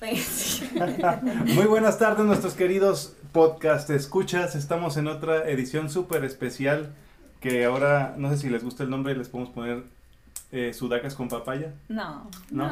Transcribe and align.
Muy 1.54 1.66
buenas 1.66 1.98
tardes 1.98 2.24
nuestros 2.24 2.54
queridos 2.54 3.14
podcast 3.32 3.90
escuchas. 3.90 4.54
Estamos 4.54 4.96
en 4.96 5.08
otra 5.08 5.50
edición 5.50 5.90
súper 5.90 6.24
especial 6.24 6.94
que 7.40 7.66
ahora 7.66 8.14
no 8.16 8.30
sé 8.30 8.38
si 8.38 8.48
les 8.48 8.64
gusta 8.64 8.82
el 8.82 8.88
nombre, 8.88 9.14
les 9.14 9.28
podemos 9.28 9.52
poner 9.52 9.82
eh, 10.52 10.72
sudacas 10.72 11.14
con 11.14 11.28
papaya. 11.28 11.74
No. 11.90 12.30
¿No? 12.50 12.70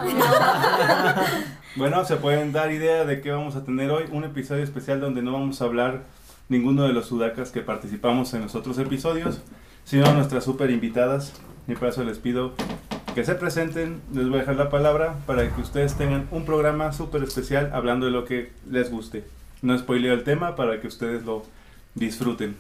bueno, 1.77 2.03
se 2.07 2.17
pueden 2.17 2.53
dar 2.53 2.73
idea 2.73 3.05
de 3.05 3.21
qué 3.21 3.31
vamos 3.31 3.57
a 3.57 3.65
tener 3.65 3.91
hoy. 3.91 4.05
Un 4.11 4.25
episodio 4.25 4.65
especial 4.65 4.99
donde 4.99 5.21
no 5.21 5.35
vamos 5.35 5.61
a 5.61 5.67
hablar 5.67 6.05
ninguno 6.49 6.85
de 6.85 6.95
los 6.95 7.07
sudacas 7.07 7.51
que 7.51 7.61
participamos 7.61 8.33
en 8.33 8.41
los 8.41 8.55
otros 8.55 8.79
episodios, 8.79 9.43
sino 9.85 10.15
nuestras 10.15 10.45
super 10.45 10.71
invitadas. 10.71 11.35
Y 11.67 11.75
por 11.75 11.89
eso 11.89 12.03
les 12.05 12.19
pido 12.19 12.55
que 13.19 13.25
se 13.25 13.35
presenten. 13.35 14.01
Les 14.13 14.29
voy 14.29 14.37
a 14.37 14.41
dejar 14.43 14.55
la 14.55 14.71
palabra 14.71 15.17
para 15.27 15.53
que 15.53 15.61
ustedes 15.61 15.97
tengan 15.97 16.29
un 16.31 16.45
programa 16.45 16.93
súper 16.93 17.21
especial 17.25 17.69
hablando 17.75 18.07
de 18.07 18.13
lo 18.13 18.25
que 18.25 18.53
les 18.71 18.93
guste. 18.93 19.25
No 19.61 19.77
spoileo 19.77 20.15
el 20.15 20.23
tema 20.23 20.55
para 20.55 20.81
que 20.81 20.87
ustedes 20.87 21.25
lo 21.25 21.43
disfruten. 21.97 22.57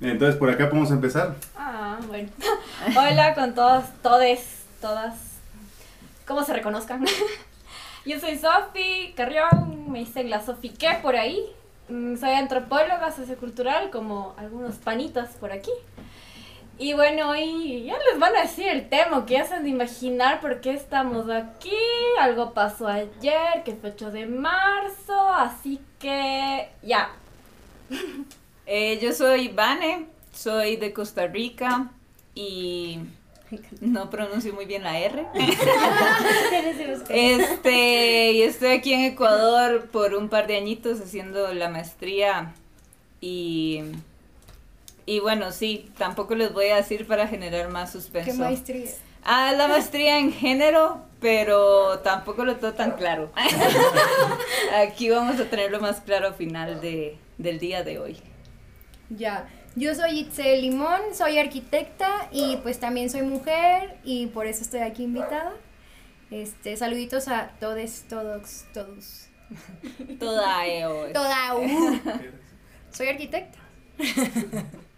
Entonces, 0.00 0.34
por 0.34 0.50
acá 0.50 0.68
podemos 0.68 0.90
empezar. 0.90 1.36
Ah, 1.56 2.00
bueno. 2.08 2.28
Hola 2.88 3.36
con 3.36 3.54
todos, 3.54 3.84
todes, 4.02 4.64
todas. 4.80 5.14
¿Cómo 6.26 6.42
se 6.42 6.52
reconozcan? 6.52 7.04
Yo 8.04 8.18
soy 8.18 8.36
Sofi 8.36 9.14
Carrión, 9.16 9.92
me 9.92 10.00
dicen 10.00 10.28
la 10.28 10.44
Sofi 10.44 10.70
¿qué 10.70 10.98
por 11.00 11.14
ahí. 11.14 11.40
Mm, 11.88 12.16
Soy 12.16 12.30
antropóloga 12.30 13.12
sociocultural, 13.12 13.90
como 13.90 14.34
algunos 14.38 14.74
panitas 14.78 15.28
por 15.36 15.52
aquí. 15.52 15.70
Y 16.80 16.94
bueno, 16.94 17.28
hoy 17.28 17.84
ya 17.84 17.98
les 18.10 18.18
van 18.18 18.34
a 18.34 18.40
decir 18.40 18.66
el 18.66 18.88
tema, 18.88 19.26
que 19.26 19.34
ya 19.34 19.44
se 19.44 19.52
han 19.52 19.64
de 19.64 19.68
imaginar 19.68 20.40
por 20.40 20.62
qué 20.62 20.70
estamos 20.70 21.28
aquí. 21.28 21.76
Algo 22.18 22.54
pasó 22.54 22.88
ayer, 22.88 23.62
que 23.66 23.74
fue 23.74 23.90
8 23.90 24.10
de 24.10 24.24
marzo, 24.24 25.28
así 25.28 25.78
que 25.98 26.68
ya. 26.82 27.10
Eh, 28.72 29.00
yo 29.02 29.12
soy 29.12 29.48
Vane, 29.48 30.06
soy 30.32 30.76
de 30.76 30.92
Costa 30.92 31.26
Rica 31.26 31.90
y 32.36 33.00
no 33.80 34.10
pronuncio 34.10 34.54
muy 34.54 34.64
bien 34.64 34.84
la 34.84 34.96
R. 34.96 35.26
Este, 37.08 38.30
y 38.30 38.42
estoy 38.42 38.68
aquí 38.68 38.92
en 38.92 39.00
Ecuador 39.00 39.88
por 39.90 40.14
un 40.14 40.28
par 40.28 40.46
de 40.46 40.56
añitos 40.56 41.00
haciendo 41.00 41.52
la 41.52 41.68
maestría 41.68 42.54
y 43.20 43.82
y 45.06 45.20
bueno, 45.20 45.52
sí, 45.52 45.90
tampoco 45.96 46.34
les 46.34 46.52
voy 46.52 46.66
a 46.66 46.76
decir 46.76 47.06
para 47.06 47.26
generar 47.26 47.68
más 47.70 47.92
suspenso. 47.92 48.32
¿Qué 48.32 48.38
maestría? 48.38 48.90
Ah, 49.22 49.52
la 49.56 49.68
maestría 49.68 50.18
en 50.18 50.32
género, 50.32 51.02
pero 51.20 51.98
tampoco 52.00 52.44
lo 52.44 52.56
tengo 52.56 52.72
tan 52.74 52.92
claro. 52.92 53.30
Aquí 54.76 55.10
vamos 55.10 55.38
a 55.38 55.44
tenerlo 55.44 55.80
más 55.80 56.00
claro 56.00 56.28
al 56.28 56.34
final 56.34 56.80
de, 56.80 57.18
del 57.38 57.58
día 57.58 57.82
de 57.82 57.98
hoy. 57.98 58.18
Ya. 59.10 59.48
Yo 59.76 59.94
soy 59.94 60.20
Itzel 60.20 60.62
Limón, 60.62 61.00
soy 61.14 61.38
arquitecta 61.38 62.28
y 62.32 62.56
pues 62.58 62.80
también 62.80 63.08
soy 63.08 63.22
mujer 63.22 63.98
y 64.02 64.26
por 64.26 64.46
eso 64.46 64.62
estoy 64.62 64.80
aquí 64.80 65.04
invitada. 65.04 65.52
Este, 66.30 66.76
saluditos 66.76 67.28
a 67.28 67.52
todos, 67.60 68.04
todos, 68.08 68.64
todos. 68.72 69.28
Toda 70.18 70.66
EO. 70.66 71.12
Toda 71.12 71.56
U. 71.56 71.62
Soy 72.92 73.08
arquitecta. 73.08 73.58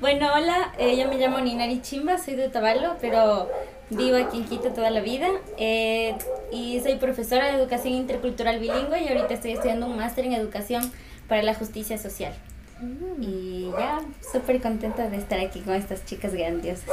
Bueno, 0.00 0.28
hola, 0.34 0.72
eh, 0.78 0.96
yo 0.96 1.08
me 1.08 1.16
llamo 1.18 1.40
Ninari 1.40 1.82
Chimba, 1.82 2.18
soy 2.18 2.34
de 2.34 2.48
Tabalo, 2.48 2.96
pero 3.00 3.48
vivo 3.90 4.16
aquí 4.16 4.38
en 4.38 4.44
Quito 4.44 4.70
toda 4.70 4.90
la 4.90 5.00
vida. 5.00 5.28
eh, 5.58 6.16
y 6.52 6.80
soy 6.80 6.96
profesora 6.96 7.46
de 7.46 7.58
educación 7.60 7.94
intercultural 7.94 8.58
bilingüe 8.58 9.02
y 9.02 9.08
ahorita 9.08 9.34
estoy 9.34 9.52
estudiando 9.52 9.86
un 9.86 9.96
máster 9.96 10.24
en 10.24 10.32
educación 10.32 10.90
para 11.28 11.42
la 11.42 11.54
justicia 11.54 11.98
social. 11.98 12.34
Y 13.20 13.70
ya, 13.78 14.00
súper 14.32 14.60
contenta 14.60 15.08
de 15.08 15.16
estar 15.16 15.40
aquí 15.40 15.60
con 15.60 15.74
estas 15.74 16.04
chicas 16.04 16.34
grandiosas. 16.34 16.84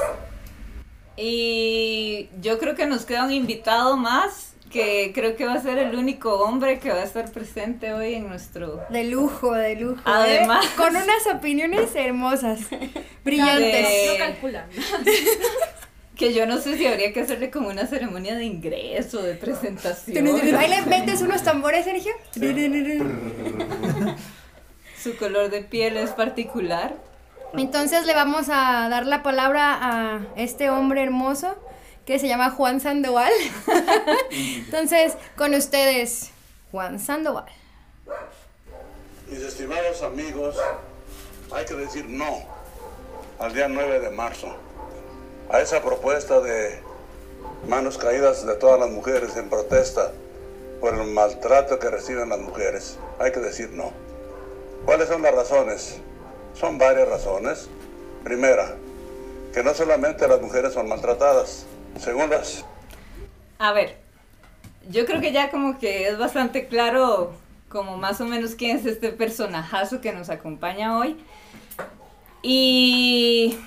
Y 1.17 2.29
yo 2.41 2.57
creo 2.57 2.75
que 2.75 2.85
nos 2.87 3.05
queda 3.05 3.25
un 3.25 3.31
invitado 3.31 3.97
más, 3.97 4.52
que 4.73 5.11
creo 5.13 5.35
que 5.35 5.45
va 5.45 5.53
a 5.53 5.61
ser 5.61 5.77
el 5.77 5.95
único 5.95 6.33
hombre 6.41 6.79
que 6.79 6.89
va 6.89 6.97
a 6.97 7.03
estar 7.03 7.31
presente 7.31 7.93
hoy 7.93 8.15
en 8.15 8.27
nuestro... 8.27 8.81
De 8.89 9.03
lujo, 9.03 9.53
de 9.53 9.75
lujo. 9.75 9.99
¿eh? 9.99 10.01
Además. 10.03 10.65
Con 10.75 10.89
unas 10.95 11.27
opiniones 11.31 11.95
hermosas, 11.95 12.59
brillantes. 13.23 13.87
De- 13.87 14.15
calculan. 14.17 14.65
Que 16.15 16.31
yo 16.31 16.45
no 16.45 16.59
sé 16.59 16.77
si 16.77 16.85
habría 16.85 17.11
que 17.11 17.21
hacerle 17.21 17.49
como 17.49 17.69
una 17.69 17.87
ceremonia 17.87 18.35
de 18.35 18.43
ingreso, 18.45 19.23
de 19.23 19.33
presentación. 19.33 20.27
Ahí 20.55 20.69
le 20.69 20.83
metes 20.83 21.23
unos 21.23 21.43
tambores, 21.43 21.85
Sergio. 21.85 22.13
Su 25.01 25.15
color 25.17 25.49
de 25.49 25.61
piel 25.63 25.97
es 25.97 26.11
particular. 26.11 26.93
Entonces 27.57 28.05
le 28.05 28.13
vamos 28.13 28.47
a 28.49 28.87
dar 28.89 29.07
la 29.07 29.23
palabra 29.23 29.79
a 29.81 30.19
este 30.37 30.69
hombre 30.69 31.01
hermoso 31.01 31.55
que 32.05 32.19
se 32.19 32.27
llama 32.27 32.51
Juan 32.51 32.79
Sandoval. 32.79 33.31
Entonces, 34.31 35.13
con 35.35 35.53
ustedes, 35.53 36.31
Juan 36.71 36.99
Sandoval. 36.99 37.45
Mis 39.29 39.41
estimados 39.41 40.01
amigos, 40.01 40.57
hay 41.51 41.65
que 41.65 41.75
decir 41.75 42.05
no 42.09 42.41
al 43.39 43.53
día 43.53 43.67
9 43.67 43.99
de 43.99 44.09
marzo, 44.09 44.55
a 45.49 45.59
esa 45.59 45.81
propuesta 45.81 46.39
de 46.39 46.79
manos 47.67 47.97
caídas 47.97 48.45
de 48.45 48.55
todas 48.55 48.79
las 48.79 48.89
mujeres 48.89 49.35
en 49.37 49.49
protesta 49.49 50.11
por 50.79 50.93
el 50.93 51.07
maltrato 51.07 51.79
que 51.79 51.89
reciben 51.89 52.29
las 52.29 52.39
mujeres. 52.39 52.97
Hay 53.19 53.31
que 53.31 53.39
decir 53.39 53.69
no. 53.71 53.91
¿Cuáles 54.85 55.07
son 55.07 55.21
las 55.21 55.33
razones? 55.33 55.97
Son 56.53 56.77
varias 56.77 57.07
razones. 57.07 57.69
Primera, 58.23 58.75
que 59.53 59.63
no 59.63 59.73
solamente 59.73 60.27
las 60.27 60.41
mujeres 60.41 60.73
son 60.73 60.89
maltratadas. 60.89 61.65
Segundas, 61.97 62.65
A 63.59 63.71
ver, 63.71 63.97
yo 64.89 65.05
creo 65.05 65.21
que 65.21 65.31
ya 65.31 65.49
como 65.49 65.77
que 65.79 66.07
es 66.09 66.17
bastante 66.17 66.67
claro 66.67 67.33
como 67.69 67.97
más 67.97 68.21
o 68.21 68.25
menos 68.25 68.55
quién 68.55 68.77
es 68.77 68.85
este 68.85 69.09
personajazo 69.09 70.01
que 70.01 70.13
nos 70.13 70.29
acompaña 70.29 70.97
hoy. 70.97 71.17
Y... 72.41 73.57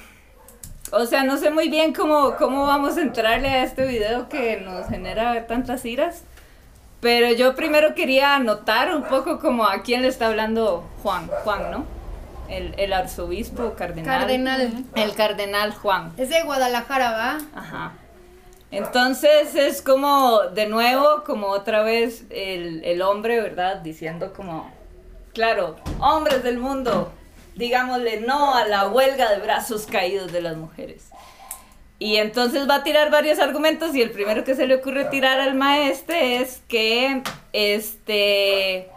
O 0.92 1.04
sea, 1.04 1.24
no 1.24 1.36
sé 1.36 1.50
muy 1.50 1.68
bien 1.68 1.92
cómo, 1.92 2.36
cómo 2.36 2.64
vamos 2.64 2.96
a 2.96 3.02
entrarle 3.02 3.48
a 3.48 3.64
este 3.64 3.84
video 3.84 4.28
que 4.28 4.58
nos 4.58 4.86
genera 4.86 5.46
tantas 5.48 5.84
iras. 5.84 6.22
Pero 7.00 7.32
yo 7.32 7.56
primero 7.56 7.94
quería 7.94 8.36
anotar 8.36 8.94
un 8.94 9.02
poco 9.02 9.40
como 9.40 9.66
a 9.66 9.82
quién 9.82 10.02
le 10.02 10.08
está 10.08 10.28
hablando 10.28 10.88
Juan, 11.02 11.28
Juan, 11.42 11.70
¿no? 11.72 11.84
El, 12.48 12.74
el 12.78 12.92
arzobispo 12.92 13.74
cardenal. 13.74 14.20
Cardenal. 14.20 14.84
El 14.94 15.14
cardenal 15.14 15.74
Juan. 15.74 16.12
Es 16.16 16.28
de 16.28 16.42
Guadalajara, 16.44 17.10
¿va? 17.10 17.38
Ajá. 17.54 17.92
Entonces 18.70 19.54
es 19.54 19.80
como, 19.80 20.40
de 20.54 20.66
nuevo, 20.66 21.22
como 21.24 21.48
otra 21.48 21.82
vez 21.82 22.24
el, 22.30 22.84
el 22.84 23.00
hombre, 23.02 23.40
¿verdad? 23.40 23.76
Diciendo 23.76 24.32
como, 24.34 24.70
claro, 25.32 25.76
hombres 26.00 26.42
del 26.42 26.58
mundo, 26.58 27.12
digámosle 27.54 28.20
no 28.20 28.54
a 28.54 28.66
la 28.66 28.88
huelga 28.88 29.30
de 29.30 29.38
brazos 29.38 29.86
caídos 29.86 30.32
de 30.32 30.42
las 30.42 30.56
mujeres. 30.56 31.10
Y 31.98 32.16
entonces 32.16 32.68
va 32.68 32.76
a 32.76 32.84
tirar 32.84 33.10
varios 33.10 33.38
argumentos 33.38 33.94
y 33.94 34.02
el 34.02 34.10
primero 34.10 34.44
que 34.44 34.54
se 34.54 34.66
le 34.66 34.74
ocurre 34.74 35.06
tirar 35.06 35.40
al 35.40 35.54
maestre 35.54 36.36
es 36.36 36.60
que, 36.68 37.22
este, 37.54 38.90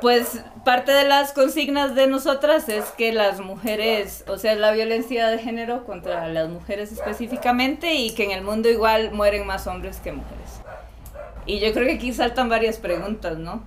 pues 0.00 0.40
parte 0.64 0.92
de 0.92 1.04
las 1.04 1.32
consignas 1.32 1.94
de 1.94 2.06
nosotras 2.06 2.68
es 2.68 2.84
que 2.92 3.12
las 3.12 3.40
mujeres, 3.40 4.24
o 4.28 4.38
sea, 4.38 4.54
la 4.54 4.72
violencia 4.72 5.28
de 5.28 5.38
género 5.38 5.84
contra 5.84 6.28
las 6.28 6.48
mujeres 6.48 6.92
específicamente 6.92 7.94
y 7.94 8.14
que 8.14 8.24
en 8.24 8.30
el 8.30 8.42
mundo 8.42 8.68
igual 8.68 9.12
mueren 9.12 9.46
más 9.46 9.66
hombres 9.66 9.98
que 9.98 10.12
mujeres. 10.12 10.50
Y 11.46 11.58
yo 11.60 11.72
creo 11.72 11.86
que 11.86 11.94
aquí 11.94 12.12
saltan 12.12 12.48
varias 12.48 12.78
preguntas, 12.78 13.36
¿no? 13.38 13.62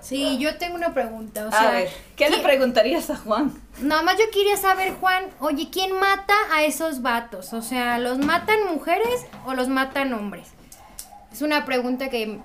Sí, 0.00 0.38
yo 0.38 0.58
tengo 0.58 0.74
una 0.74 0.92
pregunta. 0.92 1.44
O 1.44 1.48
a 1.48 1.52
sea, 1.52 1.70
ver, 1.70 1.88
¿qué 2.16 2.28
le 2.28 2.38
¿qui- 2.38 2.42
preguntarías 2.42 3.08
a 3.10 3.16
Juan? 3.16 3.52
Nada 3.80 4.02
más 4.02 4.16
yo 4.18 4.24
quería 4.32 4.56
saber, 4.56 4.94
Juan, 5.00 5.26
oye, 5.38 5.68
¿quién 5.70 5.92
mata 5.92 6.34
a 6.52 6.64
esos 6.64 7.02
vatos? 7.02 7.52
O 7.52 7.62
sea, 7.62 7.98
¿los 8.00 8.18
matan 8.18 8.58
mujeres 8.72 9.26
o 9.46 9.54
los 9.54 9.68
matan 9.68 10.12
hombres? 10.12 10.48
Es 11.32 11.40
una 11.40 11.64
pregunta 11.64 12.10
que 12.10 12.40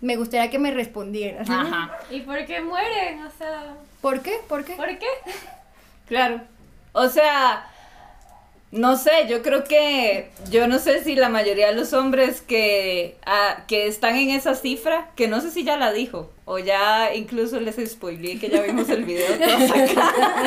me 0.00 0.16
gustaría 0.16 0.50
que 0.50 0.58
me 0.58 0.70
respondieras. 0.70 1.48
Ajá, 1.50 1.98
¿Y 2.10 2.20
por 2.20 2.44
qué 2.46 2.60
mueren? 2.60 3.24
O 3.24 3.30
sea, 3.36 3.74
¿Por 4.00 4.20
qué? 4.20 4.38
¿Por 4.48 4.64
qué? 4.64 4.74
¿por 4.74 4.98
qué? 4.98 5.06
claro. 6.06 6.40
O 6.92 7.08
sea, 7.08 7.68
no 8.70 8.96
sé, 8.96 9.10
yo 9.28 9.42
creo 9.42 9.64
que, 9.64 10.30
yo 10.50 10.68
no 10.68 10.78
sé 10.78 11.02
si 11.02 11.14
la 11.14 11.28
mayoría 11.28 11.68
de 11.68 11.74
los 11.74 11.92
hombres 11.92 12.42
que, 12.42 13.16
ah, 13.24 13.64
que 13.66 13.86
están 13.86 14.16
en 14.16 14.30
esa 14.30 14.54
cifra, 14.54 15.10
que 15.16 15.26
no 15.26 15.40
sé 15.40 15.50
si 15.50 15.64
ya 15.64 15.76
la 15.76 15.92
dijo, 15.92 16.30
o 16.44 16.58
ya 16.58 17.14
incluso 17.14 17.60
les 17.60 17.76
spoileé 17.90 18.38
que 18.38 18.50
ya 18.50 18.62
vimos 18.62 18.88
el 18.90 19.04
video 19.04 19.26
todos 19.38 19.70
acá. 19.70 20.12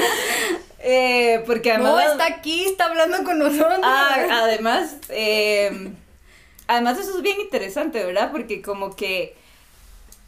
Eh, 0.84 1.44
porque 1.46 1.72
además... 1.72 1.92
No, 1.92 2.00
está 2.00 2.26
aquí, 2.26 2.66
está 2.66 2.86
hablando 2.86 3.24
con 3.24 3.38
nosotros. 3.38 3.82
Ah, 3.84 4.26
además, 4.32 4.98
eh, 5.10 5.92
además 6.66 6.98
eso 6.98 7.18
es 7.18 7.22
bien 7.22 7.40
interesante, 7.40 8.04
¿verdad? 8.04 8.32
Porque 8.32 8.64
como 8.64 8.96
que 8.96 9.36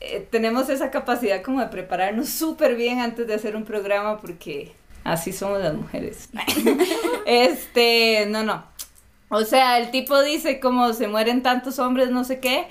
eh, 0.05 0.27
tenemos 0.29 0.67
esa 0.67 0.91
capacidad 0.91 1.41
como 1.41 1.61
de 1.61 1.67
prepararnos 1.67 2.27
súper 2.27 2.75
bien 2.75 2.99
antes 2.99 3.25
de 3.25 3.35
hacer 3.35 3.55
un 3.55 3.63
programa 3.63 4.19
porque 4.19 4.73
así 5.05 5.31
somos 5.31 5.61
las 5.61 5.73
mujeres. 5.73 6.29
este, 7.25 8.25
no, 8.27 8.43
no. 8.43 8.65
O 9.29 9.45
sea, 9.45 9.79
el 9.79 9.91
tipo 9.91 10.21
dice 10.21 10.59
como 10.59 10.91
se 10.91 11.07
mueren 11.07 11.41
tantos 11.41 11.79
hombres, 11.79 12.11
no 12.11 12.25
sé 12.25 12.41
qué. 12.41 12.67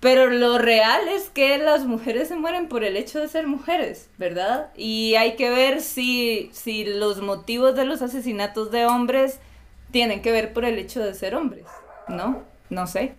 Pero 0.00 0.28
lo 0.28 0.58
real 0.58 1.08
es 1.08 1.30
que 1.30 1.56
las 1.56 1.84
mujeres 1.86 2.28
se 2.28 2.36
mueren 2.36 2.68
por 2.68 2.84
el 2.84 2.98
hecho 2.98 3.18
de 3.18 3.28
ser 3.28 3.46
mujeres, 3.46 4.10
¿verdad? 4.18 4.70
Y 4.76 5.14
hay 5.14 5.36
que 5.36 5.48
ver 5.50 5.80
si, 5.80 6.50
si 6.52 6.84
los 6.84 7.22
motivos 7.22 7.74
de 7.76 7.86
los 7.86 8.02
asesinatos 8.02 8.70
de 8.70 8.84
hombres 8.84 9.40
tienen 9.90 10.20
que 10.20 10.32
ver 10.32 10.52
por 10.52 10.66
el 10.66 10.78
hecho 10.78 11.00
de 11.00 11.14
ser 11.14 11.34
hombres, 11.34 11.64
¿no? 12.08 12.42
No 12.68 12.86
sé. 12.86 13.14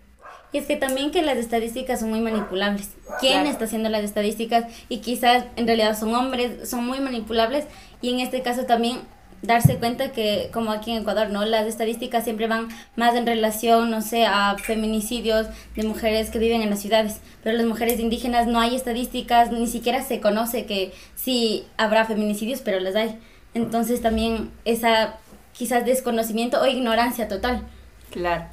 Y 0.52 0.58
es 0.58 0.66
que 0.66 0.76
también 0.76 1.10
que 1.10 1.22
las 1.22 1.38
estadísticas 1.38 2.00
son 2.00 2.10
muy 2.10 2.20
manipulables. 2.20 2.90
¿Quién 3.20 3.34
Claro. 3.40 3.48
está 3.48 3.64
haciendo 3.64 3.88
las 3.88 4.04
estadísticas? 4.04 4.66
Y 4.88 4.98
quizás 4.98 5.44
en 5.56 5.66
realidad 5.66 5.98
son 5.98 6.14
hombres, 6.14 6.68
son 6.68 6.86
muy 6.86 7.00
manipulables. 7.00 7.64
Y 8.02 8.10
en 8.10 8.20
este 8.20 8.42
caso 8.42 8.64
también 8.64 8.98
darse 9.40 9.76
cuenta 9.76 10.12
que, 10.12 10.50
como 10.52 10.70
aquí 10.70 10.92
en 10.92 11.02
Ecuador, 11.02 11.30
¿no? 11.30 11.44
Las 11.44 11.66
estadísticas 11.66 12.24
siempre 12.24 12.46
van 12.46 12.68
más 12.96 13.14
en 13.14 13.26
relación, 13.26 13.90
no 13.90 14.00
sé, 14.02 14.24
a 14.26 14.56
feminicidios 14.58 15.48
de 15.74 15.82
mujeres 15.84 16.30
que 16.30 16.38
viven 16.38 16.62
en 16.62 16.70
las 16.70 16.80
ciudades. 16.80 17.20
Pero 17.42 17.56
las 17.56 17.66
mujeres 17.66 17.98
indígenas 17.98 18.46
no 18.46 18.60
hay 18.60 18.76
estadísticas, 18.76 19.50
ni 19.50 19.66
siquiera 19.66 20.02
se 20.02 20.20
conoce 20.20 20.66
que 20.66 20.92
sí 21.16 21.64
habrá 21.76 22.04
feminicidios, 22.04 22.60
pero 22.60 22.78
las 22.78 22.94
hay. 22.94 23.18
Entonces 23.54 24.00
también 24.00 24.50
esa 24.64 25.16
quizás 25.52 25.84
desconocimiento 25.84 26.60
o 26.60 26.66
ignorancia 26.66 27.26
total. 27.26 27.66
Claro. 28.10 28.46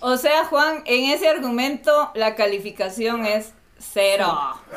O 0.00 0.16
sea, 0.16 0.44
Juan, 0.44 0.82
en 0.86 1.10
ese 1.10 1.28
argumento 1.28 2.10
la 2.14 2.34
calificación 2.34 3.24
es 3.26 3.52
cero. 3.78 4.26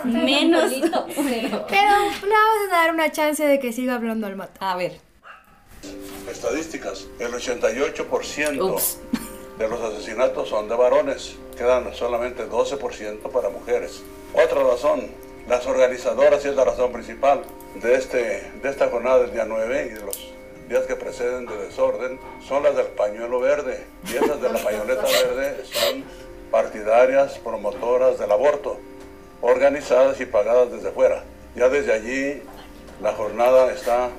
Menos. 0.04 0.72
Cero. 0.72 1.66
Pero 1.69 1.92
le 1.92 2.34
vamos 2.34 2.72
a 2.72 2.75
dar 2.75 2.94
una 2.94 3.12
chance 3.12 3.46
de 3.46 3.60
que 3.60 3.74
siga 3.74 3.96
hablando 3.96 4.28
al 4.28 4.36
mato. 4.36 4.54
A 4.60 4.75
ver. 4.75 5.00
Estadísticas, 6.30 7.08
el 7.19 7.31
88% 7.31 8.74
Ups. 8.74 9.00
de 9.58 9.68
los 9.68 9.81
asesinatos 9.81 10.50
son 10.50 10.68
de 10.68 10.75
varones, 10.75 11.36
quedan 11.58 11.94
solamente 11.94 12.48
12% 12.48 13.31
para 13.31 13.50
mujeres. 13.50 14.04
Otra 14.34 14.64
razón, 14.64 15.08
las 15.48 15.66
organizadoras, 15.66 16.44
y 16.46 16.50
es 16.50 16.56
la 16.56 16.66
razón 16.66 16.92
principal 16.92 17.44
de, 17.75 17.96
este, 17.96 18.52
de 18.62 18.69
esta 18.69 18.90
jornada 18.90 19.19
del 19.19 19.31
día 19.31 19.46
9 19.46 19.90
y 19.92 19.94
de 19.94 20.06
los 20.06 20.18
días 20.68 20.86
que 20.86 20.96
preceden 20.96 21.46
de 21.46 21.58
desorden, 21.58 22.19
son 22.48 22.64
las 22.64 22.75
del 22.75 22.88
pañuelo 22.88 23.40
verde. 23.40 23.86
Y 24.06 24.16
esas 24.18 24.42
de 24.42 24.50
la 24.50 24.60
pañoleta 24.60 25.04
verde 25.04 25.64
son 25.66 26.04
partidarias, 26.52 27.38
promotoras 27.40 28.19
del 28.19 28.31
aborto, 28.31 28.78
organizadas 29.42 30.19
y 30.19 30.25
pagadas 30.25 30.72
desde 30.72 30.92
fuera. 30.92 31.24
Ya 31.56 31.69
desde 31.69 31.94
allí 31.94 32.42
la 33.02 33.14
jornada 33.14 33.72
está 33.72 34.10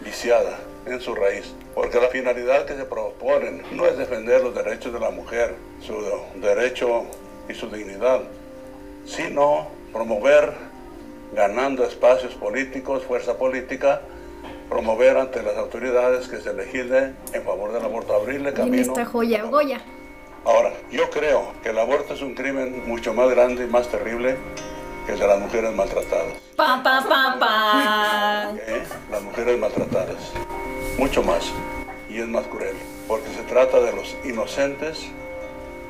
viciada 0.00 0.58
en 0.86 1.00
su 1.00 1.14
raíz, 1.14 1.54
porque 1.74 2.00
la 2.00 2.08
finalidad 2.08 2.66
que 2.66 2.76
se 2.76 2.84
proponen 2.84 3.62
no 3.72 3.86
es 3.86 3.96
defender 3.96 4.42
los 4.42 4.54
derechos 4.54 4.92
de 4.92 5.00
la 5.00 5.10
mujer, 5.10 5.54
su 5.80 5.94
derecho 6.36 7.04
y 7.48 7.54
su 7.54 7.68
dignidad, 7.68 8.20
sino 9.06 9.68
promover, 9.92 10.52
ganando 11.32 11.84
espacios 11.84 12.34
políticos, 12.34 13.04
fuerza 13.04 13.38
política, 13.38 14.02
promover 14.68 15.16
ante 15.16 15.42
las 15.42 15.56
autoridades 15.56 16.28
que 16.28 16.40
se 16.40 16.52
legisle 16.54 17.12
en 17.32 17.42
favor 17.44 17.72
del 17.72 17.84
aborto, 17.84 18.14
abrirle 18.14 18.50
En 18.50 18.54
camino. 18.54 18.82
esta 18.82 19.04
joya, 19.04 19.42
Goya. 19.44 19.80
Ahora, 20.44 20.72
yo 20.90 21.08
creo 21.10 21.52
que 21.62 21.70
el 21.70 21.78
aborto 21.78 22.14
es 22.14 22.20
un 22.22 22.34
crimen 22.34 22.82
mucho 22.86 23.14
más 23.14 23.30
grande 23.30 23.64
y 23.64 23.66
más 23.66 23.88
terrible 23.88 24.36
que 25.06 25.12
el 25.12 25.18
de 25.18 25.26
las 25.26 25.38
mujeres 25.40 25.72
maltratadas. 25.74 26.34
Pa, 26.56 26.82
pa, 26.82 27.04
pa, 27.08 27.36
pa. 27.38 28.52
¿eh? 28.66 28.82
Las 29.10 29.22
mujeres 29.22 29.58
maltratadas. 29.58 30.32
Mucho 30.98 31.22
más. 31.22 31.50
Y 32.10 32.18
es 32.20 32.28
más 32.28 32.46
cruel. 32.46 32.76
Porque 33.08 33.28
se 33.30 33.42
trata 33.42 33.80
de 33.80 33.92
los 33.92 34.16
inocentes 34.24 35.06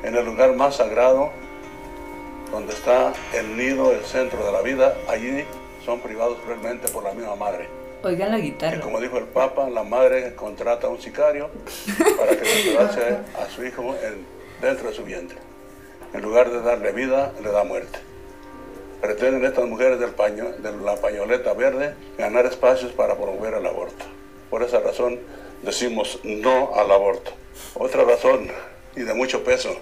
en 0.03 0.15
el 0.15 0.25
lugar 0.25 0.53
más 0.55 0.77
sagrado, 0.77 1.31
donde 2.51 2.73
está 2.73 3.13
el 3.33 3.57
nido, 3.57 3.91
el 3.91 4.03
centro 4.05 4.45
de 4.45 4.51
la 4.51 4.61
vida. 4.61 4.95
Allí 5.09 5.43
son 5.85 5.99
privados 5.99 6.37
cruelmente 6.43 6.87
por 6.89 7.03
la 7.03 7.11
misma 7.13 7.35
madre. 7.35 7.67
Oigan 8.05 8.31
la 8.31 8.37
guitarra. 8.39 8.79
como 8.81 8.99
dijo 9.01 9.17
el 9.17 9.25
Papa, 9.25 9.67
la 9.69 9.83
madre 9.83 10.35
contrata 10.35 10.87
a 10.87 10.89
un 10.91 11.01
sicario 11.01 11.49
para 12.19 12.31
que 12.31 12.41
despedace 12.41 13.17
a 13.39 13.49
su 13.49 13.65
hijo 13.65 13.95
en- 14.03 14.25
dentro 14.61 14.89
de 14.89 14.95
su 14.95 15.03
vientre. 15.03 15.37
En 16.13 16.21
lugar 16.21 16.49
de 16.51 16.61
darle 16.61 16.91
vida, 16.91 17.33
le 17.43 17.51
da 17.51 17.63
muerte. 17.63 17.99
Pretenden 19.01 19.43
estas 19.43 19.65
mujeres 19.65 19.99
del 19.99 20.11
paño, 20.11 20.45
de 20.59 20.71
la 20.77 20.95
pañoleta 20.97 21.53
verde 21.53 21.95
ganar 22.17 22.45
espacios 22.45 22.91
para 22.93 23.15
promover 23.15 23.55
el 23.55 23.65
aborto. 23.65 24.05
Por 24.49 24.61
esa 24.63 24.79
razón 24.79 25.19
decimos 25.63 26.19
no 26.23 26.75
al 26.75 26.91
aborto. 26.91 27.31
Otra 27.73 28.03
razón, 28.03 28.47
y 28.95 29.01
de 29.01 29.13
mucho 29.15 29.43
peso, 29.43 29.75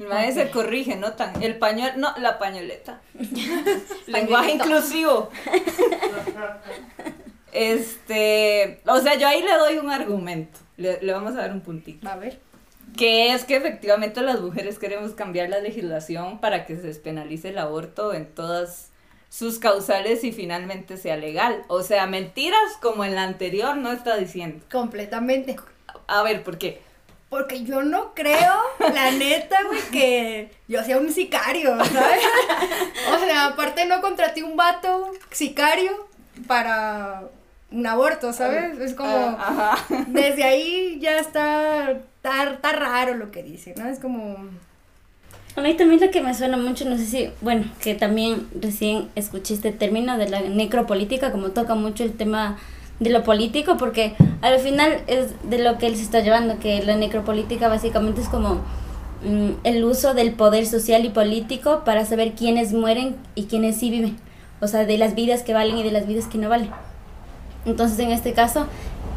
El 0.00 0.08
maestro 0.08 0.44
se 0.44 0.50
corrige, 0.50 0.96
no 0.96 1.12
tan. 1.12 1.42
El 1.42 1.58
pañuelo, 1.58 1.98
no, 1.98 2.14
la 2.18 2.38
pañoleta. 2.38 3.02
Lenguaje 4.06 4.52
inclusivo. 4.52 5.30
Este, 7.52 8.80
o 8.86 9.00
sea, 9.00 9.16
yo 9.16 9.26
ahí 9.26 9.42
le 9.42 9.52
doy 9.54 9.78
un 9.78 9.90
argumento. 9.90 10.60
Le, 10.76 11.02
le 11.02 11.12
vamos 11.12 11.32
a 11.32 11.38
dar 11.38 11.52
un 11.52 11.62
puntito. 11.62 12.08
A 12.08 12.14
ver. 12.14 12.38
Que 12.96 13.32
es 13.32 13.42
que 13.42 13.56
efectivamente 13.56 14.20
las 14.20 14.40
mujeres 14.40 14.78
queremos 14.78 15.14
cambiar 15.14 15.48
la 15.48 15.58
legislación 15.58 16.38
para 16.38 16.64
que 16.64 16.76
se 16.76 16.82
despenalice 16.82 17.48
el 17.48 17.58
aborto 17.58 18.14
en 18.14 18.32
todas 18.32 18.90
sus 19.30 19.58
causales 19.58 20.22
y 20.22 20.30
finalmente 20.30 20.96
sea 20.96 21.16
legal. 21.16 21.64
O 21.66 21.82
sea, 21.82 22.06
mentiras 22.06 22.76
como 22.80 23.04
en 23.04 23.16
la 23.16 23.24
anterior 23.24 23.76
no 23.76 23.90
está 23.90 24.16
diciendo. 24.16 24.64
Completamente. 24.70 25.56
A 26.06 26.22
ver, 26.22 26.44
¿por 26.44 26.56
qué? 26.56 26.82
Porque 27.30 27.62
yo 27.62 27.82
no 27.82 28.12
creo, 28.14 28.54
la 28.92 29.12
neta, 29.12 29.56
güey, 29.68 29.80
que 29.92 30.50
yo 30.68 30.82
sea 30.84 30.98
un 30.98 31.12
sicario, 31.12 31.76
¿sabes? 31.84 32.20
O 33.14 33.18
sea, 33.24 33.46
aparte 33.46 33.86
no 33.86 34.00
contraté 34.02 34.42
un 34.42 34.56
vato 34.56 35.10
sicario 35.30 35.92
para 36.48 37.22
un 37.70 37.86
aborto, 37.86 38.32
¿sabes? 38.32 38.76
Es 38.80 38.94
como, 38.94 39.08
Ah, 39.38 39.74
ajá. 39.78 40.04
desde 40.08 40.42
ahí 40.42 40.98
ya 41.00 41.18
está, 41.20 41.92
está, 41.92 42.50
está 42.52 42.72
raro 42.72 43.14
lo 43.14 43.30
que 43.30 43.44
dice, 43.44 43.74
¿no? 43.76 43.88
Es 43.88 44.00
como, 44.00 44.36
A 45.54 45.60
mí 45.60 45.74
también 45.74 46.00
lo 46.00 46.10
que 46.10 46.20
me 46.22 46.34
suena 46.34 46.56
mucho, 46.56 46.84
no 46.84 46.96
sé 46.96 47.06
si, 47.06 47.30
bueno, 47.42 47.64
que 47.80 47.94
también 47.94 48.48
recién 48.60 49.08
escuché 49.14 49.54
este 49.54 49.70
término 49.70 50.18
de 50.18 50.28
la 50.28 50.40
necropolítica, 50.40 51.30
como 51.30 51.50
toca 51.50 51.76
mucho 51.76 52.02
el 52.02 52.12
tema 52.16 52.58
de 53.00 53.10
lo 53.10 53.24
político, 53.24 53.76
porque 53.78 54.14
al 54.42 54.58
final 54.60 55.00
es 55.06 55.28
de 55.42 55.58
lo 55.58 55.78
que 55.78 55.86
él 55.86 55.96
se 55.96 56.02
está 56.02 56.20
llevando, 56.20 56.58
que 56.58 56.82
la 56.82 56.96
necropolítica 56.96 57.68
básicamente 57.68 58.20
es 58.20 58.28
como 58.28 58.60
mm, 59.24 59.52
el 59.64 59.84
uso 59.84 60.14
del 60.14 60.32
poder 60.32 60.66
social 60.66 61.04
y 61.04 61.08
político 61.08 61.82
para 61.84 62.04
saber 62.04 62.34
quiénes 62.34 62.72
mueren 62.72 63.16
y 63.34 63.44
quiénes 63.44 63.76
sí 63.76 63.90
viven, 63.90 64.18
o 64.60 64.68
sea, 64.68 64.84
de 64.84 64.98
las 64.98 65.14
vidas 65.14 65.42
que 65.42 65.54
valen 65.54 65.78
y 65.78 65.82
de 65.82 65.90
las 65.90 66.06
vidas 66.06 66.26
que 66.26 66.38
no 66.38 66.48
valen. 66.48 66.70
Entonces, 67.64 67.98
en 67.98 68.10
este 68.10 68.32
caso, 68.34 68.66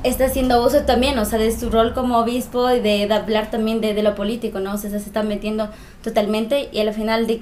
está 0.03 0.25
haciendo 0.25 0.65
uso 0.65 0.83
también, 0.83 1.17
o 1.19 1.25
sea, 1.25 1.37
de 1.37 1.51
su 1.57 1.69
rol 1.69 1.93
como 1.93 2.17
obispo 2.19 2.71
y 2.71 2.79
de, 2.79 3.11
hablar 3.13 3.51
también 3.51 3.81
de, 3.81 3.93
de 3.93 4.03
lo 4.03 4.15
político, 4.15 4.59
¿no? 4.59 4.73
O 4.73 4.77
sea, 4.77 4.89
se 4.89 4.97
está 4.97 5.23
metiendo 5.23 5.69
totalmente 6.01 6.69
y 6.71 6.79
al 6.79 6.93
final 6.93 7.27
de 7.27 7.41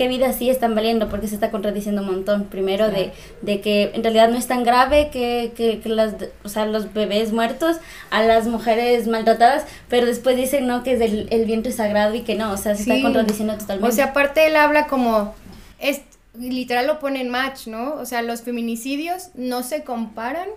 qué 0.00 0.08
vidas 0.08 0.36
sí 0.36 0.48
están 0.48 0.74
valiendo, 0.74 1.10
porque 1.10 1.28
se 1.28 1.34
está 1.34 1.50
contradiciendo 1.50 2.00
un 2.00 2.06
montón. 2.08 2.44
Primero 2.44 2.90
de, 2.90 3.12
de 3.42 3.60
que 3.60 3.90
en 3.92 4.02
realidad 4.02 4.30
no 4.30 4.38
es 4.38 4.46
tan 4.46 4.64
grave 4.64 5.10
que, 5.12 5.52
que, 5.54 5.80
que 5.80 5.88
las, 5.90 6.14
o 6.42 6.48
sea, 6.48 6.64
los 6.64 6.94
bebés 6.94 7.32
muertos 7.32 7.76
a 8.10 8.22
las 8.22 8.46
mujeres 8.46 9.06
maltratadas, 9.08 9.66
pero 9.90 10.06
después 10.06 10.36
dicen, 10.36 10.66
no, 10.66 10.82
que 10.82 10.94
es 10.94 11.00
el, 11.02 11.28
el 11.30 11.44
vientre 11.44 11.70
sagrado 11.70 12.14
y 12.14 12.22
que 12.22 12.34
no, 12.34 12.50
o 12.52 12.56
sea, 12.56 12.74
se 12.76 12.84
Sí. 12.84 12.90
está 12.90 13.02
contradiciendo 13.02 13.52
totalmente. 13.58 13.88
o 13.92 13.94
sea, 13.94 14.06
aparte 14.06 14.46
él 14.46 14.56
habla 14.56 14.86
como, 14.86 15.34
es, 15.78 16.00
literal 16.38 16.86
lo 16.86 16.98
pone 16.98 17.20
en 17.20 17.28
match, 17.28 17.66
¿no? 17.66 17.94
O 17.96 18.06
sea, 18.06 18.22
los 18.22 18.40
feminicidios 18.40 19.28
no 19.34 19.62
se 19.62 19.84
comparan 19.84 20.48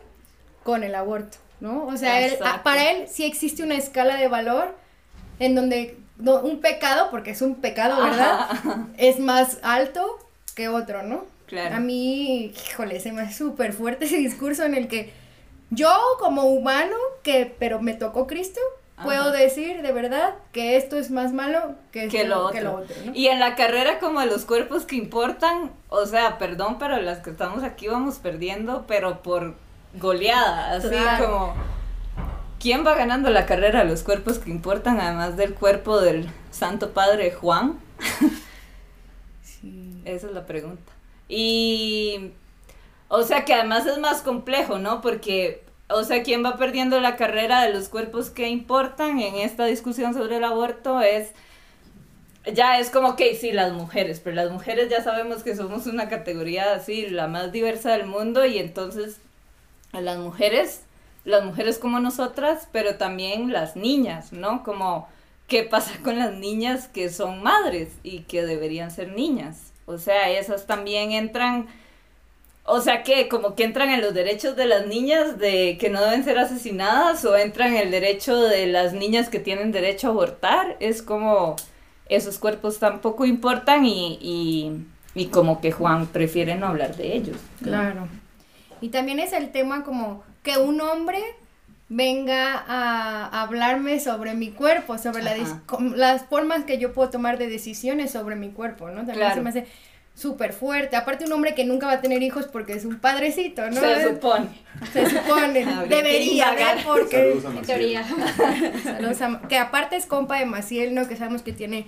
con 0.64 0.86
el 0.86 0.96
aborto, 0.96 1.38
¿no? 1.60 1.86
O 1.88 1.98
sea, 1.98 2.26
él- 2.26 2.38
para 2.64 2.92
él 2.92 3.08
sí 3.10 3.26
existe 3.26 3.62
una 3.62 3.76
escala 3.76 4.16
de 4.16 4.30
valor 4.30 4.74
en 5.40 5.56
donde 5.56 5.98
no, 6.18 6.40
un 6.40 6.60
pecado, 6.62 7.10
porque 7.12 7.32
es 7.32 7.42
un 7.42 7.56
pecado, 7.56 8.02
¿verdad? 8.04 8.48
Es 8.98 9.20
más 9.20 9.58
alto 9.64 10.20
que 10.56 10.68
otro, 10.70 11.04
¿no? 11.04 11.26
Claro. 11.48 11.76
A 11.76 11.80
mí, 11.80 12.54
híjole, 12.70 13.00
se 13.00 13.12
me 13.12 13.22
hace 13.24 13.34
súper 13.34 13.74
fuerte 13.74 14.06
ese 14.06 14.18
discurso 14.18 14.64
en 14.64 14.76
el 14.76 14.88
que 14.88 15.12
yo 15.70 15.92
como 16.20 16.44
humano, 16.44 16.96
que 17.24 17.54
pero 17.60 17.82
me 17.82 17.94
tocó 17.94 18.28
Cristo, 18.28 18.60
puedo 19.04 19.32
decir 19.32 19.82
de 19.82 19.92
verdad 19.92 20.36
que 20.52 20.78
esto 20.78 20.98
es 20.98 21.12
más 21.12 21.34
malo 21.34 21.76
que, 21.92 22.08
que 22.08 22.24
lo 22.26 22.40
otro. 22.46 22.52
que 22.54 22.62
lo 22.62 22.76
otro, 22.76 22.96
¿no? 23.06 23.12
Y 23.16 23.28
en 23.28 23.40
la 23.40 23.56
carrera 23.56 24.00
como 24.00 24.20
de 24.22 24.28
los 24.28 24.46
cuerpos 24.46 24.86
que 24.86 24.96
importan, 24.96 25.72
o 25.90 26.06
sea, 26.06 26.38
perdón, 26.38 26.78
pero 26.80 26.98
las 27.02 27.20
que 27.20 27.32
estamos 27.32 27.64
aquí 27.64 27.88
vamos 27.88 28.20
perdiendo, 28.20 28.86
pero 28.88 29.22
por 29.22 29.56
goleada, 29.96 30.76
así 30.78 30.90
Claro. 30.90 31.26
como 31.26 31.54
¿quién 32.64 32.88
va 32.88 32.96
ganando 32.96 33.30
la 33.30 33.46
carrera 33.46 33.84
de 33.84 33.90
los 33.90 34.04
cuerpos 34.04 34.40
que 34.40 34.50
importan, 34.50 35.02
además 35.02 35.36
del 35.36 35.54
cuerpo 35.54 36.00
del 36.00 36.30
Santo 36.50 36.94
Padre 36.94 37.32
Juan? 37.32 37.78
Sí. 39.44 40.02
Esa 40.06 40.28
es 40.28 40.34
la 40.34 40.46
pregunta. 40.46 40.94
Y, 41.28 42.32
o 43.10 43.24
sea 43.24 43.44
que 43.44 43.54
además 43.54 43.86
es 43.86 43.98
más 43.98 44.22
complejo, 44.22 44.80
¿no? 44.80 45.02
Porque, 45.02 45.62
o 45.90 46.04
sea, 46.06 46.24
¿quién 46.24 46.44
va 46.44 46.56
perdiendo 46.56 47.02
la 47.02 47.18
carrera 47.18 47.62
de 47.64 47.74
los 47.74 47.90
cuerpos 47.90 48.30
que 48.30 48.48
importan 48.48 49.20
en 49.20 49.36
esta 49.36 49.66
discusión 49.66 50.14
sobre 50.14 50.38
el 50.38 50.46
aborto? 50.46 51.02
Es, 51.02 51.34
ya 52.54 52.80
es 52.80 52.90
como 52.90 53.18
que 53.18 53.36
sí, 53.36 53.52
las 53.52 53.74
mujeres, 53.74 54.22
pero 54.24 54.38
las 54.38 54.52
mujeres 54.52 54.90
ya 54.90 55.04
sabemos 55.04 55.44
que 55.44 55.58
somos 55.58 55.86
una 55.86 56.08
categoría 56.08 56.74
así, 56.74 57.10
la 57.10 57.28
más 57.28 57.52
diversa 57.52 57.92
del 57.92 58.06
mundo 58.06 58.46
y 58.46 58.58
entonces 58.58 59.18
a 59.92 60.00
las 60.00 60.18
mujeres, 60.18 60.84
las 61.26 61.44
mujeres 61.44 61.78
como 61.78 62.00
nosotras, 62.00 62.68
pero 62.72 62.96
también 62.96 63.52
las 63.52 63.76
niñas, 63.76 64.34
¿no? 64.34 64.64
Como, 64.64 65.08
¿qué 65.48 65.64
pasa 65.64 65.94
con 66.04 66.20
las 66.20 66.34
niñas 66.34 66.88
que 66.88 67.10
son 67.10 67.42
madres 67.42 67.90
y 68.04 68.20
que 68.22 68.46
deberían 68.46 68.92
ser 68.92 69.14
niñas? 69.14 69.72
O 69.86 69.98
sea, 69.98 70.30
esas 70.30 70.66
también 70.66 71.12
entran, 71.12 71.68
o 72.66 72.82
sea, 72.82 73.04
que 73.04 73.28
como 73.30 73.56
que 73.56 73.64
entran 73.64 73.90
en 73.90 74.02
los 74.02 74.14
derechos 74.14 74.56
de 74.56 74.66
las 74.66 74.88
niñas 74.88 75.38
de 75.38 75.78
que 75.80 75.90
no 75.90 76.02
deben 76.02 76.24
ser 76.24 76.40
asesinadas 76.40 77.24
o 77.26 77.36
entran 77.38 77.74
en 77.74 77.82
el 77.82 77.92
derecho 77.92 78.40
de 78.42 78.68
las 78.68 78.94
niñas 78.94 79.30
que 79.30 79.40
tienen 79.40 79.72
derecho 79.72 80.08
a 80.08 80.12
abortar. 80.12 80.78
Es 80.80 81.02
como 81.02 81.56
esos 82.10 82.38
cuerpos 82.38 82.80
tampoco 82.80 83.26
importan 83.26 83.86
y, 83.86 84.18
y, 84.22 84.86
y 85.16 85.28
como 85.28 85.62
que 85.62 85.72
Juan 85.72 86.08
prefiere 86.08 86.56
no 86.56 86.68
hablar 86.68 86.96
de 86.96 87.16
ellos. 87.16 87.38
Claro. 87.62 88.08
Y 88.84 88.90
también 88.90 89.20
es 89.20 89.32
el 89.34 89.52
tema 89.52 89.84
como 89.84 90.24
que 90.44 90.58
un 90.58 90.82
hombre 90.82 91.20
venga 91.90 92.64
a 92.68 93.42
hablarme 93.42 94.00
sobre 94.00 94.34
mi 94.34 94.50
cuerpo, 94.52 94.98
sobre 94.98 95.24
la 95.24 95.36
las 95.96 96.26
formas 96.26 96.64
que 96.66 96.78
yo 96.80 96.92
puedo 96.94 97.10
tomar 97.10 97.38
de 97.38 97.48
decisiones 97.48 98.12
sobre 98.12 98.36
mi 98.36 98.50
cuerpo, 98.50 98.88
¿no? 98.90 98.98
También 98.98 99.18
Claro. 99.18 99.36
se 99.36 99.42
me 99.42 99.50
hace 99.52 99.68
súper 100.16 100.54
fuerte. 100.54 100.96
Aparte 100.96 101.26
un 101.26 101.32
hombre 101.34 101.56
que 101.56 101.66
nunca 101.66 101.88
va 101.88 101.94
a 101.94 102.02
tener 102.02 102.22
hijos 102.24 102.48
porque 102.48 102.74
es 102.74 102.86
un 102.86 103.00
padrecito, 103.00 103.70
¿no? 103.70 103.80
Se 103.80 104.04
supone. 104.10 104.48
se 104.92 105.10
supone. 105.10 105.66
Debería. 105.90 106.52
¿ver? 106.52 106.84
Porque... 106.86 107.40
Saludos 107.42 107.64
a 107.64 107.66
teoría. 107.66 108.04
Saludos 108.84 109.22
a- 109.22 109.42
que 109.48 109.58
aparte 109.58 109.96
es 109.96 110.06
compa 110.06 110.40
de 110.40 110.46
Maciel, 110.46 110.94
¿no? 110.94 111.08
Que 111.08 111.16
sabemos 111.16 111.42
que 111.42 111.54
tiene 111.54 111.86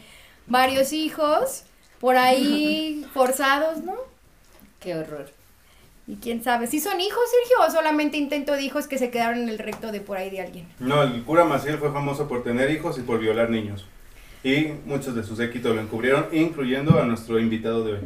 varios 0.47 0.93
hijos 0.93 1.63
por 1.99 2.15
ahí 2.17 3.05
forzados, 3.13 3.83
¿no? 3.83 3.95
Qué 4.79 4.95
horror. 4.95 5.29
Y 6.07 6.17
quién 6.17 6.43
sabe, 6.43 6.67
si 6.67 6.79
son 6.79 7.01
hijos, 7.01 7.23
Sergio, 7.31 7.65
o 7.67 7.71
solamente 7.71 8.17
intento 8.17 8.51
de 8.53 8.61
hijos 8.61 8.87
que 8.87 8.99
se 8.99 9.09
quedaron 9.09 9.39
en 9.39 9.49
el 9.49 9.57
recto 9.57 9.91
de 9.91 10.01
por 10.01 10.17
ahí 10.17 10.29
de 10.29 10.41
alguien. 10.41 10.67
No, 10.79 11.01
el 11.01 11.23
cura 11.23 11.45
Maciel 11.45 11.79
fue 11.79 11.91
famoso 11.91 12.27
por 12.27 12.43
tener 12.43 12.69
hijos 12.69 12.97
y 12.99 13.01
por 13.01 13.19
violar 13.19 13.49
niños. 13.49 13.85
Y 14.43 14.67
muchos 14.85 15.15
de 15.15 15.23
sus 15.23 15.37
séquitos 15.39 15.73
lo 15.75 15.81
encubrieron, 15.81 16.27
incluyendo 16.31 16.99
a 16.99 17.05
nuestro 17.05 17.39
invitado 17.39 17.83
de 17.83 17.93
hoy. 17.93 17.99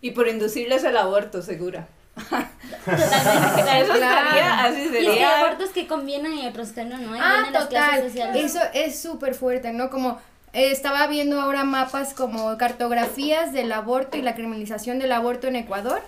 Y 0.00 0.12
por 0.12 0.26
inducirles 0.28 0.84
el 0.84 0.96
aborto, 0.96 1.42
segura. 1.42 1.86
Totalmente. 2.14 2.54
Eso 3.82 3.92
Claro. 3.92 4.30
sería, 4.30 4.64
así 4.64 4.80
Y 4.80 4.84
es 4.84 4.90
que 4.90 4.98
hay 4.98 5.04
sería. 5.04 5.40
abortos 5.40 5.70
que 5.70 5.86
convienen 5.86 6.32
y 6.38 6.46
otros 6.46 6.70
que 6.70 6.84
no, 6.84 6.96
¿no? 6.96 7.14
Ah, 7.20 7.44
total. 7.52 8.10
Eso 8.34 8.60
es 8.72 8.98
súper 8.98 9.34
fuerte, 9.34 9.72
¿no? 9.74 9.90
Como 9.90 10.18
eh, 10.54 10.70
estaba 10.70 11.06
viendo 11.08 11.38
ahora 11.40 11.64
mapas 11.64 12.14
como 12.14 12.56
cartografías 12.56 13.52
del 13.52 13.70
aborto 13.72 14.16
y 14.16 14.22
la 14.22 14.34
criminalización 14.34 14.98
del 14.98 15.12
aborto 15.12 15.46
en 15.48 15.56
Ecuador. 15.56 16.00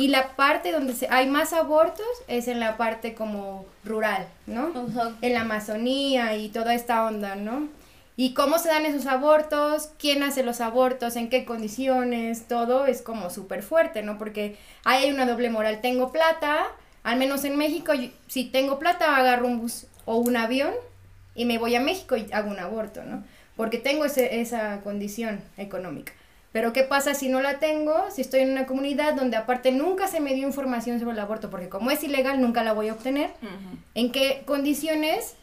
Y 0.00 0.08
la 0.08 0.34
parte 0.34 0.72
donde 0.72 0.94
se- 0.94 1.08
hay 1.10 1.28
más 1.28 1.52
abortos 1.52 2.06
es 2.26 2.48
en 2.48 2.58
la 2.58 2.78
parte 2.78 3.12
como 3.14 3.66
rural, 3.84 4.26
¿no? 4.46 4.68
Ujú. 4.68 5.00
en 5.20 5.34
la 5.34 5.42
Amazonía 5.42 6.36
y 6.36 6.48
toda 6.48 6.72
esta 6.74 7.04
onda, 7.04 7.34
¿no? 7.34 7.68
Y 8.16 8.32
cómo 8.32 8.58
se 8.58 8.68
dan 8.68 8.86
esos 8.86 9.04
abortos, 9.06 9.90
quién 9.98 10.22
hace 10.22 10.42
los 10.42 10.62
abortos, 10.62 11.16
en 11.16 11.28
qué 11.28 11.44
condiciones, 11.44 12.48
todo 12.48 12.86
es 12.86 13.02
como 13.02 13.28
súper 13.28 13.62
fuerte, 13.62 14.02
¿no? 14.02 14.16
Porque 14.16 14.56
ahí 14.84 15.04
hay 15.04 15.10
una 15.12 15.26
doble 15.26 15.50
moral. 15.50 15.80
Tengo 15.82 16.12
plata, 16.12 16.64
al 17.02 17.18
menos 17.18 17.44
en 17.44 17.56
México, 17.58 17.92
yo- 17.92 18.08
si 18.26 18.44
tengo 18.44 18.78
plata 18.78 19.16
agarro 19.16 19.46
un 19.46 19.60
bus 19.60 19.84
o 20.06 20.16
un 20.16 20.34
avión 20.36 20.72
y 21.34 21.44
me 21.44 21.58
voy 21.58 21.74
a 21.74 21.80
México 21.80 22.16
y 22.16 22.26
hago 22.32 22.50
un 22.50 22.58
aborto, 22.58 23.02
¿no? 23.04 23.22
Porque 23.54 23.76
tengo 23.76 24.06
ese- 24.06 24.40
esa 24.40 24.80
condición 24.80 25.40
económica. 25.58 26.12
Pero 26.52 26.72
¿qué 26.72 26.82
pasa 26.82 27.14
si 27.14 27.28
no 27.28 27.40
la 27.40 27.58
tengo? 27.58 27.94
Si 28.10 28.20
estoy 28.22 28.40
en 28.40 28.50
una 28.50 28.66
comunidad 28.66 29.14
donde 29.14 29.36
aparte 29.36 29.70
nunca 29.70 30.08
se 30.08 30.20
me 30.20 30.34
dio 30.34 30.46
información 30.46 30.98
sobre 30.98 31.12
el 31.12 31.20
aborto, 31.20 31.48
porque 31.48 31.68
como 31.68 31.90
es 31.90 32.02
ilegal 32.02 32.40
nunca 32.40 32.64
la 32.64 32.72
voy 32.72 32.88
a 32.88 32.94
obtener. 32.94 33.30
¿En 33.94 34.10
qué 34.10 34.42
condiciones 34.46 35.36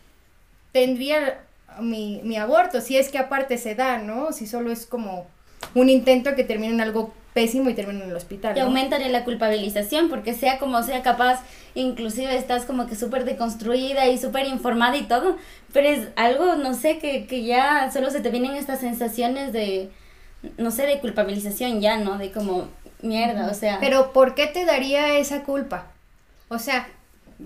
tendría 0.74 1.46
mi, 1.80 2.20
mi 2.24 2.36
aborto? 2.36 2.82
Si 2.82 2.98
es 2.98 3.10
que 3.10 3.20
aparte 3.20 3.58
se 3.58 3.74
da, 3.74 4.00
¿no? 4.00 4.34
Si 4.34 4.48
solo 4.48 4.70
es 4.72 4.86
como 4.86 5.28
un 5.76 5.90
intento 5.90 6.36
que 6.36 6.44
termina 6.44 6.74
en 6.74 6.82
algo 6.82 7.14
pésimo 7.34 7.70
y 7.70 7.74
termina 7.74 8.04
en 8.04 8.10
el 8.10 8.16
hospital. 8.16 8.58
Y 8.58 8.60
¿no? 8.60 8.66
aumentan 8.66 9.10
la 9.12 9.24
culpabilización, 9.24 10.10
porque 10.10 10.34
sea 10.34 10.60
como 10.60 10.84
sea 10.84 11.04
capaz, 11.04 11.42
inclusive 11.74 12.36
estás 12.36 12.66
como 12.66 12.88
que 12.88 12.96
súper 12.96 13.24
deconstruida 13.24 14.08
y 14.08 14.18
súper 14.18 14.48
informada 14.48 14.98
y 14.98 15.04
todo, 15.04 15.38
pero 15.72 15.88
es 15.88 16.10
algo, 16.18 16.56
no 16.56 16.74
sé, 16.74 16.98
que, 16.98 17.28
que 17.28 17.44
ya 17.44 17.92
solo 17.94 18.10
se 18.10 18.20
te 18.20 18.30
vienen 18.30 18.56
estas 18.56 18.80
sensaciones 18.80 19.54
de, 19.54 19.90
no 20.58 20.72
sé, 20.72 20.86
de 20.86 21.00
culpabilización 21.00 21.82
ya, 21.82 21.98
¿no? 21.98 22.18
De 22.18 22.32
como, 22.32 22.68
mierda, 23.02 23.50
o 23.50 23.54
sea... 23.54 23.80
Pero 23.80 24.14
¿por 24.14 24.36
qué 24.36 24.48
te 24.48 24.66
daría 24.66 25.18
esa 25.18 25.44
culpa? 25.44 25.88
O 26.50 26.60
sea, 26.60 26.88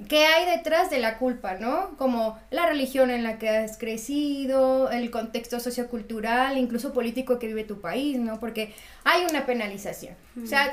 ¿qué 0.08 0.26
hay 0.26 0.58
detrás 0.58 0.90
de 0.90 1.00
la 1.00 1.18
culpa, 1.18 1.56
no? 1.56 1.98
Como 1.98 2.38
la 2.50 2.66
religión 2.66 3.10
en 3.10 3.24
la 3.24 3.38
que 3.38 3.50
has 3.50 3.78
crecido, 3.78 4.90
el 4.92 5.10
contexto 5.12 5.60
sociocultural, 5.60 6.58
incluso 6.58 6.94
político 6.94 7.40
que 7.40 7.48
vive 7.48 7.64
tu 7.64 7.82
país, 7.82 8.18
¿no? 8.18 8.40
Porque 8.40 8.74
hay 9.04 9.26
una 9.30 9.46
penalización. 9.46 10.16
O 10.42 10.48
sea, 10.48 10.72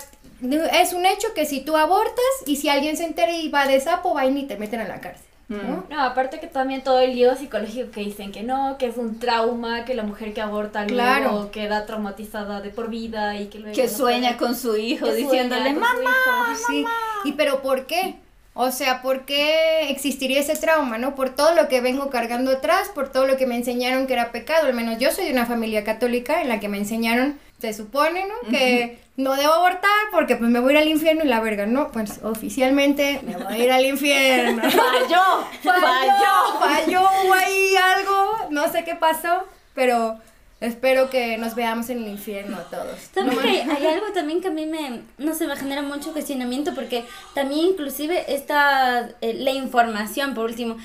es 0.80 0.92
un 0.92 1.06
hecho 1.06 1.34
que 1.34 1.46
si 1.46 1.60
tú 1.60 1.76
abortas 1.76 2.24
y 2.46 2.56
si 2.56 2.68
alguien 2.68 2.96
se 2.96 3.04
entera 3.04 3.32
y 3.32 3.48
va 3.48 3.66
de 3.66 3.80
sapo, 3.80 4.14
va 4.14 4.26
y 4.26 4.42
te 4.44 4.56
meten 4.56 4.80
a 4.80 4.88
la 4.88 5.00
cárcel, 5.00 5.27
¿no? 5.48 5.84
No, 5.88 6.02
aparte 6.02 6.40
que 6.40 6.46
también 6.46 6.82
todo 6.82 7.00
el 7.00 7.14
lío 7.14 7.34
psicológico 7.36 7.90
que 7.90 8.00
dicen 8.02 8.32
que 8.32 8.42
no, 8.42 8.76
que 8.78 8.86
es 8.86 8.96
un 8.98 9.18
trauma, 9.18 9.84
que 9.84 9.94
la 9.94 10.02
mujer 10.02 10.34
que 10.34 10.40
aborta 10.42 10.84
luego 10.84 10.94
Claro. 10.94 11.50
queda 11.50 11.86
traumatizada 11.86 12.60
de 12.60 12.70
por 12.70 12.90
vida 12.90 13.36
y 13.36 13.46
que 13.46 13.58
luego 13.58 13.74
Que 13.74 13.84
no 13.84 13.88
sueña 13.88 14.28
puede- 14.36 14.36
con 14.38 14.54
su 14.56 14.76
hijo 14.76 15.06
que 15.06 15.14
diciéndole, 15.14 15.72
mamá. 15.72 15.88
hijo". 16.02 16.64
Sí, 16.68 16.84
y 17.24 17.32
pero 17.32 17.62
¿por 17.62 17.86
qué? 17.86 18.16
O 18.60 18.72
sea, 18.72 19.02
¿por 19.02 19.24
qué 19.24 19.88
existiría 19.90 20.40
ese 20.40 20.56
trauma, 20.56 20.98
no? 20.98 21.14
Por 21.14 21.30
todo 21.30 21.54
lo 21.54 21.68
que 21.68 21.80
vengo 21.80 22.10
cargando 22.10 22.50
atrás, 22.50 22.90
por 22.92 23.08
todo 23.08 23.24
lo 23.24 23.36
que 23.36 23.46
me 23.46 23.54
enseñaron 23.54 24.06
que 24.08 24.14
era 24.14 24.32
pecado. 24.32 24.66
Al 24.66 24.74
menos 24.74 24.98
yo 24.98 25.12
soy 25.12 25.26
de 25.26 25.32
una 25.32 25.46
familia 25.46 25.84
católica 25.84 26.42
en 26.42 26.48
la 26.48 26.58
que 26.58 26.68
me 26.68 26.76
enseñaron, 26.78 27.38
se 27.58 27.72
supone, 27.72 28.26
¿no? 28.26 28.50
Que 28.50 28.98
no 29.16 29.34
debo 29.34 29.52
abortar 29.52 29.90
porque 30.12 30.36
pues 30.36 30.48
me 30.50 30.60
voy 30.60 30.70
a 30.70 30.76
ir 30.76 30.82
al 30.82 30.88
infierno 30.88 31.24
y 31.24 31.28
la 31.28 31.40
verga, 31.40 31.66
¿no? 31.66 31.90
Pues 31.90 32.20
oficialmente 32.22 33.20
me 33.24 33.36
voy 33.36 33.52
a 33.52 33.58
ir 33.58 33.72
al 33.72 33.84
infierno. 33.84 34.62
Falló, 34.70 35.44
falló, 35.62 36.60
falló. 36.60 37.00
hubo 37.24 37.34
ahí 37.34 37.74
algo, 37.76 38.48
no 38.50 38.70
sé 38.70 38.84
qué 38.84 38.94
pasó, 38.94 39.44
pero 39.74 40.18
espero 40.60 41.10
que 41.10 41.36
nos 41.36 41.56
veamos 41.56 41.90
en 41.90 41.98
el 42.04 42.08
infierno 42.08 42.58
todos. 42.70 43.00
También 43.12 43.36
No 43.36 43.42
que 43.42 43.48
hay, 43.48 43.86
algo 43.86 44.06
también 44.14 44.40
que 44.40 44.48
a 44.48 44.52
mí 44.52 44.66
me, 44.66 45.02
no 45.18 45.34
sé, 45.34 45.48
me 45.48 45.56
genera 45.56 45.82
mucho 45.82 46.12
cuestionamiento 46.12 46.74
porque 46.74 47.04
también 47.34 47.66
inclusive 47.66 48.32
esta, 48.32 49.10
eh, 49.20 49.34
la 49.34 49.50
información, 49.50 50.34
por 50.34 50.44
último, 50.44 50.76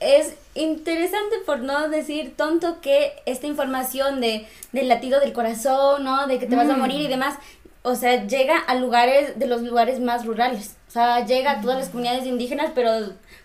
es 0.00 0.34
interesante 0.54 1.36
por 1.46 1.60
no 1.60 1.88
decir 1.88 2.34
tonto 2.36 2.80
que 2.80 3.12
esta 3.26 3.46
información 3.46 4.20
de, 4.20 4.46
del 4.72 4.88
latido 4.88 5.20
del 5.20 5.32
corazón, 5.32 6.04
¿no? 6.04 6.26
De 6.26 6.38
que 6.38 6.46
te 6.46 6.56
vas 6.56 6.68
a 6.68 6.76
Mm. 6.76 6.80
morir 6.80 7.00
y 7.02 7.08
demás, 7.08 7.36
o 7.82 7.94
sea, 7.94 8.26
llega 8.26 8.58
a 8.58 8.74
lugares, 8.74 9.38
de 9.38 9.46
los 9.46 9.62
lugares 9.62 10.00
más 10.00 10.24
rurales. 10.26 10.76
O 10.88 10.90
sea, 10.90 11.24
llega 11.24 11.52
a 11.52 11.60
todas 11.60 11.78
las 11.78 11.88
comunidades 11.88 12.26
indígenas, 12.26 12.72
pero 12.74 12.90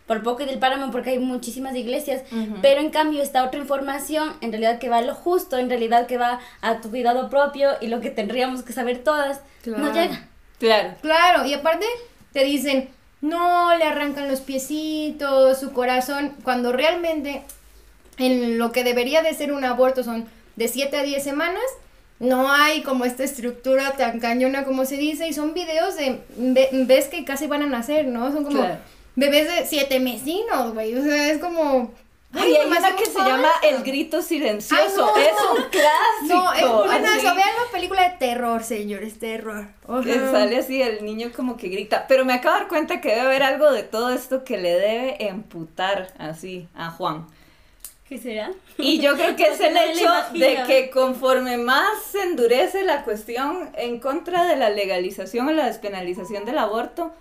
por 0.08 0.24
poco 0.24 0.44
y 0.44 0.46
del 0.46 0.60
páramo 0.60 0.92
porque 0.92 1.12
hay 1.12 1.20
muchísimas 1.20 1.76
iglesias. 1.76 2.24
Pero 2.62 2.82
en 2.82 2.90
cambio 2.90 3.22
esta 3.24 3.44
otra 3.44 3.60
información, 3.60 4.34
en 4.42 4.52
realidad 4.52 4.78
que 4.80 4.90
va 4.90 4.98
a 4.98 5.02
lo 5.02 5.16
justo, 5.16 5.58
en 5.58 5.70
realidad 5.70 6.06
que 6.08 6.18
va 6.18 6.40
a 6.62 6.82
tu 6.82 6.90
cuidado 6.90 7.30
propio 7.30 7.72
y 7.82 7.88
lo 7.88 8.02
que 8.02 8.10
tendríamos 8.12 8.64
que 8.64 8.74
saber 8.74 9.04
todas, 9.04 9.42
no 9.66 9.92
llega. 9.94 10.28
Claro. 10.60 10.94
Claro, 11.02 11.46
y 11.46 11.54
aparte 11.54 11.86
te 12.34 12.44
dicen, 12.44 12.90
no, 13.26 13.76
le 13.78 13.84
arrancan 13.86 14.28
los 14.28 14.42
piecitos, 14.42 15.60
su 15.60 15.72
corazón, 15.74 16.34
cuando 16.44 16.72
realmente 16.72 17.42
en 18.18 18.58
lo 18.58 18.72
que 18.72 18.84
debería 18.84 19.22
de 19.22 19.34
ser 19.34 19.52
un 19.52 19.66
aborto 19.66 20.04
son 20.04 20.26
de 20.56 20.68
7 20.68 20.96
a 20.98 21.04
10 21.04 21.24
semanas, 21.24 21.64
no 22.20 22.50
hay 22.52 22.82
como 22.82 23.04
esta 23.04 23.24
estructura 23.24 23.92
tan 23.98 24.20
cañona 24.20 24.64
como 24.64 24.86
se 24.86 24.96
dice, 24.96 25.28
y 25.28 25.34
son 25.34 25.54
videos 25.54 25.96
de, 25.98 26.20
ve- 26.38 26.70
ves 26.72 27.08
que 27.08 27.26
casi 27.26 27.48
van 27.48 27.62
a 27.64 27.66
nacer, 27.68 28.06
¿no? 28.08 28.32
Son 28.32 28.44
como 28.46 28.60
Claro. 28.60 28.78
bebés 29.18 29.48
de 29.54 29.66
7 29.66 30.00
mesinos, 30.00 30.74
güey, 30.74 30.96
o 30.98 31.04
sea, 31.04 31.30
es 31.32 31.40
como, 31.40 31.92
Ay, 32.36 32.56
hay 32.56 32.68
una 32.68 32.96
que 32.96 33.06
se 33.06 33.20
llama 33.20 33.50
El 33.64 33.84
Grito 33.84 34.22
Silencioso. 34.22 34.82
Ay, 34.84 34.94
no. 34.96 35.18
Es 35.18 35.34
un 35.52 35.70
clásico. 35.70 36.86
No, 36.86 36.92
es 36.92 37.10
así. 37.10 37.24
vean 37.24 37.38
la 37.38 37.72
película 37.72 38.10
de 38.10 38.18
terror, 38.18 38.64
señores, 38.64 39.20
terror. 39.20 39.68
Sale 39.88 40.58
así 40.58 40.82
el 40.82 41.06
niño 41.06 41.32
como 41.36 41.58
que 41.58 41.70
grita. 41.70 42.06
Pero 42.08 42.26
me 42.26 42.34
acabo 42.34 42.56
de 42.56 42.62
dar 42.62 42.70
cuenta 42.70 43.02
que 43.02 43.10
debe 43.10 43.22
haber 43.22 43.44
algo 43.44 43.72
de 43.72 43.84
todo 43.84 44.12
esto 44.12 44.44
que 44.44 44.58
le 44.58 44.74
debe 44.74 45.28
emputar 45.28 46.14
así 46.18 46.68
a 46.76 46.92
Juan. 46.92 47.28
¿Qué 48.08 48.20
será? 48.20 48.52
Y 48.78 49.00
yo 49.00 49.16
creo 49.16 49.36
que 49.36 49.48
es 49.48 49.60
el 49.60 49.76
hecho 49.76 50.12
de 50.34 50.64
que 50.68 50.90
conforme 50.92 51.58
más 51.58 52.04
se 52.12 52.22
endurece 52.22 52.84
la 52.84 53.04
cuestión 53.04 53.72
en 53.76 54.00
contra 54.00 54.46
de 54.46 54.56
la 54.56 54.70
legalización 54.70 55.48
o 55.48 55.52
la 55.52 55.66
despenalización 55.66 56.46
del 56.46 56.60
aborto, 56.60 57.14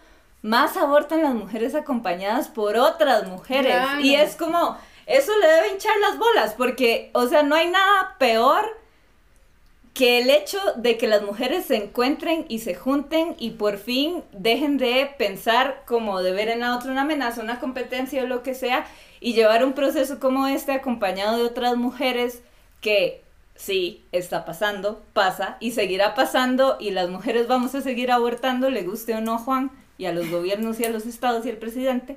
más 0.42 0.76
abortan 0.76 1.23
las 1.23 1.35
mujeres 1.35 1.75
acompañadas 1.75 2.49
por 2.49 2.76
otras 2.76 3.26
mujeres. 3.26 3.75
Claro. 3.75 4.00
Y 4.00 4.14
es 4.14 4.37
como, 4.37 4.76
eso 5.06 5.32
le 5.38 5.46
debe 5.46 5.73
hinchar 5.73 5.99
las 6.00 6.18
bolas, 6.18 6.54
porque, 6.54 7.11
o 7.12 7.26
sea, 7.26 7.42
no 7.42 7.54
hay 7.54 7.68
nada 7.68 8.16
peor 8.18 8.64
que 9.94 10.18
el 10.18 10.28
hecho 10.28 10.58
de 10.76 10.99
que 10.99 11.06
las 11.06 11.23
mujeres 11.23 11.66
se 11.66 11.76
encuentren 11.76 12.46
y 12.49 12.58
se 12.58 12.75
junten 12.75 13.37
y 13.38 13.50
por 13.50 13.78
fin 13.78 14.25
dejen 14.32 14.76
de 14.76 15.14
pensar 15.16 15.84
como 15.87 16.20
de 16.20 16.32
ver 16.32 16.49
en 16.49 16.61
la 16.61 16.76
otra 16.76 16.90
una 16.90 17.02
amenaza, 17.02 17.40
una 17.40 17.61
competencia 17.61 18.25
o 18.25 18.26
lo 18.26 18.42
que 18.42 18.54
sea 18.54 18.87
y 19.20 19.34
llevar 19.34 19.64
un 19.64 19.73
proceso 19.73 20.18
como 20.18 20.49
este 20.49 20.73
acompañado 20.73 21.37
de 21.37 21.44
otras 21.44 21.76
mujeres 21.76 22.42
que 22.80 23.23
sí 23.54 24.04
está 24.11 24.44
pasando, 24.44 25.00
pasa 25.12 25.58
y 25.61 25.70
seguirá 25.70 26.16
pasando 26.16 26.76
y 26.80 26.90
las 26.90 27.08
mujeres 27.08 27.46
vamos 27.46 27.76
a 27.76 27.80
seguir 27.80 28.11
abortando, 28.11 28.70
le 28.70 28.82
guste 28.82 29.14
o 29.14 29.20
no 29.20 29.38
Juan 29.38 29.70
y 29.96 30.06
a 30.06 30.12
los 30.12 30.28
gobiernos 30.28 30.80
y 30.80 30.84
a 30.84 30.90
los 30.90 31.06
estados 31.06 31.46
y 31.46 31.50
al 31.50 31.56
presidente. 31.58 32.16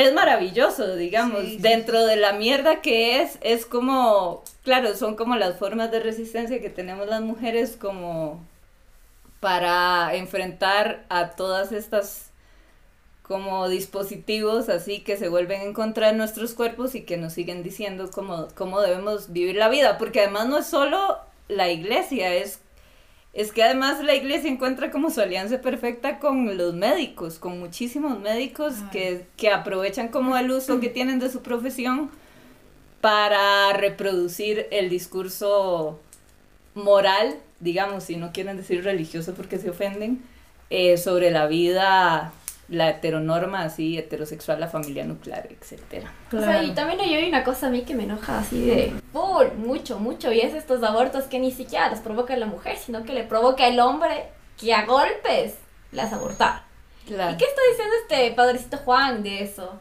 Es 0.00 0.14
maravilloso, 0.14 0.96
digamos, 0.96 1.40
Sí, 1.42 1.50
sí, 1.52 1.58
dentro 1.58 2.06
de 2.06 2.16
la 2.16 2.32
mierda 2.32 2.80
que 2.80 3.20
es, 3.20 3.38
es 3.42 3.66
como, 3.66 4.42
claro, 4.64 4.96
son 4.96 5.14
como 5.14 5.36
las 5.36 5.58
formas 5.58 5.90
de 5.90 6.00
resistencia 6.00 6.60
que 6.60 6.70
tenemos 6.70 7.06
las 7.06 7.20
mujeres 7.20 7.76
como 7.76 8.42
para 9.40 10.14
enfrentar 10.14 11.04
a 11.08 11.30
todas 11.30 11.72
estas 11.72 12.30
como 13.22 13.68
dispositivos 13.68 14.68
así 14.68 15.00
que 15.00 15.16
se 15.16 15.28
vuelven 15.28 15.60
en 15.60 15.72
contra 15.72 16.08
de 16.08 16.14
nuestros 16.14 16.52
cuerpos 16.52 16.94
y 16.94 17.02
que 17.02 17.16
nos 17.16 17.34
siguen 17.34 17.62
diciendo 17.62 18.10
cómo, 18.12 18.48
cómo 18.56 18.80
debemos 18.80 19.32
vivir 19.32 19.56
la 19.56 19.68
vida, 19.68 19.98
porque 19.98 20.20
además 20.20 20.48
no 20.48 20.58
es 20.58 20.66
solo 20.66 21.18
la 21.48 21.68
iglesia, 21.70 22.34
es, 22.34 22.60
es 23.32 23.52
que 23.52 23.62
además 23.62 24.02
la 24.02 24.14
iglesia 24.14 24.50
encuentra 24.50 24.90
como 24.90 25.10
su 25.10 25.20
alianza 25.20 25.60
perfecta 25.60 26.18
con 26.18 26.56
los 26.56 26.74
médicos, 26.74 27.38
con 27.38 27.60
muchísimos 27.60 28.18
médicos 28.18 28.74
que, 28.90 29.26
que 29.36 29.50
aprovechan 29.50 30.08
como 30.08 30.36
el 30.36 30.50
uso 30.50 30.80
que 30.80 30.88
tienen 30.88 31.20
de 31.20 31.30
su 31.30 31.42
profesión 31.42 32.10
para 33.00 33.72
reproducir 33.72 34.66
el 34.70 34.88
discurso 34.90 36.00
moral, 36.74 37.38
digamos, 37.60 38.04
si 38.04 38.16
no 38.16 38.32
quieren 38.32 38.56
decir 38.56 38.82
religioso 38.84 39.34
porque 39.34 39.58
se 39.58 39.70
ofenden, 39.70 40.22
eh, 40.70 40.96
sobre 40.96 41.30
la 41.30 41.46
vida, 41.46 42.32
la 42.70 42.88
heteronorma 42.88 43.62
así, 43.62 43.98
heterosexual, 43.98 44.60
la 44.60 44.68
familia 44.68 45.04
nuclear, 45.04 45.48
etcétera. 45.50 46.12
O 46.32 46.38
sea, 46.38 46.62
y 46.62 46.70
también 46.70 47.00
hay 47.00 47.28
una 47.28 47.42
cosa 47.42 47.66
a 47.66 47.70
mí 47.70 47.82
que 47.82 47.94
me 47.94 48.04
enoja 48.04 48.38
así 48.38 48.64
de 48.64 48.92
full, 49.12 49.48
mucho, 49.58 49.98
mucho, 49.98 50.32
y 50.32 50.40
es 50.40 50.54
estos 50.54 50.82
abortos 50.84 51.24
que 51.24 51.40
ni 51.40 51.50
siquiera 51.50 51.90
los 51.90 51.98
provoca 51.98 52.36
la 52.36 52.46
mujer, 52.46 52.76
sino 52.78 53.02
que 53.02 53.12
le 53.12 53.24
provoca 53.24 53.66
el 53.66 53.80
hombre 53.80 54.28
que 54.56 54.72
a 54.72 54.86
golpes 54.86 55.54
las 55.90 56.12
abortar. 56.12 56.62
Claro. 57.06 57.32
¿Y 57.32 57.36
qué 57.38 57.44
está 57.44 57.60
diciendo 57.70 57.94
este 58.02 58.30
padrecito 58.36 58.76
Juan 58.78 59.24
de 59.24 59.42
eso? 59.42 59.80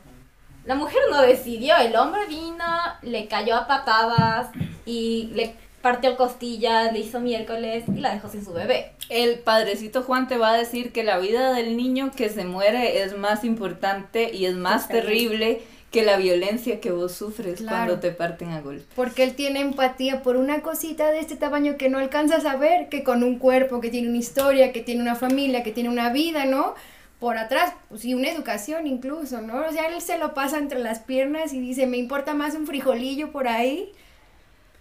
La 0.65 0.73
mujer 0.73 0.99
no 1.11 1.21
decidió, 1.21 1.77
el 1.77 1.95
hombre 1.95 2.25
vino, 2.27 2.65
le 3.03 3.27
cayó 3.27 3.55
a 3.55 3.67
patadas 3.67 4.49
y 4.85 5.29
le 5.33 5.55
partió 5.81 6.17
costillas, 6.17 6.91
le 6.93 6.99
hizo 6.99 7.19
miércoles 7.19 7.83
y 7.87 7.99
la 7.99 8.13
dejó 8.13 8.29
sin 8.29 8.43
su 8.43 8.53
bebé. 8.53 8.91
El 9.09 9.39
padrecito 9.39 10.03
Juan 10.03 10.27
te 10.27 10.37
va 10.37 10.51
a 10.51 10.57
decir 10.57 10.91
que 10.91 11.03
la 11.03 11.17
vida 11.19 11.53
del 11.53 11.77
niño 11.77 12.11
que 12.15 12.29
se 12.29 12.45
muere 12.45 13.01
es 13.03 13.17
más 13.17 13.43
importante 13.43 14.31
y 14.35 14.45
es 14.45 14.55
más 14.55 14.87
terrible 14.87 15.61
que 15.91 16.03
la 16.03 16.17
violencia 16.17 16.79
que 16.79 16.91
vos 16.91 17.13
sufres 17.13 17.61
Claro. 17.61 17.75
cuando 17.77 17.99
te 17.99 18.11
parten 18.11 18.49
a 18.49 18.61
golpe. 18.61 18.85
Porque 18.95 19.23
él 19.23 19.33
tiene 19.33 19.59
empatía 19.61 20.21
por 20.21 20.35
una 20.35 20.61
cosita 20.61 21.09
de 21.09 21.19
este 21.19 21.35
tamaño 21.35 21.77
que 21.77 21.89
no 21.89 21.97
alcanzas 21.97 22.45
a 22.45 22.57
ver, 22.57 22.89
que 22.89 23.03
con 23.03 23.23
un 23.23 23.39
cuerpo, 23.39 23.81
que 23.81 23.89
tiene 23.89 24.07
una 24.09 24.17
historia, 24.19 24.71
que 24.71 24.81
tiene 24.81 25.01
una 25.01 25.15
familia, 25.15 25.63
que 25.63 25.71
tiene 25.71 25.89
una 25.89 26.11
vida, 26.11 26.45
¿no? 26.45 26.75
Por 27.19 27.37
atrás, 27.37 27.73
pues 27.89 28.05
y 28.05 28.13
una 28.13 28.29
educación 28.29 28.85
incluso, 28.85 29.41
¿no? 29.41 29.65
O 29.67 29.71
sea, 29.71 29.87
él 29.87 29.99
se 29.99 30.19
lo 30.19 30.35
pasa 30.35 30.59
entre 30.59 30.79
las 30.79 30.99
piernas 30.99 31.53
y 31.53 31.59
dice, 31.59 31.87
me 31.87 31.97
importa 31.97 32.35
más 32.35 32.53
un 32.53 32.67
frijolillo 32.67 33.31
por 33.31 33.47
ahí. 33.47 33.91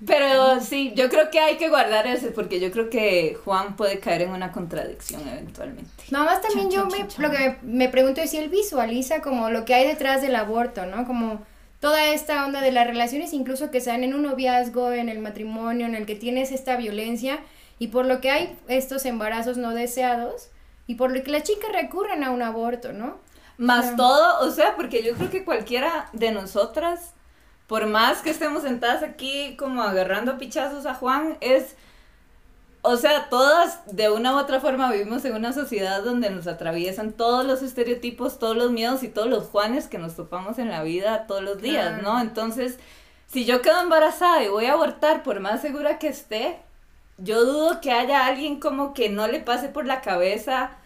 Pero 0.07 0.61
sí, 0.61 0.93
yo 0.95 1.09
creo 1.09 1.31
que 1.31 1.41
hay 1.41 1.57
que 1.57 1.69
guardar 1.69 2.07
eso 2.07 2.29
porque 2.35 2.61
yo 2.61 2.71
creo 2.71 2.89
que 2.89 3.37
Juan 3.45 3.75
puede 3.77 3.99
caer 3.99 4.23
en 4.23 4.31
una 4.31 4.53
contradicción 4.53 5.27
eventualmente. 5.27 6.05
Nada 6.11 6.25
más 6.25 6.41
también 6.41 6.71
yo 6.71 6.87
me, 6.87 6.99
lo 7.19 7.31
que 7.31 7.39
me, 7.39 7.59
me 7.63 7.89
pregunto 7.89 8.21
es 8.21 8.31
si 8.31 8.39
él 8.39 8.49
visualiza 8.49 9.21
como 9.21 9.51
lo 9.51 9.65
que 9.65 9.75
hay 9.75 9.87
detrás 9.87 10.23
del 10.23 10.37
aborto, 10.37 10.87
¿no? 10.87 11.05
Como 11.05 11.43
toda 11.81 12.13
esta 12.13 12.45
onda 12.47 12.61
de 12.61 12.73
las 12.73 12.87
relaciones, 12.87 13.33
incluso 13.33 13.71
que 13.71 13.81
sean 13.81 14.05
en 14.05 14.15
un 14.15 14.23
noviazgo, 14.23 14.93
en 14.93 15.09
el 15.09 15.19
matrimonio, 15.19 15.87
en 15.87 15.95
el 15.95 16.07
que 16.07 16.15
tienes 16.15 16.53
esta 16.53 16.77
violencia 16.77 17.41
y 17.79 17.89
por 17.89 18.07
lo 18.07 18.21
que 18.21 18.31
hay 18.31 18.59
estos 18.69 19.05
embarazos 19.05 19.57
no 19.57 19.75
deseados 19.75 20.49
y 20.87 20.95
por 20.95 21.15
lo 21.15 21.23
que 21.23 21.31
las 21.31 21.43
chicas 21.43 21.71
recurren 21.73 22.25
a 22.25 22.31
un 22.31 22.43
aborto, 22.43 22.93
¿no? 22.93 23.19
Más 23.57 23.81
Claro. 23.81 23.97
todo, 23.97 24.49
o 24.49 24.51
sea, 24.53 24.77
porque 24.77 25.03
yo 25.03 25.15
creo 25.15 25.31
que 25.31 25.45
cualquiera 25.45 26.09
de 26.13 26.31
nosotras, 26.31 27.15
por 27.69 27.87
más 27.87 28.23
que 28.23 28.31
estemos 28.31 28.63
sentadas 28.63 29.03
aquí 29.03 29.55
como 29.57 29.83
agarrando 29.83 30.39
pichazos 30.39 30.87
a 30.87 30.95
Juan, 30.95 31.37
es, 31.43 31.77
o 32.81 32.97
sea, 32.97 33.29
todas 33.29 33.81
de 33.95 34.11
una 34.11 34.35
u 34.35 34.39
otra 34.39 34.59
forma 34.59 34.91
vivimos 34.91 35.23
en 35.27 35.35
una 35.35 35.53
sociedad 35.53 36.03
donde 36.03 36.31
nos 36.31 36.47
atraviesan 36.47 37.13
todos 37.13 37.45
los 37.45 37.61
estereotipos, 37.61 38.39
todos 38.39 38.57
los 38.57 38.73
miedos 38.73 39.03
y 39.03 39.09
todos 39.09 39.29
los 39.29 39.45
Juanes 39.49 39.87
que 39.87 39.99
nos 39.99 40.17
topamos 40.17 40.59
en 40.59 40.71
la 40.71 40.83
vida 40.83 41.27
todos 41.27 41.43
los 41.43 41.61
días. 41.61 42.03
¿no? 42.03 42.19
Entonces, 42.21 42.79
si 43.27 43.45
yo 43.45 43.61
quedo 43.61 43.83
embarazada 43.83 44.43
y 44.43 44.49
voy 44.49 44.65
a 44.65 44.73
abortar, 44.73 45.23
por 45.23 45.39
más 45.41 45.61
segura 45.61 45.99
que 45.99 46.09
esté, 46.09 46.59
yo 47.19 47.45
dudo 47.45 47.83
que 47.83 47.93
haya 47.93 48.25
alguien 48.25 48.61
como 48.61 48.95
que 48.95 49.11
no 49.11 49.27
le 49.27 49.41
pase 49.41 49.69
por 49.69 49.85
la 49.85 50.01
cabeza, 50.01 50.78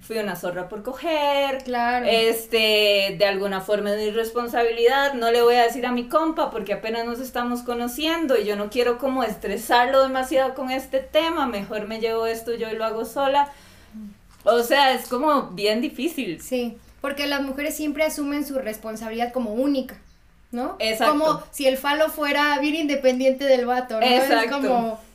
fui 0.00 0.18
una 0.18 0.34
zorra 0.34 0.68
por 0.68 0.82
coger, 0.82 1.62
Claro. 1.62 2.06
este, 2.08 3.14
de 3.18 3.24
alguna 3.26 3.60
forma 3.60 3.92
de 3.92 4.06
irresponsabilidad, 4.06 5.14
no 5.14 5.30
le 5.30 5.42
voy 5.42 5.54
a 5.56 5.62
decir 5.62 5.86
a 5.86 5.92
mi 5.92 6.08
compa 6.08 6.50
porque 6.50 6.72
apenas 6.72 7.04
nos 7.06 7.20
estamos 7.20 7.62
conociendo 7.62 8.36
y 8.38 8.44
yo 8.44 8.56
no 8.56 8.70
quiero 8.70 8.98
como 8.98 9.22
estresarlo 9.22 10.02
demasiado 10.02 10.54
con 10.54 10.70
este 10.70 10.98
tema, 11.00 11.46
mejor 11.46 11.86
me 11.86 12.00
llevo 12.00 12.26
esto 12.26 12.54
yo 12.54 12.68
y 12.70 12.76
lo 12.76 12.84
hago 12.84 13.04
sola. 13.04 13.50
O 14.44 14.62
sea, 14.62 14.94
es 14.94 15.06
como 15.06 15.48
bien 15.50 15.80
difícil. 15.80 16.40
Sí, 16.40 16.78
porque 17.00 17.26
las 17.26 17.42
mujeres 17.42 17.76
siempre 17.76 18.04
asumen 18.04 18.46
su 18.46 18.58
responsabilidad 18.58 19.32
como 19.32 19.52
única, 19.52 19.98
¿no? 20.50 20.76
Exacto. 20.78 21.12
Como 21.12 21.42
si 21.50 21.66
el 21.66 21.76
falo 21.76 22.08
fuera 22.08 22.58
bien 22.58 22.74
independiente 22.74 23.44
del 23.44 23.66
vato, 23.66 24.00
¿no? 24.00 24.06
Exacto. 24.06 24.44
Es 24.44 24.50
como... 24.66 25.09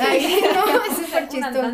ay, 0.00 0.40
no, 0.54 0.84
es 0.84 0.96
súper 1.06 1.22
Un 1.24 1.28
chistoso. 1.28 1.72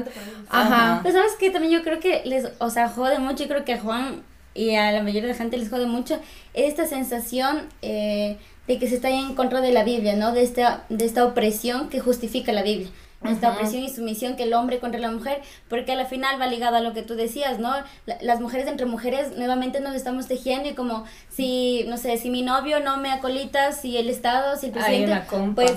Ajá. 0.49 1.01
Pero 1.03 1.14
sabes 1.18 1.33
que 1.38 1.51
también 1.51 1.72
yo 1.72 1.83
creo 1.83 2.01
que 2.01 2.22
les, 2.25 2.49
o 2.59 2.70
sea, 2.70 2.88
jode 2.88 3.18
mucho, 3.18 3.44
y 3.44 3.49
creo 3.49 3.64
que 3.64 3.75
a 3.75 3.81
Juan 3.81 4.22
y 4.55 4.75
a 4.75 4.90
la 4.92 5.03
mayoría 5.03 5.22
de 5.22 5.29
la 5.29 5.35
gente 5.35 5.59
les 5.59 5.68
jode 5.68 5.87
mucho 5.87 6.18
esta 6.55 6.87
sensación 6.87 7.68
eh, 7.83 8.38
de 8.66 8.79
que 8.79 8.88
se 8.88 8.94
está 8.96 9.11
en 9.11 9.35
contra 9.35 9.61
de 9.61 9.72
la 9.72 9.85
Biblia, 9.85 10.16
¿no? 10.16 10.33
De 10.33 10.42
esta, 10.42 10.85
de 10.88 11.05
esta 11.05 11.25
opresión 11.25 11.88
que 11.88 12.01
justifica 12.01 12.53
la 12.53 12.62
Biblia. 12.62 12.88
Esta 13.25 13.51
opresión 13.53 13.83
y 13.83 13.88
sumisión 13.88 14.37
que 14.37 14.44
el 14.44 14.55
hombre 14.55 14.79
contra 14.79 15.01
la 15.01 15.11
mujer, 15.11 15.40
porque 15.68 15.92
a 15.92 15.96
la 15.96 16.05
final 16.05 16.40
va 16.40 16.46
ligado 16.46 16.77
a 16.77 16.81
lo 16.81 16.92
que 16.92 17.03
tú 17.03 17.16
decías, 17.16 17.59
¿no? 17.59 17.72
La- 18.05 18.18
las 18.20 18.40
mujeres 18.40 18.68
entre 18.68 18.87
mujeres 18.87 19.37
nuevamente 19.37 19.81
nos 19.81 19.96
estamos 19.96 20.29
tejiendo 20.29 20.68
y 20.68 20.75
como 20.75 21.05
si, 21.29 21.85
no 21.88 21.96
sé, 21.96 22.18
si 22.18 22.31
mi 22.31 22.42
novio 22.42 22.79
no 22.79 22.99
me 22.99 23.11
acolita, 23.11 23.72
si 23.72 23.96
el 23.96 24.11
Estado, 24.11 24.57
si 24.57 24.66
el 24.66 24.72
presidente, 24.72 25.11
una 25.11 25.27
compa. 25.27 25.62
pues 25.62 25.75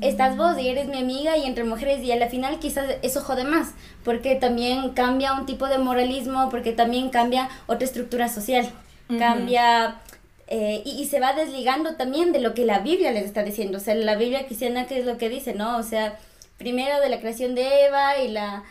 estás 0.00 0.36
vos 0.36 0.58
y 0.58 0.68
eres 0.68 0.86
mi 0.88 0.98
amiga 0.98 1.36
y 1.36 1.44
entre 1.44 1.64
mujeres 1.64 2.02
y 2.04 2.12
a 2.12 2.16
la 2.16 2.28
final 2.28 2.58
quizás 2.60 2.86
eso 3.02 3.20
jode 3.20 3.44
más 3.44 3.72
porque 4.04 4.34
también 4.36 4.90
cambia 4.90 5.32
un 5.34 5.44
tipo 5.46 5.66
de 5.66 5.78
moralismo 5.78 6.48
porque 6.50 6.72
también 6.72 7.10
cambia 7.10 7.48
otra 7.66 7.84
estructura 7.84 8.28
social 8.28 8.68
cambia 9.18 9.96
eh, 10.46 10.82
y, 10.84 11.00
y 11.02 11.06
se 11.06 11.18
va 11.20 11.32
desligando 11.32 11.94
también 11.96 12.32
de 12.32 12.40
lo 12.40 12.54
que 12.54 12.64
la 12.64 12.78
Biblia 12.80 13.10
les 13.12 13.24
está 13.24 13.42
diciendo 13.42 13.78
o 13.78 13.80
sea 13.80 13.94
la 13.94 14.16
Biblia 14.16 14.46
cristiana 14.46 14.86
que 14.86 14.98
es 14.98 15.06
lo 15.06 15.18
que 15.18 15.28
dice 15.28 15.54
no 15.54 15.76
o 15.78 15.82
sea 15.82 16.18
primero 16.58 17.00
de 17.00 17.08
la 17.08 17.18
creación 17.20 17.54
de 17.54 17.86
Eva 17.86 18.18
y 18.18 18.28
la 18.28 18.64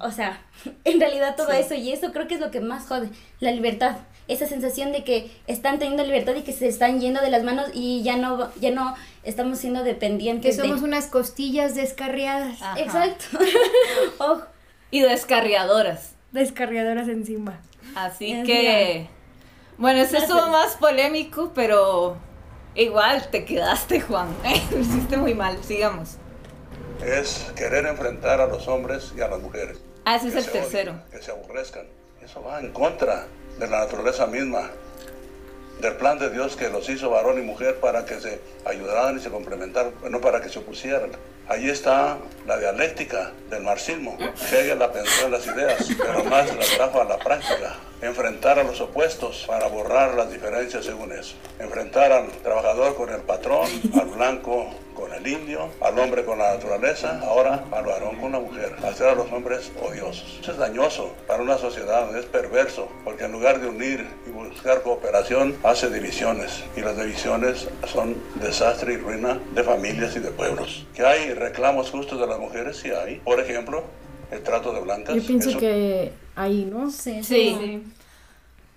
o 0.00 0.10
sea 0.10 0.40
en 0.84 1.00
realidad 1.00 1.34
todo 1.36 1.48
Sí. 1.50 1.56
eso 1.60 1.74
y 1.74 1.92
eso 1.92 2.12
creo 2.12 2.28
que 2.28 2.34
es 2.34 2.40
lo 2.40 2.50
que 2.50 2.60
más 2.60 2.86
jode 2.86 3.08
la 3.40 3.50
libertad 3.52 3.96
esa 4.28 4.46
sensación 4.46 4.92
de 4.92 5.04
que 5.04 5.30
están 5.46 5.78
teniendo 5.78 6.02
libertad 6.04 6.34
y 6.34 6.42
que 6.42 6.52
se 6.52 6.66
están 6.66 7.00
yendo 7.00 7.20
de 7.20 7.30
las 7.30 7.42
manos 7.42 7.68
y 7.74 8.02
ya 8.02 8.16
no 8.16 8.50
ya 8.56 8.70
no 8.70 8.94
estamos 9.22 9.58
siendo 9.58 9.82
Que 9.82 9.90
dependientes 9.90 10.56
somos 10.56 10.80
de 10.80 10.86
unas 10.86 11.06
costillas 11.06 11.74
descarriadas. 11.74 12.60
Ajá. 12.62 12.80
exacto 12.80 13.38
Ojo. 14.18 14.42
Y 14.90 15.00
descarriadoras. 15.00 16.12
Descarriadoras 16.32 17.08
encima. 17.08 17.60
Así 17.94 18.32
Es 18.32 18.46
que, 18.46 19.08
Bueno, 19.78 20.00
ese 20.00 20.18
estuvo 20.18 20.46
más 20.48 20.76
polémico, 20.76 21.52
pero 21.54 22.16
igual 22.74 23.28
te 23.30 23.44
quedaste, 23.44 24.00
Juan. 24.00 24.28
Lo 24.70 24.78
hiciste 24.78 25.16
muy 25.16 25.34
mal, 25.34 25.62
sigamos. 25.62 26.16
Es 27.04 27.52
querer 27.56 27.86
enfrentar 27.86 28.40
a 28.40 28.46
los 28.46 28.66
hombres 28.68 29.12
y 29.16 29.20
a 29.20 29.28
las 29.28 29.40
mujeres. 29.40 29.80
Ah, 30.04 30.16
ese 30.16 30.28
es 30.28 30.34
Que 30.34 30.40
el 30.40 30.50
tercero. 30.50 30.92
odien, 30.92 31.04
que 31.10 31.22
se 31.22 31.30
aborrezcan. 31.30 31.86
Eso 32.22 32.42
va 32.42 32.60
en 32.60 32.72
contra 32.72 33.26
de 33.58 33.68
la 33.68 33.80
naturaleza 33.80 34.26
misma, 34.26 34.70
del 35.80 35.94
plan 35.96 36.18
de 36.18 36.30
Dios 36.30 36.56
que 36.56 36.68
los 36.70 36.88
hizo 36.88 37.10
varón 37.10 37.38
y 37.38 37.42
mujer 37.42 37.76
para 37.76 38.04
que 38.04 38.20
se 38.20 38.40
ayudaran 38.64 39.18
y 39.18 39.20
se 39.20 39.30
complementaran, 39.30 39.92
no 40.08 40.20
para 40.20 40.40
que 40.40 40.48
se 40.48 40.58
opusieran. 40.58 41.10
Allí 41.48 41.68
está 41.68 42.18
la 42.46 42.58
dialéctica 42.58 43.32
del 43.50 43.62
marxismo. 43.62 44.16
Hegel 44.50 44.78
la 44.78 44.92
pensó 44.92 45.26
en 45.26 45.32
las 45.32 45.46
ideas, 45.46 45.86
pero 45.98 46.24
más 46.24 46.54
la 46.54 46.64
trajo 46.76 47.02
a 47.02 47.04
la 47.04 47.18
práctica. 47.18 47.76
Enfrentar 48.04 48.58
a 48.58 48.64
los 48.64 48.80
opuestos 48.82 49.44
para 49.46 49.66
borrar 49.68 50.14
las 50.14 50.30
diferencias 50.30 50.84
según 50.84 51.10
eso. 51.12 51.34
Enfrentar 51.58 52.12
al 52.12 52.28
trabajador 52.42 52.94
con 52.96 53.08
el 53.08 53.22
patrón, 53.22 53.66
al 53.98 54.06
blanco 54.08 54.66
con 54.94 55.12
el 55.14 55.26
indio, 55.26 55.70
al 55.80 55.98
hombre 55.98 56.22
con 56.24 56.38
la 56.38 56.52
naturaleza, 56.54 57.18
ahora 57.24 57.64
al 57.72 57.84
varón 57.84 58.16
con 58.20 58.32
la 58.32 58.40
mujer. 58.40 58.76
Hacer 58.84 59.08
a 59.08 59.14
los 59.14 59.32
hombres 59.32 59.72
odiosos. 59.82 60.38
Eso 60.42 60.52
es 60.52 60.58
dañoso 60.58 61.14
para 61.26 61.42
una 61.42 61.56
sociedad, 61.56 62.14
es 62.16 62.26
perverso, 62.26 62.88
porque 63.04 63.24
en 63.24 63.32
lugar 63.32 63.60
de 63.60 63.68
unir 63.68 64.06
y 64.26 64.30
buscar 64.30 64.82
cooperación, 64.82 65.56
hace 65.64 65.88
divisiones. 65.90 66.62
Y 66.76 66.82
las 66.82 66.96
divisiones 66.98 67.68
son 67.90 68.16
desastre 68.34 68.92
y 68.92 68.96
ruina 68.98 69.40
de 69.54 69.64
familias 69.64 70.14
y 70.14 70.20
de 70.20 70.30
pueblos. 70.30 70.86
¿Que 70.94 71.04
hay 71.06 71.32
reclamos 71.32 71.90
justos 71.90 72.20
de 72.20 72.26
las 72.26 72.38
mujeres? 72.38 72.76
Sí 72.76 72.90
hay. 72.90 73.16
Por 73.20 73.40
ejemplo, 73.40 73.82
el 74.30 74.42
trato 74.42 74.72
de 74.74 74.80
blancas. 74.80 75.16
Yo 75.16 75.26
pienso 75.26 75.50
Eso- 75.50 75.58
que 75.58 76.12
ahí, 76.36 76.68
¿no? 76.70 76.90
Sí, 76.90 77.22
Sí. 77.24 77.82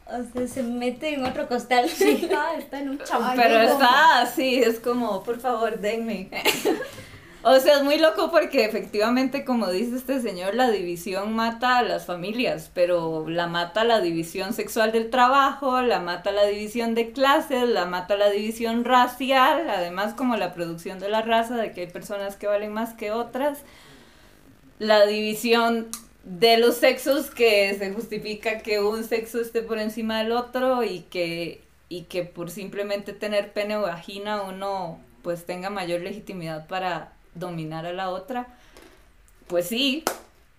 O 0.10 0.24
sea, 0.34 0.48
se 0.48 0.63
mete 0.63 1.13
en 1.13 1.26
otro 1.26 1.48
costal. 1.48 1.89
Ah, 2.36 2.54
está 2.58 2.80
en 2.80 2.89
un 2.89 3.00
champán. 3.00 3.36
Pero 3.36 3.60
está 3.62 4.22
así, 4.22 4.56
es 4.56 4.80
como, 4.80 5.24
por 5.24 5.39
favor, 5.39 5.80
denme. 5.80 6.30
O 7.50 7.60
sea, 7.62 7.78
es 7.78 7.84
muy 7.84 7.98
loco 7.98 8.30
porque 8.30 8.65
efectivamente, 8.65 9.46
como 9.46 9.70
dice 9.70 9.96
este 9.96 10.20
señor, 10.22 10.54
la 10.54 10.70
división 10.70 11.34
mata 11.34 11.78
a 11.78 11.84
las 11.84 12.06
familias, 12.06 12.70
pero 12.74 13.30
la 13.30 13.48
mata 13.48 13.86
la 13.86 14.02
división 14.02 14.54
sexual 14.54 14.91
del 14.91 15.10
trabajo, 15.10 15.82
la 15.82 16.02
mata 16.02 16.34
la 16.34 16.46
división 16.46 16.93
de 16.93 17.13
clases, 17.13 17.70
la 17.70 17.86
mata 17.86 18.17
la 18.17 18.30
división 18.30 18.84
racial, 18.84 19.70
además 19.70 20.13
como 20.13 20.36
la 20.36 20.54
producción 20.54 21.00
de 21.00 21.08
la 21.08 21.22
raza, 21.22 21.56
de 21.56 21.72
que 21.72 21.82
hay 21.82 21.88
personas 21.88 22.36
que 22.36 22.48
valen 22.48 22.74
más 22.74 22.93
que 22.96 23.12
otras, 23.12 23.60
la 24.80 25.06
división 25.06 25.88
de 26.28 26.58
los 26.58 26.76
sexos 26.76 27.30
que 27.30 27.74
se 27.80 27.94
justifica 27.94 28.60
que 28.60 28.82
un 28.82 29.06
sexo 29.06 29.40
esté 29.40 29.62
por 29.62 29.80
encima 29.80 30.20
del 30.20 30.34
otro 30.34 30.84
y 30.84 31.02
que 31.02 31.62
y 31.90 32.02
que 32.04 32.26
por 32.26 32.52
simplemente 32.52 33.13
tener 33.13 33.54
pene 33.54 33.78
o 33.78 33.84
vagina 33.84 34.42
uno 34.42 35.00
pues 35.22 35.46
tenga 35.46 35.70
mayor 35.70 36.02
legitimidad 36.02 36.68
para 36.68 37.13
dominar 37.34 37.86
a 37.86 37.94
la 37.94 38.10
otra 38.10 38.48
pues 39.48 39.68
sí 39.70 40.04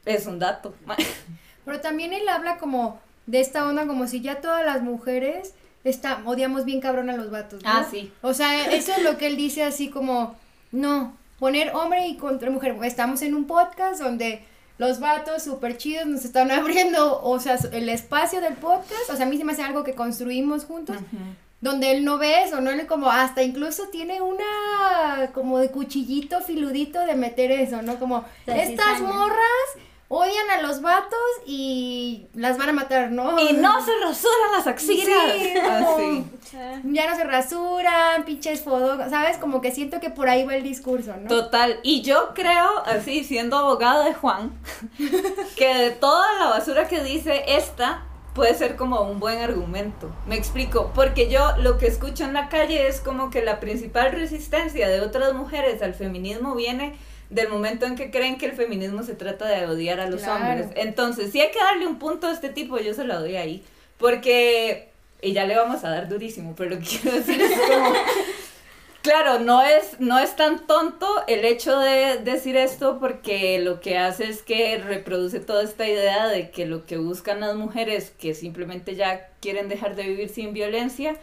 es 0.07 0.27
un 0.27 0.39
dato 0.39 0.75
Pero 1.67 1.83
también 1.83 2.15
él 2.15 2.27
habla 2.31 2.57
como 2.57 2.99
de 3.27 3.41
esta 3.41 3.69
onda, 3.69 3.87
como 3.87 4.07
si 4.07 4.23
ya 4.23 4.41
todas 4.41 4.65
las 4.65 4.81
mujeres 4.81 5.53
está, 5.85 6.23
odiamos 6.25 6.65
bien 6.65 6.81
cabrón 6.81 7.11
a 7.11 7.17
los 7.19 7.31
vatos. 7.31 7.63
¿no? 7.63 7.69
Ah, 7.69 7.87
sí. 7.91 8.11
O 8.23 8.33
sea, 8.33 8.73
eso 8.73 8.93
es 8.93 9.03
lo 9.03 9.19
que 9.19 9.27
él 9.27 9.37
dice 9.37 9.63
así 9.63 9.91
como, 9.91 10.35
no, 10.73 11.15
poner 11.39 11.75
hombre 11.75 12.07
y 12.07 12.17
contra 12.17 12.51
mujer. 12.51 12.75
Estamos 12.85 13.21
en 13.21 13.35
un 13.35 13.47
podcast 13.47 14.01
donde 14.01 14.48
los 14.79 15.01
vatos 15.01 15.43
súper 15.43 15.77
chidos 15.77 16.07
nos 16.07 16.25
están 16.25 16.51
abriendo, 16.53 17.21
o 17.23 17.39
sea, 17.39 17.59
el 17.73 17.89
espacio 17.89 18.41
del 18.41 18.55
podcast. 18.55 19.11
O 19.11 19.17
sea, 19.17 19.27
a 19.27 19.29
mí 19.29 19.37
se 19.37 19.45
me 19.45 19.53
hace 19.53 19.63
algo 19.63 19.85
que 19.85 19.95
construimos 19.95 20.65
juntos. 20.65 20.97
Donde 21.61 21.91
él 21.91 22.05
no 22.05 22.19
ve 22.19 22.45
eso, 22.45 22.61
¿no? 22.61 22.71
Él 22.71 22.87
como 22.87 23.11
hasta 23.11 23.43
incluso 23.43 23.89
tiene 23.89 24.21
una 24.23 25.31
como 25.35 25.59
de 25.59 25.73
cuchillito 25.73 26.41
filudito 26.41 27.05
de 27.05 27.17
meter 27.17 27.51
eso, 27.51 27.83
¿no? 27.83 27.99
Como 27.99 28.25
La 28.47 28.63
estas 28.63 28.99
cizaña. 28.99 29.13
morras 29.13 29.88
odian 30.11 30.51
a 30.51 30.63
los 30.63 30.81
vatos 30.81 31.19
y 31.47 32.29
las 32.35 32.57
van 32.57 32.71
a 32.71 32.73
matar, 32.73 33.11
¿no? 33.13 33.39
y 33.39 33.53
no 33.53 33.85
se 33.85 33.93
rasuran 34.03 34.53
las 34.57 34.67
axilas 34.67 35.07
Sí, 35.37 35.53
como- 35.55 35.97
así 35.97 36.25
Ya 36.85 37.11
no 37.11 37.15
se 37.17 37.25
rasuran, 37.25 38.25
pinches 38.25 38.63
fodos, 38.63 38.99
¿sabes? 39.11 39.37
Como 39.37 39.61
que 39.61 39.71
siento 39.71 40.01
que 40.01 40.09
por 40.09 40.31
ahí 40.31 40.45
va 40.47 40.55
el 40.57 40.63
discurso, 40.63 41.15
¿no? 41.21 41.29
Total, 41.29 41.79
y 41.83 42.01
yo 42.01 42.31
creo, 42.35 42.83
así 42.87 43.23
siendo 43.23 43.57
abogado 43.59 44.03
de 44.05 44.15
Juan, 44.15 44.59
que 45.57 45.75
de 45.75 45.91
toda 45.91 46.27
la 46.39 46.47
basura 46.49 46.89
que 46.89 47.03
dice 47.05 47.45
esta, 47.47 48.05
puede 48.35 48.55
ser 48.55 48.77
como 48.77 49.01
un 49.03 49.19
buen 49.21 49.39
argumento. 49.41 50.11
Me 50.27 50.37
explico, 50.37 50.91
porque 50.95 51.29
yo 51.29 51.57
lo 51.59 51.77
que 51.77 51.87
escucho 51.87 52.25
en 52.25 52.33
la 52.33 52.49
calle 52.49 52.87
es 52.89 53.01
como 53.01 53.31
que 53.31 53.43
la 53.43 53.61
principal 53.61 54.13
resistencia 54.13 54.89
de 54.89 55.01
otras 55.01 55.35
mujeres 55.35 55.83
al 55.83 55.93
feminismo 55.95 56.55
viene 56.55 56.97
del 57.31 57.49
momento 57.49 57.87
en 57.87 57.95
que 57.97 58.11
creen 58.11 58.39
que 58.39 58.47
el 58.47 58.53
feminismo 58.53 59.03
se 59.03 59.15
trata 59.15 59.47
de 59.47 59.67
odiar 59.67 60.01
a 60.01 60.09
los 60.09 60.23
Claro. 60.23 60.45
hombres. 60.63 60.69
Entonces, 60.77 61.31
si 61.33 61.41
hay 61.41 61.51
que 61.51 61.59
darle 61.59 61.87
un 61.87 61.99
punto 61.99 62.27
a 62.29 62.33
este 62.33 62.49
tipo, 62.49 62.79
yo 62.79 62.95
se 62.95 63.05
lo 63.05 63.21
doy 63.21 63.37
ahí. 63.37 63.63
Porque, 63.99 64.89
y 65.21 65.33
ya 65.33 65.45
le 65.45 65.57
vamos 65.57 65.85
a 65.85 65.91
dar 65.91 66.09
durísimo, 66.09 66.55
pero 66.57 66.71
lo 66.71 66.79
que 66.81 66.85
quiero 66.87 67.17
decir 67.17 67.41
es 67.41 67.53
como... 67.61 67.93
Claro, 69.03 69.39
no 69.39 69.63
es, 69.63 70.01
no 70.01 70.19
es 70.19 70.35
tan 70.37 70.67
tonto 70.67 71.07
el 71.29 71.45
hecho 71.45 71.79
de 71.79 72.19
decir 72.19 72.57
esto 72.57 72.99
porque 72.99 73.59
lo 73.61 73.81
que 73.81 73.97
hace 73.97 74.29
es 74.29 74.43
que 74.43 74.77
reproduce 74.79 75.41
toda 75.41 75.63
esta 75.63 75.87
idea 75.89 76.27
de 76.27 76.51
que 76.51 76.67
lo 76.67 76.85
que 76.85 76.99
buscan 76.99 77.41
las 77.41 77.55
mujeres 77.55 78.11
que 78.19 78.35
simplemente 78.35 78.97
ya 78.97 79.29
quieren 79.41 79.69
dejar 79.69 79.95
de 79.95 80.03
vivir 80.03 80.29
sin 80.29 80.53
violencia 80.53 81.17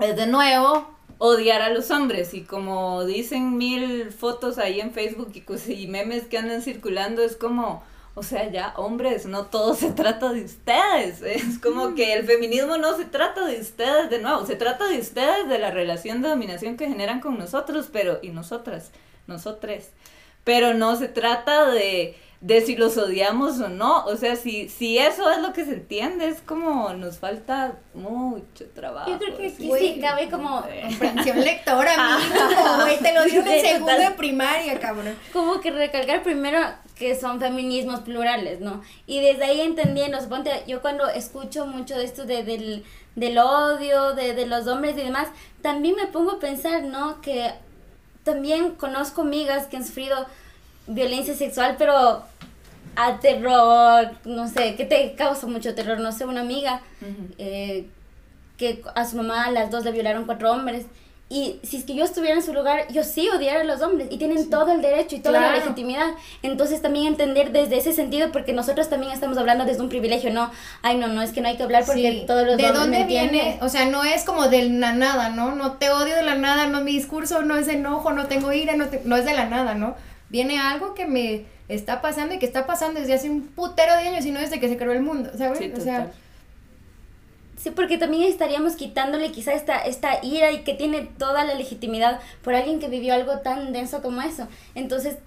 es 0.00 0.16
de 0.16 0.26
nuevo 0.26 0.90
odiar 1.20 1.62
a 1.62 1.70
los 1.70 1.92
hombres. 1.92 2.34
Y 2.34 2.40
como 2.40 3.04
dicen 3.04 3.56
mil 3.56 4.10
fotos 4.10 4.58
ahí 4.58 4.80
en 4.80 4.90
Facebook 4.92 5.32
y, 5.34 5.72
y 5.72 5.86
memes 5.86 6.24
que 6.24 6.38
andan 6.38 6.62
circulando 6.62 7.22
es 7.22 7.36
como 7.36 7.84
o 8.14 8.24
sea 8.24 8.50
ya 8.50 8.74
hombres 8.76 9.24
no 9.26 9.46
todo 9.46 9.74
se 9.74 9.92
trata 9.92 10.32
de 10.32 10.44
ustedes. 10.44 11.22
Es 11.22 11.60
como 11.60 11.94
que 11.94 12.14
el 12.14 12.26
feminismo 12.26 12.76
no 12.76 12.96
se 12.96 13.04
trata 13.04 13.46
de 13.46 13.60
ustedes 13.60 14.10
de 14.10 14.18
nuevo 14.20 14.44
se 14.46 14.56
trata 14.56 14.88
de 14.88 14.98
ustedes 14.98 15.48
de 15.48 15.58
la 15.58 15.70
relación 15.70 16.20
de 16.22 16.30
dominación 16.30 16.76
que 16.76 16.88
generan 16.88 17.20
con 17.20 17.38
nosotros 17.38 17.88
pero 17.92 18.18
y 18.22 18.30
nosotras 18.30 18.90
nosotres. 19.28 19.90
Pero 20.42 20.74
no 20.74 20.96
se 20.96 21.08
trata 21.08 21.70
de, 21.70 22.16
de 22.40 22.62
si 22.62 22.74
los 22.74 22.96
odiamos 22.96 23.60
o 23.60 23.68
no. 23.68 24.04
O 24.06 24.16
sea, 24.16 24.34
si, 24.36 24.68
si 24.68 24.98
eso 24.98 25.30
es 25.30 25.38
lo 25.38 25.52
que 25.52 25.64
se 25.64 25.74
entiende, 25.74 26.28
es 26.28 26.40
como 26.40 26.92
nos 26.94 27.18
falta 27.18 27.74
mucho 27.94 28.66
trabajo. 28.74 29.10
Yo 29.10 29.18
creo 29.18 29.36
que 29.36 29.50
sí. 29.50 29.70
sí, 29.78 29.98
cabe 30.00 30.30
como, 30.30 30.64
Comprensión 30.88 31.40
lectora, 31.44 31.92
mínimo, 32.18 32.82
güey, 32.82 32.98
te 32.98 33.12
lo 33.12 33.24
digo 33.24 33.42
en 33.46 33.60
segundo 33.60 33.92
de 33.92 34.10
primaria, 34.12 34.80
cabrón. 34.80 35.16
como 35.32 35.60
que 35.60 35.70
recalcar 35.70 36.22
primero 36.22 36.60
que 36.96 37.18
son 37.18 37.40
feminismos 37.40 38.00
plurales, 38.00 38.60
¿no? 38.60 38.82
Y 39.06 39.20
desde 39.20 39.44
ahí 39.44 39.60
entendiendo, 39.60 40.20
suponte, 40.20 40.50
yo 40.66 40.82
cuando 40.82 41.08
escucho 41.08 41.66
mucho 41.66 41.96
de 41.96 42.04
esto 42.04 42.24
de, 42.24 42.42
del, 42.42 42.84
del 43.16 43.38
odio, 43.38 44.14
de, 44.14 44.34
de 44.34 44.46
los 44.46 44.66
hombres 44.66 44.96
y 44.96 45.02
demás, 45.02 45.28
también 45.62 45.94
me 45.96 46.06
pongo 46.06 46.32
a 46.32 46.38
pensar, 46.40 46.84
¿no? 46.84 47.20
Que 47.20 47.52
también 48.22 48.74
conozco 48.74 49.22
amigas 49.22 49.66
que 49.66 49.76
han 49.76 49.86
sufrido 49.86 50.26
violencia 50.86 51.34
sexual, 51.34 51.76
pero 51.78 52.22
a 52.96 53.18
terror, 53.20 54.10
no 54.24 54.48
sé, 54.48 54.74
¿qué 54.76 54.84
te 54.84 55.14
causa 55.14 55.46
mucho 55.46 55.74
terror? 55.74 56.00
No 56.00 56.12
sé, 56.12 56.24
una 56.26 56.40
amiga 56.42 56.80
eh, 57.38 57.86
que 58.56 58.82
a 58.94 59.04
su 59.06 59.16
mamá 59.16 59.44
a 59.46 59.50
las 59.50 59.70
dos 59.70 59.84
le 59.84 59.92
violaron 59.92 60.24
cuatro 60.26 60.50
hombres. 60.52 60.84
Y 61.32 61.60
si 61.62 61.76
es 61.76 61.84
que 61.84 61.94
yo 61.94 62.02
estuviera 62.04 62.34
en 62.34 62.42
su 62.42 62.52
lugar, 62.52 62.88
yo 62.92 63.04
sí 63.04 63.28
odiara 63.28 63.60
a 63.60 63.64
los 63.64 63.80
hombres 63.82 64.08
y 64.10 64.18
tienen 64.18 64.50
todo 64.50 64.72
el 64.72 64.82
derecho 64.82 65.14
y 65.14 65.20
toda 65.20 65.40
la 65.40 65.52
legitimidad. 65.52 66.08
Entonces 66.42 66.82
también 66.82 67.06
entender 67.06 67.52
desde 67.52 67.78
ese 67.78 67.92
sentido, 67.92 68.32
porque 68.32 68.52
nosotros 68.52 68.88
también 68.90 69.12
estamos 69.12 69.38
hablando 69.38 69.64
desde 69.64 69.80
un 69.80 69.88
privilegio, 69.88 70.32
no, 70.32 70.50
ay 70.82 70.96
no, 70.96 71.06
no, 71.06 71.22
es 71.22 71.30
que 71.30 71.40
no 71.40 71.46
hay 71.46 71.56
que 71.56 71.62
hablar 71.62 71.84
porque 71.86 72.02
Sí. 72.10 72.24
todos 72.26 72.44
los 72.44 72.56
¿De 72.56 72.64
hombres 72.64 72.80
dónde 72.80 72.96
me 72.96 73.02
entienden. 73.04 73.30
viene? 73.30 73.58
O 73.62 73.68
sea, 73.68 73.84
no 73.84 74.02
es 74.02 74.24
como 74.24 74.48
de 74.48 74.68
la 74.70 74.92
nada, 74.92 75.28
¿no? 75.28 75.54
No 75.54 75.74
te 75.74 75.90
odio 75.90 76.16
de 76.16 76.22
la 76.24 76.34
nada, 76.34 76.66
no 76.66 76.80
mi 76.80 76.90
discurso 76.90 77.42
no 77.42 77.56
es 77.56 77.68
enojo, 77.68 78.10
no 78.12 78.26
tengo 78.26 78.52
ira, 78.52 78.74
no, 78.74 78.88
te- 78.88 79.02
no 79.04 79.14
es 79.16 79.24
de 79.24 79.32
la 79.34 79.44
nada, 79.46 79.74
¿no? 79.74 79.94
Viene 80.30 80.58
algo 80.58 80.94
que 80.94 81.06
me 81.06 81.44
está 81.68 82.00
pasando 82.00 82.34
y 82.34 82.38
que 82.38 82.46
está 82.46 82.66
pasando 82.66 82.98
desde 83.00 83.14
hace 83.14 83.28
un 83.30 83.42
putero 83.48 83.92
de 83.96 84.08
años 84.08 84.24
y 84.26 84.30
no 84.30 84.40
desde 84.40 84.58
que 84.60 84.68
se 84.68 84.76
creó 84.76 84.92
el 84.92 85.02
mundo, 85.02 85.30
¿sabes? 85.36 85.58
Sí, 85.58 85.72
o 85.76 85.80
sea. 85.80 86.10
Sí, 87.56 87.70
porque 87.70 87.98
también 87.98 88.22
estaríamos 88.24 88.74
quitándole 88.74 89.32
quizá 89.32 89.52
esta, 89.52 89.78
esta 89.80 90.24
ira 90.24 90.50
y 90.50 90.60
que 90.62 90.72
tiene 90.72 91.02
toda 91.18 91.44
la 91.44 91.54
legitimidad 91.54 92.20
por 92.42 92.54
alguien 92.54 92.80
que 92.80 92.88
vivió 92.88 93.12
algo 93.12 93.40
tan 93.40 93.72
denso 93.72 94.00
como 94.00 94.22
eso. 94.22 94.48
Entonces, 94.74 95.18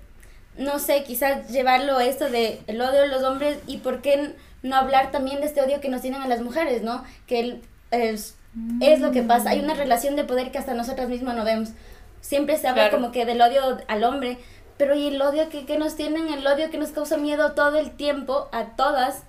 no 0.57 0.79
sé, 0.79 1.03
quizás 1.03 1.49
llevarlo 1.49 1.97
a 1.97 2.05
esto 2.05 2.29
de 2.29 2.59
el 2.65 2.81
odio 2.81 3.03
a 3.03 3.05
los 3.05 3.23
hombres 3.23 3.59
y 3.67 3.77
por 3.77 4.01
qué 4.01 4.33
no 4.63 4.75
hablar 4.75 5.11
también 5.11 5.41
de 5.41 5.45
este 5.45 5.61
odio 5.61 5.79
que 5.79 5.89
nos 5.89 6.01
tienen 6.01 6.21
a 6.21 6.27
las 6.27 6.41
mujeres, 6.41 6.81
¿no? 6.81 7.03
Que 7.27 7.39
el- 7.39 7.61
es, 7.91 8.35
es 8.81 8.99
lo 8.99 9.11
que 9.11 9.21
pasa. 9.21 9.51
Hay 9.51 9.59
una 9.59 9.75
relación 9.75 10.15
de 10.15 10.23
poder 10.23 10.51
que 10.51 10.57
hasta 10.57 10.73
nosotras 10.73 11.09
mismas 11.09 11.35
no 11.35 11.43
vemos. 11.43 11.69
Siempre 12.21 12.57
se 12.57 12.67
habla 12.67 12.83
Claro. 12.89 12.97
como 12.97 13.11
que 13.11 13.25
del 13.25 13.41
odio 13.41 13.77
al 13.87 14.03
hombre, 14.03 14.39
pero 14.77 14.95
¿y 14.95 15.07
el 15.07 15.21
odio 15.21 15.49
que, 15.49 15.65
que 15.65 15.77
nos 15.77 15.95
tienen? 15.95 16.29
El 16.29 16.45
odio 16.45 16.69
que 16.69 16.77
nos 16.77 16.89
causa 16.89 17.17
miedo 17.17 17.53
todo 17.53 17.77
el 17.77 17.91
tiempo 17.91 18.49
a 18.51 18.75
todas 18.75 19.23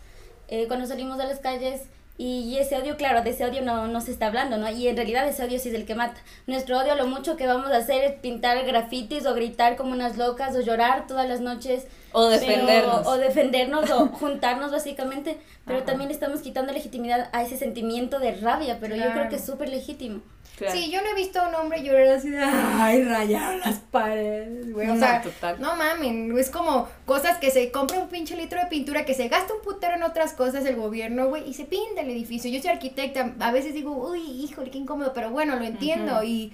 eh, 0.49 0.67
cuando 0.69 0.87
salimos 0.87 1.19
de 1.19 1.25
las 1.25 1.41
calles 1.41 1.83
Y 2.17 2.57
ese 2.59 2.77
odio, 2.77 2.97
claro, 2.97 3.23
de 3.23 3.31
ese 3.31 3.45
odio 3.45 3.63
no, 3.63 3.89
no 3.89 4.01
se 4.01 4.13
está 4.13 4.27
hablando, 4.27 4.57
¿no? 4.57 4.71
Y 4.71 4.87
en 4.87 4.97
realidad 4.97 5.27
ese 5.27 5.43
odio 5.45 5.59
sí 5.59 5.71
es 5.71 5.75
el 5.75 5.85
que 5.85 5.97
mata. 5.97 6.21
Nuestro 6.47 6.79
odio, 6.79 6.95
lo 6.95 7.07
mucho 7.07 7.37
que 7.37 7.47
vamos 7.47 7.73
a 7.73 7.79
hacer 7.79 8.05
es 8.05 8.15
pintar 8.21 8.65
grafitis 8.65 9.27
o 9.27 9.35
gritar 9.35 9.77
como 9.77 9.93
unas 9.93 10.17
locas 10.17 10.55
o 10.55 10.61
llorar 10.61 11.07
todas 11.09 11.29
las 11.29 11.41
noches. 11.41 11.87
O 12.15 12.29
pero- 12.29 12.41
defendernos. 12.41 13.07
o 13.07 13.17
defendernos 13.19 13.91
o 13.91 14.07
juntarnos 14.21 14.71
básicamente. 14.73 15.37
Pero 15.67 15.83
también 15.83 16.11
estamos 16.11 16.41
quitando 16.41 16.73
legitimidad 16.73 17.29
a 17.33 17.43
ese 17.43 17.57
sentimiento 17.57 18.19
de 18.19 18.33
rabia, 18.37 18.79
pero 18.81 18.97
yo 18.97 19.11
creo 19.13 19.29
que 19.29 19.37
es 19.37 19.45
súper 19.45 19.69
legítimo. 19.71 20.21
Claro. 20.57 20.73
Sí, 20.77 20.89
yo 20.91 21.03
no 21.03 21.09
he 21.09 21.15
visto 21.15 21.41
a 21.41 21.49
un 21.49 21.55
hombre 21.57 21.83
llorar 21.83 22.07
así 22.09 22.31
de, 22.31 22.39
ay, 22.39 23.03
rayaron 23.03 23.59
las 23.61 23.81
paredes, 23.81 24.73
güey. 24.73 24.89
O 24.89 24.95
No, 24.95 25.01
sea, 25.01 25.21
total. 25.21 25.61
no 25.61 25.75
mamen, 25.75 26.37
es 26.39 26.49
como 26.51 26.89
cosas 27.07 27.39
que 27.39 27.51
se 27.51 27.73
compra 27.73 27.99
un 27.99 28.09
pinche 28.09 28.37
litro 28.37 28.61
de 28.61 28.67
pintura, 28.67 29.05
que 29.05 29.15
se 29.15 29.27
gasta 29.29 29.53
un 29.53 29.63
putero 29.63 29.97
en 29.97 30.05
otras 30.05 30.33
cosas 30.35 30.65
el 30.67 30.77
gobierno, 30.77 31.27
güey, 31.29 31.49
y 31.49 31.55
se 31.55 31.65
pinta 31.65 32.03
el 32.03 32.11
edificio. 32.11 32.51
Yo 32.53 32.61
soy 32.61 32.71
arquitecta, 32.71 33.35
a 33.41 33.51
veces 33.51 33.75
digo, 33.75 33.97
uy, 33.97 34.21
híjole, 34.21 34.71
qué 34.71 34.79
incómodo, 34.79 35.13
pero 35.13 35.31
bueno, 35.31 35.57
lo 35.57 35.65
entiendo 35.65 36.23
y 36.23 36.53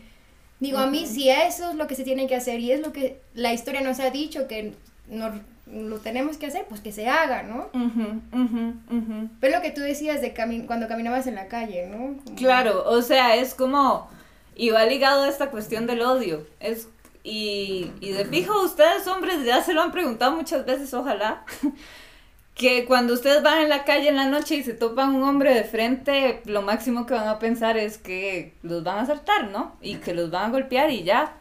digo, 0.61 0.79
a 0.79 0.87
mí 0.87 1.07
si 1.07 1.29
eso 1.29 1.71
es 1.71 1.77
lo 1.77 1.87
que 1.87 1.95
se 1.97 2.05
tiene 2.05 2.27
que 2.27 2.37
hacer 2.37 2.59
y 2.61 2.73
es 2.73 2.81
lo 2.81 2.93
que 2.93 3.21
la 3.35 3.53
historia 3.53 3.83
nos 3.83 4.01
ha 4.01 4.09
dicho 4.11 4.47
que 4.49 4.73
nos, 5.11 5.35
lo 5.71 5.99
tenemos 5.99 6.37
que 6.39 6.47
hacer, 6.47 6.65
pues 6.69 6.81
que 6.81 6.93
se 6.93 7.09
haga, 7.09 7.43
¿no? 7.43 7.69
Ujú, 7.75 8.23
ujú. 8.33 9.29
Pero 9.41 9.57
lo 9.57 9.63
que 9.63 9.71
tú 9.71 9.81
decías 9.83 10.21
de 10.21 10.35
cami- 10.35 10.67
cuando 10.67 10.89
caminabas 10.89 11.27
en 11.27 11.35
la 11.35 11.49
calle, 11.49 11.87
¿no? 11.89 12.17
Como- 12.25 12.37
Claro, 12.37 12.85
o 12.87 13.03
sea, 13.03 13.37
es 13.37 13.55
como, 13.55 14.09
y 14.57 14.71
va 14.71 14.85
ligado 14.87 15.25
a 15.25 15.29
esta 15.29 15.51
cuestión 15.51 15.87
del 15.87 16.03
odio, 16.03 16.47
es, 16.61 16.89
y, 17.23 17.93
y 18.01 18.13
de 18.13 18.25
fijo, 18.25 18.63
ustedes 18.63 19.07
hombres 19.07 19.45
ya 19.45 19.63
se 19.63 19.75
lo 19.75 19.83
han 19.83 19.93
preguntado 19.93 20.33
muchas 20.33 20.65
veces, 20.65 20.93
ojalá, 20.95 21.45
que 22.55 22.85
cuando 22.85 23.15
ustedes 23.15 23.43
van 23.43 23.59
en 23.63 23.69
la 23.69 23.85
calle 23.85 24.09
en 24.09 24.17
la 24.17 24.27
noche 24.27 24.57
y 24.57 24.63
se 24.63 24.75
topan 24.75 25.15
un 25.15 25.23
hombre 25.23 25.55
de 25.55 25.65
frente, 25.65 26.43
lo 26.45 26.63
máximo 26.63 27.07
que 27.07 27.15
van 27.15 27.29
a 27.29 27.39
pensar 27.39 27.79
es 27.79 27.97
que 27.97 28.55
los 28.63 28.85
van 28.85 28.99
a 28.99 29.03
asaltar, 29.03 29.49
¿no? 29.49 29.77
Y 29.81 29.97
que 29.97 30.13
los 30.15 30.31
van 30.31 30.47
a 30.47 30.51
golpear 30.51 30.91
y 30.91 31.03
ya. 31.05 31.37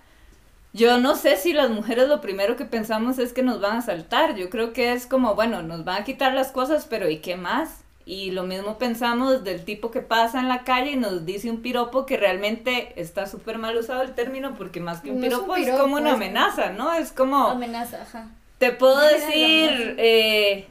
Yo 0.72 1.00
no 1.00 1.16
sé 1.16 1.36
si 1.38 1.54
las 1.54 1.70
mujeres 1.70 2.08
lo 2.08 2.22
primero 2.22 2.56
que 2.56 2.66
pensamos 2.66 3.18
es 3.18 3.34
que 3.34 3.42
nos 3.42 3.60
van 3.60 3.78
a 3.78 3.80
asaltar. 3.80 4.36
Yo 4.36 4.50
creo 4.50 4.72
que 4.72 4.94
es 4.94 5.08
como, 5.08 5.34
bueno, 5.36 5.64
nos 5.64 5.84
van 5.84 6.02
a 6.02 6.06
quitar 6.06 6.34
las 6.34 6.52
cosas, 6.52 6.86
pero 6.88 7.10
¿y 7.10 7.18
qué 7.18 7.36
más? 7.36 7.84
Y 8.06 8.32
lo 8.32 8.44
mismo 8.44 8.78
pensamos 8.78 9.44
del 9.44 9.64
tipo 9.66 9.92
que 9.92 10.02
pasa 10.02 10.40
en 10.40 10.48
la 10.48 10.64
calle 10.64 10.92
y 10.92 10.96
nos 10.96 11.26
dice 11.26 11.50
un 11.50 11.62
piropo 11.62 12.06
que 12.06 12.18
realmente 12.18 12.94
está 13.00 13.28
súper 13.28 13.58
mal 13.58 13.78
usado 13.78 14.02
el 14.02 14.14
término 14.14 14.56
porque 14.56 14.80
más 14.80 15.02
que 15.02 15.12
un 15.12 15.20
No 15.20 15.28
es 15.28 15.34
un 15.34 15.40
piropo 15.42 15.56
es, 15.56 15.80
como 15.80 15.96
una 15.96 16.14
amenaza, 16.14 16.72
¿no? 16.72 16.94
Es 16.94 17.12
como... 17.12 17.48
Amenaza, 17.48 18.02
ajá. 18.02 18.28
Te 18.58 18.72
puedo 18.72 19.00
decir 19.00 19.96
eh, 19.98 20.68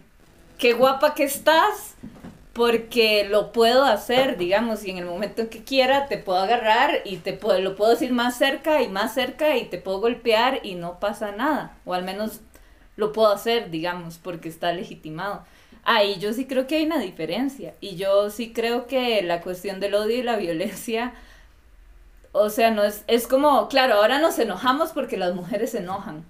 qué 0.59 0.73
guapa 0.75 1.15
que 1.15 1.25
estás 1.25 1.95
porque 2.59 3.25
lo 3.31 3.53
puedo 3.53 3.85
hacer, 3.85 4.37
digamos, 4.37 4.85
y 4.85 4.91
en 4.91 4.99
el 4.99 5.05
momento 5.05 5.43
en 5.43 5.49
que 5.49 5.63
quiera 5.63 6.09
te 6.09 6.19
puedo 6.19 6.41
agarrar 6.41 7.03
y 7.05 7.19
te 7.19 7.33
puedo, 7.33 7.61
lo 7.61 7.77
puedo 7.77 7.93
decir 7.93 8.13
más 8.13 8.37
cerca 8.37 8.83
y 8.83 8.89
más 8.89 9.15
cerca 9.15 9.57
y 9.57 9.67
te 9.67 9.79
puedo 9.79 10.01
golpear 10.01 10.59
y 10.65 10.75
no 10.75 10.99
pasa 10.99 11.31
nada, 11.31 11.79
o 11.85 11.95
al 11.95 12.03
menos 12.03 12.41
lo 12.97 13.13
puedo 13.13 13.29
hacer, 13.33 13.71
digamos, 13.71 14.19
porque 14.19 14.49
está 14.49 14.73
legitimado. 14.73 15.45
Ahí 15.85 16.19
yo 16.19 16.33
sí 16.33 16.47
creo 16.47 16.67
que 16.67 16.79
hay 16.79 16.87
una 16.87 16.99
diferencia 16.99 17.75
y 17.81 17.95
yo 17.95 18.29
sí 18.29 18.53
creo 18.53 18.89
que 18.89 19.23
la 19.23 19.41
cuestión 19.41 19.79
del 19.79 19.95
odio 19.95 20.19
y 20.19 20.23
la 20.25 20.37
violencia, 20.37 21.15
o 22.33 22.51
sea, 22.51 22.73
no 22.73 22.83
es, 22.83 23.05
es 23.07 23.29
como, 23.29 23.69
claro, 23.69 23.95
ahora 23.95 24.19
nos 24.19 24.37
enojamos 24.41 24.91
porque 24.91 25.17
las 25.17 25.33
mujeres 25.33 25.71
se 25.71 25.79
enojan. 25.79 26.25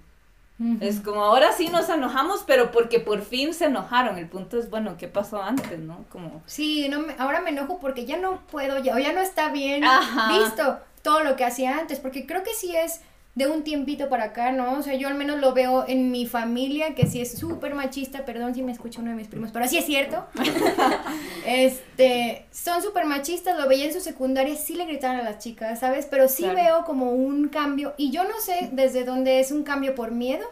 Es 0.81 0.99
como 0.99 1.23
ahora 1.23 1.53
sí 1.53 1.69
nos 1.69 1.87
enojamos, 1.87 2.43
pero 2.45 2.71
porque 2.71 2.99
por 2.99 3.21
fin 3.21 3.53
se 3.53 3.65
enojaron. 3.65 4.17
El 4.17 4.27
punto 4.27 4.59
es, 4.59 4.69
bueno, 4.69 4.97
¿qué 4.97 5.07
pasó 5.07 5.41
antes, 5.41 5.79
no? 5.79 6.03
Como... 6.11 6.41
Sí, 6.45 6.89
no 6.89 6.99
me- 6.99 7.15
ahora 7.17 7.39
me 7.41 7.51
enojo 7.51 7.79
porque 7.79 8.05
ya 8.05 8.17
no 8.17 8.41
puedo, 8.47 8.77
ya, 8.79 8.93
o 8.95 8.99
ya 8.99 9.13
no 9.13 9.21
está 9.21 9.49
bien 9.49 9.85
Ajá. 9.85 10.37
visto 10.37 10.79
todo 11.01 11.23
lo 11.23 11.37
que 11.37 11.45
hacía 11.45 11.77
antes, 11.77 11.99
porque 11.99 12.27
creo 12.27 12.43
que 12.43 12.53
sí 12.53 12.75
es 12.75 12.99
de 13.35 13.47
un 13.47 13.63
tiempito 13.63 14.09
para 14.09 14.25
acá, 14.25 14.51
¿no? 14.51 14.73
O 14.79 14.83
sea, 14.83 14.95
yo 14.95 15.07
al 15.07 15.15
menos 15.15 15.39
lo 15.39 15.53
veo 15.53 15.85
en 15.87 16.11
mi 16.11 16.25
familia, 16.25 16.93
que 16.95 17.07
sí 17.07 17.21
es 17.21 17.37
súper 17.37 17.73
machista, 17.73 18.25
perdón 18.25 18.53
si 18.53 18.61
me 18.63 18.71
escucha 18.71 18.99
uno 19.01 19.11
de 19.11 19.15
mis 19.15 19.27
primos, 19.27 19.51
pero 19.53 19.65
sí 19.67 19.77
es 19.77 19.85
cierto. 19.85 20.25
este, 21.45 22.45
son 22.51 22.81
súper 22.81 23.05
machistas, 23.05 23.57
lo 23.57 23.67
veía 23.67 23.85
en 23.85 23.93
su 23.93 23.99
secundaria, 24.01 24.55
sí 24.55 24.75
le 24.75 24.85
gritaban 24.85 25.17
a 25.17 25.23
las 25.23 25.39
chicas, 25.39 25.79
¿sabes? 25.79 26.05
Pero 26.09 26.27
sí 26.27 26.43
Claro. 26.43 26.57
veo 26.57 26.85
como 26.85 27.11
un 27.11 27.49
cambio, 27.49 27.93
y 27.97 28.11
yo 28.11 28.23
no 28.23 28.39
sé 28.39 28.69
desde 28.71 29.03
dónde 29.03 29.39
es 29.39 29.51
un 29.51 29.63
cambio 29.63 29.95
por 29.95 30.11
miedo, 30.11 30.45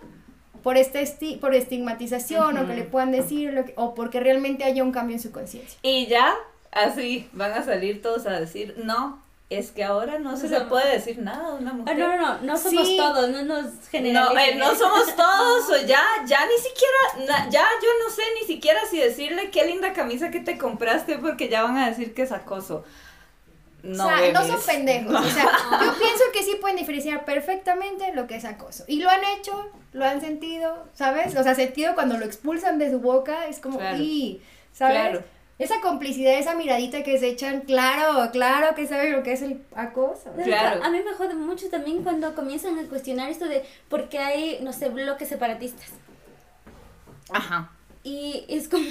por 0.64 0.78
este 0.78 1.02
esti- 1.02 1.40
por 1.40 1.54
estigmatización, 1.56 2.58
o 2.58 2.68
que 2.68 2.74
le 2.76 2.84
puedan 2.84 3.12
decir, 3.12 3.54
lo 3.54 3.66
que- 3.66 3.74
o 3.76 3.94
porque 3.96 4.20
realmente 4.20 4.64
haya 4.64 4.84
un 4.84 4.92
cambio 4.92 5.16
en 5.16 5.22
su 5.22 5.32
conciencia. 5.32 5.78
Y 5.82 6.08
ya, 6.08 6.34
así, 6.72 7.28
van 7.34 7.54
a 7.54 7.64
salir 7.64 8.02
todos 8.02 8.26
a 8.28 8.40
decir, 8.40 8.76
no, 8.84 9.22
es 9.50 9.72
que 9.72 9.84
ahora 9.84 10.20
no 10.20 10.36
se 10.36 10.50
le 10.50 10.60
No. 10.60 10.68
puede 10.68 10.92
decir 10.92 11.20
nada 11.20 11.48
a 11.50 11.54
una 11.54 11.72
Ah, 11.72 11.74
mujer. 11.74 11.98
no, 11.98 12.18
no, 12.18 12.18
no, 12.18 12.42
no 12.42 12.58
somos 12.58 12.86
Sí. 12.88 12.98
todos, 12.98 13.30
no 13.30 13.44
nos 13.44 13.64
No, 13.66 13.72
generalicen. 13.90 14.56
eh, 14.56 14.60
no 14.60 14.76
somos 14.76 15.06
todos, 15.16 15.70
o 15.70 15.86
ya, 15.86 16.04
ya 16.26 16.40
ni 16.46 16.58
siquiera, 16.58 17.28
na- 17.28 17.50
ya 17.50 17.62
yo 17.82 17.90
no 18.04 18.14
sé 18.14 18.24
ni 18.42 18.46
siquiera 18.46 18.82
si 18.90 19.00
decirle 19.00 19.50
qué 19.50 19.66
linda 19.66 19.94
camisa 19.94 20.32
que 20.32 20.42
te 20.42 20.58
compraste 20.58 21.18
porque 21.18 21.48
ya 21.48 21.64
van 21.64 21.78
a 21.78 21.88
decir 21.90 22.14
que 22.14 22.24
es 22.24 22.32
acoso. 22.34 22.84
No, 23.84 24.06
o 24.06 24.10
sea, 24.10 24.32
no 24.34 24.40
son 24.42 24.50
bebés. 24.50 24.66
pendejos. 24.66 25.16
O 25.16 25.30
sea, 25.30 25.46
yo 25.86 25.94
pienso 25.98 26.24
que 26.34 26.44
sí 26.44 26.58
pueden 26.60 26.76
diferenciar 26.76 27.24
perfectamente 27.24 28.12
lo 28.14 28.28
que 28.28 28.36
es 28.36 28.44
acoso. 28.44 28.84
Y 28.88 29.00
lo 29.02 29.10
han 29.10 29.22
hecho, 29.38 29.72
lo 29.94 30.04
han 30.04 30.20
sentido, 30.20 30.88
¿sabes? 30.94 31.36
O 31.38 31.44
sea, 31.44 31.56
sentido 31.56 31.94
cuando 31.96 32.18
lo 32.18 32.26
expulsan 32.26 32.80
de 32.80 32.92
su 32.92 33.00
boca, 33.00 33.48
es 33.48 33.60
como, 33.60 33.78
Claro. 33.80 33.98
"Y", 33.98 34.42
¿sabes? 34.74 35.00
Claro. 35.00 35.24
Esa 35.60 35.82
complicidad, 35.82 36.36
esa 36.38 36.54
miradita 36.54 37.02
que 37.02 37.18
se 37.18 37.30
echan, 37.30 37.62
claro, 37.62 38.30
claro 38.32 38.76
que 38.76 38.86
saben 38.86 39.12
lo 39.14 39.24
que 39.24 39.34
es 39.34 39.42
el 39.42 39.60
acoso. 39.76 40.32
Claro. 40.44 40.84
A 40.84 40.90
mí 40.92 41.00
me 41.04 41.14
jode 41.14 41.34
mucho 41.34 41.68
también 41.70 42.04
cuando 42.04 42.36
comienzan 42.36 42.78
a 42.78 42.84
cuestionar 42.84 43.30
esto 43.30 43.46
de 43.46 43.64
por 43.90 44.08
qué 44.08 44.20
hay, 44.20 44.60
no 44.62 44.72
sé, 44.72 44.90
bloques 44.90 45.28
separatistas. 45.28 45.90
Ajá. 47.32 47.72
Y 48.04 48.46
es 48.48 48.70
como, 48.70 48.86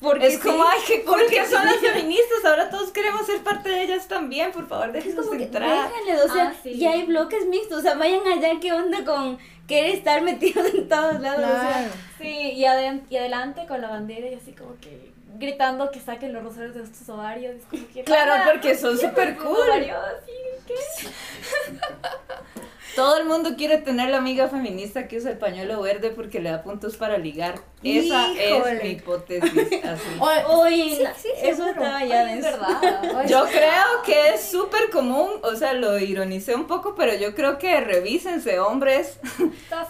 porque 0.00 0.26
Es 0.28 0.38
como, 0.38 0.62
ay, 0.62 0.78
qué 0.86 1.02
cool 1.04 1.20
porque 1.20 1.36
que 1.36 1.46
son 1.46 1.62
sí. 1.62 1.68
las 1.68 1.76
feministas, 1.78 2.44
ahora 2.44 2.70
todos 2.70 2.90
queremos 2.92 3.26
ser 3.26 3.42
parte 3.42 3.68
de 3.68 3.82
ellas 3.82 4.06
también, 4.06 4.52
por 4.52 4.68
favor, 4.68 4.92
déjenos 4.92 5.26
como 5.26 5.38
que, 5.38 5.44
entrar. 5.44 5.88
déjenle, 5.90 6.22
o 6.22 6.32
sea, 6.32 6.48
Ah, 6.50 6.54
sí. 6.62 6.78
ya 6.78 6.92
hay 6.92 7.04
bloques 7.04 7.46
mixtos, 7.46 7.78
o 7.78 7.82
sea, 7.82 7.94
vayan 7.94 8.26
allá, 8.28 8.60
¿qué 8.60 8.72
onda 8.72 9.04
con 9.04 9.38
querer 9.66 9.94
estar 9.96 10.20
metidos 10.22 10.72
en 10.74 10.88
todos 10.88 11.18
lados? 11.20 11.44
O 11.44 11.48
sea, 11.48 11.60
Claro. 11.60 11.92
Sí, 12.20 12.28
y, 12.28 12.60
y 12.60 13.16
adelante 13.16 13.64
con 13.66 13.80
la 13.80 13.88
bandera 13.88 14.28
y 14.28 14.34
así 14.34 14.52
como 14.52 14.76
que 14.78 15.10
gritando 15.36 15.90
que 15.90 16.00
saquen 16.00 16.32
los 16.32 16.42
rosarios 16.42 16.74
de 16.74 16.82
estos 16.82 17.08
ovarios. 17.08 17.62
como 17.70 17.86
que, 17.88 18.04
Claro, 18.04 18.32
"Ah, 18.36 18.42
porque 18.52 18.76
son 18.76 18.98
¿qué 18.98 19.06
súper 19.08 19.36
cool. 19.36 19.56
ovario 19.68 19.96
así? 19.96 20.32
¿Qué? 20.66 20.74
Todo 22.96 23.18
el 23.18 23.24
mundo 23.26 23.50
quiere 23.56 23.78
tener 23.78 24.10
la 24.10 24.18
amiga 24.18 24.48
feminista 24.48 25.06
que 25.08 25.16
usa 25.18 25.30
el 25.30 25.38
pañuelo 25.38 25.80
verde 25.80 26.10
porque 26.10 26.40
le 26.40 26.50
da 26.50 26.62
puntos 26.62 26.96
para 26.96 27.18
ligar. 27.18 27.54
Esa 27.82 28.28
Híjole. 28.32 28.76
es 28.76 28.82
mi 28.82 28.88
hipótesis. 28.90 29.52
Así. 29.84 30.98
Sí, 31.16 31.28
eso 31.42 31.64
seguro. 31.64 31.70
estaba 31.70 32.04
ya 32.04 32.24
denso. 32.24 32.50
verdad. 32.50 33.26
Yo 33.26 33.44
creo 33.46 34.02
que 34.04 34.34
es 34.34 34.42
súper 34.50 34.90
común, 34.90 35.30
o 35.42 35.54
sea, 35.56 35.72
lo 35.72 35.98
ironicé 35.98 36.54
un 36.54 36.66
poco, 36.66 36.94
pero 36.94 37.14
yo 37.14 37.34
creo 37.34 37.58
que 37.58 37.80
revísense, 37.80 38.58
hombres, 38.60 39.18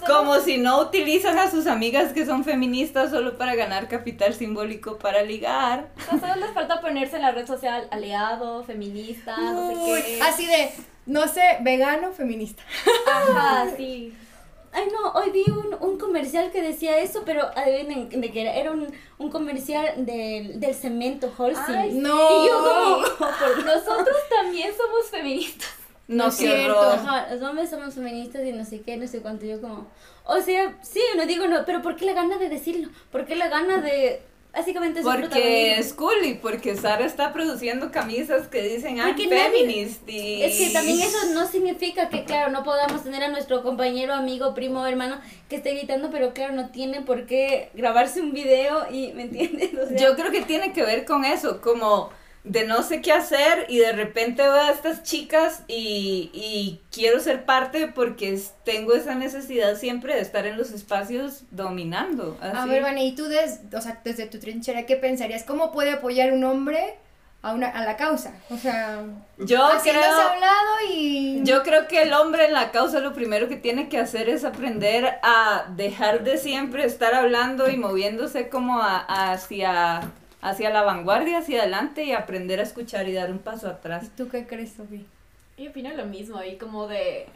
como 0.06 0.38
si 0.40 0.58
no 0.58 0.80
utilizan 0.80 1.38
a 1.38 1.50
sus 1.50 1.66
amigas 1.66 2.12
que 2.12 2.26
son 2.26 2.44
feministas 2.44 3.10
solo 3.10 3.36
para 3.36 3.54
ganar 3.54 3.88
capital 3.88 4.34
simbólico 4.34 4.98
para 4.98 5.22
ligar. 5.22 5.88
solo 6.08 6.36
les 6.36 6.50
falta 6.52 6.80
ponerse 6.80 7.16
en 7.16 7.22
la 7.22 7.32
red 7.32 7.46
social 7.46 7.88
aliado, 7.90 8.62
feminista, 8.64 9.36
no 9.36 9.68
sé 9.70 9.76
Uy, 9.76 10.02
qué. 10.02 10.22
así 10.22 10.46
de, 10.46 10.70
no 11.06 11.26
sé, 11.28 11.58
vegano, 11.62 12.12
feminista. 12.12 12.62
Ajá, 13.06 13.68
sí. 13.76 14.14
Ay, 14.72 14.86
no, 14.92 15.10
hoy 15.12 15.30
vi 15.30 15.44
un, 15.50 15.74
un 15.80 15.98
comercial 15.98 16.52
que 16.52 16.62
decía 16.62 16.98
eso, 16.98 17.22
pero 17.26 17.50
adivinen 17.56 18.08
de 18.08 18.30
qué 18.30 18.42
era. 18.42 18.54
Era 18.54 18.70
un, 18.70 18.92
un 19.18 19.30
comercial 19.30 20.06
del, 20.06 20.60
del 20.60 20.74
cemento 20.74 21.32
Holcim. 21.36 21.74
Ay, 21.74 21.92
No. 21.94 22.44
Y 22.44 22.48
yo 22.48 22.58
como, 23.18 23.64
Nosotros 23.64 24.16
también 24.28 24.70
somos 24.76 25.10
feministas. 25.10 25.70
No, 26.06 26.26
es 26.28 26.34
cierto. 26.36 26.80
Ajá, 26.80 27.32
los 27.32 27.42
hombres 27.42 27.70
somos 27.70 27.94
feministas 27.94 28.42
y 28.44 28.52
no 28.52 28.64
sé 28.64 28.80
qué, 28.80 28.96
no 28.96 29.06
sé 29.06 29.20
cuánto. 29.20 29.46
Yo 29.46 29.60
como, 29.60 29.88
o 30.24 30.40
sea, 30.40 30.76
sí, 30.82 31.00
no 31.16 31.26
digo 31.26 31.46
no, 31.46 31.64
pero 31.64 31.82
¿por 31.82 31.96
qué 31.96 32.04
la 32.04 32.12
gana 32.12 32.36
de 32.36 32.48
decirlo? 32.48 32.88
¿Por 33.12 33.26
qué 33.26 33.36
la 33.36 33.48
gana 33.48 33.80
de, 33.80 34.22
básicamente, 34.52 35.02
Porque 35.02 35.78
es 35.78 35.92
cool 35.94 36.24
y 36.24 36.34
porque 36.34 36.76
Sara 36.76 37.04
está 37.04 37.32
produciendo 37.32 37.90
camisas 37.90 38.48
que 38.48 38.62
dicen 38.62 38.96
I'm 38.96 39.08
Porque 39.08 39.28
feminist 39.28 40.08
y... 40.08 40.42
Es 40.42 40.58
que 40.58 40.70
también 40.70 41.00
eso 41.00 41.18
no 41.34 41.46
significa 41.46 42.08
que, 42.08 42.24
claro, 42.24 42.50
no 42.50 42.62
podamos 42.62 43.02
tener 43.02 43.22
a 43.22 43.28
nuestro 43.28 43.62
compañero, 43.62 44.12
amigo, 44.12 44.54
primo, 44.54 44.86
hermano 44.86 45.20
que 45.48 45.56
esté 45.56 45.74
gritando, 45.74 46.10
pero 46.10 46.32
claro, 46.32 46.54
no 46.54 46.70
tiene 46.70 47.02
por 47.02 47.26
qué 47.26 47.70
grabarse 47.74 48.20
un 48.20 48.32
video 48.32 48.86
y, 48.90 49.12
¿me 49.12 49.22
entiendes? 49.22 49.70
O 49.80 49.86
sea, 49.86 49.96
Yo 49.96 50.14
creo 50.14 50.30
que 50.30 50.42
tiene 50.42 50.72
que 50.72 50.82
ver 50.82 51.04
con 51.04 51.24
eso, 51.24 51.60
como 51.60 52.10
de 52.44 52.64
no 52.66 52.82
sé 52.82 53.02
qué 53.02 53.12
hacer 53.12 53.66
y 53.68 53.78
de 53.78 53.92
repente 53.92 54.42
veo 54.42 54.54
a 54.54 54.70
estas 54.70 55.02
chicas 55.02 55.62
y, 55.68 56.30
y 56.32 56.80
quiero 56.90 57.20
ser 57.20 57.44
parte 57.44 57.88
porque 57.88 58.40
tengo 58.64 58.94
esa 58.94 59.14
necesidad 59.14 59.76
siempre 59.76 60.14
de 60.14 60.20
estar 60.22 60.46
en 60.46 60.56
los 60.56 60.70
espacios 60.70 61.42
dominando. 61.50 62.38
A 62.40 62.64
ver, 62.66 62.82
Vane, 62.82 63.04
¿y 63.04 63.14
tú 63.14 63.26
des, 63.26 63.60
o 63.74 63.80
sea, 63.80 64.00
desde 64.04 64.26
tu 64.26 64.38
trinchera 64.38 64.86
qué 64.86 64.96
pensarías? 64.96 65.44
¿Cómo 65.44 65.70
puede 65.70 65.92
apoyar 65.92 66.32
un 66.32 66.44
hombre 66.44 66.96
a, 67.42 67.52
una, 67.54 67.68
a 67.68 67.84
la 67.84 67.96
causa. 67.96 68.34
O 68.50 68.56
sea, 68.58 69.02
Yo 69.38 69.70
creo... 69.82 70.02
hablado 70.02 70.68
y... 70.92 71.40
Yo 71.42 71.62
creo 71.62 71.88
que 71.88 72.02
el 72.02 72.12
hombre 72.12 72.44
en 72.46 72.52
la 72.52 72.70
causa 72.70 73.00
lo 73.00 73.14
primero 73.14 73.48
que 73.48 73.56
tiene 73.56 73.88
que 73.88 73.98
hacer 73.98 74.28
es 74.28 74.44
aprender 74.44 75.18
a 75.22 75.64
dejar 75.74 76.22
de 76.22 76.36
siempre 76.36 76.84
estar 76.84 77.14
hablando 77.14 77.70
y 77.70 77.78
moviéndose 77.78 78.50
como 78.50 78.82
a- 78.82 79.32
hacia, 79.32 80.02
hacia 80.40 80.70
la 80.70 80.82
vanguardia, 80.82 81.38
hacia 81.38 81.62
adelante 81.62 82.04
y 82.04 82.12
aprender 82.12 82.60
a 82.60 82.64
escuchar 82.64 83.08
y 83.08 83.12
dar 83.12 83.30
un 83.30 83.38
paso 83.38 83.68
atrás. 83.68 84.10
¿Tú 84.16 84.28
qué 84.28 84.46
crees, 84.46 84.72
Sofía? 84.72 85.02
Yo 85.58 85.70
opino 85.70 85.92
lo 85.94 86.06
mismo, 86.06 86.42
y 86.42 86.56
como 86.56 86.86
de 86.86 87.26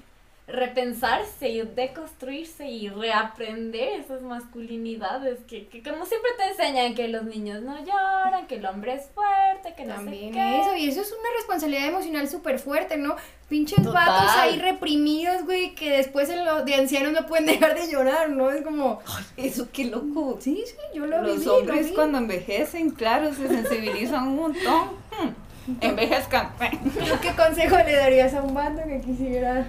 repensarse 0.47 1.49
y 1.49 1.63
deconstruirse 1.63 2.69
y 2.69 2.91
reaprender 2.91 4.01
esas 4.01 4.21
masculinidades 4.23 5.39
que, 5.49 5.67
que 5.69 5.83
como 5.83 6.05
siempre 6.05 6.31
te 6.37 6.45
enseñan 6.51 6.95
que 6.95 7.09
los 7.09 7.25
niños 7.25 7.63
no 7.63 7.79
lloran, 7.83 8.47
que 8.47 8.57
el 8.57 8.67
hombre 8.67 8.93
es 8.95 9.09
fuerte, 9.15 9.75
que 9.75 9.87
no 9.87 9.95
También 9.95 10.35
sé 10.35 10.39
qué. 10.39 10.61
eso, 10.61 10.77
y 10.77 10.89
eso 10.89 11.01
es 11.01 11.13
una 11.13 11.31
responsabilidad 11.39 11.87
emocional 11.87 12.29
súper 12.29 12.59
fuerte, 12.59 12.99
¿no? 12.99 13.17
Pinches 13.49 13.83
Total. 13.83 14.07
vatos 14.07 14.37
ahí 14.37 14.59
reprimidos, 14.59 15.45
güey, 15.45 15.75
que 15.75 15.91
después 15.97 16.29
en 16.29 16.45
lo- 16.45 16.63
de 16.65 16.75
ancianos 16.75 17.13
no 17.13 17.27
pueden 17.27 17.47
dejar 17.47 17.75
de 17.75 17.91
llorar, 17.91 18.29
¿no? 18.29 18.51
Es 18.51 18.63
como... 18.63 19.01
Eso 19.39 19.69
qué 19.73 19.85
loco. 19.87 20.39
Sí, 20.41 20.63
sí, 20.67 20.75
yo 20.95 21.07
lo 21.07 21.23
Los 21.23 21.37
viví, 21.37 21.45
lo 21.47 21.57
hombres 21.57 21.93
cuando 21.93 22.19
envejecen, 22.19 22.91
claro, 22.91 23.33
se 23.33 23.49
sensibilizan 23.49 24.29
un 24.29 24.37
montón. 24.37 24.89
Hmm, 25.11 25.31
Envejezcan. 25.81 26.53
¿Tú 26.59 27.15
¿Qué 27.23 27.31
consejo 27.35 27.77
le 27.79 27.93
darías 27.97 28.35
a 28.35 28.43
un 28.43 28.53
vato 28.53 28.83
que 28.87 29.01
quisiera...? 29.01 29.67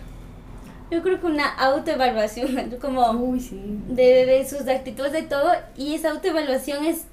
Yo 0.95 1.03
creo 1.03 1.19
que 1.19 1.27
una 1.27 1.49
autoevaluación, 1.49 2.73
como 2.81 3.11
Uy, 3.11 3.41
sí. 3.41 3.59
de, 3.89 4.25
de 4.25 4.47
sus 4.47 4.65
actitudes, 4.65 5.11
de 5.11 5.23
todo, 5.23 5.51
y 5.75 5.93
esa 5.93 6.11
autoevaluación 6.11 6.85
es, 6.85 7.03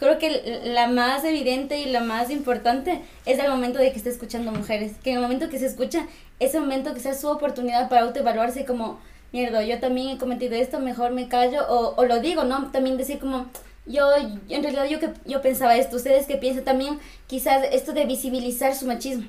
creo 0.00 0.18
que 0.18 0.60
la 0.64 0.88
más 0.88 1.22
evidente 1.22 1.78
y 1.78 1.86
la 1.86 2.00
más 2.00 2.28
importante 2.30 3.02
es 3.26 3.38
el 3.38 3.48
momento 3.48 3.78
de 3.78 3.92
que 3.92 3.98
esté 3.98 4.10
escuchando 4.10 4.50
mujeres, 4.50 4.94
que 5.04 5.10
en 5.10 5.18
el 5.18 5.22
momento 5.22 5.48
que 5.48 5.60
se 5.60 5.66
escucha, 5.66 6.08
ese 6.40 6.58
momento 6.58 6.92
que 6.92 6.98
sea 6.98 7.14
su 7.14 7.28
oportunidad 7.28 7.88
para 7.88 8.02
autoevaluarse 8.02 8.64
como, 8.64 8.98
mierda, 9.30 9.62
yo 9.62 9.78
también 9.78 10.08
he 10.08 10.18
cometido 10.18 10.56
esto, 10.56 10.80
mejor 10.80 11.12
me 11.12 11.28
callo, 11.28 11.64
o, 11.68 11.94
o 11.94 12.04
lo 12.06 12.18
digo, 12.18 12.42
¿no? 12.42 12.72
También 12.72 12.96
decir 12.96 13.20
como, 13.20 13.46
yo, 13.86 14.08
en 14.48 14.62
realidad 14.64 14.86
yo 14.86 14.98
que 14.98 15.10
yo 15.24 15.40
pensaba 15.40 15.76
esto, 15.76 15.94
ustedes 15.94 16.26
que 16.26 16.36
piensan 16.36 16.64
también, 16.64 16.98
quizás 17.28 17.64
esto 17.70 17.92
de 17.92 18.06
visibilizar 18.06 18.74
su 18.74 18.86
machismo. 18.86 19.26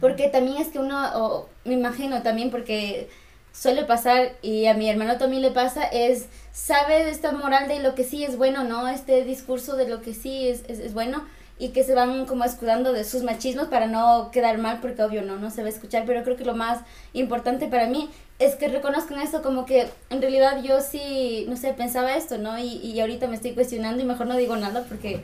Porque 0.00 0.28
también 0.28 0.58
es 0.58 0.68
que 0.68 0.78
uno, 0.78 0.98
o 1.14 1.48
me 1.64 1.74
imagino 1.74 2.22
también 2.22 2.50
porque 2.50 3.08
suele 3.52 3.84
pasar 3.84 4.32
y 4.42 4.66
a 4.66 4.74
mi 4.74 4.88
hermano 4.88 5.18
también 5.18 5.42
le 5.42 5.50
pasa, 5.50 5.84
es, 5.84 6.26
sabe 6.52 7.10
esta 7.10 7.32
moral 7.32 7.68
de 7.68 7.80
lo 7.80 7.94
que 7.94 8.04
sí 8.04 8.24
es 8.24 8.36
bueno, 8.36 8.64
¿no? 8.64 8.88
Este 8.88 9.24
discurso 9.24 9.76
de 9.76 9.88
lo 9.88 10.00
que 10.00 10.14
sí 10.14 10.48
es, 10.48 10.64
es, 10.68 10.78
es 10.78 10.94
bueno 10.94 11.24
y 11.58 11.68
que 11.68 11.84
se 11.84 11.94
van 11.94 12.26
como 12.26 12.44
escudando 12.44 12.92
de 12.92 13.04
sus 13.04 13.22
machismos 13.22 13.68
para 13.68 13.86
no 13.86 14.30
quedar 14.32 14.58
mal 14.58 14.80
porque 14.80 15.02
obvio 15.02 15.22
no, 15.22 15.36
no 15.36 15.50
se 15.50 15.62
va 15.62 15.68
a 15.68 15.70
escuchar, 15.70 16.04
pero 16.06 16.24
creo 16.24 16.36
que 16.36 16.44
lo 16.44 16.54
más 16.54 16.80
importante 17.12 17.68
para 17.68 17.86
mí 17.86 18.10
es 18.38 18.56
que 18.56 18.68
reconozcan 18.68 19.20
esto 19.20 19.42
como 19.42 19.66
que 19.66 19.86
en 20.10 20.20
realidad 20.20 20.62
yo 20.62 20.80
sí, 20.80 21.44
no 21.48 21.56
sé, 21.56 21.72
pensaba 21.74 22.16
esto, 22.16 22.38
¿no? 22.38 22.58
Y, 22.58 22.78
y 22.78 23.00
ahorita 23.00 23.28
me 23.28 23.36
estoy 23.36 23.52
cuestionando 23.52 24.02
y 24.02 24.06
mejor 24.06 24.26
no 24.26 24.36
digo 24.36 24.56
nada 24.56 24.84
porque 24.88 25.22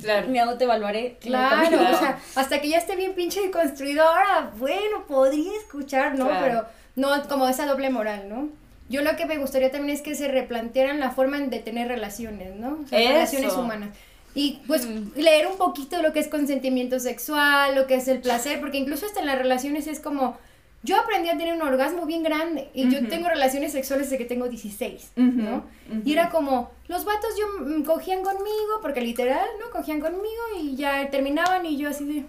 Claro. 0.00 0.28
me 0.28 0.40
autoevaluaré. 0.40 1.16
Claro. 1.20 1.68
Claro. 1.68 1.96
o 1.96 1.98
sea, 1.98 2.18
hasta 2.36 2.60
que 2.60 2.68
ya 2.68 2.78
esté 2.78 2.96
bien 2.96 3.14
pinche 3.14 3.50
construido, 3.50 4.02
ahora, 4.02 4.52
bueno, 4.58 5.06
podría 5.06 5.52
escuchar, 5.56 6.18
¿no? 6.18 6.26
Claro. 6.26 6.44
Pero 6.44 6.66
no 6.96 7.28
como 7.28 7.48
esa 7.48 7.66
doble 7.66 7.90
moral, 7.90 8.28
¿no? 8.28 8.48
Yo 8.88 9.02
lo 9.02 9.16
que 9.16 9.26
me 9.26 9.38
gustaría 9.38 9.70
también 9.70 9.94
es 9.96 10.02
que 10.02 10.14
se 10.14 10.28
replantearan 10.28 10.98
la 10.98 11.10
forma 11.10 11.38
de 11.38 11.58
tener 11.58 11.88
relaciones, 11.88 12.56
¿no? 12.56 12.78
O 12.84 12.88
sea, 12.88 12.98
relaciones 12.98 13.52
humanas. 13.52 13.90
Y 14.34 14.60
pues 14.66 14.86
leer 15.16 15.46
un 15.46 15.56
poquito 15.56 16.00
lo 16.00 16.12
que 16.12 16.20
es 16.20 16.28
consentimiento 16.28 17.00
sexual, 17.00 17.74
lo 17.74 17.86
que 17.86 17.96
es 17.96 18.08
el 18.08 18.20
placer, 18.20 18.60
porque 18.60 18.78
incluso 18.78 19.06
hasta 19.06 19.20
en 19.20 19.26
las 19.26 19.38
relaciones 19.38 19.86
es 19.86 20.00
como, 20.00 20.38
yo 20.82 20.96
aprendí 20.96 21.28
a 21.28 21.36
tener 21.36 21.54
un 21.54 21.62
orgasmo 21.62 22.06
bien 22.06 22.22
grande 22.22 22.70
y 22.72 22.88
yo 22.88 23.06
tengo 23.08 23.28
relaciones 23.28 23.72
sexuales 23.72 24.10
desde 24.10 24.18
que 24.18 24.28
tengo 24.28 24.48
16, 24.48 25.12
Ujú, 25.16 25.24
¿no? 25.24 25.64
Y 26.04 26.12
era 26.12 26.30
como, 26.30 26.70
los 26.86 27.04
vatos 27.04 27.30
yo 27.38 27.64
mm, 27.64 27.82
cogían 27.82 28.22
conmigo, 28.22 28.78
porque 28.80 29.00
literal, 29.00 29.46
¿no? 29.60 29.70
Cogían 29.70 30.00
conmigo 30.00 30.42
y 30.60 30.76
ya 30.76 31.10
terminaban 31.10 31.66
y 31.66 31.76
yo 31.76 31.88
así 31.88 32.04
de... 32.04 32.24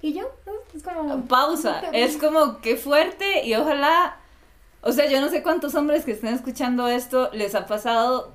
¿Y 0.00 0.12
yo? 0.12 0.30
¿no? 0.46 0.52
Es 0.74 0.84
como... 0.84 1.24
Pausa. 1.26 1.82
Es 1.92 2.16
como 2.16 2.60
que 2.60 2.76
fuerte 2.76 3.44
y 3.44 3.54
ojalá, 3.54 4.16
o 4.82 4.92
sea, 4.92 5.06
yo 5.06 5.20
no 5.20 5.28
sé 5.28 5.42
cuántos 5.42 5.74
hombres 5.74 6.04
que 6.04 6.12
estén 6.12 6.34
escuchando 6.34 6.86
esto 6.86 7.30
les 7.32 7.56
ha 7.56 7.66
pasado 7.66 8.34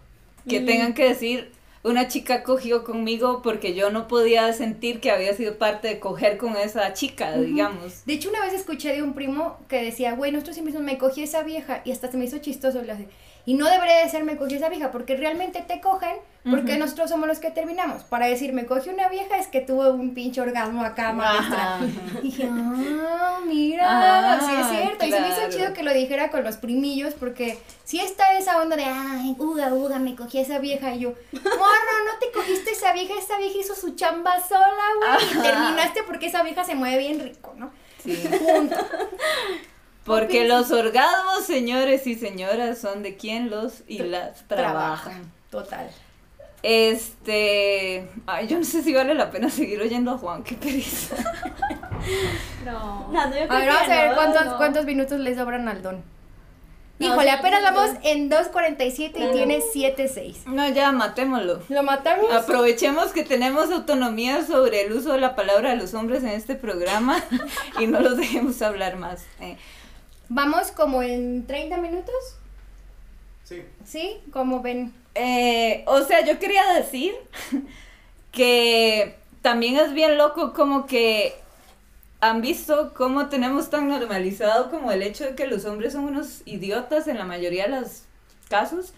que 0.50 0.60
tengan 0.60 0.94
que 0.94 1.08
decir, 1.08 1.54
una 1.84 2.08
chica 2.08 2.44
cogió 2.44 2.84
conmigo 2.84 3.42
porque 3.42 3.76
yo 3.76 3.92
no 3.92 4.08
podía 4.08 4.52
sentir 4.54 5.02
que 5.02 5.12
había 5.12 5.34
sido 5.34 5.58
parte 5.58 5.90
de 5.90 6.00
coger 6.00 6.38
con 6.38 6.56
esa 6.56 6.94
chica, 6.94 7.38
digamos. 7.38 8.06
De 8.06 8.14
hecho, 8.14 8.30
una 8.30 8.42
vez 8.42 8.54
escuché 8.54 8.94
de 8.94 9.04
un 9.04 9.14
primo 9.14 9.60
que 9.68 9.84
decía, 9.84 10.16
güey, 10.16 10.32
nosotros 10.32 10.56
siempre 10.56 10.80
me 10.80 10.98
cogí 10.98 11.24
esa 11.24 11.44
vieja, 11.44 11.82
y 11.84 11.92
hasta 11.92 12.10
se 12.10 12.18
me 12.18 12.26
hizo 12.26 12.38
chistoso. 12.38 12.82
le 12.82 12.94
hace, 12.94 13.08
Y 13.46 13.56
no 13.56 13.70
debería 13.70 13.98
de 13.98 14.10
ser, 14.10 14.24
me 14.24 14.38
cogí 14.38 14.56
esa 14.56 14.70
vieja, 14.70 14.92
porque 14.92 15.18
realmente 15.18 15.62
te 15.68 15.82
cogen, 15.82 16.16
porque 16.50 16.78
nosotros 16.78 17.10
somos 17.10 17.28
los 17.28 17.40
que 17.40 17.52
terminamos. 17.52 18.04
Para 18.04 18.28
decir, 18.28 18.54
me 18.54 18.66
cogí 18.66 18.90
una 18.90 19.10
vieja, 19.10 19.38
es 19.38 19.48
que 19.48 19.60
tuve 19.60 19.90
un 19.92 20.14
pinche 20.14 20.40
orgasmo 20.40 20.82
acá, 20.82 21.12
maestra. 21.12 21.80
Y 22.20 22.28
dije, 22.28 22.50
ah, 22.50 23.40
mira, 23.46 23.86
Ah, 23.86 24.40
sí 24.40 24.56
es 24.62 24.68
cierto. 24.68 25.06
Y 25.06 25.12
se 25.12 25.20
me 25.20 25.30
hizo 25.30 25.50
chido 25.50 25.74
que 25.74 25.84
lo 25.84 25.94
dijera 25.94 26.32
con 26.32 26.44
los 26.44 26.56
primillos, 26.56 27.14
porque 27.16 27.60
sí 27.84 28.00
está 28.00 28.38
esa 28.38 28.62
onda 28.62 28.78
de, 28.78 28.86
ay, 28.86 29.36
uga, 29.38 29.74
uga, 29.74 30.00
me 30.00 30.16
cogí 30.16 30.38
a 30.38 30.42
esa 30.42 30.60
vieja. 30.60 30.96
Y 30.96 31.00
yo, 31.00 31.14
morro, 31.34 31.96
no 32.06 32.20
te 32.22 32.32
cogiste 32.34 32.72
esa 32.72 32.94
vieja, 32.94 33.14
esa 33.18 33.38
vieja 33.38 33.58
hizo 33.60 33.76
su 33.76 33.96
chamba 33.96 34.42
sola, 34.42 35.18
güey. 35.18 35.32
Y 35.32 35.42
terminaste 35.42 36.04
porque 36.04 36.28
esa 36.28 36.44
vieja 36.44 36.64
se 36.64 36.76
mueve 36.76 36.98
bien 36.98 37.20
rico, 37.20 37.54
¿no? 37.58 37.72
Sí. 38.02 38.16
Punto. 38.16 38.76
Porque 40.06 40.48
los 40.48 40.72
orgasmos, 40.72 41.46
señores 41.46 42.06
y 42.08 42.16
señoras, 42.16 42.78
son 42.80 43.04
de 43.04 43.16
quien 43.16 43.50
los 43.50 43.84
y 43.88 44.00
las 44.00 44.48
trabajan. 44.48 45.32
Total. 45.50 45.90
Este, 46.62 48.08
ay, 48.26 48.48
yo 48.48 48.58
no 48.58 48.64
sé 48.64 48.82
si 48.84 48.94
vale 48.94 49.14
la 49.14 49.32
pena 49.32 49.50
seguir 49.50 49.82
oyendo 49.82 50.12
a 50.12 50.18
Juan, 50.18 50.44
qué 50.44 50.56
pereza. 50.56 51.16
No. 52.66 53.10
No, 53.12 53.28
no, 53.30 53.36
yo 53.36 53.52
A 53.52 53.60
ver, 53.60 53.70
vamos 53.70 53.90
a 53.90 53.96
ver 53.96 54.10
no, 54.10 54.16
cuántos, 54.16 54.46
no. 54.46 54.58
cuántos 54.58 54.86
minutos 54.86 55.20
le 55.20 55.36
sobran 55.36 55.68
al 55.70 55.82
don. 55.82 56.04
Híjole, 57.00 57.32
apenas 57.32 57.62
vamos 57.64 57.92
en 58.04 58.30
2.47 58.30 59.12
y 59.16 59.32
tiene 59.34 59.60
7.6. 59.60 60.46
No, 60.46 60.68
ya, 60.70 60.92
matémoslo. 60.92 61.62
¿Lo 61.68 61.84
matamos? 61.84 62.32
Aprovechemos 62.32 63.12
que 63.12 63.24
tenemos 63.24 63.72
autonomía 63.72 64.46
sobre 64.46 64.82
el 64.86 64.94
uso 64.94 65.14
de 65.14 65.20
la 65.20 65.36
palabra 65.36 65.72
de 65.72 65.78
los 65.78 65.94
hombres 65.94 66.24
en 66.24 66.30
este 66.30 66.56
programa 66.56 67.22
y 67.80 67.88
no 67.88 68.00
los 68.00 68.18
dejemos 68.18 68.62
hablar 68.62 68.96
más. 68.98 69.24
eh. 69.42 69.58
Vamos 70.36 70.72
como 70.72 71.04
en 71.04 71.46
30 71.46 71.78
minutos, 71.78 72.16
Sí. 73.44 73.62
¿sí? 73.86 74.18
Como 74.32 74.62
ven. 74.62 74.94
Eh, 75.16 75.84
o 75.86 76.02
sea, 76.02 76.26
yo 76.26 76.40
quería 76.40 76.64
decir 76.74 77.14
que 78.32 79.16
también 79.42 79.78
es 79.78 79.94
bien 79.94 80.18
loco 80.18 80.54
como 80.54 80.86
que 80.88 81.36
han 82.22 82.42
visto 82.42 82.94
cómo 82.96 83.28
tenemos 83.28 83.70
tan 83.70 83.90
normalizado 83.90 84.72
como 84.72 84.92
el 84.92 85.04
hecho 85.04 85.26
de 85.26 85.36
que 85.36 85.46
los 85.46 85.66
hombres 85.66 85.94
son 85.94 86.06
unos 86.06 86.42
idiotas 86.46 87.08
en 87.08 87.18
la 87.18 87.26
mayoría 87.26 87.66
de 87.68 87.82
los 87.82 88.04
casos, 88.50 88.94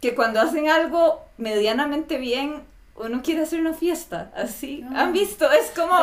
que 0.00 0.14
cuando 0.14 0.40
hacen 0.40 0.68
algo 0.68 1.22
medianamente 1.38 2.18
bien, 2.18 2.62
uno 2.96 3.20
quiere 3.22 3.42
hacer 3.42 3.60
una 3.60 3.74
fiesta, 3.74 4.30
así. 4.36 4.84
¿Han 4.94 5.12
visto? 5.12 5.50
Es 5.50 5.70
como 5.72 5.96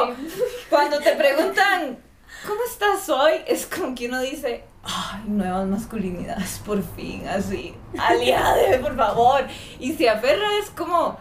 cuando 0.69 0.99
te 0.99 1.13
preguntan, 1.15 1.97
¿cómo 2.45 2.59
estás 2.69 3.09
hoy? 3.09 3.33
Es 3.47 3.65
como 3.65 3.95
que 3.95 4.07
uno 4.07 4.21
dice, 4.21 4.63
ay, 4.83 5.23
nuevas 5.27 5.67
masculinidades, 5.67 6.61
por 6.65 6.81
fin, 6.95 7.27
así, 7.27 7.73
aliade, 7.97 8.79
por 8.81 8.95
favor. 8.95 9.45
Y 9.79 9.93
se 9.93 10.09
aferra, 10.09 10.47
es 10.61 10.69
como, 10.69 11.17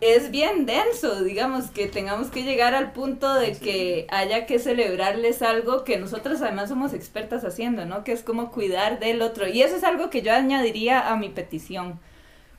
es 0.00 0.30
bien 0.30 0.66
denso, 0.66 1.22
digamos, 1.22 1.70
que 1.70 1.86
tengamos 1.86 2.28
que 2.28 2.42
llegar 2.42 2.74
al 2.74 2.92
punto 2.92 3.34
de 3.34 3.56
que 3.56 4.06
haya 4.10 4.46
que 4.46 4.58
celebrarles 4.58 5.42
algo 5.42 5.84
que 5.84 5.96
nosotros 5.96 6.42
además 6.42 6.68
somos 6.68 6.92
expertas 6.92 7.44
haciendo, 7.44 7.86
¿no? 7.86 8.02
Que 8.02 8.12
es 8.12 8.22
como 8.22 8.50
cuidar 8.50 8.98
del 8.98 9.22
otro. 9.22 9.46
Y 9.46 9.62
eso 9.62 9.76
es 9.76 9.84
algo 9.84 10.10
que 10.10 10.22
yo 10.22 10.32
añadiría 10.32 11.08
a 11.08 11.16
mi 11.16 11.28
petición. 11.28 12.00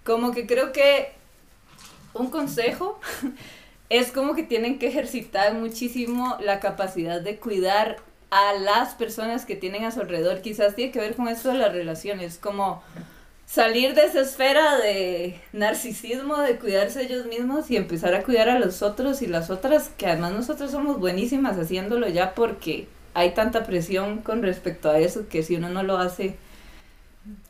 Como 0.05 0.31
que 0.31 0.47
creo 0.47 0.71
que 0.71 1.11
un 2.13 2.29
consejo 2.29 2.99
es 3.97 4.11
como 4.11 4.33
que 4.33 4.43
tienen 4.43 4.79
que 4.79 4.87
ejercitar 4.87 5.53
muchísimo 5.53 6.37
la 6.41 6.59
capacidad 6.59 7.21
de 7.21 7.37
cuidar 7.37 7.97
a 8.31 8.53
las 8.53 8.95
personas 8.95 9.45
que 9.45 9.55
tienen 9.55 9.83
a 9.85 9.91
su 9.91 10.01
alrededor. 10.01 10.41
Quizás 10.41 10.75
tiene 10.75 10.91
que 10.91 10.99
ver 10.99 11.15
con 11.15 11.27
esto 11.27 11.49
de 11.49 11.59
las 11.59 11.71
relaciones, 11.71 12.39
como 12.39 12.81
salir 13.45 13.93
de 13.93 14.05
esa 14.05 14.21
esfera 14.21 14.77
de 14.77 15.39
narcisismo, 15.51 16.37
de 16.39 16.57
cuidarse 16.57 17.03
ellos 17.03 17.27
mismos 17.27 17.69
y 17.69 17.77
empezar 17.77 18.15
a 18.15 18.23
cuidar 18.23 18.49
a 18.49 18.57
los 18.57 18.81
otros 18.81 19.21
y 19.21 19.27
las 19.27 19.51
otras, 19.51 19.89
que 19.97 20.07
además 20.07 20.31
nosotros 20.31 20.71
somos 20.71 20.99
buenísimas 20.99 21.59
haciéndolo 21.59 22.07
ya 22.07 22.33
porque 22.33 22.87
hay 23.13 23.35
tanta 23.35 23.63
presión 23.63 24.21
con 24.23 24.41
respecto 24.41 24.89
a 24.89 24.97
eso 24.97 25.27
que 25.29 25.43
si 25.43 25.55
uno 25.55 25.69
no 25.69 25.83
lo 25.83 25.97
hace, 25.99 26.35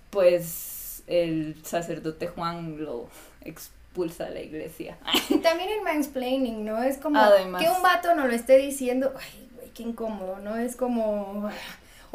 pues 0.10 1.04
el 1.08 1.56
sacerdote 1.64 2.28
Juan 2.28 2.84
lo, 2.84 3.08
ex- 3.46 3.72
expulsa 3.94 4.26
de 4.26 4.32
la 4.32 4.42
iglesia. 4.42 4.98
Y 5.30 5.38
también 5.38 5.70
el 5.70 5.84
mansplaining, 5.84 6.66
¿no? 6.66 6.82
Es 6.82 6.98
como 6.98 7.20
Además. 7.20 7.62
que 7.62 7.70
un 7.70 7.82
vato 7.84 8.16
nos 8.16 8.26
lo 8.28 8.34
esté 8.34 8.58
diciendo, 8.58 9.14
ay, 9.16 9.48
güey, 9.56 9.70
qué 9.70 9.84
incómodo, 9.84 10.40
¿no? 10.40 10.58
Es 10.58 10.76
como... 10.76 11.50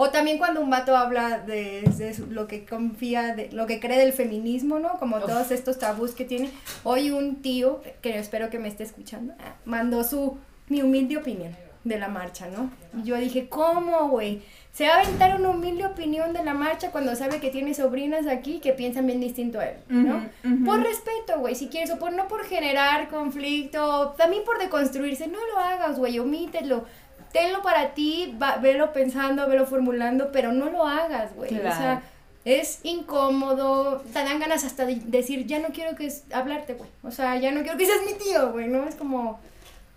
O 0.00 0.10
también 0.10 0.38
cuando 0.38 0.60
un 0.60 0.70
vato 0.70 0.96
habla 0.96 1.38
de, 1.38 1.82
de 1.82 2.16
lo 2.30 2.46
que 2.46 2.64
confía, 2.64 3.34
de 3.34 3.50
lo 3.50 3.66
que 3.66 3.80
cree 3.80 3.98
del 3.98 4.12
feminismo, 4.12 4.78
¿no? 4.78 4.96
Como 4.98 5.18
todos 5.20 5.50
estos 5.50 5.78
tabús 5.78 6.12
que 6.12 6.24
tiene. 6.24 6.50
Hoy 6.84 7.10
un 7.10 7.42
tío, 7.42 7.80
que 8.00 8.16
espero 8.16 8.48
que 8.48 8.60
me 8.60 8.68
esté 8.68 8.84
escuchando, 8.84 9.34
mandó 9.64 10.04
su, 10.04 10.38
mi 10.68 10.82
humilde 10.82 11.16
opinión 11.16 11.56
de 11.82 11.98
la 11.98 12.06
marcha, 12.06 12.46
¿no? 12.46 12.70
Y 13.00 13.06
yo 13.08 13.16
dije, 13.16 13.48
¿cómo, 13.48 14.08
güey? 14.08 14.42
Se 14.72 14.86
va 14.86 14.94
a 14.94 15.00
aventar 15.00 15.40
una 15.40 15.50
humilde 15.50 15.84
opinión 15.86 16.32
de 16.32 16.44
la 16.44 16.54
marcha 16.54 16.92
cuando 16.92 17.16
sabe 17.16 17.40
que 17.40 17.50
tiene 17.50 17.74
sobrinas 17.74 18.28
aquí 18.28 18.60
que 18.60 18.72
piensan 18.72 19.06
bien 19.06 19.20
distinto 19.20 19.58
a 19.58 19.66
él, 19.66 19.76
¿no? 19.88 20.24
Por 20.64 20.80
respeto, 20.82 21.38
güey, 21.40 21.56
si 21.56 21.66
quieres, 21.68 21.90
o 21.90 21.98
por 21.98 22.12
no 22.12 22.28
por 22.28 22.44
generar 22.44 23.08
conflicto, 23.08 24.14
también 24.16 24.44
por 24.44 24.58
deconstruirse, 24.60 25.26
no 25.26 25.38
lo 25.52 25.58
hagas, 25.58 25.98
güey, 25.98 26.18
omítelo. 26.20 26.84
Tenlo 27.32 27.60
para 27.62 27.94
ti, 27.94 28.36
va- 28.40 28.56
velo 28.58 28.92
pensando, 28.92 29.48
velo 29.48 29.66
formulando, 29.66 30.30
pero 30.32 30.52
no 30.52 30.70
lo 30.70 30.86
hagas, 30.86 31.34
güey. 31.34 31.52
O 31.58 31.62
sea, 31.62 31.72
Claro. 31.76 32.00
es 32.44 32.78
incómodo, 32.84 33.98
te 34.12 34.12
dan 34.24 34.38
ganas 34.38 34.64
hasta 34.64 34.86
de 34.86 34.94
decir, 35.06 35.44
ya 35.46 35.58
no 35.58 35.68
quiero 35.68 35.96
que 35.96 36.06
es- 36.06 36.24
hablarte, 36.32 36.74
güey. 36.74 36.88
O 37.02 37.10
sea, 37.10 37.36
ya 37.36 37.50
no 37.50 37.62
quiero 37.62 37.76
que 37.76 37.84
seas 37.86 38.00
mi 38.06 38.14
tío, 38.14 38.52
güey, 38.52 38.68
¿no? 38.68 38.84
Es 38.88 38.94
como... 38.94 39.40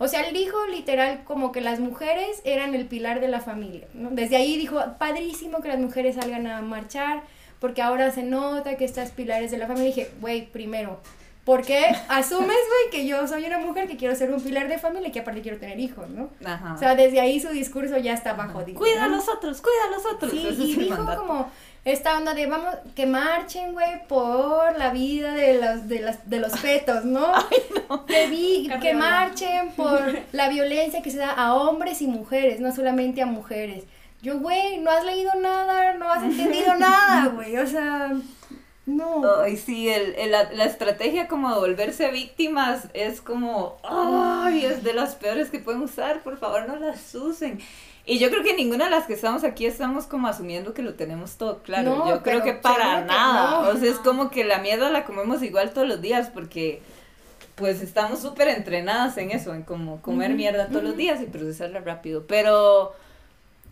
O 0.01 0.07
sea, 0.07 0.21
él 0.21 0.33
dijo 0.33 0.57
literal 0.65 1.21
como 1.25 1.51
que 1.51 1.61
las 1.61 1.79
mujeres 1.79 2.41
eran 2.43 2.73
el 2.73 2.87
pilar 2.87 3.19
de 3.21 3.27
la 3.27 3.39
familia, 3.39 3.87
¿no? 3.93 4.09
Desde 4.09 4.35
ahí 4.35 4.57
dijo, 4.57 4.81
padrísimo 4.97 5.61
que 5.61 5.67
las 5.67 5.77
mujeres 5.77 6.15
salgan 6.15 6.47
a 6.47 6.59
marchar, 6.63 7.21
porque 7.59 7.83
ahora 7.83 8.09
se 8.09 8.23
nota 8.23 8.77
que 8.77 8.83
estas 8.83 9.11
pilares 9.11 9.51
de 9.51 9.59
la 9.59 9.67
familia. 9.67 9.89
Y 9.89 9.93
dije, 9.93 10.11
güey, 10.19 10.47
primero, 10.47 10.99
¿por 11.45 11.61
qué 11.63 11.85
asumes, 12.09 12.47
güey, 12.47 12.89
que 12.91 13.05
yo 13.05 13.27
soy 13.27 13.45
una 13.45 13.59
mujer 13.59 13.87
que 13.87 13.95
quiero 13.95 14.15
ser 14.15 14.31
un 14.33 14.41
pilar 14.41 14.67
de 14.69 14.79
familia 14.79 15.09
y 15.09 15.11
que 15.11 15.19
aparte 15.19 15.43
quiero 15.43 15.59
tener 15.59 15.79
hijos, 15.79 16.09
¿no? 16.09 16.31
Ajá. 16.43 16.73
O 16.73 16.77
sea, 16.79 16.95
desde 16.95 17.19
ahí 17.19 17.39
su 17.39 17.49
discurso 17.49 17.95
ya 17.99 18.13
estaba 18.13 18.47
jodido. 18.47 18.79
cuida 18.79 19.03
a 19.03 19.07
los 19.07 19.29
otros, 19.29 19.61
cuida 19.61 19.85
a 19.87 19.91
los 19.91 20.05
otros. 20.11 20.31
Sí, 20.31 20.47
y 20.47 20.75
dijo 20.77 20.95
mandato. 20.95 21.21
como 21.21 21.51
esta 21.83 22.17
onda 22.17 22.33
de 22.35 22.45
vamos, 22.45 22.75
que 22.95 23.05
marchen, 23.07 23.73
güey, 23.73 24.07
por 24.07 24.77
la 24.77 24.91
vida 24.91 25.33
de 25.33 25.59
los, 25.59 25.87
de 25.87 25.99
las, 26.01 26.29
de 26.29 26.39
los 26.39 26.53
fetos, 26.59 27.05
¿no? 27.05 27.27
Que, 28.07 28.27
vi- 28.27 28.69
que 28.81 28.93
marchen 28.93 29.71
por 29.71 29.99
la 30.31 30.47
violencia 30.49 31.01
que 31.01 31.11
se 31.11 31.17
da 31.17 31.31
a 31.31 31.55
hombres 31.55 32.01
y 32.01 32.07
mujeres, 32.07 32.59
no 32.59 32.73
solamente 32.73 33.21
a 33.21 33.25
mujeres. 33.25 33.83
Yo, 34.21 34.39
güey, 34.39 34.77
no 34.77 34.91
has 34.91 35.03
leído 35.05 35.31
nada, 35.35 35.95
no 35.95 36.09
has 36.09 36.23
entendido 36.23 36.75
nada, 36.79 37.27
güey, 37.29 37.57
o 37.57 37.65
sea, 37.67 38.11
no. 38.85 39.23
Ay, 39.41 39.57
sí, 39.57 39.89
el, 39.89 40.15
el- 40.15 40.31
la, 40.31 40.51
la 40.53 40.65
estrategia 40.65 41.27
como 41.27 41.51
de 41.53 41.59
volverse 41.59 42.11
víctimas 42.11 42.87
es 42.93 43.19
como, 43.21 43.77
ay, 43.83 44.65
es 44.65 44.83
de 44.83 44.93
las 44.93 45.15
peores 45.15 45.49
que 45.49 45.59
pueden 45.59 45.81
usar, 45.81 46.21
por 46.21 46.37
favor 46.37 46.67
no 46.67 46.75
las 46.77 47.13
usen. 47.15 47.59
Y 48.05 48.17
yo 48.17 48.29
creo 48.29 48.43
que 48.43 48.55
ninguna 48.55 48.85
de 48.85 48.91
las 48.91 49.05
que 49.05 49.13
estamos 49.13 49.43
aquí 49.43 49.65
estamos 49.65 50.05
como 50.07 50.27
asumiendo 50.27 50.73
que 50.73 50.81
lo 50.81 50.95
tenemos 50.95 51.37
todo 51.37 51.59
claro. 51.59 51.97
No, 51.97 52.09
yo 52.09 52.23
creo 52.23 52.43
que 52.43 52.53
para 52.53 53.01
que 53.01 53.05
nada. 53.07 53.61
no. 53.61 53.69
O 53.69 53.77
sea, 53.77 53.89
es 53.91 53.97
como 53.97 54.31
que 54.31 54.43
la 54.43 54.57
mierda 54.59 54.89
la 54.89 55.05
comemos 55.05 55.43
igual 55.43 55.71
todos 55.71 55.87
los 55.87 56.01
días 56.01 56.29
porque 56.33 56.81
pues 57.55 57.81
estamos 57.81 58.19
súper 58.21 58.47
entrenadas 58.47 59.17
en 59.17 59.29
eso, 59.29 59.53
en 59.53 59.61
como 59.61 60.01
comer 60.01 60.31
mierda 60.31 60.67
todos 60.67 60.83
los 60.83 60.97
días 60.97 61.21
y 61.21 61.25
procesarla 61.25 61.79
rápido. 61.81 62.25
Pero 62.25 62.93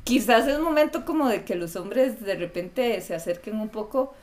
quizás 0.03 0.47
es 0.47 0.59
momento 0.59 1.05
como 1.05 1.27
de 1.27 1.43
que 1.43 1.55
los 1.55 1.75
hombres 1.75 2.23
de 2.23 2.36
repente 2.36 3.01
se 3.01 3.15
acerquen 3.15 3.59
un 3.59 3.69
poco. 3.69 4.13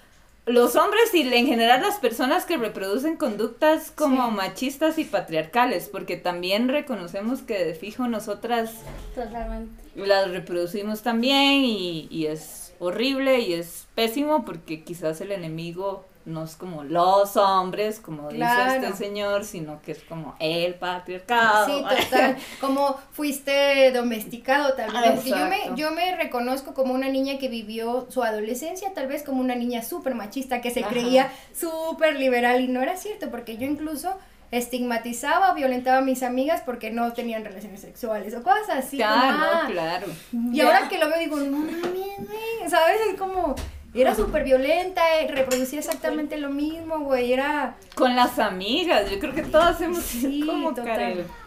Los 0.45 0.77
hombres 0.77 1.13
y 1.13 1.23
en 1.23 1.47
general 1.49 1.83
las 1.83 1.97
personas 1.97 2.45
que 2.45 2.57
reproducen 2.57 3.17
conductas 3.17 3.91
como 3.91 4.29
Sí. 4.29 4.37
machistas 4.37 4.99
y 4.99 5.05
patriarcales, 5.05 5.89
porque 5.89 6.17
también 6.17 6.69
reconocemos 6.69 7.41
que 7.43 7.65
de 7.65 7.75
fijo 7.75 8.07
nosotras 8.07 8.71
Totalmente. 9.17 9.83
Las 10.05 10.31
reproducimos 10.31 11.03
también 11.03 11.65
y, 11.65 12.09
y 12.11 12.27
es 12.27 12.75
horrible 12.79 13.41
y 13.41 13.55
es 13.55 13.87
pésimo 13.95 14.45
porque 14.45 14.85
quizás 14.85 15.21
el 15.23 15.33
enemigo 15.33 16.05
no 16.27 16.43
es 16.43 16.57
como 16.57 16.83
los 16.83 17.37
hombres, 17.37 18.01
como 18.01 18.29
Claro. 18.29 18.73
dice 18.75 18.87
este 18.89 18.99
señor, 18.99 19.45
sino 19.45 19.81
que 19.81 19.93
es 19.93 20.03
como 20.03 20.35
el 20.41 20.75
patriarcado. 20.75 21.67
Sí, 21.67 21.85
total. 22.11 22.37
Como 22.61 22.97
fuiste 23.13 23.93
domesticado 23.93 24.75
tal 24.75 24.91
vez. 24.93 25.13
Porque 25.15 25.31
yo 25.31 25.47
me, 25.47 25.59
yo 25.77 25.93
me 25.93 26.17
reconozco 26.17 26.75
como 26.75 26.95
una 26.95 27.09
niña 27.09 27.39
que 27.39 27.49
vivió 27.49 28.09
su 28.11 28.25
adolescencia, 28.25 28.93
tal 28.93 29.07
vez 29.07 29.23
como 29.23 29.41
una 29.41 29.55
niña 29.55 29.83
súper 29.85 30.17
machista, 30.17 30.61
que 30.61 30.73
se 30.73 30.81
Ajá. 30.81 30.89
creía 30.91 31.33
súper 31.55 32.17
liberal 32.17 32.61
y 32.61 32.67
no 32.67 32.83
era 32.83 32.97
cierto, 32.97 33.31
porque 33.31 33.57
yo 33.57 33.67
incluso 33.67 34.19
estigmatizaba 34.51 35.53
o 35.53 35.55
violentaba 35.55 35.99
a 35.99 36.03
mis 36.03 36.23
amigas 36.23 36.63
porque 36.65 36.91
no 36.91 37.13
tenían 37.13 37.45
relaciones 37.45 37.81
sexuales 37.81 38.35
o 38.35 38.43
cosas 38.43 38.71
así. 38.71 38.99
como, 38.99 39.09
Claro, 39.09 39.39
ah, 39.53 39.65
claro. 39.71 40.07
Y 40.53 40.61
ahora 40.61 40.89
que 40.89 40.99
lo 40.99 41.09
veo 41.09 41.19
digo, 41.19 41.37
no 41.39 41.59
mames, 41.59 41.83
güey, 42.19 42.69
¿sabes? 42.71 42.97
Es 43.13 43.19
como, 43.19 43.55
era 43.95 44.15
súper 44.15 44.45
violenta, 44.45 45.03
eh, 45.21 45.29
reproducía 45.29 45.79
exactamente 45.79 46.37
lo 46.37 46.51
mismo, 46.51 47.01
güey, 47.01 47.33
era... 47.33 47.77
Con 47.95 48.15
las 48.15 48.39
amigas, 48.39 49.11
yo 49.11 49.19
creo 49.19 49.35
que 49.35 49.43
todas 49.43 49.81
hemos 49.81 50.03
sido 50.03 50.31
Sí, 50.31 50.43
como 50.47 50.75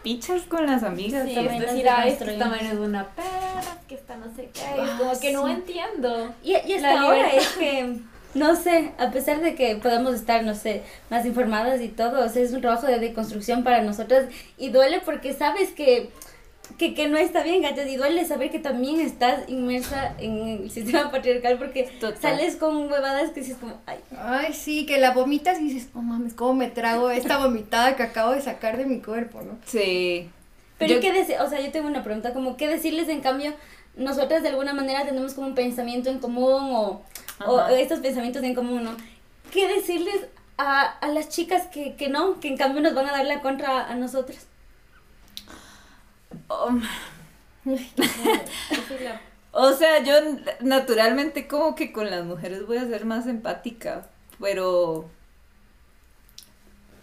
pichas 0.02 0.42
con 0.42 0.66
las 0.66 0.82
amigas. 0.82 1.26
Sí, 1.28 1.34
decir, 1.34 1.50
es 1.50 1.70
que 1.70 1.82
deconstruimos. 1.86 2.28
esta 2.32 2.46
man 2.46 2.66
es 2.66 2.74
una 2.74 3.06
perra, 3.08 3.78
que 3.88 3.94
esta 3.94 4.16
no 4.16 4.26
sé 4.34 4.50
qué, 4.52 4.60
Ah, 4.78 4.96
como 4.98 5.20
que 5.20 5.32
no 5.32 5.46
sí. 5.46 5.52
entiendo. 5.52 6.34
Y, 6.42 6.50
y 6.50 6.74
hasta 6.74 6.94
La 6.94 7.00
ahora 7.02 7.28
es 7.30 7.48
que, 7.50 7.96
no 8.34 8.54
sé, 8.56 8.92
a 8.98 9.10
pesar 9.10 9.40
de 9.40 9.54
que 9.54 9.76
podamos 9.76 10.14
estar, 10.14 10.44
no 10.44 10.54
sé, 10.54 10.82
más 11.10 11.26
informadas 11.26 11.80
y 11.80 11.88
todo, 11.88 12.24
o 12.24 12.28
sea, 12.28 12.42
es 12.42 12.52
un 12.52 12.60
trabajo 12.60 12.86
de 12.86 12.98
deconstrucción 13.00 13.64
para 13.64 13.82
nosotras 13.82 14.26
y 14.56 14.68
duele 14.70 15.00
porque 15.04 15.32
sabes 15.34 15.70
que, 15.70 16.10
que, 16.78 16.94
que 16.94 17.08
no 17.08 17.18
está 17.18 17.42
bien, 17.42 17.62
¿cachai? 17.62 17.92
Y 17.92 17.96
duele 17.96 18.24
saber 18.24 18.50
que 18.50 18.60
también 18.60 19.00
estás 19.00 19.48
inmersa 19.48 20.14
en 20.18 20.38
el 20.46 20.70
sistema 20.70 21.10
patriarcal 21.10 21.58
porque 21.58 21.84
Total. 21.98 22.20
sales 22.20 22.54
con 22.56 22.76
huevadas 22.90 23.30
que 23.30 23.40
dices 23.40 23.56
como, 23.58 23.74
ay, 23.86 23.98
Ay, 24.16 24.52
sí, 24.52 24.86
que 24.86 24.98
la 24.98 25.10
vomitas 25.10 25.60
y 25.60 25.64
dices, 25.64 25.88
oh 25.94 26.00
mames, 26.02 26.34
¿cómo 26.34 26.54
me 26.54 26.68
trago 26.68 27.10
esta 27.10 27.38
vomitada 27.38 27.96
que 27.96 28.04
acabo 28.04 28.30
de 28.32 28.42
sacar 28.42 28.76
de 28.76 28.86
mi 28.86 29.00
cuerpo, 29.00 29.42
no? 29.42 29.58
Sí. 29.66 30.30
Pero 30.78 30.94
Yo- 30.94 31.00
¿qué 31.00 31.12
decir? 31.12 31.34
O 31.40 31.48
sea, 31.48 31.60
yo 31.60 31.70
tengo 31.72 31.88
una 31.88 32.04
pregunta, 32.04 32.32
como 32.32 32.56
qué 32.56 32.68
decirles 32.68 33.08
en 33.08 33.20
cambio, 33.20 33.52
nosotras 33.96 34.42
de 34.44 34.50
alguna 34.50 34.72
manera 34.72 35.04
tenemos 35.04 35.34
como 35.34 35.48
un 35.48 35.54
pensamiento 35.56 36.08
en 36.10 36.20
común 36.20 36.70
o, 36.74 37.02
o 37.46 37.60
estos 37.68 38.00
pensamientos 38.00 38.42
en 38.42 38.54
común, 38.54 38.84
¿no? 38.84 38.96
¿Qué 39.50 39.68
decirles 39.68 40.26
a, 40.58 40.82
a 40.82 41.08
las 41.08 41.28
chicas 41.28 41.66
que, 41.68 41.96
que 41.96 42.08
no, 42.08 42.40
que 42.40 42.48
en 42.48 42.56
cambio 42.56 42.82
nos 42.82 42.94
van 42.94 43.08
a 43.08 43.12
dar 43.12 43.26
la 43.26 43.40
contra 43.40 43.86
a 43.90 43.94
nosotras? 43.94 44.46
Um, 46.48 46.82
O 49.52 49.72
sea, 49.72 50.02
yo 50.02 50.14
naturalmente 50.60 51.48
como 51.48 51.74
que 51.74 51.92
con 51.92 52.10
las 52.10 52.24
mujeres 52.24 52.66
voy 52.66 52.78
a 52.78 52.86
ser 52.86 53.04
más 53.04 53.26
empática, 53.26 54.08
pero 54.40 55.10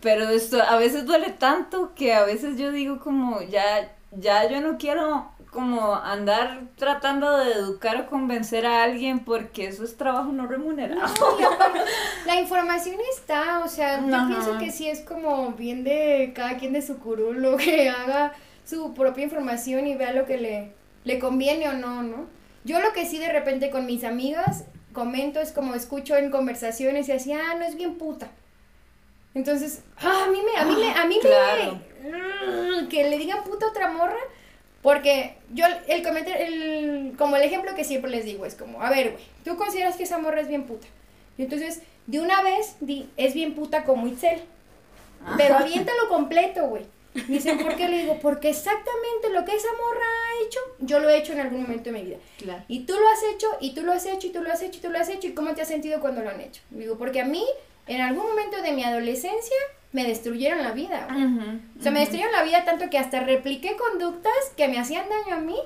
pero 0.01 0.29
esto 0.29 0.61
a 0.61 0.77
veces 0.77 1.05
duele 1.05 1.31
tanto 1.31 1.93
que 1.95 2.13
a 2.13 2.23
veces 2.23 2.57
yo 2.57 2.71
digo 2.71 2.99
como 2.99 3.41
ya 3.41 3.91
ya 4.11 4.49
yo 4.49 4.61
no 4.61 4.77
quiero 4.77 5.31
como 5.57 5.95
andar 5.95 6.61
tratando 6.75 7.35
de 7.37 7.51
educar 7.53 7.97
o 7.99 8.05
convencer 8.07 8.67
a 8.67 8.83
alguien 8.83 9.25
porque 9.25 9.65
eso 9.67 9.83
es 9.83 9.97
trabajo 9.97 10.31
no 10.31 10.45
remunerado. 10.45 11.01
Aparte, 11.01 11.79
la 12.27 12.39
información 12.39 12.95
está, 13.17 13.61
o 13.65 13.67
sea, 13.67 13.99
yo 14.05 14.15
Ajá. 14.15 14.27
pienso 14.27 14.57
que 14.59 14.71
sí 14.71 14.87
es 14.87 15.01
como 15.01 15.53
bien 15.53 15.83
de 15.83 16.31
cada 16.35 16.57
quien 16.57 16.73
de 16.73 16.83
su 16.83 16.99
curulo 16.99 17.57
que 17.57 17.89
haga 17.89 18.33
su 18.65 18.93
propia 18.93 19.23
información 19.23 19.87
y 19.87 19.95
vea 19.95 20.13
lo 20.13 20.25
que 20.27 20.37
le, 20.37 20.73
le 21.05 21.17
conviene 21.17 21.67
o 21.69 21.73
no, 21.73 22.03
¿no? 22.03 22.27
Yo 22.63 22.79
lo 22.79 22.93
que 22.93 23.07
sí 23.07 23.17
de 23.17 23.31
repente 23.33 23.71
con 23.71 23.87
mis 23.87 24.03
amigas 24.03 24.65
comento 24.93 25.39
es 25.39 25.51
como 25.51 25.73
escucho 25.73 26.15
en 26.17 26.29
conversaciones 26.29 27.09
y 27.09 27.13
así, 27.13 27.33
ah, 27.33 27.55
no 27.57 27.65
es 27.65 27.75
bien 27.75 27.95
puta. 27.97 28.27
Entonces, 29.33 29.81
ah, 30.01 30.25
a 30.27 30.31
mí 30.31 30.39
me, 30.43 30.59
a 30.61 30.65
mí 30.65 30.75
me, 30.79 30.91
a 30.93 31.05
mí 31.05 31.19
Claro. 31.21 31.79
me, 32.03 32.87
que 32.89 33.09
le 33.09 33.17
digan 33.17 33.43
puta 33.43 33.65
a 33.67 33.69
otra 33.69 33.91
morra, 33.91 34.17
porque 34.87 35.35
yo 35.51 35.65
el 35.89 36.01
comentario, 36.01 36.45
el, 36.45 37.13
como 37.17 37.35
el 37.35 37.43
ejemplo 37.43 37.75
que 37.75 37.83
siempre 37.83 38.09
les 38.09 38.23
digo 38.23 38.45
es 38.45 38.55
como, 38.55 38.81
a 38.81 38.89
ver, 38.89 39.11
güey, 39.11 39.23
tú 39.43 39.57
consideras 39.57 39.97
que 39.97 40.03
esa 40.03 40.17
morra 40.17 40.39
es 40.39 40.47
bien 40.47 40.63
puta. 40.63 40.87
Y 41.37 41.41
entonces, 41.41 41.81
de 42.05 42.21
una 42.21 42.41
vez, 42.41 42.77
di, 42.79 43.09
es 43.17 43.33
bien 43.33 43.53
puta 43.53 43.83
como 43.83 44.07
Itzel. 44.07 44.39
Pero 45.35 45.57
aviéntalo 45.57 46.07
completo, 46.07 46.67
güey. 46.67 46.85
Dicen, 47.27 47.57
¿por 47.57 47.75
qué? 47.75 47.89
Le 47.89 47.97
digo, 47.97 48.17
porque 48.21 48.47
exactamente 48.47 49.29
lo 49.33 49.43
que 49.43 49.57
esa 49.57 49.67
morra 49.73 50.05
ha 50.05 50.45
hecho, 50.45 50.59
yo 50.79 50.99
lo 50.99 51.09
he 51.09 51.17
hecho 51.17 51.33
en 51.33 51.41
algún 51.41 51.63
momento 51.63 51.91
de 51.91 51.91
mi 51.91 52.05
vida. 52.05 52.17
Claro. 52.37 52.63
Y 52.69 52.85
tú 52.85 52.93
lo 52.93 53.09
has 53.09 53.23
hecho, 53.35 53.47
y 53.59 53.73
tú 53.73 53.83
lo 53.83 53.91
has 53.91 54.05
hecho, 54.05 54.27
y 54.27 54.29
tú 54.29 54.41
lo 54.41 54.53
has 54.53 54.61
hecho, 54.61 54.77
y 54.77 54.81
tú 54.81 54.89
lo 54.89 54.99
has 54.99 55.09
hecho, 55.09 55.27
y 55.27 55.33
cómo 55.33 55.53
te 55.53 55.63
has 55.63 55.67
sentido 55.67 55.99
cuando 55.99 56.21
lo 56.21 56.29
han 56.29 56.39
hecho. 56.39 56.61
Digo, 56.69 56.97
porque 56.97 57.19
a 57.19 57.25
mí, 57.25 57.43
en 57.87 57.99
algún 57.99 58.25
momento 58.25 58.61
de 58.61 58.71
mi 58.71 58.85
adolescencia, 58.85 59.57
me 59.97 60.05
destruyeron 60.05 60.61
la 60.61 60.73
vida. 60.73 61.07
güey. 61.11 61.59
O 61.79 61.81
sea, 61.81 61.91
me 61.91 62.01
destruyeron 62.01 62.31
la 62.31 62.43
vida 62.43 62.63
tanto 62.65 62.87
que 62.91 62.99
hasta 62.99 63.19
repliqué 63.21 63.75
conductas 63.75 64.31
que 64.55 64.67
me 64.67 64.77
hacían 64.77 65.05
daño 65.09 65.37
a 65.37 65.39
mí, 65.39 65.57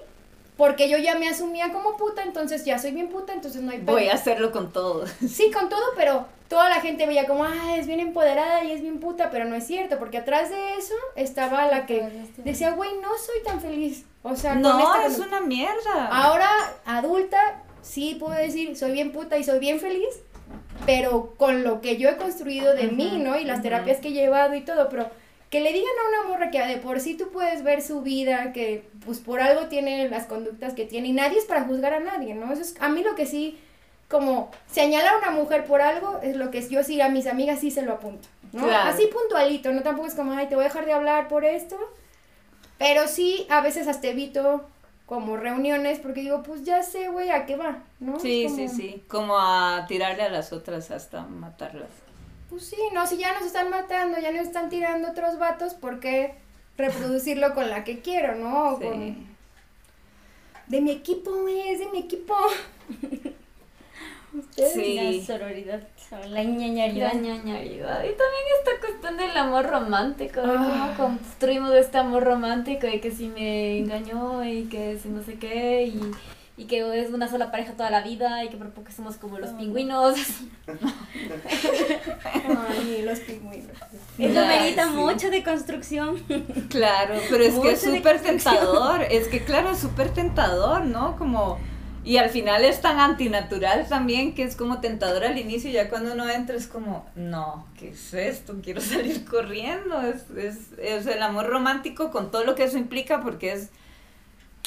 porque 0.55 0.87
yo 0.89 0.97
ya 0.97 1.15
me 1.15 1.27
asumía 1.27 1.73
como 1.73 1.97
puta, 1.97 2.23
entonces 2.23 2.63
ya 2.63 2.79
soy 2.79 2.91
bien 2.91 3.09
puta, 3.09 3.33
entonces 3.33 3.61
no 3.61 3.71
hay 3.71 3.79
pedo. 3.79 3.91
Voy 3.91 4.07
a 4.07 4.13
hacerlo 4.13 4.51
con 4.53 4.71
todo. 4.71 5.03
Sí, 5.27 5.51
con 5.51 5.67
todo, 5.67 5.83
pero 5.97 6.27
toda 6.47 6.69
la 6.69 6.79
gente 6.79 7.05
veía 7.07 7.27
como, 7.27 7.43
ah, 7.43 7.75
es 7.77 7.87
bien 7.87 7.99
empoderada 7.99 8.63
y 8.63 8.71
es 8.71 8.81
bien 8.81 9.01
puta, 9.01 9.29
pero 9.31 9.43
no 9.45 9.55
es 9.55 9.67
cierto, 9.67 9.99
porque 9.99 10.19
atrás 10.19 10.49
de 10.49 10.75
eso 10.75 10.95
estaba 11.17 11.67
la 11.67 11.85
que 11.85 12.07
decía, 12.37 12.71
güey, 12.71 12.91
no 13.01 13.09
soy 13.17 13.43
tan 13.45 13.59
feliz. 13.59 14.05
O 14.23 14.35
sea, 14.37 14.53
con 14.53 14.61
No, 14.61 14.79
esta 14.79 15.07
es 15.07 15.19
una 15.19 15.41
mierda. 15.41 16.07
Ahora, 16.09 16.49
adulta, 16.85 17.63
sí 17.81 18.15
puedo 18.17 18.33
decir, 18.35 18.77
soy 18.77 18.91
bien 18.93 19.11
puta 19.11 19.37
y 19.37 19.43
soy 19.43 19.59
bien 19.59 19.79
feliz, 19.81 20.07
pero 20.85 21.33
con 21.37 21.63
lo 21.63 21.81
que 21.81 21.97
yo 21.97 22.09
he 22.09 22.17
construido 22.17 22.73
de 22.75 22.87
mí, 22.87 23.19
¿no? 23.23 23.39
Y 23.39 23.45
las 23.45 23.61
terapias 23.61 23.99
que 23.99 24.09
he 24.09 24.13
llevado 24.13 24.55
y 24.55 24.61
todo, 24.61 24.89
pero 24.89 25.09
que 25.49 25.59
le 25.59 25.73
digan 25.73 25.91
a 25.91 26.21
una 26.21 26.29
morra 26.29 26.49
que 26.49 26.65
de 26.65 26.77
por 26.77 26.99
sí 27.01 27.15
tú 27.15 27.29
puedes 27.29 27.61
ver 27.63 27.81
su 27.81 28.01
vida, 28.01 28.53
que 28.53 28.87
pues 29.05 29.19
por 29.19 29.41
algo 29.41 29.67
tiene 29.67 30.07
las 30.07 30.25
conductas 30.25 30.73
que 30.73 30.85
tiene, 30.85 31.09
y 31.09 31.11
nadie 31.11 31.37
es 31.37 31.45
para 31.45 31.65
juzgar 31.65 31.93
a 31.93 31.99
nadie, 31.99 32.33
¿no? 32.33 32.51
Eso 32.53 32.61
es 32.61 32.75
a 32.79 32.89
mí 32.89 33.03
lo 33.03 33.15
que 33.15 33.25
sí, 33.25 33.59
como 34.07 34.49
señalar 34.71 35.15
a 35.15 35.17
una 35.17 35.31
mujer 35.31 35.65
por 35.65 35.81
algo, 35.81 36.19
es 36.23 36.37
lo 36.37 36.51
que 36.51 36.67
yo 36.67 36.83
sí 36.83 37.01
a 37.01 37.09
mis 37.09 37.27
amigas 37.27 37.59
sí 37.59 37.69
se 37.69 37.81
lo 37.81 37.93
apunto, 37.93 38.29
¿no? 38.53 38.63
Claro. 38.63 38.89
Así 38.89 39.07
puntualito, 39.07 39.71
no 39.73 39.83
tampoco 39.83 40.07
es 40.07 40.15
como, 40.15 40.31
ay, 40.31 40.47
te 40.47 40.55
voy 40.55 40.63
a 40.63 40.67
dejar 40.67 40.85
de 40.85 40.93
hablar 40.93 41.27
por 41.27 41.43
esto, 41.43 41.77
pero 42.77 43.07
sí, 43.07 43.45
a 43.49 43.61
veces 43.61 43.87
hasta 43.89 44.07
evito 44.07 44.65
como 45.11 45.35
reuniones 45.35 45.99
porque 45.99 46.21
digo, 46.21 46.41
pues 46.41 46.63
ya 46.63 46.83
sé, 46.83 47.09
güey, 47.09 47.31
a 47.31 47.45
qué 47.45 47.57
va, 47.57 47.79
¿no? 47.99 48.17
Sí, 48.17 48.47
sí, 48.47 48.69
sí. 48.69 49.03
Como 49.09 49.37
a 49.37 49.83
tirarle 49.85 50.23
a 50.23 50.29
las 50.29 50.53
otras 50.53 50.89
hasta 50.89 51.23
matarlas. 51.23 51.89
Pues 52.49 52.63
sí, 52.67 52.77
no, 52.93 53.05
si 53.05 53.17
ya 53.17 53.33
nos 53.33 53.41
están 53.43 53.69
matando, 53.69 54.19
ya 54.21 54.31
nos 54.31 54.43
están 54.47 54.69
tirando 54.69 55.09
otros 55.09 55.37
vatos, 55.37 55.73
¿por 55.73 55.99
qué 55.99 56.35
reproducirlo 56.77 57.53
con 57.53 57.69
la 57.69 57.83
que 57.83 57.99
quiero, 57.99 58.35
no? 58.35 58.77
Sí. 58.77 58.85
con- 58.85 59.27
De 60.67 60.79
mi 60.79 60.91
equipo, 60.91 61.29
güey, 61.41 61.59
es 61.73 61.79
de 61.79 61.87
mi 61.89 61.99
equipo. 61.99 62.33
Ustedes. 64.33 64.73
Sí. 64.73 65.19
La 65.19 65.25
sororidad, 65.25 65.81
la 66.29 66.43
ñañaridad. 66.43 67.13
La 67.13 67.19
ñañaridad. 67.19 67.99
Y 68.03 68.15
también 68.15 68.43
esta 68.59 68.85
cuestión 68.87 69.17
del 69.17 69.35
amor 69.37 69.65
romántico, 69.69 70.41
de 70.41 70.55
Ah. 70.57 70.93
cómo 70.95 71.09
construimos 71.17 71.73
este 71.73 71.97
amor 71.97 72.23
romántico 72.23 72.87
y 72.87 72.99
que 73.01 73.11
si 73.11 73.27
me 73.27 73.77
engañó 73.79 74.43
y 74.45 74.63
que 74.65 74.97
si 75.01 75.09
no 75.09 75.21
sé 75.21 75.35
qué 75.35 75.83
y, 75.83 76.01
y 76.57 76.65
que 76.65 77.01
es 77.01 77.11
una 77.11 77.27
sola 77.29 77.51
pareja 77.51 77.73
toda 77.73 77.89
la 77.89 78.01
vida 78.01 78.43
y 78.45 78.49
que 78.49 78.55
por 78.57 78.69
poco 78.69 78.91
somos 78.95 79.17
como 79.17 79.37
los 79.39 79.49
pingüinos. 79.51 80.15
Ay, 82.33 83.01
los 83.03 83.19
pingüinos. 83.19 83.71
Eso 84.17 84.45
merita 84.45 84.85
sí. 84.85 84.91
mucho 84.93 85.29
de 85.29 85.43
construcción. 85.43 86.17
Claro, 86.69 87.15
pero 87.29 87.43
es 87.43 87.55
que 87.55 87.71
es 87.71 87.81
súper 87.81 88.21
tentador. 88.21 89.01
Es 89.09 89.27
que, 89.27 89.43
claro, 89.43 89.71
es 89.71 89.79
súper 89.79 90.13
tentador, 90.13 90.85
¿no? 90.85 91.17
Como. 91.17 91.59
Y 92.03 92.17
al 92.17 92.29
final 92.31 92.65
es 92.65 92.81
tan 92.81 92.99
antinatural 92.99 93.87
también 93.87 94.33
que 94.33 94.43
es 94.43 94.55
como 94.55 94.81
tentador 94.81 95.23
al 95.23 95.37
inicio 95.37 95.69
y 95.69 95.73
ya 95.73 95.89
cuando 95.89 96.13
uno 96.13 96.27
entra 96.27 96.55
es 96.55 96.65
como, 96.65 97.05
no, 97.15 97.67
¿qué 97.77 97.89
es 97.89 98.13
esto? 98.13 98.55
Quiero 98.63 98.81
salir 98.81 99.23
corriendo. 99.25 100.01
Es, 100.01 100.29
es, 100.31 100.57
es 100.79 101.05
el 101.05 101.21
amor 101.21 101.47
romántico 101.47 102.11
con 102.11 102.31
todo 102.31 102.43
lo 102.43 102.55
que 102.55 102.63
eso 102.63 102.77
implica 102.79 103.21
porque 103.21 103.51
es, 103.51 103.69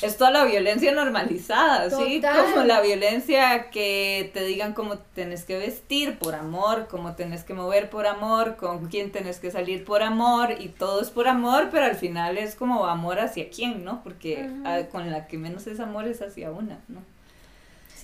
es 0.00 0.16
toda 0.16 0.30
la 0.30 0.44
violencia 0.44 0.92
normalizada, 0.92 1.90
¿sí? 1.90 2.22
Como 2.22 2.64
la 2.64 2.80
violencia 2.80 3.70
que 3.70 4.30
te 4.32 4.44
digan 4.44 4.72
cómo 4.72 4.98
tenés 4.98 5.44
que 5.44 5.58
vestir 5.58 6.18
por 6.18 6.36
amor, 6.36 6.86
cómo 6.88 7.16
tenés 7.16 7.42
que 7.42 7.54
mover 7.54 7.90
por 7.90 8.06
amor, 8.06 8.56
con 8.56 8.88
quién 8.88 9.10
tenés 9.10 9.40
que 9.40 9.50
salir 9.50 9.84
por 9.84 10.02
amor 10.02 10.54
y 10.60 10.68
todo 10.68 11.00
es 11.00 11.10
por 11.10 11.26
amor, 11.26 11.68
pero 11.72 11.86
al 11.86 11.96
final 11.96 12.38
es 12.38 12.54
como 12.54 12.86
amor 12.86 13.18
hacia 13.18 13.50
quién, 13.50 13.84
¿no? 13.84 14.02
Porque 14.04 14.50
ah, 14.64 14.82
con 14.90 15.10
la 15.10 15.26
que 15.26 15.36
menos 15.36 15.66
es 15.66 15.80
amor 15.80 16.06
es 16.06 16.22
hacia 16.22 16.52
una, 16.52 16.80
¿no? 16.86 17.13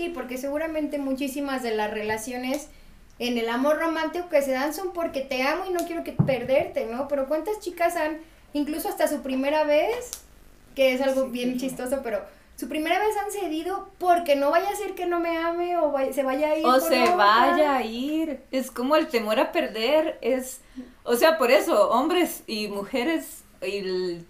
Sí, 0.01 0.09
porque 0.09 0.39
seguramente 0.39 0.97
muchísimas 0.97 1.63
de 1.63 1.75
las 1.75 1.91
relaciones 1.91 2.69
en 3.19 3.37
el 3.37 3.51
amor 3.51 3.79
romántico 3.79 4.31
que 4.31 4.41
se 4.41 4.53
dan 4.53 4.73
son 4.73 4.95
porque 4.95 5.21
te 5.21 5.43
amo 5.43 5.65
y 5.69 5.75
no 5.75 5.81
quiero 5.87 6.05
que 6.05 6.13
perderte, 6.13 6.87
¿no? 6.87 7.07
Pero 7.07 7.29
cuántas 7.29 7.61
chicas 7.61 7.97
han, 7.97 8.17
incluso 8.55 8.89
hasta 8.89 9.07
su 9.09 9.21
primera 9.21 9.65
vez, 9.65 10.13
que 10.75 10.95
es 10.95 11.03
algo 11.03 11.27
bien 11.27 11.59
chistoso, 11.59 12.01
pero 12.03 12.23
su 12.57 12.67
primera 12.67 12.99
vez 12.99 13.15
han 13.23 13.31
cedido 13.31 13.91
porque 13.99 14.37
no 14.37 14.51
vaya 14.51 14.71
a 14.71 14.75
ser 14.75 14.95
que 14.95 15.05
no 15.05 15.21
me 15.21 15.37
ame 15.37 15.77
o 15.77 15.93
vaya- 15.93 16.15
se 16.15 16.23
vaya 16.23 16.53
a 16.53 16.57
ir. 16.57 16.65
O 16.65 16.81
se 16.81 17.05
vaya 17.15 17.77
a 17.77 17.83
ir. 17.85 18.41
Es 18.53 18.71
como 18.71 18.97
el 18.97 19.07
temor 19.09 19.39
a 19.39 19.53
perder. 19.53 20.17
Es, 20.23 20.63
o 21.05 21.15
sea, 21.15 21.37
por 21.37 21.51
eso, 21.51 21.91
hombres 21.91 22.43
y 22.47 22.69
mujeres 22.69 23.45
y 23.61 23.77
l- 23.81 24.25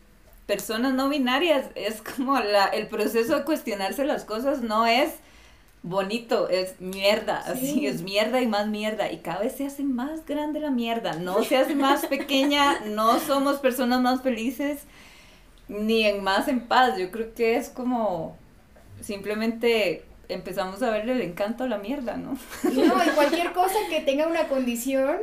personas 0.47 0.95
no 0.95 1.09
binarias, 1.09 1.67
es 1.77 2.03
como 2.03 2.41
la, 2.41 2.65
el 2.65 2.89
proceso 2.89 3.37
de 3.39 3.45
cuestionarse 3.45 4.05
las 4.05 4.25
cosas 4.25 4.63
no 4.63 4.85
es 4.85 5.11
bonito, 5.83 6.49
es 6.49 6.81
mierda, 6.81 7.39
así 7.39 7.87
es 7.87 8.03
mierda 8.03 8.41
y 8.41 8.47
más 8.47 8.67
mierda. 8.67 9.11
Y 9.11 9.19
cada 9.19 9.41
vez 9.41 9.57
se 9.57 9.67
hace 9.67 9.83
más 9.83 10.27
grande 10.27 10.61
la 10.61 10.71
mierda, 10.71 11.15
no 11.15 11.43
se 11.45 11.57
hace 11.57 11.75
más 11.75 12.07
pequeña, 12.07 12.81
no 12.87 13.19
somos 13.21 13.59
personas 13.59 14.01
más 14.01 14.23
felices 14.23 14.83
ni 15.69 16.05
en 16.05 16.23
más 16.23 16.49
en 16.49 16.61
paz. 16.61 16.99
Yo 16.99 17.11
creo 17.11 17.35
que 17.35 17.57
es 17.57 17.69
como 17.69 18.37
simplemente 19.01 20.05
empezamos 20.29 20.83
a 20.83 20.91
verle 20.91 21.13
el 21.13 21.23
encanto 21.23 21.65
a 21.65 21.69
la 21.69 21.79
mierda, 21.79 22.17
¿no? 22.17 22.39
No, 22.65 23.05
y 23.05 23.09
cualquier 23.11 23.53
cosa 23.53 23.75
que 23.89 24.01
tenga 24.01 24.27
una 24.27 24.49
condición, 24.49 25.19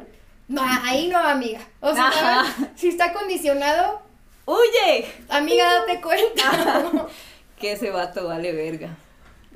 no, 0.47 0.62
ahí 0.64 1.08
no, 1.08 1.18
amiga. 1.18 1.60
O 1.80 1.93
sea, 1.93 2.43
si 2.76 2.89
está 2.89 3.14
condicionado, 3.14 4.01
¡Huye! 4.45 5.05
amiga, 5.30 5.66
date 5.80 6.01
cuenta. 6.01 7.08
Que 7.60 7.72
ese 7.72 7.89
vato 7.89 8.28
vale 8.28 8.51
verga. 8.53 8.95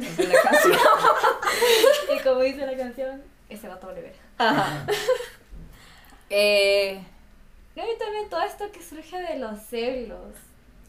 La 0.02 0.42
canción. 0.42 0.78
y 2.16 2.20
como 2.24 2.40
dice 2.42 2.66
la 2.66 2.76
canción, 2.78 3.22
ese 3.50 3.68
va 3.68 3.76
a 3.76 3.86
ver. 3.94 4.16
Ajá. 4.38 4.86
Eh, 6.34 7.02
No, 7.76 7.84
y 7.84 7.98
también 7.98 8.30
todo 8.30 8.42
esto 8.44 8.72
que 8.72 8.82
surge 8.82 9.22
de 9.22 9.38
los 9.38 9.60
celos. 9.64 10.34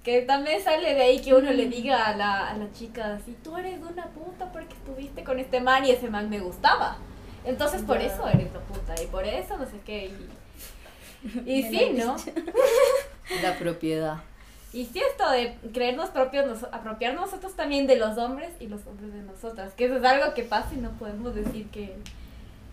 Que 0.04 0.22
también 0.22 0.62
sale 0.62 0.94
de 0.94 1.02
ahí 1.02 1.20
que 1.20 1.34
uno 1.34 1.50
le 1.52 1.66
diga 1.66 2.06
a 2.06 2.16
la, 2.16 2.48
a 2.48 2.56
la 2.56 2.72
chica 2.72 3.14
así, 3.14 3.36
tú 3.42 3.56
eres 3.56 3.80
una 3.80 4.06
puta 4.06 4.52
porque 4.52 4.74
estuviste 4.74 5.24
con 5.24 5.40
este 5.40 5.60
man 5.60 5.84
y 5.84 5.90
ese 5.90 6.08
man 6.08 6.30
me 6.30 6.38
gustaba. 6.38 6.96
Entonces 7.44 7.82
por 7.82 8.00
eso 8.00 8.28
eres 8.28 8.52
la 8.52 8.60
puta 8.60 8.94
y 9.02 9.06
por 9.06 9.24
eso 9.24 9.56
no 9.56 9.66
sé 9.66 9.80
qué. 9.84 10.12
Y, 11.34 11.58
y 11.58 11.62
sí, 11.70 11.90
¿no? 11.94 12.16
la 13.42 13.58
propiedad. 13.58 14.18
Y 14.72 14.86
sí 14.86 15.00
esto 15.10 15.30
de 15.30 15.54
creernos 15.72 16.08
propios, 16.10 16.46
nos, 16.46 16.64
apropiar 16.72 17.14
nosotros 17.14 17.54
también 17.54 17.86
de 17.86 17.96
los 17.96 18.16
hombres 18.16 18.50
y 18.58 18.68
los 18.68 18.86
hombres 18.86 19.12
de 19.12 19.20
nosotras. 19.22 19.72
Que 19.74 19.84
eso 19.86 19.96
es 19.96 20.04
algo 20.04 20.32
que 20.34 20.42
pasa 20.44 20.68
y 20.74 20.78
no 20.78 20.90
podemos 20.92 21.34
decir 21.34 21.66
que, 21.68 21.94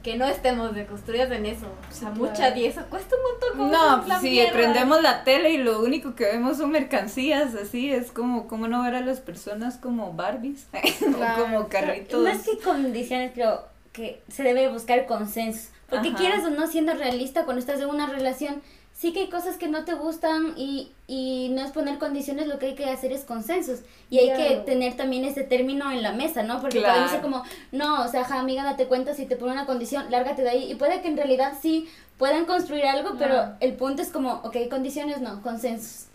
que 0.01 0.15
no 0.15 0.25
estemos 0.25 0.73
deconstruidas 0.73 1.29
en 1.31 1.45
eso. 1.45 1.65
O 1.89 1.93
sea, 1.93 2.11
mucha 2.11 2.55
y 2.57 2.65
eso 2.65 2.81
cuesta 2.89 3.15
un 3.17 3.21
montón. 3.31 3.49
como 3.57 3.71
No, 3.97 4.05
pues 4.05 4.19
si 4.21 4.29
mierda. 4.29 4.53
prendemos 4.53 5.01
la 5.01 5.25
tele 5.25 5.49
y 5.51 5.57
lo 5.57 5.81
único 5.81 6.15
que 6.15 6.23
vemos 6.23 6.55
son 6.57 6.71
mercancías, 6.71 7.53
así 7.55 7.91
es 7.91 8.11
como, 8.11 8.47
como 8.47 8.69
no 8.69 8.81
ver 8.81 8.95
a 8.95 9.01
las 9.01 9.19
personas 9.19 9.75
como 9.77 10.13
Barbies 10.13 10.67
o 11.05 11.17
Claro. 11.17 11.43
como 11.43 11.67
carritos. 11.67 12.23
Más 12.23 12.43
que 12.47 12.57
condiciones, 12.59 13.31
creo 13.33 13.65
que 13.91 14.21
se 14.29 14.43
debe 14.43 14.69
buscar 14.69 15.05
consenso. 15.05 15.69
Porque 15.89 16.09
Ajá. 16.09 16.17
quieras 16.17 16.45
o 16.45 16.49
no, 16.49 16.65
siendo 16.67 16.93
realista, 16.93 17.43
cuando 17.43 17.59
estás 17.59 17.81
en 17.81 17.89
una 17.89 18.07
relación, 18.07 18.61
sí 18.99 19.13
que 19.13 19.21
hay 19.21 19.29
cosas 19.29 19.55
que 19.55 19.69
no 19.69 19.85
te 19.85 19.93
gustan 19.93 20.53
y, 20.57 20.91
y 21.07 21.49
no 21.53 21.61
es 21.63 21.71
poner 21.71 21.97
condiciones, 21.99 22.47
lo 22.47 22.59
que 22.59 22.65
hay 22.67 22.75
que 22.75 22.83
hacer 22.89 23.13
es 23.13 23.23
consensos. 23.23 23.79
Y 24.09 24.19
hay 24.19 24.35
que 24.35 24.57
tener 24.65 24.97
también 24.97 25.23
este 25.23 25.43
término 25.43 25.89
en 25.89 26.01
la 26.03 26.11
mesa, 26.11 26.43
¿no? 26.43 26.59
Porque 26.59 26.79
Claro. 26.79 27.07
ser 27.09 27.21
como, 27.21 27.43
no, 27.71 28.03
o 28.03 28.07
sea, 28.09 28.25
ja, 28.25 28.39
amiga, 28.41 28.63
date 28.63 28.87
cuenta, 28.87 29.13
si 29.13 29.25
te 29.25 29.37
pone 29.37 29.53
una 29.53 29.65
condición, 29.65 30.11
lárgate 30.11 30.41
de 30.41 30.49
ahí. 30.49 30.69
Y 30.71 30.75
puede 30.75 31.01
que 31.01 31.07
en 31.07 31.15
realidad 31.15 31.53
sí 31.61 31.87
puedan 32.17 32.43
construir 32.43 32.85
algo, 32.85 33.11
pero 33.17 33.35
Claro. 33.35 33.55
el 33.61 33.73
punto 33.75 34.01
es 34.01 34.09
como, 34.09 34.33
ok, 34.43 34.57
condiciones 34.69 35.21
no, 35.21 35.41
consensos. 35.43 36.07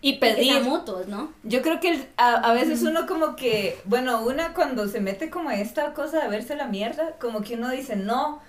Y 0.00 0.10
Y 0.10 0.18
pedir. 0.18 0.52
sean 0.52 0.64
mutuos, 0.64 1.08
¿no? 1.08 1.32
Yo 1.42 1.60
creo 1.62 1.80
que 1.80 2.08
a, 2.16 2.34
a 2.34 2.54
veces 2.54 2.82
uno 2.82 3.06
como 3.06 3.34
que, 3.36 3.80
bueno, 3.84 4.22
una 4.22 4.52
cuando 4.54 4.86
se 4.88 5.00
mete 5.00 5.28
como 5.30 5.48
a 5.48 5.56
esta 5.56 5.92
cosa 5.94 6.20
de 6.22 6.28
verse 6.28 6.54
la 6.56 6.66
mierda, 6.66 7.16
como 7.20 7.42
que 7.42 7.54
uno 7.54 7.68
dice, 7.70 7.96
no, 7.96 8.40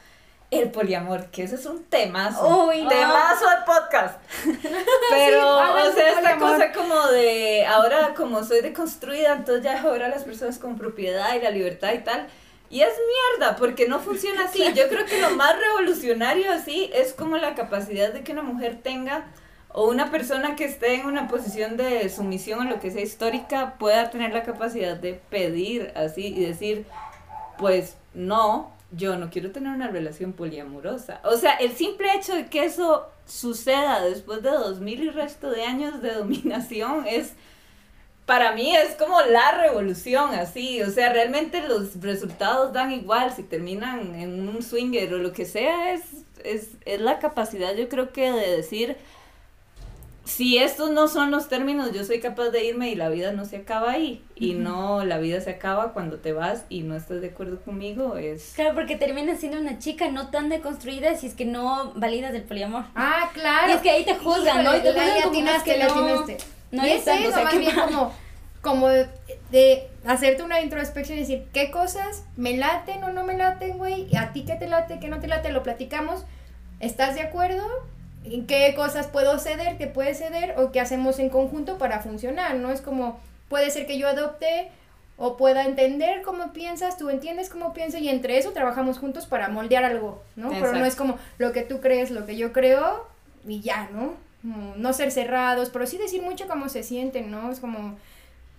el 0.59 0.71
poliamor, 0.71 1.27
que 1.27 1.43
eso 1.43 1.55
es 1.55 1.65
un 1.65 1.83
temazo. 1.85 2.67
Uy, 2.67 2.87
temazo 2.87 3.45
de 3.49 3.55
podcast. 3.65 4.19
Pero, 5.09 5.57
o 5.57 5.91
sea, 5.93 6.09
esta 6.09 6.37
cosa 6.37 6.71
como 6.71 7.07
de, 7.07 7.65
ahora 7.65 8.13
como 8.15 8.43
soy 8.43 8.61
deconstruida, 8.61 9.33
entonces 9.33 9.63
ya 9.63 9.73
dejo 9.73 9.91
ver 9.91 10.03
a 10.03 10.09
las 10.09 10.23
personas 10.23 10.57
con 10.59 10.77
propiedad 10.77 11.35
y 11.35 11.41
la 11.41 11.51
libertad 11.51 11.93
y 11.93 11.99
tal. 11.99 12.27
Y 12.69 12.81
es 12.81 12.93
mierda, 13.37 13.55
porque 13.55 13.87
no 13.87 13.99
funciona 13.99 14.45
así. 14.45 14.63
Yo 14.73 14.87
creo 14.89 15.05
que 15.05 15.21
lo 15.21 15.31
más 15.31 15.55
revolucionario 15.59 16.51
así 16.51 16.89
es 16.93 17.13
como 17.13 17.37
la 17.37 17.53
capacidad 17.53 18.11
de 18.11 18.23
que 18.23 18.31
una 18.31 18.41
mujer 18.41 18.79
tenga 18.81 19.27
o 19.73 19.87
una 19.87 20.11
persona 20.11 20.55
que 20.55 20.65
esté 20.65 20.95
en 20.95 21.05
una 21.05 21.27
posición 21.27 21.77
de 21.77 22.09
sumisión 22.09 22.67
o 22.67 22.69
lo 22.69 22.79
que 22.79 22.91
sea 22.91 23.01
histórica 23.01 23.75
pueda 23.77 24.09
tener 24.09 24.33
la 24.33 24.43
capacidad 24.43 24.95
de 24.95 25.19
pedir 25.29 25.91
así 25.95 26.27
y 26.27 26.45
decir, 26.45 26.85
pues 27.57 27.95
no, 28.13 28.72
yo 28.95 29.17
no 29.17 29.29
quiero 29.29 29.51
tener 29.51 29.73
una 29.73 29.87
relación 29.87 30.33
poliamorosa. 30.33 31.19
O 31.23 31.37
sea, 31.37 31.53
el 31.53 31.73
simple 31.73 32.13
hecho 32.15 32.35
de 32.35 32.47
que 32.47 32.63
eso 32.65 33.07
suceda 33.25 34.01
después 34.03 34.41
de 34.43 34.49
dos 34.49 34.79
mil 34.79 35.01
y 35.03 35.09
resto 35.09 35.49
de 35.49 35.63
años 35.63 36.01
de 36.01 36.13
dominación 36.13 37.05
es 37.07 37.33
para 38.25 38.53
mí 38.53 38.75
es 38.75 38.95
como 38.95 39.21
la 39.21 39.51
revolución, 39.61 40.33
así, 40.33 40.81
o 40.81 40.89
sea, 40.89 41.11
realmente 41.11 41.61
los 41.67 41.99
resultados 41.99 42.71
dan 42.71 42.91
igual 42.91 43.33
si 43.35 43.43
terminan 43.43 44.15
en 44.15 44.47
un 44.47 44.63
swinger 44.63 45.13
o 45.13 45.17
lo 45.17 45.33
que 45.33 45.45
sea, 45.45 45.93
es, 45.93 46.03
es, 46.43 46.69
es 46.85 47.01
la 47.01 47.19
capacidad, 47.19 47.75
yo 47.75 47.89
creo 47.89 48.13
que 48.13 48.31
de 48.31 48.55
decir, 48.55 48.95
si 50.25 50.57
estos 50.57 50.91
no 50.91 51.07
son 51.09 51.31
los 51.31 51.49
términos, 51.49 51.91
yo 51.91 52.03
soy 52.05 52.19
capaz 52.21 52.49
de 52.49 52.63
irme 52.63 52.89
y 52.89 52.95
la 52.95 53.09
vida 53.09 53.33
no 53.33 53.43
se 53.45 53.57
acaba 53.57 53.91
ahí. 53.91 54.23
Y 54.35 54.53
no, 54.53 55.03
la 55.03 55.17
vida 55.17 55.41
se 55.41 55.49
acaba 55.51 55.91
cuando 55.93 56.17
te 56.19 56.31
vas 56.31 56.63
y 56.69 56.81
no 56.83 56.95
estás 56.95 57.19
de 57.21 57.27
acuerdo 57.27 57.59
conmigo. 57.61 58.15
Es. 58.15 58.53
Claro, 58.55 58.73
porque 58.73 58.95
terminas 58.95 59.39
siendo 59.39 59.59
una 59.59 59.79
chica 59.79 60.09
no 60.09 60.29
tan 60.29 60.47
deconstruida 60.49 61.15
si 61.17 61.27
es 61.27 61.33
que 61.33 61.45
no 61.45 61.91
validas 61.95 62.33
el 62.33 62.43
poliamor. 62.43 62.85
Ah, 62.95 63.29
claro. 63.33 63.69
Y 63.69 63.75
es 63.75 63.81
que 63.81 63.89
ahí 63.89 64.05
te 64.05 64.15
juzgan, 64.15 64.63
¿no? 64.63 64.75
Y 64.77 64.79
te 64.81 64.89
juzgan 64.93 65.07
le 65.13 65.21
como 65.23 65.29
atinaste, 65.35 65.73
que 65.73 65.83
no- 65.83 65.91
atinaste. 65.91 66.37
no 66.71 66.83
es 66.83 67.03
tanto, 67.05 67.23
o 67.23 67.29
eso, 67.29 67.35
sea, 67.35 67.43
más 67.43 67.57
bien 67.57 67.73
como 68.61 68.87
de, 68.87 69.09
de 69.51 69.89
hacerte 70.05 70.41
una 70.41 70.61
introspección 70.61 71.17
y 71.17 71.21
decir, 71.21 71.43
¿qué 71.51 71.69
cosas 71.69 72.23
me 72.37 72.55
laten 72.55 73.03
o 73.03 73.11
no 73.11 73.25
me 73.25 73.35
laten, 73.37 73.77
güey? 73.77 74.07
¿Y 74.09 74.15
a 74.15 74.31
ti 74.31 74.45
qué 74.45 74.55
te 74.55 74.67
late, 74.69 74.99
qué 75.01 75.09
no 75.09 75.19
te 75.19 75.27
late? 75.27 75.51
Lo 75.51 75.63
platicamos. 75.63 76.23
¿Estás 76.79 77.15
de 77.15 77.21
acuerdo? 77.23 77.61
¿En 78.25 78.47
qué 78.47 78.73
cosas 78.75 79.07
puedo 79.07 79.37
ceder, 79.39 79.77
qué 79.77 79.87
puedes 79.87 80.17
ceder 80.19 80.55
o 80.57 80.71
qué 80.71 80.79
hacemos 80.79 81.19
en 81.19 81.29
conjunto 81.29 81.77
para 81.77 81.99
funcionar? 81.99 82.55
No 82.55 82.71
es 82.71 82.81
como, 82.81 83.19
puede 83.49 83.69
ser 83.71 83.85
que 83.85 83.97
yo 83.97 84.07
adopte 84.07 84.69
o 85.17 85.37
pueda 85.37 85.65
entender 85.65 86.21
cómo 86.23 86.53
piensas, 86.53 86.97
tú 86.97 87.09
entiendes 87.09 87.49
cómo 87.49 87.73
pienso 87.73 87.97
y 87.97 88.09
entre 88.09 88.37
eso 88.37 88.51
trabajamos 88.51 88.97
juntos 88.97 89.25
para 89.27 89.49
moldear 89.49 89.83
algo, 89.83 90.23
¿no? 90.35 90.49
Pero 90.49 90.71
no 90.79 90.85
es 90.85 90.95
como 90.95 91.17
lo 91.37 91.51
que 91.51 91.61
tú 91.61 91.81
crees, 91.81 92.11
lo 92.11 92.25
que 92.25 92.35
yo 92.35 92.51
creo 92.53 93.05
y 93.47 93.59
ya, 93.61 93.89
¿no? 93.93 94.13
Como 94.41 94.75
no 94.75 94.91
ser 94.93 95.11
cerrados, 95.11 95.69
pero 95.69 95.85
sí 95.85 95.97
decir 95.97 96.21
mucho 96.21 96.47
cómo 96.47 96.67
se 96.69 96.81
sienten, 96.83 97.29
¿no? 97.29 97.51
Es 97.51 97.59
como 97.59 97.95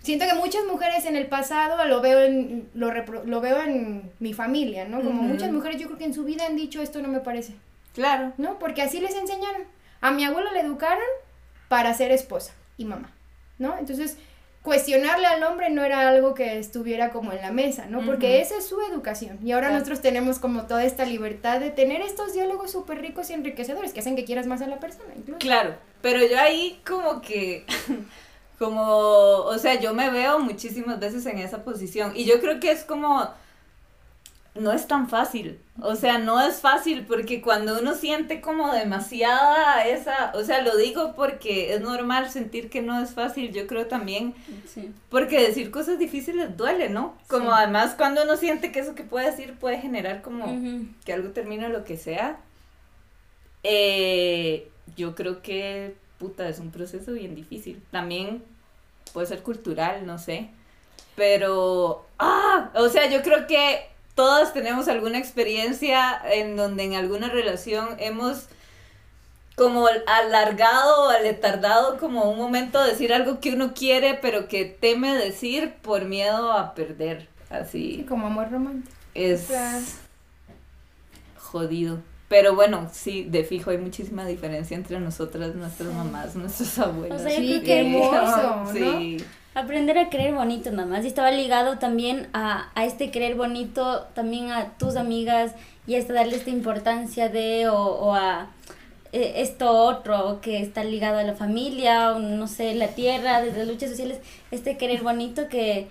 siento 0.02 0.26
que 0.26 0.34
muchas 0.34 0.64
mujeres 0.70 1.06
en 1.06 1.16
el 1.16 1.26
pasado 1.26 1.82
lo 1.86 2.00
veo 2.00 2.20
en 2.20 2.68
lo, 2.74 2.90
repro- 2.92 3.24
lo 3.24 3.40
veo 3.40 3.60
en 3.62 4.10
mi 4.20 4.32
familia, 4.34 4.84
¿no? 4.86 4.98
Como 5.02 5.22
muchas 5.22 5.50
mujeres 5.50 5.80
yo 5.80 5.86
creo 5.88 5.98
que 5.98 6.04
en 6.04 6.14
su 6.14 6.24
vida 6.24 6.46
han 6.46 6.56
dicho 6.56 6.80
esto 6.82 7.00
no 7.02 7.08
me 7.08 7.20
parece, 7.20 7.54
Claro. 7.94 8.32
¿no? 8.36 8.58
Porque 8.58 8.82
así 8.82 9.00
les 9.00 9.14
enseñaron. 9.14 9.62
A 10.00 10.10
mi 10.10 10.24
abuela 10.24 10.52
le 10.52 10.60
educaron 10.60 11.04
para 11.68 11.94
ser 11.94 12.10
esposa 12.12 12.52
y 12.76 12.84
mamá, 12.84 13.10
¿no? 13.58 13.78
Entonces, 13.78 14.18
cuestionarle 14.62 15.26
al 15.26 15.42
hombre 15.44 15.70
no 15.70 15.82
era 15.84 16.08
algo 16.08 16.34
que 16.34 16.58
estuviera 16.58 17.10
como 17.10 17.32
en 17.32 17.40
la 17.40 17.52
mesa, 17.52 17.86
¿no? 17.86 18.04
Porque 18.04 18.40
esa 18.40 18.56
es 18.58 18.66
su 18.66 18.80
educación. 18.82 19.38
Y 19.42 19.52
ahora 19.52 19.68
Claro. 19.68 19.74
nosotros 19.80 20.00
tenemos 20.02 20.38
como 20.38 20.62
toda 20.66 20.84
esta 20.84 21.04
libertad 21.04 21.60
de 21.60 21.70
tener 21.70 22.00
estos 22.02 22.32
diálogos 22.34 22.72
súper 22.72 23.00
ricos 23.00 23.30
y 23.30 23.34
enriquecedores 23.34 23.92
que 23.92 24.00
hacen 24.00 24.16
que 24.16 24.24
quieras 24.24 24.46
más 24.46 24.60
a 24.62 24.66
la 24.66 24.78
persona, 24.80 25.12
incluso. 25.16 25.38
Claro, 25.38 25.74
pero 26.02 26.18
yo 26.26 26.38
ahí 26.38 26.80
como 26.86 27.20
que, 27.20 27.64
como, 28.58 28.82
o 28.82 29.58
sea, 29.58 29.78
yo 29.80 29.94
me 29.94 30.10
veo 30.10 30.38
muchísimas 30.38 30.98
veces 31.00 31.26
en 31.26 31.38
esa 31.38 31.64
posición 31.64 32.12
y 32.14 32.24
yo 32.24 32.40
creo 32.40 32.60
que 32.60 32.70
es 32.70 32.84
como, 32.84 33.28
no 34.54 34.72
es 34.72 34.86
tan 34.86 35.08
fácil, 35.08 35.58
o 35.82 35.96
sea, 35.96 36.18
no 36.18 36.40
es 36.40 36.60
fácil 36.60 37.04
porque 37.06 37.40
cuando 37.42 37.80
uno 37.80 37.94
siente 37.94 38.40
como 38.40 38.72
demasiada 38.72 39.84
esa, 39.84 40.30
o 40.36 40.44
sea, 40.44 40.62
lo 40.62 40.76
digo 40.76 41.14
porque 41.16 41.74
es 41.74 41.80
normal 41.80 42.30
sentir 42.30 42.70
que 42.70 42.80
no 42.80 43.02
es 43.02 43.10
fácil, 43.10 43.52
yo 43.52 43.66
creo 43.66 43.86
también 43.86 44.32
Sí. 44.72 44.92
porque 45.08 45.40
decir 45.40 45.72
cosas 45.72 45.98
difíciles 45.98 46.56
duele, 46.56 46.88
¿no? 46.88 47.16
Como 47.26 47.46
Sí. 47.50 47.54
además 47.56 47.94
cuando 47.96 48.22
uno 48.22 48.36
siente 48.36 48.70
que 48.70 48.78
eso 48.78 48.94
que 48.94 49.02
puede 49.02 49.30
decir 49.30 49.54
puede 49.58 49.78
generar 49.80 50.22
como 50.22 50.46
que 51.04 51.12
algo 51.12 51.30
termine 51.30 51.68
lo 51.68 51.82
que 51.84 51.96
sea, 51.96 52.38
eh, 53.64 54.70
yo 54.96 55.14
creo 55.14 55.42
que, 55.42 55.96
puta, 56.18 56.48
es 56.48 56.58
un 56.58 56.70
proceso 56.70 57.12
bien 57.12 57.34
difícil. 57.34 57.82
También 57.90 58.42
puede 59.12 59.26
ser 59.26 59.42
cultural, 59.42 60.06
no 60.06 60.18
sé. 60.18 60.48
Pero, 61.16 62.06
ah, 62.18 62.70
o 62.74 62.88
sea, 62.88 63.08
yo 63.10 63.22
creo 63.22 63.46
que 63.46 63.80
todos 64.14 64.52
tenemos 64.52 64.88
alguna 64.88 65.18
experiencia 65.18 66.20
en 66.32 66.56
donde 66.56 66.84
en 66.84 66.94
alguna 66.94 67.28
relación 67.28 67.88
hemos 67.98 68.46
como 69.56 69.86
alargado 70.06 71.04
o 71.04 71.08
aletardado 71.10 71.98
como 71.98 72.30
un 72.30 72.38
momento 72.38 72.82
de 72.82 72.90
decir 72.90 73.12
algo 73.12 73.38
que 73.40 73.52
uno 73.52 73.72
quiere 73.72 74.18
pero 74.20 74.48
que 74.48 74.64
teme 74.64 75.14
decir 75.14 75.74
por 75.82 76.04
miedo 76.04 76.52
a 76.52 76.74
perder. 76.74 77.28
Así. 77.50 77.96
Sí, 77.98 78.04
como 78.08 78.26
amor 78.26 78.50
romántico. 78.50 78.92
Es 79.14 79.48
jodido. 81.38 81.98
Pero 82.28 82.54
bueno, 82.54 82.88
sí, 82.92 83.24
de 83.24 83.44
fijo 83.44 83.70
hay 83.70 83.78
muchísima 83.78 84.26
diferencia 84.26 84.76
entre 84.76 84.98
nosotras, 84.98 85.54
nuestras 85.54 85.92
mamás, 85.92 86.34
nuestros 86.34 86.76
abuelos. 86.78 87.20
O 87.20 87.24
sea, 87.24 87.38
yo 87.38 87.46
creo 87.46 87.62
que- 87.62 87.80
hermoso, 87.80 88.64
¿no? 88.64 88.72
Sí. 88.72 89.18
Aprender 89.54 89.98
a 89.98 90.10
creer 90.10 90.34
bonito 90.34 90.70
nada 90.70 90.86
más. 90.86 91.04
Y 91.04 91.08
estaba 91.08 91.30
ligado 91.30 91.78
también 91.78 92.28
a, 92.32 92.70
a 92.74 92.84
este 92.84 93.10
creer 93.10 93.36
bonito, 93.36 94.06
también 94.14 94.50
a 94.50 94.76
tus 94.78 94.96
amigas 94.96 95.52
y 95.86 95.96
hasta 95.96 96.12
darle 96.12 96.36
esta 96.36 96.50
importancia 96.50 97.28
de 97.28 97.68
o, 97.68 97.76
o 97.76 98.14
a 98.14 98.48
eh, 99.12 99.42
esto 99.42 99.70
otro 99.70 100.40
que 100.40 100.60
está 100.60 100.82
ligado 100.82 101.18
a 101.18 101.22
la 101.22 101.34
familia, 101.34 102.12
o 102.12 102.18
no 102.18 102.48
sé, 102.48 102.74
la 102.74 102.88
tierra, 102.88 103.42
desde 103.42 103.58
las 103.58 103.68
luchas 103.68 103.90
sociales, 103.90 104.18
este 104.50 104.76
querer 104.76 105.02
bonito 105.02 105.48
que, 105.48 105.86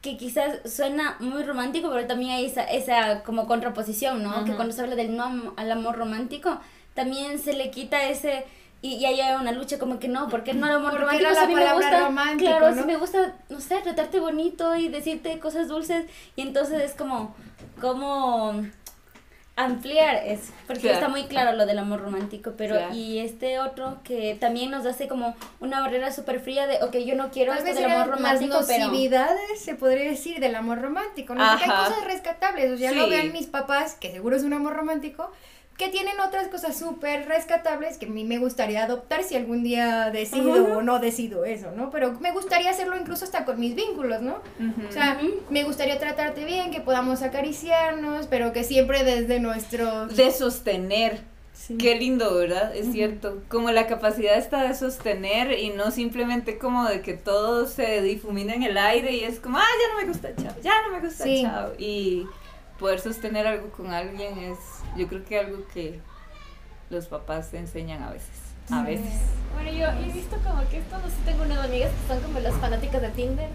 que 0.00 0.16
quizás 0.16 0.58
suena 0.64 1.16
muy 1.20 1.44
romántico, 1.44 1.88
pero 1.92 2.04
también 2.08 2.32
hay 2.32 2.46
esa, 2.46 2.64
esa 2.64 3.22
como 3.22 3.46
contraposición, 3.46 4.24
¿no? 4.24 4.44
Que 4.44 4.54
cuando 4.54 4.74
se 4.74 4.80
habla 4.80 4.96
del 4.96 5.14
no 5.16 5.54
al 5.56 5.70
amor 5.70 5.96
romántico, 5.96 6.58
también 6.94 7.38
se 7.38 7.52
le 7.52 7.70
quita 7.70 8.08
ese... 8.08 8.44
Y, 8.84 8.96
y 8.96 9.06
ahí 9.06 9.20
hay 9.20 9.34
una 9.40 9.52
lucha 9.52 9.78
como 9.78 9.98
que 10.00 10.08
no, 10.08 10.28
porque 10.28 10.54
no 10.54 10.66
al 10.66 10.72
amor 10.72 10.90
Porque 10.90 11.04
romántico? 11.04 11.40
a 11.40 11.46
mí 11.46 11.54
me 11.54 11.72
gusta, 11.72 12.10
claro, 12.38 12.70
¿no? 12.74 12.80
si 12.82 12.86
me 12.86 12.96
gusta, 12.96 13.36
no 13.48 13.60
sé, 13.60 13.76
tratarte 13.80 14.18
bonito 14.18 14.74
y 14.74 14.88
decirte 14.88 15.38
cosas 15.38 15.68
dulces, 15.68 16.06
y 16.34 16.42
entonces 16.42 16.82
es 16.82 16.92
como, 16.94 17.34
como 17.80 18.60
ampliar 19.54 20.16
eso, 20.26 20.50
porque 20.66 20.80
Claro. 20.82 20.94
está 20.96 21.08
muy 21.10 21.24
claro 21.24 21.52
lo 21.52 21.66
del 21.66 21.78
amor 21.78 22.00
romántico, 22.00 22.54
pero 22.56 22.74
Claro. 22.74 22.94
y 22.94 23.18
este 23.18 23.58
otro 23.60 23.98
que 24.02 24.34
también 24.40 24.70
nos 24.70 24.86
hace 24.86 25.08
como 25.08 25.36
una 25.60 25.80
barrera 25.80 26.10
súper 26.10 26.40
fría 26.40 26.66
de, 26.66 26.82
ok, 26.82 26.96
yo 27.06 27.14
no 27.16 27.30
quiero 27.30 27.52
Tal 27.54 27.66
esto 27.68 27.78
del 27.80 27.90
amor 27.92 28.08
romántico, 28.16 28.54
las 28.56 28.66
pero... 28.66 28.86
nocividades, 28.86 29.60
se 29.60 29.74
podría 29.74 30.10
decir, 30.10 30.40
del 30.40 30.54
amor 30.54 30.80
romántico, 30.80 31.34
¿no? 31.34 31.46
Porque 31.46 31.64
hay 31.64 31.70
Ajá. 31.70 31.88
cosas 31.90 32.04
rescatables, 32.04 32.72
o 32.72 32.78
sea, 32.78 32.90
Sí. 32.90 32.96
lo 32.96 33.08
vean 33.08 33.30
mis 33.32 33.46
papás, 33.46 33.94
que 33.94 34.10
seguro 34.10 34.34
es 34.36 34.42
un 34.42 34.54
amor 34.54 34.72
romántico, 34.74 35.30
que 35.76 35.88
tienen 35.88 36.20
otras 36.20 36.48
cosas 36.48 36.78
súper 36.78 37.26
rescatables 37.26 37.96
que 37.98 38.06
a 38.06 38.08
mí 38.08 38.24
me 38.24 38.38
gustaría 38.38 38.84
adoptar 38.84 39.22
si 39.22 39.36
algún 39.36 39.62
día 39.62 40.10
decido 40.10 40.76
o 40.76 40.82
no 40.82 40.98
decido 40.98 41.44
eso, 41.44 41.70
¿no? 41.72 41.90
Pero 41.90 42.12
me 42.20 42.30
gustaría 42.30 42.70
hacerlo 42.70 42.96
incluso 42.96 43.24
hasta 43.24 43.44
con 43.44 43.58
mis 43.58 43.74
vínculos, 43.74 44.20
¿no? 44.22 44.34
O 44.88 44.92
sea, 44.92 45.18
me 45.50 45.64
gustaría 45.64 45.98
tratarte 45.98 46.44
bien, 46.44 46.70
que 46.70 46.80
podamos 46.80 47.22
acariciarnos, 47.22 48.26
pero 48.26 48.52
que 48.52 48.64
siempre 48.64 49.02
desde 49.04 49.40
nuestro... 49.40 50.06
de 50.08 50.30
sostener. 50.30 51.20
Sí. 51.54 51.76
Qué 51.76 51.94
lindo, 51.96 52.34
¿verdad? 52.34 52.74
Es 52.74 52.90
cierto. 52.92 53.42
Como 53.48 53.70
la 53.70 53.86
capacidad 53.86 54.36
está 54.36 54.62
de 54.64 54.74
sostener 54.74 55.58
y 55.58 55.70
no 55.70 55.90
simplemente 55.90 56.58
como 56.58 56.84
de 56.86 57.02
que 57.02 57.14
todo 57.14 57.66
se 57.66 58.02
difumina 58.02 58.54
en 58.54 58.62
el 58.64 58.76
aire 58.78 59.12
y 59.12 59.24
es 59.24 59.38
como, 59.38 59.58
ah, 59.58 59.62
ya 59.80 59.94
no 59.94 60.00
me 60.00 60.08
gusta, 60.12 60.34
chao, 60.34 60.54
ya 60.62 60.72
no 60.88 60.94
me 60.96 61.06
gusta, 61.06 61.24
Sí. 61.24 61.42
chao. 61.42 61.70
Y 61.78 62.26
poder 62.78 62.98
sostener 63.00 63.46
algo 63.46 63.70
con 63.70 63.92
alguien 63.92 64.38
es, 64.38 64.58
yo 64.96 65.08
creo 65.08 65.24
que 65.24 65.38
algo 65.38 65.66
que 65.72 66.00
los 66.90 67.06
papás 67.06 67.50
te 67.50 67.58
enseñan 67.58 68.02
a 68.02 68.10
veces. 68.10 68.30
A 68.70 68.82
veces. 68.82 69.20
Bueno, 69.54 69.70
yo 69.70 69.86
he 69.88 70.12
visto 70.12 70.36
como 70.38 70.68
que 70.68 70.78
esto, 70.78 70.98
no 70.98 71.08
sé, 71.08 71.16
tengo 71.24 71.42
unas 71.42 71.64
amigas 71.64 71.90
que 71.90 72.14
son 72.14 72.22
como 72.22 72.38
las 72.40 72.54
fanáticas 72.54 73.02
de 73.02 73.08
Tinder. 73.10 73.48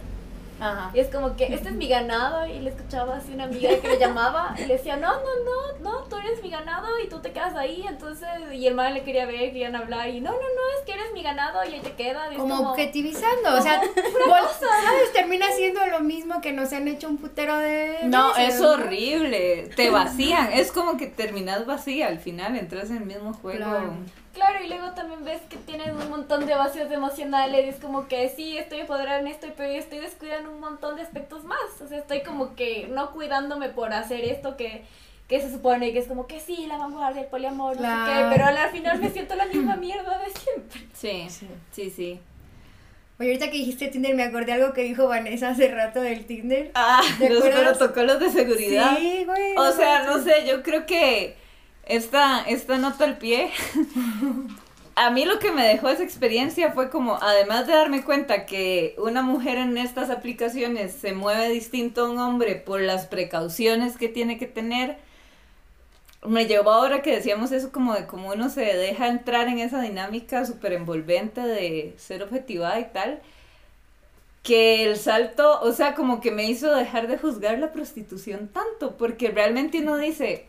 Ajá. 0.60 0.92
Y 0.94 1.00
es 1.00 1.08
como 1.10 1.36
que 1.36 1.46
este 1.54 1.70
es 1.70 1.76
mi 1.76 1.88
ganado 1.88 2.48
y 2.48 2.60
le 2.60 2.70
escuchaba 2.72 3.18
así 3.18 3.34
una 3.34 3.44
amiga 3.44 3.70
que 3.80 3.88
le 3.88 4.00
llamaba 4.00 4.56
y 4.58 4.66
le 4.66 4.74
decía, 4.78 4.98
no, 4.98 5.12
no, 5.14 5.20
no, 5.46 5.80
no, 5.82 6.04
tú 6.06 6.16
eres 6.18 6.42
mi 6.42 6.50
ganado 6.50 6.88
y 7.04 7.08
tú 7.08 7.20
te 7.20 7.32
quedas 7.32 7.56
ahí. 7.56 7.86
Entonces, 7.88 8.28
y 8.54 8.66
el 8.68 8.74
man 8.74 8.94
le 8.94 9.04
quería 9.04 9.26
ver, 9.26 9.52
querían 9.52 9.76
hablar 9.76 10.10
y 10.10 10.20
no, 10.20 10.32
no, 10.32 10.38
no, 10.38 10.80
es 10.80 10.86
que 10.86 10.94
eres 10.94 11.14
mi 11.14 11.22
ganado 11.22 11.64
y 11.64 11.74
ahí 11.76 11.82
te 11.82 11.90
es 11.90 12.38
Como 12.38 12.58
como, 12.58 12.72
objetivizando, 12.72 13.56
o 13.58 13.62
sea, 13.62 13.82
vol- 13.82 14.50
¿sabes? 14.60 15.14
Termina 15.14 15.46
siendo 15.52 15.86
lo 15.88 16.00
mismo 16.00 16.42
que 16.42 16.54
nos 16.54 16.74
han 16.74 16.88
hecho 16.88 17.08
un 17.08 17.18
putero 17.18 17.58
de... 17.58 18.00
No, 18.06 18.30
veces, 18.34 18.56
es 18.56 18.62
horrible. 18.62 19.70
Te 19.76 19.90
vacían. 19.90 20.52
Es 20.54 20.72
como 20.72 20.98
que 20.98 21.08
terminas 21.08 21.66
vacía 21.66 22.08
al 22.08 22.20
final, 22.20 22.56
entras 22.56 22.90
en 22.90 22.98
el 22.98 23.06
mismo 23.06 23.34
juego. 23.34 23.58
Claro. 23.60 23.94
Claro, 24.38 24.64
y 24.64 24.68
luego 24.68 24.92
también 24.92 25.26
ves 25.26 25.42
que 25.50 25.58
tienen 25.58 25.96
un 25.98 26.10
montón 26.10 26.46
de 26.46 26.54
vacíos 26.56 26.92
emocionales 26.92 27.66
y 27.66 27.70
es 27.70 27.76
como 27.78 28.08
que 28.08 28.30
sí, 28.30 28.56
estoy 28.58 28.82
empoderada 28.82 29.20
en 29.20 29.28
esto, 29.28 29.48
pero 29.58 29.70
estoy 29.74 29.98
descuidando 30.00 30.52
un 30.52 30.60
montón 30.60 30.96
de 30.96 31.02
aspectos 31.02 31.44
más. 31.44 31.82
O 31.84 31.88
sea, 31.88 31.98
estoy 31.98 32.22
como 32.22 32.56
que 32.56 32.88
no 32.92 33.12
cuidándome 33.12 33.70
por 33.70 33.92
hacer 33.94 34.24
esto 34.26 34.56
que, 34.56 34.84
que 35.28 35.42
se 35.42 35.52
supone 35.52 35.92
que 35.92 36.00
es 36.00 36.08
como 36.08 36.28
que 36.28 36.40
sí, 36.40 36.68
la 36.68 36.78
vanguardia, 36.78 37.22
el 37.24 37.28
poliamor, 37.30 37.76
no 37.80 37.82
sé 37.82 38.12
qué, 38.12 38.26
pero 38.30 38.46
al 38.46 38.70
final 38.70 39.00
me 39.00 39.10
siento 39.10 39.34
la 39.36 39.48
misma 39.48 39.76
mierda 39.76 40.20
de 40.20 40.30
siempre. 40.40 40.82
Sí, 40.94 41.28
Sí. 41.30 41.48
sí, 41.72 41.90
sí. 41.90 42.20
Oye, 43.20 43.30
ahorita 43.30 43.48
que 43.48 43.58
dijiste 43.58 43.88
Tinder, 43.88 44.14
me 44.14 44.22
acordé 44.24 44.54
algo 44.54 44.74
que 44.74 44.84
dijo 44.84 45.08
Vanessa 45.08 45.50
hace 45.50 45.70
rato 45.74 46.02
del 46.02 46.26
Tinder. 46.28 46.70
Ah, 46.76 47.02
¿Te 47.18 47.32
los 47.32 47.44
acuerdas? 47.44 47.76
protocolos 47.80 48.20
de 48.20 48.30
seguridad. 48.30 48.96
Sí, 48.96 49.24
güey. 49.26 49.56
O 49.58 49.72
sea, 49.72 50.04
no 50.04 50.22
sé, 50.22 50.46
yo 50.48 50.62
creo 50.62 50.86
que 50.86 51.36
esta, 51.88 52.42
esta 52.42 52.78
nota 52.78 53.06
al 53.06 53.18
pie. 53.18 53.52
A 55.00 55.12
mí 55.12 55.26
lo 55.26 55.38
que 55.38 55.52
me 55.52 55.68
dejó 55.68 55.90
esa 55.90 56.04
experiencia 56.04 56.72
fue 56.72 56.90
como, 56.90 57.20
además 57.22 57.68
de 57.68 57.74
darme 57.74 58.04
cuenta 58.04 58.48
que 58.48 58.96
una 58.98 59.22
mujer 59.22 59.60
en 59.60 59.78
estas 59.78 60.10
aplicaciones 60.10 60.92
se 60.92 61.14
mueve 61.14 61.50
distinto 61.50 62.02
a 62.02 62.10
un 62.10 62.18
hombre 62.18 62.56
por 62.56 62.82
las 62.82 63.06
precauciones 63.06 63.96
que 63.96 64.10
tiene 64.10 64.40
que 64.40 64.48
tener, 64.48 64.98
me 66.26 66.48
llevó 66.48 66.72
ahora 66.72 67.04
que 67.04 67.16
decíamos 67.16 67.52
eso 67.52 67.72
como 67.72 67.94
de 67.94 68.08
cómo 68.08 68.30
uno 68.30 68.50
se 68.50 68.62
deja 68.62 69.08
entrar 69.08 69.48
en 69.50 69.60
esa 69.60 69.82
dinámica 69.82 70.46
súper 70.48 70.74
envolvente 70.74 71.42
de 71.42 71.94
ser 71.98 72.24
objetivada 72.24 72.80
y 72.80 72.86
tal, 72.86 73.22
que 74.42 74.84
el 74.84 74.98
salto, 74.98 75.62
o 75.62 75.74
sea, 75.74 75.94
como 75.94 76.22
que 76.22 76.32
me 76.32 76.50
hizo 76.50 76.74
dejar 76.74 77.08
de 77.08 77.20
juzgar 77.20 77.60
la 77.60 77.72
prostitución 77.72 78.48
tanto, 78.48 78.98
porque 78.98 79.30
realmente 79.30 79.80
uno 79.80 79.98
dice, 79.98 80.48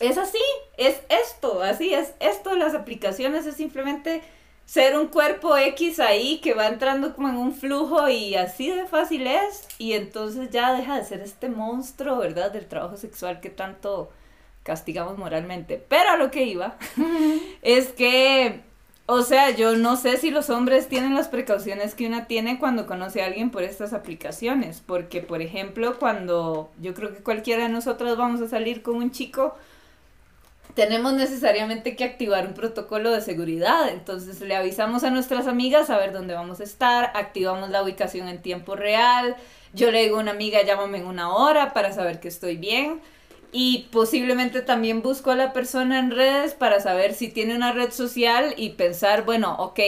es 0.00 0.18
así, 0.18 0.38
es 0.76 1.00
esto, 1.08 1.62
así 1.62 1.94
es 1.94 2.14
esto, 2.20 2.56
las 2.56 2.74
aplicaciones 2.74 3.46
es 3.46 3.56
simplemente 3.56 4.22
ser 4.66 4.98
un 4.98 5.08
cuerpo 5.08 5.56
X 5.56 6.00
ahí 6.00 6.38
que 6.38 6.54
va 6.54 6.68
entrando 6.68 7.14
como 7.14 7.28
en 7.28 7.36
un 7.36 7.54
flujo 7.54 8.08
y 8.08 8.34
así 8.34 8.70
de 8.70 8.86
fácil 8.86 9.26
es, 9.26 9.66
y 9.78 9.92
entonces 9.92 10.50
ya 10.50 10.72
deja 10.72 10.96
de 10.96 11.04
ser 11.04 11.20
este 11.20 11.48
monstruo, 11.48 12.16
¿verdad? 12.18 12.50
Del 12.50 12.66
trabajo 12.66 12.96
sexual 12.96 13.40
que 13.40 13.50
tanto 13.50 14.10
castigamos 14.62 15.18
moralmente. 15.18 15.84
Pero 15.88 16.10
a 16.10 16.16
lo 16.16 16.30
que 16.30 16.44
iba 16.44 16.76
es 17.60 17.88
que, 17.88 18.62
o 19.04 19.20
sea, 19.20 19.50
yo 19.50 19.76
no 19.76 19.96
sé 19.96 20.16
si 20.16 20.30
los 20.30 20.48
hombres 20.48 20.88
tienen 20.88 21.14
las 21.14 21.28
precauciones 21.28 21.94
que 21.94 22.06
una 22.06 22.26
tiene 22.26 22.58
cuando 22.58 22.86
conoce 22.86 23.22
a 23.22 23.26
alguien 23.26 23.50
por 23.50 23.62
estas 23.62 23.92
aplicaciones, 23.92 24.82
porque 24.84 25.20
por 25.20 25.42
ejemplo, 25.42 25.98
cuando 25.98 26.70
yo 26.80 26.94
creo 26.94 27.12
que 27.12 27.22
cualquiera 27.22 27.64
de 27.64 27.68
nosotros 27.68 28.16
vamos 28.16 28.40
a 28.40 28.48
salir 28.48 28.82
con 28.82 28.96
un 28.96 29.10
chico, 29.10 29.54
tenemos 30.74 31.12
necesariamente 31.12 31.96
que 31.96 32.04
activar 32.04 32.46
un 32.46 32.54
protocolo 32.54 33.10
de 33.12 33.20
seguridad. 33.20 33.88
Entonces 33.90 34.40
le 34.40 34.56
avisamos 34.56 35.04
a 35.04 35.10
nuestras 35.10 35.46
amigas 35.46 35.90
a 35.90 35.98
ver 35.98 36.12
dónde 36.12 36.34
vamos 36.34 36.60
a 36.60 36.64
estar, 36.64 37.12
activamos 37.14 37.70
la 37.70 37.82
ubicación 37.82 38.28
en 38.28 38.42
tiempo 38.42 38.74
real. 38.76 39.36
Yo 39.72 39.90
le 39.90 40.02
digo 40.02 40.16
a 40.16 40.20
una 40.20 40.32
amiga, 40.32 40.62
llámame 40.62 40.98
en 40.98 41.06
una 41.06 41.32
hora 41.34 41.72
para 41.72 41.92
saber 41.92 42.20
que 42.20 42.28
estoy 42.28 42.56
bien. 42.56 43.00
Y 43.52 43.86
posiblemente 43.92 44.62
también 44.62 45.00
busco 45.00 45.30
a 45.30 45.36
la 45.36 45.52
persona 45.52 46.00
en 46.00 46.10
redes 46.10 46.54
para 46.54 46.80
saber 46.80 47.14
si 47.14 47.28
tiene 47.28 47.54
una 47.54 47.70
red 47.72 47.92
social 47.92 48.52
y 48.56 48.70
pensar, 48.70 49.24
bueno, 49.24 49.54
ok, 49.58 49.78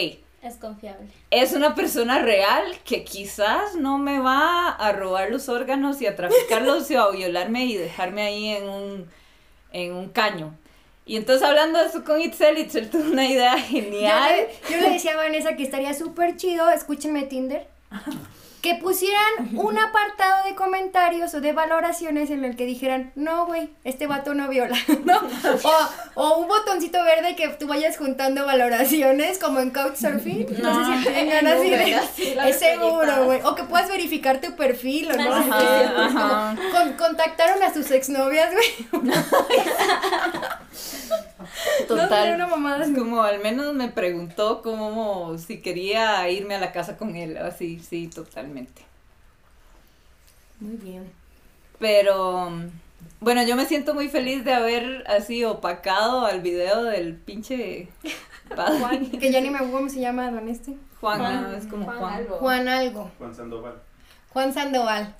Es 0.43 0.57
confiable. 0.61 1.09
es 1.32 1.53
una 1.53 1.74
persona 1.74 2.20
real 2.20 2.62
que 2.84 3.03
quizás 3.03 3.74
no 3.74 3.99
me 3.99 4.20
va 4.20 4.68
a 4.68 4.93
robar 4.93 5.32
los 5.32 5.49
órganos 5.49 6.01
y 6.01 6.07
a 6.07 6.14
traficarlos 6.14 6.89
o 6.93 7.01
a 7.01 7.11
violarme 7.11 7.64
y 7.64 7.76
dejarme 7.76 8.22
ahí 8.22 8.49
en 8.51 8.68
un, 8.68 9.11
en 9.72 9.95
un 9.95 10.11
caño. 10.11 10.55
Y 11.07 11.16
entonces 11.16 11.46
hablando 11.46 11.78
de 11.78 11.86
eso 11.86 12.02
con 12.04 12.20
Itzel, 12.20 12.59
Itzel 12.59 12.90
tuvo 12.90 13.11
una 13.12 13.24
idea 13.26 13.57
Yo 13.57 13.62
genial. 13.62 14.30
le, 14.68 14.74
yo 14.74 14.80
le 14.82 14.90
decía 14.94 15.12
a 15.12 15.16
Vanessa 15.16 15.54
que 15.57 15.62
estaría 15.62 15.94
súper 15.94 16.36
chido, 16.36 16.68
escúchenme 16.70 17.22
Tinder, 17.22 17.66
que 18.66 18.74
pusieran 18.74 19.50
un 19.54 19.78
apartado 19.78 20.44
de 20.44 20.56
comentarios 20.56 21.32
o 21.34 21.40
de 21.40 21.52
valoraciones 21.52 22.30
en 22.30 22.44
el 22.44 22.56
que 22.56 22.66
dijeran, 22.66 23.12
no, 23.14 23.46
güey, 23.46 23.70
este 23.84 24.08
vato 24.08 24.34
no 24.34 24.48
viola, 24.48 24.76
¿no? 25.04 25.18
O, 25.62 26.20
o 26.20 26.38
un 26.38 26.48
botoncito 26.48 27.00
verde 27.04 27.36
que 27.36 27.48
tú 27.50 27.68
vayas 27.68 27.96
juntando 27.96 28.44
valoraciones 28.44 29.38
como 29.38 29.60
en 29.60 29.70
Couchsurfing. 29.70 30.46
No, 30.60 30.84
sé 30.84 30.98
si 30.98 31.14
tengan 31.14 31.46
así 31.46 31.70
de- 31.70 32.00
Es 32.48 32.58
seguro, 32.58 33.24
güey. 33.26 33.40
O 33.44 33.54
que 33.54 33.62
puedas 33.62 33.88
verificar 33.88 34.40
tu 34.40 34.56
perfil, 34.56 35.12
¿o 35.12 35.16
no? 35.16 35.32
Ajá, 35.32 35.82
Es 35.84 35.90
como, 35.90 36.02
ajá. 36.20 36.56
con- 36.72 36.92
contactaron 36.94 37.62
a 37.62 37.72
sus 37.72 37.88
exnovias, 37.92 38.50
güey. 38.52 39.04
Total. 41.88 42.28
No, 42.30 42.34
una 42.34 42.47
mamada 42.47 42.84
Es 42.84 42.97
como 42.97 43.22
al 43.22 43.40
menos 43.40 43.74
me 43.74 43.88
preguntó 43.88 44.62
como 44.62 45.36
si 45.38 45.61
quería 45.61 46.28
irme 46.30 46.55
a 46.55 46.61
la 46.61 46.72
casa 46.72 46.97
con 46.97 47.16
él. 47.16 47.36
Así, 47.38 47.80
sí, 47.80 48.09
totalmente. 48.09 48.82
Muy 50.61 50.76
bien. 50.76 51.11
Pero 51.78 52.51
bueno, 53.20 53.42
yo 53.44 53.57
me 53.57 53.66
siento 53.66 53.94
muy 53.94 54.09
feliz 54.09 54.44
de 54.44 54.53
haber 54.55 55.05
así 55.09 55.44
opacado 55.44 56.24
al 56.26 56.40
video 56.40 56.84
del 56.84 57.14
pinche 57.14 57.88
padre. 58.55 59.01
Que 59.20 59.30
ya 59.30 59.40
ni 59.40 59.51
me 59.51 59.57
acuerdo 59.57 59.76
cómo 59.78 59.88
se 59.90 60.01
llama 60.01 60.30
don 60.30 60.49
este. 60.49 60.74
Juan, 61.01 61.18
Juan- 61.18 61.42
no, 61.42 61.57
es 61.57 61.66
como 61.66 61.84
Juan 61.84 61.99
Juan. 61.99 62.12
algo. 62.14 62.36
Juan 62.38 62.68
algo. 62.68 63.11
Juan 63.18 63.34
Sandoval. 63.34 63.74
Juan 64.30 64.55
Sandoval. 64.55 65.14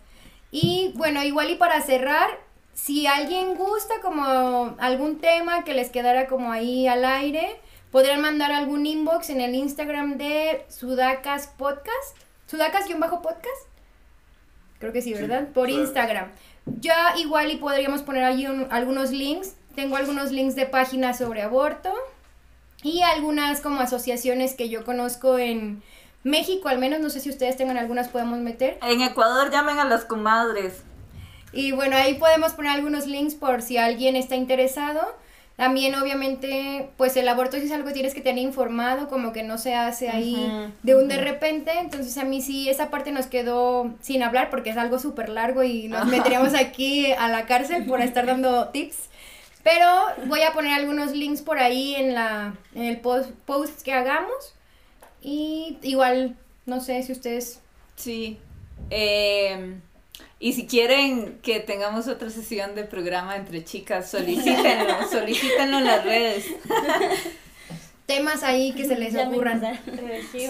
Y 0.51 0.93
bueno, 0.97 1.23
igual 1.23 1.51
y 1.51 1.57
para 1.57 1.81
cerrar, 1.83 2.31
si 2.77 3.07
alguien 3.07 3.55
gusta 3.55 3.95
como 4.03 4.77
algún 4.79 5.19
tema 5.19 5.65
que 5.65 5.73
les 5.73 5.89
quedara 5.89 6.27
como 6.27 6.53
ahí 6.53 6.87
al 6.87 7.05
aire, 7.07 7.59
podrían 7.91 8.21
mandar 8.21 8.53
algún 8.53 8.85
inbox 8.85 9.31
en 9.31 9.41
el 9.41 9.55
Instagram 9.55 10.19
de 10.19 10.65
Sudacas 10.69 11.47
Podcast. 11.57 12.17
Sudacas-podcast. 12.51 13.67
Creo 14.79 14.93
que 14.93 15.01
sí, 15.01 15.15
Sí, 15.15 15.21
¿verdad? 15.23 15.49
Por. 15.55 15.71
Instagram. 15.71 16.31
Ya 16.67 17.15
igual 17.17 17.51
y 17.51 17.57
podríamos 17.57 18.03
poner 18.03 18.25
un- 18.51 18.69
algunos 18.71 19.11
links. 19.11 19.55
Tengo 19.75 19.97
algunos 19.97 20.31
links 20.31 20.55
de 20.55 20.67
páginas 20.67 21.17
sobre 21.19 21.41
aborto 21.43 21.95
y 22.83 23.01
algunas 23.03 23.61
como 23.63 23.81
asociaciones 23.81 24.55
que 24.55 24.69
yo 24.69 24.85
conozco 24.85 25.39
en 25.39 25.83
México, 26.25 26.69
al 26.69 26.79
menos 26.79 27.01
no 27.01 27.09
sé 27.09 27.21
si 27.21 27.31
ustedes 27.31 27.57
tengan 27.57 27.79
algunas, 27.79 28.09
podemos 28.09 28.39
meter. 28.41 28.79
En 28.83 29.01
Ecuador 29.01 29.51
llamen 29.51 29.79
a 29.79 29.85
las 29.85 30.05
comadres. 30.05 30.83
Y 31.57 31.73
bueno, 31.73 31.97
ahí 31.97 32.15
podemos 32.15 32.53
poner 32.53 32.73
algunos 32.73 33.07
links 33.07 33.35
por 33.35 33.63
si 33.63 33.79
alguien 33.79 34.15
está 34.15 34.37
interesado. 34.37 35.01
También, 35.57 35.95
obviamente, 35.95 36.91
pues 36.99 37.17
el 37.17 37.27
aborto 37.29 37.57
es 37.57 37.73
algo 37.73 37.89
que 37.89 37.95
tienes 37.95 38.13
que 38.13 38.21
tener 38.21 38.45
informado, 38.45 39.09
como 39.09 39.33
que 39.33 39.43
no 39.43 39.57
se 39.57 39.75
hace 39.75 40.11
ahí 40.11 40.35
Ujú, 40.35 40.73
de 40.83 40.95
un 40.97 41.09
de 41.09 41.17
repente. 41.17 41.73
Entonces, 41.79 42.19
a 42.19 42.25
mí 42.25 42.43
sí, 42.43 42.69
esa 42.69 42.91
parte 42.91 43.11
nos 43.11 43.27
quedó 43.27 43.95
sin 44.03 44.23
hablar 44.23 44.51
porque 44.51 44.69
es 44.71 44.77
algo 44.77 44.99
súper 44.99 45.31
largo 45.31 45.63
y 45.63 45.89
nos 45.89 46.07
meteríamos 46.07 46.55
aquí 46.55 47.11
a 47.13 47.29
la 47.29 47.47
cárcel 47.47 47.87
por 47.87 48.03
estar 48.03 48.27
dando 48.27 48.69
tips. 48.69 49.09
Pero 49.63 49.87
voy 50.27 50.43
a 50.43 50.53
poner 50.53 50.75
algunos 50.75 51.13
links 51.13 51.41
por 51.41 51.59
ahí 51.59 51.95
en, 51.95 52.15
la, 52.15 52.55
en 52.75 52.83
el 52.83 52.99
post, 53.01 53.31
post 53.47 53.81
que 53.81 53.95
hagamos. 53.95 54.55
Y 55.23 55.79
igual, 55.83 56.37
no 56.67 56.81
sé 56.81 57.03
si 57.03 57.13
ustedes 57.13 57.61
Sí. 57.97 58.39
Eh, 58.91 59.75
y 60.39 60.53
si 60.53 60.67
quieren 60.67 61.39
que 61.43 61.61
tengamos 61.61 62.09
otra 62.09 62.31
sesión 62.31 62.75
de 62.75 62.85
programa 62.85 63.37
entre 63.37 63.65
chicas, 63.65 64.11
solicítenlo, 64.11 65.09
solicítenlo 65.11 65.79
en 65.79 65.85
las 65.85 66.05
redes. 66.05 66.47
temas 68.05 68.43
ahí 68.43 68.73
que 68.73 68.85
se 68.87 68.97
les 68.97 69.15
Ya 69.15 69.29
ocurran. 69.29 69.63
Sí. 70.31 70.47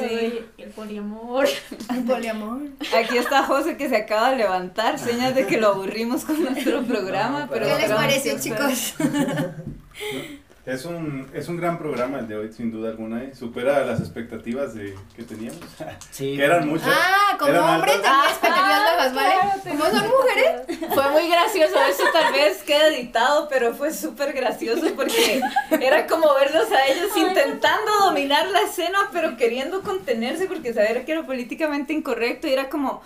El 0.59 0.71
poliamor. 0.71 1.49
Un 1.89 2.07
poliamor. 2.07 2.63
Aquí 2.99 3.17
está 3.17 3.45
José 3.45 3.77
que 3.77 3.89
se 3.89 3.97
acaba 3.97 4.31
de 4.31 4.37
levantar, 4.37 4.99
señas 4.99 5.35
de 5.35 5.47
que 5.47 5.59
lo 5.59 5.69
aburrimos 5.69 6.25
con 6.25 6.43
nuestro 6.43 6.83
programa, 6.83 7.41
No, 7.41 7.49
pero 7.49 7.67
¿Qué 7.67 7.79
les 7.79 7.91
pareció, 7.91 8.39
chicos? 8.41 8.95
Es 10.67 10.85
un, 10.85 11.31
es 11.33 11.47
un 11.49 11.57
gran 11.59 11.79
programa 11.79 12.19
el 12.19 12.27
de 12.27 12.37
hoy, 12.37 12.53
sin 12.53 12.73
duda 12.73 12.91
alguna, 12.91 13.23
y 13.23 13.37
supera 13.37 13.85
las 13.85 14.01
expectativas 14.01 14.75
de, 14.75 14.97
que 15.15 15.23
teníamos, 15.23 15.61
Sí. 16.11 16.37
que 16.37 16.45
eran 16.45 16.69
muchas. 16.69 16.89
Ah, 16.91 17.37
como 17.39 17.53
hombre 17.53 17.93
altas. 17.93 18.03
tenía 18.03 18.25
expectativas 18.29 18.83
bajas, 19.15 19.15
¿vale? 19.15 19.35
Como 19.63 19.85
son 19.85 20.09
mujeres. 20.09 20.89
Fue 20.93 21.11
muy 21.13 21.31
gracioso, 21.31 21.77
eso 21.89 22.03
tal 22.13 22.33
vez 22.33 22.65
queda 22.65 22.89
editado, 22.89 23.49
pero 23.49 23.75
fue 23.75 23.93
súper 23.93 24.33
gracioso 24.33 24.87
porque 24.97 25.41
era 25.81 26.09
como 26.09 26.35
verlos 26.35 26.67
a 26.73 26.85
ellos 26.87 27.17
intentando 27.17 27.93
dominar 28.05 28.49
la 28.49 28.63
escena, 28.63 28.99
pero 29.13 29.37
queriendo 29.37 29.83
contenerse 29.83 30.47
porque 30.47 30.75
saber 30.75 31.05
que 31.05 31.13
era 31.13 31.25
políticamente 31.25 31.93
incorrecto 31.93 32.49
y 32.49 32.53
era 32.53 32.69
como, 32.69 33.03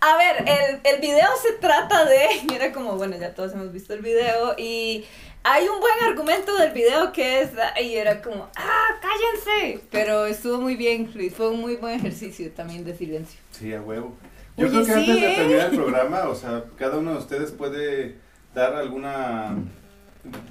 a 0.00 0.16
ver, 0.16 0.44
el, 0.48 0.80
el 0.84 1.00
video 1.02 1.28
se 1.42 1.52
trata 1.52 2.06
de, 2.06 2.28
y 2.50 2.54
era 2.54 2.72
como, 2.72 2.96
bueno, 2.96 3.16
ya 3.18 3.34
todos 3.34 3.52
hemos 3.52 3.72
visto 3.72 3.92
el 3.92 4.00
video 4.00 4.54
y 4.56 5.04
hay 5.44 5.68
un 5.68 5.78
buen 5.78 5.92
argumento 6.10 6.56
del 6.56 6.72
video 6.72 7.12
que 7.12 7.42
es, 7.42 7.50
y 7.82 7.94
era 7.94 8.20
como, 8.22 8.48
ah, 8.56 8.86
cállense, 9.00 9.80
pero 9.90 10.26
estuvo 10.26 10.60
muy 10.60 10.74
bien, 10.74 11.10
Luis, 11.14 11.34
fue 11.34 11.50
un 11.50 11.60
muy 11.60 11.76
buen 11.76 11.94
ejercicio 11.94 12.50
también 12.52 12.84
de 12.84 12.96
silencio. 12.96 13.38
Sí, 13.50 13.72
a 13.74 13.80
huevo. 13.82 14.16
Yo 14.56 14.66
Oye, 14.66 14.72
creo 14.74 14.86
que 14.86 14.92
sí, 14.92 14.98
antes 15.00 15.20
de 15.20 15.32
¿eh? 15.32 15.36
terminar 15.36 15.70
el 15.70 15.76
programa, 15.80 16.28
o 16.28 16.34
sea, 16.34 16.64
cada 16.76 16.96
uno 16.98 17.12
de 17.12 17.18
ustedes 17.18 17.50
puede 17.50 18.16
dar 18.54 18.74
alguna 18.74 19.56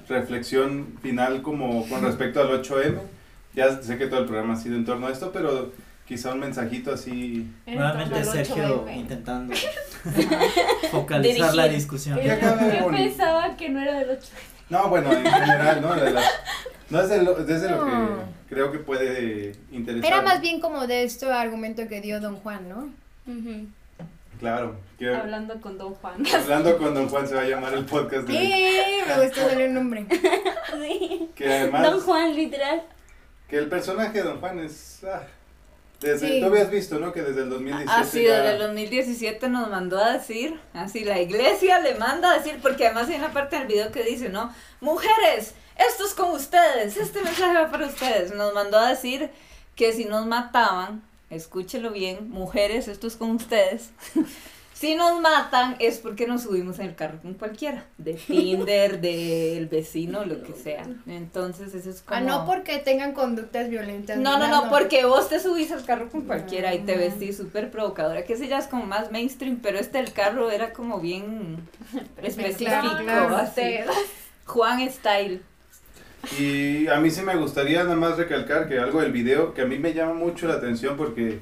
reflexión 0.08 0.96
final 1.02 1.42
como 1.42 1.88
con 1.88 2.02
respecto 2.02 2.40
al 2.40 2.62
8M. 2.62 2.98
Ya 3.54 3.82
sé 3.82 3.98
que 3.98 4.06
todo 4.06 4.20
el 4.20 4.26
programa 4.26 4.54
ha 4.54 4.56
sido 4.56 4.76
en 4.76 4.84
torno 4.84 5.06
a 5.06 5.10
esto, 5.10 5.30
pero 5.32 5.72
quizá 6.06 6.32
un 6.32 6.40
mensajito 6.40 6.92
así. 6.92 7.50
Nuevamente 7.66 8.22
Sergio 8.24 8.84
8M. 8.86 8.96
intentando 8.96 9.54
focalizar 10.90 11.54
la 11.54 11.62
Dirigir. 11.64 11.80
discusión. 11.80 12.20
Ya 12.22 12.38
cada 12.38 12.78
Yo 12.78 12.86
uno. 12.86 12.96
pensaba 12.96 13.56
que 13.56 13.68
no 13.70 13.80
era 13.80 13.94
del 13.98 14.10
8. 14.10 14.28
No, 14.70 14.88
bueno, 14.88 15.12
en 15.12 15.24
general, 15.24 15.82
¿no? 15.82 15.94
De 15.94 16.10
las- 16.10 16.24
no 16.90 17.00
es 17.00 17.08
de 17.08 17.22
lo, 17.22 17.34
desde 17.34 17.70
lo 17.70 17.84
No. 17.84 18.18
que 18.48 18.54
creo 18.54 18.72
que 18.72 18.78
puede 18.78 19.56
interesar. 19.72 20.12
Era 20.12 20.22
más 20.22 20.40
bien 20.40 20.60
como 20.60 20.86
de 20.86 21.04
este 21.04 21.30
argumento 21.30 21.86
que 21.88 22.00
dio 22.00 22.20
Don 22.20 22.36
Juan, 22.36 22.68
¿no? 22.68 22.88
Claro, 24.40 24.76
que 24.98 25.14
Hablando 25.14 25.60
con 25.60 25.78
Don 25.78 25.94
Juan. 25.94 26.24
hablando 26.34 26.76
con 26.76 26.92
Don 26.94 27.08
Juan 27.08 27.26
se 27.28 27.34
va 27.34 27.42
a 27.42 27.46
llamar 27.46 27.72
el 27.74 27.84
podcast 27.84 28.26
de 28.26 28.34
¡Eh! 28.36 29.02
Me 29.06 29.24
gustó 29.26 29.46
darle 29.46 29.68
un 29.68 29.74
nombre. 29.74 30.06
Sí. 30.82 31.30
que 31.36 31.46
además 31.52 31.82
Don 31.90 32.00
Juan, 32.00 32.34
literal. 32.34 32.82
que 33.48 33.56
Que 33.56 33.58
el 33.62 33.68
personaje 33.68 34.18
de 34.18 34.24
Don 34.24 34.40
Juan 34.40 34.58
es... 34.58 35.02
ah, 35.04 35.22
desde, 36.04 36.28
Sí. 36.28 36.40
Tú 36.40 36.46
habías 36.46 36.70
visto, 36.70 36.98
¿no? 36.98 37.12
Que 37.12 37.22
desde 37.22 37.42
el 37.42 37.50
2017 37.50 38.00
Así, 38.00 38.22
ya- 38.24 38.40
desde 38.42 38.52
el 38.54 38.58
2017 38.60 39.48
nos 39.48 39.68
mandó 39.70 39.98
a 39.98 40.12
decir, 40.12 40.58
así 40.72 41.04
la 41.04 41.20
iglesia 41.20 41.80
le 41.80 41.94
manda 41.96 42.30
a 42.32 42.38
decir, 42.38 42.58
porque 42.62 42.86
además 42.86 43.08
hay 43.08 43.16
una 43.16 43.32
parte 43.32 43.58
del 43.58 43.66
video 43.66 43.90
que 43.92 44.02
dice, 44.04 44.28
¿no? 44.28 44.54
Mujeres, 44.80 45.54
esto 45.76 46.04
es 46.06 46.14
con 46.14 46.30
ustedes, 46.32 46.96
este 46.96 47.20
mensaje 47.22 47.54
va 47.54 47.70
para 47.70 47.86
ustedes. 47.86 48.34
Nos 48.34 48.54
mandó 48.54 48.78
a 48.78 48.88
decir 48.90 49.30
que 49.76 49.92
si 49.92 50.04
nos 50.04 50.26
mataban, 50.26 51.02
escúchelo 51.30 51.90
bien, 51.90 52.30
mujeres, 52.30 52.86
esto 52.88 53.06
es 53.08 53.16
con 53.16 53.30
ustedes. 53.32 53.90
Si 54.74 54.96
nos 54.96 55.20
matan 55.20 55.76
es 55.78 55.98
porque 55.98 56.26
nos 56.26 56.42
subimos 56.42 56.80
en 56.80 56.86
el 56.86 56.94
carro 56.96 57.18
con 57.22 57.34
cualquiera, 57.34 57.86
de 57.96 58.14
Tinder, 58.14 59.00
del 59.00 59.66
vecino, 59.68 60.24
lo 60.24 60.42
que 60.42 60.52
sea. 60.52 60.84
Entonces 61.06 61.74
eso 61.74 61.88
es 61.88 62.02
como... 62.02 62.18
Ah, 62.18 62.20
no 62.20 62.44
porque 62.44 62.78
tengan 62.78 63.12
conductas 63.12 63.70
violentas. 63.70 64.18
No, 64.18 64.36
no, 64.36 64.48
no, 64.48 64.68
porque 64.68 65.04
vos 65.04 65.28
te 65.28 65.38
subís 65.38 65.70
al 65.70 65.84
carro 65.84 66.08
con 66.10 66.22
cualquiera 66.22 66.74
y 66.74 66.80
te 66.80 66.96
vestís 66.96 67.36
súper 67.36 67.70
provocadora, 67.70 68.24
que 68.24 68.32
ese 68.32 68.48
ya 68.48 68.58
es 68.58 68.66
como 68.66 68.84
más 68.84 69.12
mainstream, 69.12 69.60
pero 69.62 69.78
este 69.78 70.00
el 70.00 70.12
carro 70.12 70.50
era 70.50 70.72
como 70.72 71.00
bien 71.00 71.58
específico, 72.22 72.64
Claro, 72.64 73.04
claro, 73.04 73.36
así. 73.36 73.48
Ustedes. 73.48 73.86
Juan 74.46 74.90
Style. 74.90 75.40
Y 76.38 76.88
a 76.88 76.98
mí 77.00 77.10
sí 77.10 77.22
me 77.22 77.36
gustaría 77.36 77.84
nada 77.84 77.96
más 77.96 78.16
recalcar 78.16 78.68
que 78.68 78.78
algo 78.78 79.00
del 79.00 79.12
video 79.12 79.54
que 79.54 79.62
a 79.62 79.66
mí 79.66 79.78
me 79.78 79.94
llama 79.94 80.14
mucho 80.14 80.48
la 80.48 80.54
atención 80.54 80.96
porque 80.96 81.38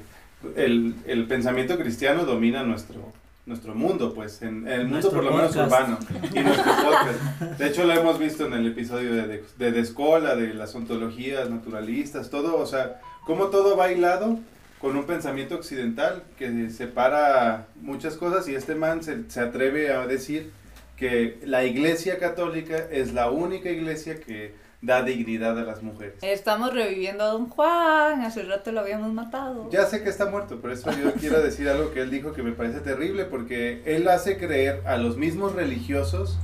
el, 0.55 0.95
el 1.05 1.25
pensamiento 1.27 1.77
cristiano 1.77 2.25
domina 2.25 2.63
nuestro, 2.63 3.13
nuestro 3.45 3.75
mundo, 3.75 4.13
pues, 4.13 4.41
en, 4.41 4.67
en 4.67 4.67
el 4.67 4.79
mundo 4.87 5.11
Nuestro 5.11 5.11
por 5.11 5.23
lo 5.23 5.31
menos 5.33 5.55
urbano 5.55 5.99
y 6.33 6.39
nuestro 6.39 6.71
podcast. 6.75 7.41
De 7.59 7.67
hecho 7.67 7.83
lo 7.83 7.93
hemos 7.93 8.17
visto 8.17 8.45
en 8.45 8.53
el 8.53 8.67
episodio 8.67 9.13
de, 9.13 9.27
de, 9.27 9.43
de 9.57 9.71
Descola, 9.71 10.35
de 10.35 10.53
las 10.53 10.73
ontologías 10.75 11.49
naturalistas, 11.49 12.29
todo, 12.29 12.57
o 12.57 12.65
sea, 12.65 13.01
cómo 13.25 13.47
todo 13.47 13.75
va 13.75 13.91
hilado 13.91 14.39
con 14.79 14.97
un 14.97 15.05
pensamiento 15.05 15.55
occidental 15.55 16.23
que 16.37 16.69
separa 16.69 17.67
muchas 17.81 18.17
cosas 18.17 18.47
y 18.47 18.55
este 18.55 18.75
man 18.75 19.01
se, 19.03 19.29
se 19.29 19.39
atreve 19.39 19.91
a 19.91 20.05
decir 20.07 20.51
que 20.97 21.39
la 21.45 21.63
iglesia 21.63 22.19
católica 22.19 22.77
es 22.91 23.13
la 23.13 23.29
única 23.29 23.69
iglesia 23.69 24.19
que 24.19 24.53
da 24.83 25.01
dignidad 25.01 25.57
a 25.57 25.63
las 25.63 25.81
mujeres. 25.81 26.15
Estamos 26.21 26.73
reviviendo 26.73 27.23
a 27.23 27.27
Don 27.27 27.47
Juan, 27.47 28.21
hace 28.21 28.43
rato 28.43 28.73
lo 28.73 28.81
habíamos 28.81 29.13
matado. 29.13 29.69
Ya 29.71 29.85
sé 29.85 30.03
que 30.03 30.09
está 30.09 30.25
muerto, 30.25 30.59
por 30.59 30.71
eso 30.71 30.91
yo 30.91 31.13
quiero 31.13 31.41
decir 31.41 31.69
algo 31.69 31.91
que 31.93 32.01
él 32.01 32.11
dijo 32.11 32.33
que 32.33 32.43
me 32.43 32.51
parece 32.51 32.81
terrible, 32.81 33.23
porque 33.23 33.81
él 33.85 34.09
hace 34.09 34.37
creer 34.37 34.81
a 34.85 34.97
los 34.97 35.15
mismos 35.15 35.55
religiosos 35.55 36.37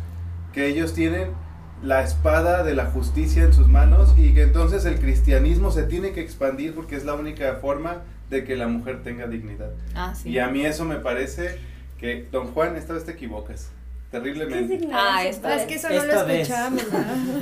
que 0.53 0.67
ellos 0.67 0.93
tienen 0.93 1.33
la 1.83 2.01
espada 2.01 2.63
de 2.63 2.75
la 2.75 2.85
justicia 2.85 3.43
en 3.43 3.53
sus 3.53 3.67
manos 3.67 4.13
y 4.17 4.33
que 4.33 4.43
entonces 4.43 4.85
el 4.85 4.99
cristianismo 4.99 5.71
se 5.71 5.83
tiene 5.83 6.13
que 6.13 6.21
expandir 6.21 6.73
porque 6.73 6.95
es 6.95 7.03
la 7.03 7.15
única 7.15 7.55
forma 7.55 8.03
de 8.29 8.45
que 8.45 8.55
la 8.55 8.69
mujer 8.69 9.03
tenga 9.03 9.27
dignidad. 9.27 9.71
Ah, 9.95 10.15
sí. 10.15 10.29
Y 10.29 10.39
a 10.39 10.47
mí 10.47 10.65
eso 10.65 10.85
me 10.85 10.95
parece 10.95 11.59
que, 11.97 12.25
don 12.31 12.47
Juan, 12.47 12.77
esta 12.77 12.93
vez 12.93 13.03
te 13.03 13.11
equivocas, 13.11 13.71
terriblemente. 14.11 14.87
Ah, 14.91 15.23
esta 15.25 15.55
Es 15.55 15.65
que 15.65 15.75
eso 15.75 15.89
no 15.89 15.95
lo 16.03 16.25
¿verdad? 16.25 16.71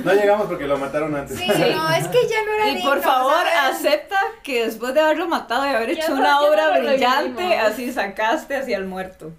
No 0.04 0.12
llegamos 0.12 0.46
porque 0.46 0.66
lo 0.66 0.78
mataron 0.78 1.14
antes. 1.14 1.38
Sí, 1.38 1.46
no, 1.46 1.90
es 1.90 2.08
que 2.08 2.18
ya 2.28 2.44
no 2.44 2.52
era 2.54 2.68
Y 2.68 2.74
digno, 2.76 2.90
por 2.90 3.00
favor, 3.02 3.44
¿sabes? 3.52 3.76
acepta 3.76 4.18
que 4.42 4.66
después 4.66 4.94
de 4.94 5.00
haberlo 5.00 5.28
matado 5.28 5.64
y 5.66 5.70
haber 5.70 5.90
hecho 5.90 6.14
una 6.14 6.40
obra 6.40 6.78
brillante, 6.78 7.58
así 7.58 7.92
sacaste 7.92 8.56
hacia 8.56 8.76
el 8.76 8.86
muerto. 8.86 9.32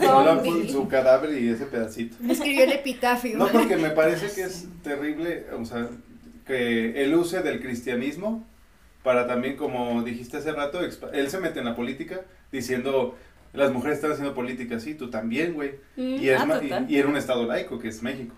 Solo 0.00 0.40
fue 0.40 0.68
su 0.68 0.88
cadáver 0.88 1.38
y 1.38 1.48
ese 1.48 1.64
pedacito. 1.66 2.16
Escribió 2.28 2.64
el 2.64 2.72
epitafio. 2.72 3.38
No, 3.38 3.48
porque 3.48 3.76
me 3.76 3.90
parece 3.90 4.30
que 4.34 4.42
es 4.42 4.66
terrible, 4.82 5.46
o 5.58 5.64
sea, 5.64 5.88
que 6.46 7.02
él 7.02 7.14
use 7.14 7.40
del 7.42 7.60
cristianismo 7.60 8.44
para 9.02 9.26
también, 9.26 9.56
como 9.56 10.02
dijiste 10.02 10.38
hace 10.38 10.52
rato, 10.52 10.80
él 10.80 11.30
se 11.30 11.38
mete 11.38 11.58
en 11.58 11.66
la 11.66 11.76
política 11.76 12.22
diciendo, 12.50 13.16
las 13.54 13.72
mujeres 13.72 13.96
están 13.96 14.12
haciendo 14.12 14.34
política, 14.34 14.78
sí, 14.80 14.94
tú 14.94 15.10
también, 15.10 15.54
güey. 15.54 15.72
Mm. 15.96 16.16
Y, 16.22 16.28
es 16.28 16.40
ah, 16.40 16.60
y, 16.88 16.94
y 16.94 16.98
era 16.98 17.08
un 17.08 17.16
estado 17.16 17.46
laico, 17.46 17.78
que 17.78 17.88
es 17.88 18.02
México. 18.02 18.34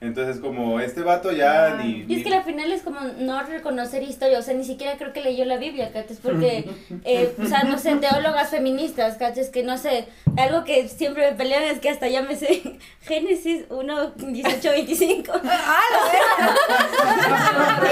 Entonces, 0.00 0.38
como 0.40 0.78
este 0.78 1.00
vato 1.02 1.32
ya 1.32 1.72
Ah. 1.74 1.82
ni... 1.82 2.02
Y 2.02 2.02
es 2.02 2.08
ni- 2.08 2.22
que 2.22 2.32
al 2.34 2.44
final 2.44 2.70
es 2.70 2.82
como 2.82 3.00
no 3.18 3.42
reconocer 3.42 4.00
historia, 4.04 4.38
o 4.38 4.42
sea, 4.42 4.54
ni 4.54 4.62
siquiera 4.64 4.96
creo 4.96 5.12
que 5.12 5.22
leyó 5.22 5.44
la 5.44 5.56
Biblia, 5.56 5.90
¿cachas? 5.92 6.18
Porque, 6.22 6.70
eh, 7.04 7.34
o 7.42 7.46
sea, 7.46 7.64
no 7.64 7.78
sé, 7.78 7.96
teólogas 7.96 8.50
feministas, 8.50 9.16
¿cachas? 9.16 9.48
Que 9.48 9.64
no 9.64 9.76
sé, 9.76 10.06
algo 10.36 10.62
que 10.62 10.86
siempre 10.88 11.28
me 11.28 11.36
pelean 11.36 11.64
es 11.64 11.80
que 11.80 11.88
hasta 11.90 12.06
ya 12.06 12.22
me 12.22 12.36
sé 12.36 12.78
Génesis 13.02 13.64
1, 13.70 14.10
18, 14.18 14.70
25. 14.70 15.32
Y 15.32 15.36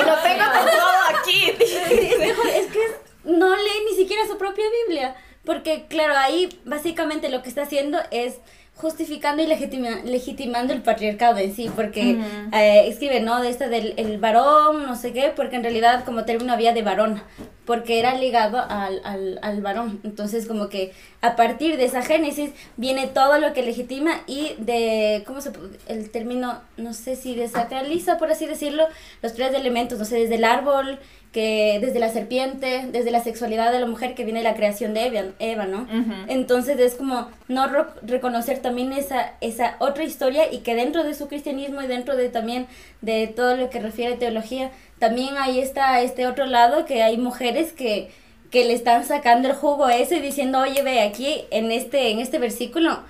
lo 0.07 0.17
tengo 0.23 0.45
todo 0.53 1.21
aquí. 1.21 1.51
es, 1.59 2.19
mejor, 2.19 2.47
es 2.49 2.67
que 2.67 2.79
es- 2.85 2.97
no 3.25 3.57
lee 3.57 3.85
ni 3.91 3.97
siquiera 3.97 4.25
su 4.29 4.39
propia 4.39 4.65
Biblia, 4.87 5.17
porque 5.47 5.87
claro, 5.89 6.15
ahí 6.19 6.49
básicamente 6.67 7.31
lo 7.31 7.43
que 7.43 7.49
está 7.49 7.63
haciendo 7.63 7.99
es 8.11 8.35
justificando 8.75 9.43
y 9.43 9.47
legitima- 9.47 10.03
legitimando 10.05 10.75
el 10.75 10.83
patriarcado 10.83 11.39
en 11.39 11.55
sí, 11.57 11.71
porque 11.75 12.21
eh, 12.53 12.85
escribe, 12.89 13.21
¿no? 13.21 13.41
De 13.41 13.49
este 13.49 13.71
del 13.71 13.95
el 13.97 14.19
varón, 14.19 14.85
no 14.85 14.97
sé 14.97 15.15
qué, 15.15 15.33
porque 15.35 15.57
en 15.57 15.63
realidad 15.63 16.05
como 16.05 16.27
término 16.27 16.53
había 16.53 16.75
de 16.75 16.83
varón, 16.83 17.23
porque 17.65 17.99
era 17.99 18.15
ligado 18.17 18.59
al, 18.69 19.01
al, 19.05 19.39
al 19.41 19.63
varón. 19.63 19.99
Entonces 20.05 20.47
como 20.47 20.69
que 20.69 20.93
a 21.23 21.37
partir 21.37 21.79
de 21.79 21.87
esa 21.87 22.03
génesis 22.03 22.51
viene 22.77 23.07
todo 23.07 23.39
lo 23.39 23.55
que 23.55 23.63
legitima 23.63 24.21
y 24.27 24.53
de, 24.59 25.25
¿cómo 25.27 25.41
se 25.41 25.53
El 25.89 26.11
término, 26.11 26.61
no 26.77 26.93
sé 26.93 27.17
si 27.17 27.35
desacraliza, 27.35 28.19
por 28.19 28.31
así 28.31 28.45
decirlo, 28.45 28.85
los 29.23 29.33
tres 29.33 29.55
elementos, 29.55 29.99
no 29.99 30.05
sé, 30.05 30.17
desde 30.19 30.35
el 30.35 30.45
árbol, 30.45 30.99
que 31.37 31.81
desde 31.83 31.99
la 31.99 32.09
serpiente, 32.09 32.89
desde 32.91 33.11
la 33.11 33.23
sexualidad 33.23 33.71
de 33.71 33.79
la 33.79 33.85
mujer, 33.85 34.15
que 34.15 34.25
viene 34.25 34.43
la 34.43 34.55
creación 34.55 34.95
de 34.95 35.05
Eva, 35.05 35.25
Eva 35.39 35.67
¿no? 35.67 35.87
Entonces 36.29 36.81
es 36.81 36.95
como 36.95 37.29
no 37.47 37.67
reconocer 38.01 38.61
también 38.61 38.91
esa, 38.95 39.35
esa 39.43 39.77
otra 39.79 40.05
historia 40.05 40.51
y 40.51 40.61
que 40.61 40.75
dentro 40.75 41.05
de 41.05 41.13
su 41.13 41.29
cristianismo 41.29 41.83
y 41.83 41.89
dentro 41.89 42.17
de 42.17 42.31
también 42.31 42.67
de 43.03 43.27
todo 43.27 43.55
lo 43.55 43.69
que 43.69 43.81
refiere 43.81 44.15
a 44.15 44.19
teología, 44.19 44.71
también 44.99 45.37
ahí 45.37 45.61
está 45.61 46.01
este 46.01 46.27
otro 46.27 46.47
lado 46.47 46.87
que 46.87 47.03
hay 47.03 47.19
mujeres 47.19 47.75
que, 47.75 48.11
que 48.51 48.65
le 48.65 48.73
están 48.73 49.05
sacando 49.05 49.49
el 49.49 49.55
jugo 49.55 49.85
a 49.85 49.95
eso 49.95 50.15
y 50.15 50.21
diciendo, 50.21 50.61
oye, 50.61 50.83
ve, 50.83 51.03
aquí 51.03 51.45
en 51.51 51.71
este, 51.71 52.13
en 52.13 52.21
este 52.21 52.39
versículo 52.39 53.01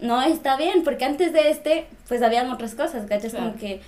no 0.00 0.22
está 0.22 0.56
bien, 0.56 0.84
porque 0.84 1.04
antes 1.04 1.32
de 1.32 1.50
este, 1.50 1.86
pues 2.06 2.22
habían 2.22 2.48
otras 2.48 2.76
cosas, 2.76 3.06
¿cachas? 3.08 3.32
Claro. 3.32 3.46
Como 3.46 3.58
que 3.58 3.80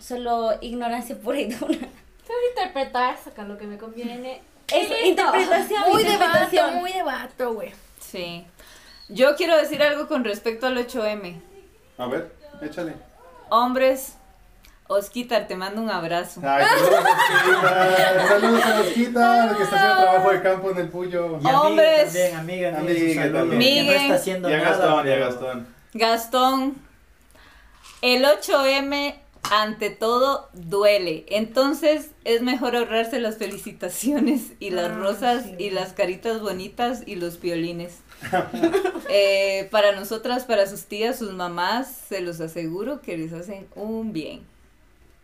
solo 0.00 0.50
ignorancia 0.60 1.14
pura 1.14 1.38
y 1.38 1.44
dura. 1.44 1.78
Saber 2.26 2.40
interpretar, 2.50 3.16
sacar 3.22 3.46
lo 3.46 3.58
que 3.58 3.66
me 3.66 3.76
conviene. 3.78 4.40
Es 4.72 4.88
listo. 4.88 5.06
interpretación, 5.06 5.82
Muy 5.90 6.02
de 6.04 6.16
vato, 6.16 6.24
interpretación. 6.24 6.74
muy 6.76 6.92
de 6.92 7.02
vato, 7.02 7.52
güey. 7.54 7.72
Sí. 8.00 8.46
Yo 9.08 9.36
quiero 9.36 9.56
decir 9.56 9.82
algo 9.82 10.08
con 10.08 10.24
respecto 10.24 10.66
al 10.66 10.78
8M. 10.78 11.40
A 11.98 12.06
ver, 12.06 12.32
échale. 12.62 12.94
Hombres, 13.50 14.14
Osquitar, 14.86 15.46
te 15.46 15.56
mando 15.56 15.80
un 15.82 15.90
abrazo. 15.90 16.40
Ay, 16.44 16.64
saludos 16.66 16.94
a 17.04 17.10
Osquita, 17.10 18.28
saludos 18.28 18.64
a 18.64 18.80
Osquita, 18.80 19.46
la 19.46 19.56
que 19.56 19.62
está 19.62 19.76
haciendo 19.76 20.02
trabajo 20.02 20.30
de 20.30 20.42
campo 20.42 20.70
en 20.70 20.78
el 20.78 20.88
Puyo. 20.88 21.38
Y 21.42 21.46
Hombres. 21.46 22.04
también, 22.04 22.36
amiga, 22.36 22.78
amiga, 22.78 23.22
que 23.22 23.30
no 23.30 23.52
está 23.92 24.14
haciendo 24.14 24.50
Y 24.50 24.52
a 24.54 24.58
nada. 24.58 24.70
Gastón, 24.70 25.08
y 25.08 25.10
a 25.12 25.16
Gastón. 25.16 25.66
Gastón, 25.94 26.74
el 28.02 28.24
8M 28.24 29.14
ante 29.52 29.90
todo 29.90 30.48
duele. 30.52 31.24
Entonces 31.28 32.10
es 32.24 32.42
mejor 32.42 32.76
ahorrarse 32.76 33.20
las 33.20 33.36
felicitaciones 33.38 34.52
y 34.60 34.70
las 34.70 34.90
Ah, 34.90 34.94
rosas 34.96 35.44
sí. 35.44 35.54
y 35.58 35.70
las 35.70 35.92
caritas 35.92 36.40
bonitas 36.40 37.02
y 37.06 37.16
los 37.16 37.40
violines. 37.40 37.98
Eh, 39.10 39.68
para 39.70 39.92
nosotras, 39.94 40.44
para 40.44 40.66
sus 40.66 40.84
tías, 40.86 41.18
sus 41.18 41.32
mamás, 41.32 42.04
se 42.08 42.20
los 42.22 42.40
aseguro 42.40 43.00
que 43.02 43.16
les 43.18 43.32
hacen 43.32 43.66
un 43.76 44.12
bien. 44.14 44.40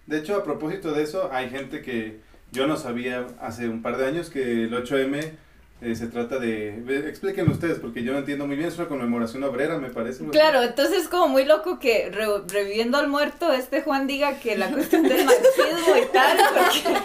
De 0.07 0.18
hecho, 0.18 0.37
a 0.37 0.45
propósito 0.45 0.93
de 0.93 1.03
eso, 1.03 1.31
hay 1.33 1.49
gente 1.49 1.81
que 1.83 2.21
yo 2.53 2.66
no 2.66 2.77
sabía 2.77 3.27
hace 3.41 3.68
un 3.68 3.81
par 3.83 3.97
de 3.97 4.07
años 4.07 4.29
que 4.29 4.64
el 4.64 4.73
8M 4.75 5.33
eh, 5.81 5.95
se 5.95 6.07
trata 6.09 6.39
de... 6.39 6.81
ve- 6.85 7.09
Explíquenlo 7.09 7.53
ustedes, 7.53 7.78
porque 7.78 8.03
yo 8.03 8.12
no 8.12 8.18
entiendo 8.18 8.47
muy 8.47 8.57
bien, 8.57 8.68
es 8.68 8.76
una 8.78 8.89
conmemoración 8.89 9.43
obrera, 9.45 9.78
me 9.78 9.89
parece. 9.91 10.24
Claro, 10.26 10.62
entonces 10.62 11.03
es 11.03 11.09
como 11.09 11.28
muy 11.28 11.45
loco 11.45 11.78
que 11.78 12.11
re- 12.11 12.43
reviviendo 12.49 12.99
al 12.99 13.09
muerto, 13.09 13.53
este 13.53 13.83
Juan 13.83 14.07
diga 14.07 14.39
que 14.41 14.57
la 14.57 14.70
cuestión 14.70 15.03
del 15.05 15.24
marxismo 15.24 15.97
y 16.03 16.07
tal, 16.12 16.39
porque, 16.55 17.01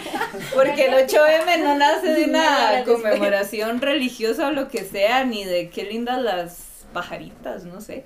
porque 0.54 0.86
el 0.86 0.94
8M 1.08 1.62
no 1.64 1.76
nace 1.78 2.08
de 2.08 2.24
una 2.24 2.84
conmemoración 2.84 3.80
religiosa 3.80 4.48
o 4.48 4.52
lo 4.52 4.68
que 4.68 4.84
sea, 4.84 5.24
ni 5.24 5.44
de 5.44 5.70
qué 5.70 5.84
lindas 5.84 6.20
las 6.22 6.62
pajaritas, 6.92 7.64
no 7.64 7.80
sé. 7.80 8.04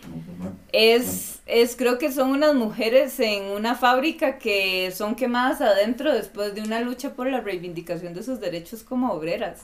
Es, 0.73 1.41
es, 1.47 1.77
creo 1.77 1.99
que 1.99 2.13
son 2.13 2.31
unas 2.31 2.55
mujeres 2.55 3.19
en 3.21 3.45
una 3.45 3.75
fábrica 3.75 4.39
que 4.39 4.93
son 4.95 5.15
quemadas 5.17 5.61
adentro 5.61 6.13
después 6.13 6.55
de 6.55 6.63
una 6.63 6.81
lucha 6.81 7.15
por 7.15 7.29
la 7.31 7.41
reivindicación 7.41 8.15
de 8.15 8.23
sus 8.23 8.41
derechos 8.41 8.83
como 8.83 9.13
obreras. 9.13 9.61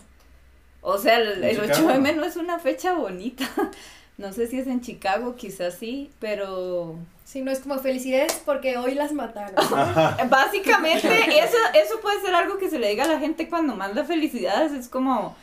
O 0.88 0.98
sea, 0.98 1.18
el, 1.18 1.42
En 1.42 1.50
el 1.50 1.72
Chicago. 1.72 1.88
8M 1.88 2.14
no 2.14 2.24
es 2.24 2.36
una 2.36 2.58
fecha 2.58 2.94
bonita. 2.94 3.44
No 4.18 4.32
sé 4.32 4.46
si 4.46 4.58
es 4.58 4.66
en 4.66 4.80
Chicago, 4.80 5.36
quizás 5.36 5.74
sí, 5.74 6.10
pero 6.20 6.96
Sí, 7.26 7.42
no 7.42 7.50
es 7.50 7.58
como 7.58 7.76
felicidades 7.78 8.40
porque 8.46 8.78
hoy 8.78 8.94
las 8.94 9.12
mataron. 9.12 9.54
básicamente 10.30 11.08
eso, 11.38 11.56
eso 11.74 12.00
puede 12.00 12.20
ser 12.22 12.34
algo 12.34 12.56
que 12.56 12.70
se 12.70 12.78
le 12.78 12.88
diga 12.88 13.04
a 13.04 13.08
la 13.08 13.18
gente 13.18 13.50
cuando 13.50 13.74
manda 13.74 14.04
felicidades. 14.04 14.72
Es 14.72 14.88
como, 14.88 15.36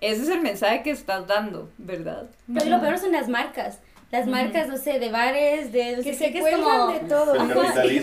ese 0.00 0.22
es 0.22 0.28
el 0.30 0.40
mensaje 0.40 0.82
que 0.82 0.90
estás 0.90 1.26
dando, 1.28 1.70
¿verdad? 1.78 2.28
Pero 2.52 2.70
lo 2.70 2.80
peor 2.80 2.98
son 2.98 3.12
las 3.12 3.28
marcas. 3.28 3.78
Las 4.12 4.26
marcas, 4.28 4.68
no 4.68 4.76
sé, 4.76 4.98
de 5.00 5.10
bares, 5.10 5.72
de... 5.72 5.96
no 5.96 6.02
que 6.02 6.14
sé 6.14 6.26
se 6.26 6.32
qué, 6.32 6.38
es 6.38 6.42
cuelgan 6.42 6.62
como- 6.62 6.92
de 6.92 7.00
todo. 7.00 7.34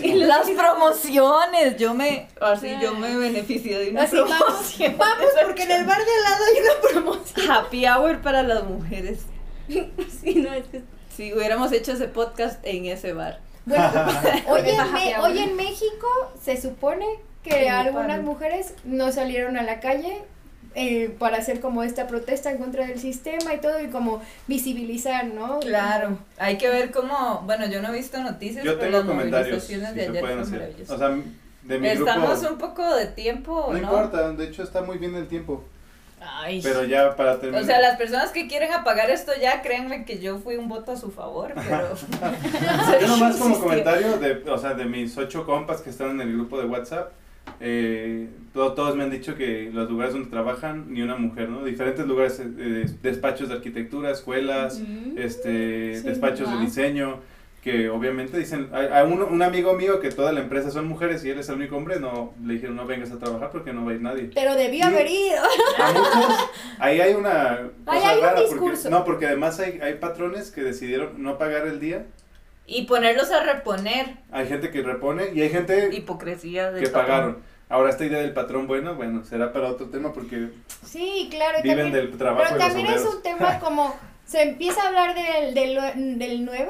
Y 0.02 0.14
las 0.14 0.48
promociones, 0.50 1.76
yo 1.76 1.94
me, 1.94 2.28
así 2.40 2.68
Sí. 2.68 2.74
yo 2.80 2.94
me 2.94 3.16
beneficio 3.16 3.78
de 3.78 3.90
una 3.90 4.02
Así 4.02 4.16
vamos, 4.16 4.36
promoción. 4.38 4.96
vamos 4.98 5.26
porque 5.44 5.62
en 5.62 5.70
el 5.70 5.84
bar 5.86 5.98
de 5.98 6.04
al 6.12 6.22
lado 6.22 6.44
hay 6.44 6.62
una 6.62 6.90
promoción. 6.92 7.50
Happy 7.50 7.86
hour 7.86 8.20
para 8.20 8.42
las 8.42 8.64
mujeres. 8.64 9.20
Sí, 9.68 10.34
no, 10.36 10.52
es 10.52 10.66
que... 10.66 10.82
Si 11.16 11.32
hubiéramos 11.32 11.72
hecho 11.72 11.92
ese 11.92 12.08
podcast 12.08 12.58
en 12.66 12.84
ese 12.86 13.12
bar. 13.12 13.40
Bueno, 13.64 13.84
hoy, 14.48 14.60
en, 14.66 14.92
Me- 14.92 15.18
hoy 15.20 15.38
en 15.38 15.56
México 15.56 16.06
se 16.42 16.60
supone 16.60 17.06
que 17.42 17.60
Sí, 17.60 17.66
algunas 17.66 18.22
mujeres 18.22 18.74
no 18.84 19.10
salieron 19.12 19.56
a 19.56 19.62
la 19.62 19.80
calle 19.80 20.22
eh, 20.74 21.14
para 21.18 21.38
hacer 21.38 21.60
como 21.60 21.82
esta 21.82 22.06
protesta 22.06 22.50
en 22.50 22.58
contra 22.58 22.86
del 22.86 22.98
sistema 22.98 23.54
y 23.54 23.60
todo 23.60 23.80
y 23.80 23.88
como 23.88 24.22
visibilizar, 24.46 25.26
¿no? 25.26 25.60
Claro, 25.60 26.18
hay 26.38 26.58
que 26.58 26.68
ver 26.68 26.90
cómo, 26.90 27.42
bueno, 27.46 27.66
yo 27.66 27.80
no 27.80 27.88
he 27.88 27.96
visto 27.96 28.20
noticias, 28.22 28.64
Yo 28.64 28.78
pero 28.78 28.84
tengo 28.84 28.98
las 28.98 29.06
comentarios. 29.06 29.48
Movilizaciones 29.62 29.94
de 29.94 30.00
ayer 30.02 30.20
pueden 30.20 30.38
fueron 30.44 30.50
maravillosas. 30.50 30.90
O 30.90 30.98
sea, 30.98 31.08
de 31.62 31.78
mi 31.78 31.88
Estamos 31.88 32.40
grupo. 32.40 32.54
un 32.54 32.58
poco 32.58 32.94
de 32.94 33.06
tiempo, 33.06 33.66
No 33.68 33.72
¿no? 33.72 33.78
importa, 33.78 34.32
de 34.32 34.44
hecho 34.44 34.62
está 34.62 34.82
muy 34.82 34.98
bien 34.98 35.14
el 35.14 35.28
tiempo. 35.28 35.64
Ay. 36.20 36.60
Pero 36.62 36.84
ya 36.84 37.14
para 37.16 37.38
terminar. 37.38 37.62
O 37.62 37.66
sea, 37.66 37.80
las 37.80 37.96
personas 37.98 38.30
que 38.30 38.48
quieren 38.48 38.72
apagar 38.72 39.10
esto 39.10 39.32
ya, 39.40 39.60
créanme 39.62 40.04
que 40.04 40.18
yo 40.18 40.38
fui 40.38 40.56
un 40.56 40.68
voto 40.68 40.92
a 40.92 40.96
su 40.96 41.10
favor, 41.10 41.52
pero... 41.68 41.94
Yo 43.00 43.08
nomás 43.08 43.36
como 43.40 43.60
comentario 43.60 44.16
de, 44.18 44.42
o 44.50 44.58
sea, 44.58 44.74
de 44.74 44.86
mis 44.86 45.16
ocho 45.18 45.44
compas 45.44 45.82
que 45.82 45.90
están 45.90 46.10
en 46.10 46.20
el 46.22 46.32
grupo 46.32 46.58
de 46.58 46.64
WhatsApp, 46.66 47.12
eh, 47.60 48.28
to- 48.52 48.72
todos 48.72 48.96
me 48.96 49.04
han 49.04 49.10
dicho 49.10 49.34
que 49.36 49.70
los 49.72 49.88
lugares 49.90 50.14
donde 50.14 50.30
trabajan 50.30 50.86
ni 50.92 51.02
una 51.02 51.16
mujer, 51.16 51.48
¿no? 51.48 51.64
Diferentes 51.64 52.06
lugares, 52.06 52.40
eh, 52.40 52.44
eh, 52.58 52.86
despachos 53.02 53.48
de 53.48 53.54
arquitectura, 53.54 54.10
escuelas, 54.10 54.80
Mm. 54.80 55.18
este, 55.18 55.96
Sí, 55.96 56.02
despachos 56.08 56.50
de 56.52 56.58
diseño, 56.64 57.20
que 57.62 57.88
obviamente 57.88 58.36
dicen, 58.36 58.68
hay, 58.72 58.88
hay 58.88 59.10
un, 59.10 59.22
un 59.22 59.40
amigo 59.42 59.72
mío 59.72 59.98
que 59.98 60.10
toda 60.10 60.32
la 60.32 60.40
empresa 60.40 60.70
son 60.70 60.86
mujeres 60.86 61.24
y 61.24 61.30
él 61.30 61.38
es 61.38 61.48
el 61.48 61.54
único 61.54 61.76
hombre, 61.78 61.98
no, 61.98 62.34
le 62.44 62.54
dijeron 62.54 62.76
no 62.76 62.84
vengas 62.86 63.10
a 63.10 63.18
trabajar 63.18 63.50
porque 63.50 63.72
no 63.72 63.86
va 63.86 63.92
a 63.92 63.94
ir 63.94 64.02
nadie. 64.02 64.30
Pero 64.34 64.54
debió 64.54 64.84
haber 64.84 65.06
ido. 65.06 65.42
A 65.82 65.92
muchos, 65.92 66.50
ahí 66.78 67.00
hay 67.00 67.14
una 67.14 67.52
Ahí 67.86 68.00
cosa 68.00 68.08
hay 68.10 68.16
un 68.18 68.22
rara, 68.22 68.34
porque- 68.36 68.50
discurso. 68.50 68.90
no, 68.90 69.04
porque 69.06 69.26
además 69.26 69.58
hay, 69.60 69.78
hay 69.80 69.94
patrones 69.94 70.50
que 70.50 70.62
decidieron 70.62 71.22
no 71.22 71.38
pagar 71.38 71.66
el 71.66 71.80
día, 71.80 72.04
Y 72.66 72.82
ponerlos 72.86 73.30
a 73.30 73.42
reponer, 73.42 74.16
hay 74.32 74.46
gente 74.48 74.70
que 74.70 74.82
repone 74.82 75.30
y 75.34 75.42
hay 75.42 75.50
gente 75.50 75.90
hipocresía 75.92 76.70
de 76.72 76.82
que 76.82 76.88
pagaron. 76.88 77.38
Ahora 77.68 77.90
esta 77.90 78.04
idea 78.04 78.18
del 78.20 78.32
patrón 78.32 78.66
bueno, 78.66 78.94
bueno, 78.94 79.24
será 79.24 79.52
para 79.52 79.68
otro 79.68 79.86
tema 79.90 80.12
porque 80.12 80.48
Sí, 80.84 81.28
claro. 81.30 81.58
viven 81.62 81.90
también- 81.90 82.08
del 82.10 82.18
trabajo 82.18 82.42
Pero 82.44 82.54
de 82.58 82.58
los 82.64 82.68
también 82.68 82.86
es 82.94 83.00
obreros. 83.00 83.14
un 83.16 83.22
tema 83.22 83.58
como 83.60 83.94
se 84.26 84.42
empieza 84.42 84.82
a 84.82 84.88
hablar 84.88 85.14
del, 85.14 85.54
del, 85.54 86.18
del 86.18 86.44
9 86.44 86.68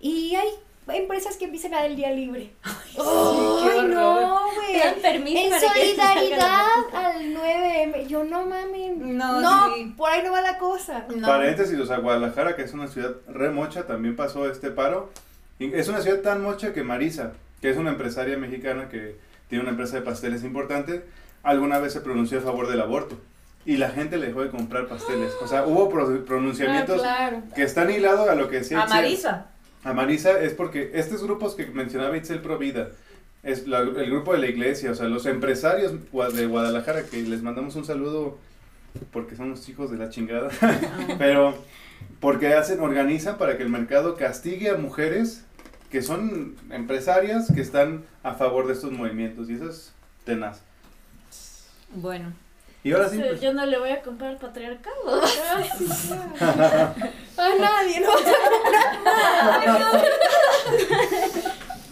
y 0.00 0.34
hay 0.34 0.48
empresas 0.88 1.36
que 1.36 1.46
empiezan 1.46 1.74
a 1.74 1.78
dar 1.78 1.86
el 1.86 1.96
día 1.96 2.10
libre. 2.12 2.52
qué 2.94 3.00
Ay, 3.00 3.88
no, 3.88 4.40
Te 4.70 4.78
dan 4.78 4.94
güey. 4.94 5.02
permiso 5.02 5.38
En 5.44 5.50
para 5.50 5.72
solidaridad 5.72 6.66
al 6.92 7.22
9M. 7.34 8.06
Yo 8.06 8.24
no 8.24 8.46
mames. 8.46 8.96
No, 8.96 9.40
No, 9.40 9.74
sí. 9.74 9.94
por 9.96 10.10
ahí 10.10 10.22
no 10.22 10.32
va 10.32 10.40
la 10.40 10.58
cosa. 10.58 11.06
No. 11.14 11.26
Paréntesis, 11.26 11.78
o 11.78 11.86
sea, 11.86 11.98
Guadalajara, 11.98 12.56
que 12.56 12.62
es 12.62 12.72
una 12.72 12.86
ciudad 12.88 13.12
re 13.28 13.50
mocha, 13.50 13.86
también 13.86 14.16
pasó 14.16 14.48
este 14.50 14.70
paro. 14.70 15.10
Es 15.58 15.88
una 15.88 16.00
ciudad 16.00 16.20
tan 16.20 16.42
mocha 16.42 16.72
que 16.72 16.82
Marisa, 16.82 17.32
que 17.60 17.70
es 17.70 17.76
una 17.76 17.90
empresaria 17.90 18.36
mexicana 18.36 18.88
que 18.88 19.16
tiene 19.48 19.62
una 19.62 19.70
empresa 19.70 19.96
de 19.96 20.02
pasteles 20.02 20.42
importante, 20.42 21.04
alguna 21.42 21.78
vez 21.78 21.92
se 21.92 22.00
pronunció 22.00 22.38
a 22.38 22.42
favor 22.42 22.68
del 22.68 22.80
aborto. 22.80 23.16
Y 23.66 23.78
la 23.78 23.88
gente 23.90 24.18
le 24.18 24.26
dejó 24.26 24.42
de 24.42 24.50
comprar 24.50 24.88
pasteles. 24.88 25.32
O 25.42 25.46
sea, 25.46 25.64
hubo 25.66 25.88
pro- 25.88 26.24
pronunciamientos 26.26 27.00
Ah, 27.02 27.28
claro. 27.30 27.42
que 27.54 27.62
están 27.62 27.90
hilados 27.90 28.28
a 28.28 28.34
lo 28.34 28.50
que 28.50 28.56
decía 28.58 28.82
A. 28.82 28.86
Marisa. 28.86 29.46
A 29.84 29.92
Marisa 29.92 30.40
es 30.40 30.54
porque 30.54 30.90
estos 30.94 31.22
grupos 31.22 31.54
que 31.54 31.66
mencionaba 31.66 32.16
Itzel 32.16 32.40
Provida, 32.40 32.88
es 33.42 33.66
la- 33.68 33.80
el 33.80 34.10
grupo 34.10 34.32
de 34.32 34.38
la 34.38 34.46
iglesia, 34.46 34.90
o 34.90 34.94
sea, 34.94 35.06
los 35.06 35.26
empresarios 35.26 35.92
de 35.92 36.46
Guadalajara, 36.46 37.02
que 37.04 37.20
les 37.22 37.42
mandamos 37.42 37.76
un 37.76 37.84
saludo 37.84 38.38
porque 39.12 39.36
son 39.36 39.50
los 39.50 39.68
hijos 39.68 39.90
de 39.90 39.98
la 39.98 40.08
chingada, 40.08 40.48
pero 41.18 41.54
porque 42.20 42.54
hacen, 42.54 42.80
organizan 42.80 43.36
para 43.36 43.56
que 43.58 43.62
el 43.62 43.68
mercado 43.68 44.16
castigue 44.16 44.70
a 44.70 44.76
mujeres 44.76 45.44
que 45.90 46.00
son 46.02 46.56
empresarias 46.70 47.52
que 47.54 47.60
están 47.60 48.04
a 48.22 48.34
favor 48.34 48.66
de 48.66 48.72
estos 48.72 48.90
movimientos, 48.92 49.50
y 49.50 49.54
eso 49.54 49.68
es 49.68 49.92
tenaz. 50.24 50.62
Bueno. 51.94 52.32
Y 52.82 52.92
ahora 52.92 53.08
sí, 53.08 53.18
pues, 53.18 53.40
Yo 53.40 53.52
no 53.52 53.64
le 53.66 53.78
voy 53.78 53.90
a 53.90 54.02
comprar 54.02 54.38
patriarcado. 54.38 55.22
A 57.36 57.48
nadie, 57.58 58.00
¿no? 58.00 58.08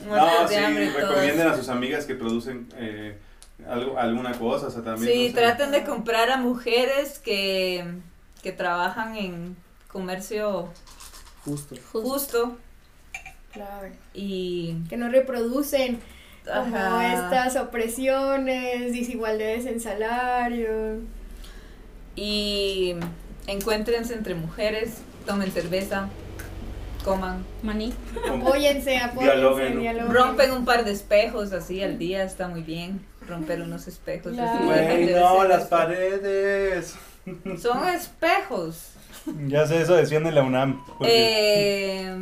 no, 0.05 0.09
muertas 0.09 0.51
de 0.51 0.57
sí, 0.57 0.63
hambre 0.65 0.87
todas. 0.89 1.09
recomienden 1.11 1.49
a 1.49 1.57
sus 1.57 1.69
amigas 1.69 2.05
que 2.07 2.15
producen 2.15 2.69
eh, 2.77 3.17
algo, 3.69 3.99
alguna 3.99 4.33
cosa, 4.39 4.67
o 4.67 4.71
sea, 4.71 4.83
también. 4.83 5.13
Sí, 5.13 5.29
no 5.29 5.35
sé. 5.35 5.41
traten 5.41 5.71
de 5.73 5.85
comprar 5.85 6.31
a 6.31 6.37
mujeres 6.37 7.19
que, 7.19 7.85
que 8.43 8.53
trabajan 8.53 9.17
en 9.17 9.57
comercio 9.89 10.69
Justo. 11.45 11.75
justo 11.93 12.57
Claro. 13.53 13.89
y 14.15 14.77
Que 14.89 14.97
no 14.97 15.09
reproducen 15.11 16.01
como 16.45 16.77
Ajá. 16.77 17.15
estas 17.15 17.57
opresiones, 17.57 18.93
desigualdades 18.93 19.67
en 19.67 19.81
salario. 19.81 21.01
y 22.17 22.95
encuéntrense 23.47 24.15
entre 24.15 24.35
mujeres, 24.35 24.99
tomen 25.27 25.51
cerveza, 25.51 26.09
coman, 27.05 27.45
Maní. 27.63 27.93
Apóyense, 28.29 28.99
apóyense, 28.99 29.37
Dialoguen. 29.37 29.81
dialoguen. 29.81 30.13
rompen 30.15 30.53
un 30.53 30.65
par 30.65 30.85
de 30.85 30.93
espejos 30.93 31.53
así 31.53 31.83
al 31.83 31.99
día, 31.99 32.25
está 32.25 32.49
muy 32.49 32.63
bien, 32.63 33.05
romper 33.29 33.61
unos 33.63 33.89
espejos. 33.89 34.37
Así, 34.39 34.65
no, 35.13 35.45
las 35.45 35.61
eso. 35.63 35.69
paredes. 35.71 36.95
Son 37.61 37.87
espejos. 37.89 38.91
Ya 39.47 39.67
sé, 39.67 39.83
eso 39.83 39.95
decían 39.95 40.27
en 40.27 40.35
la 40.35 40.43
UNAM. 40.43 40.83
Eh, 41.05 42.13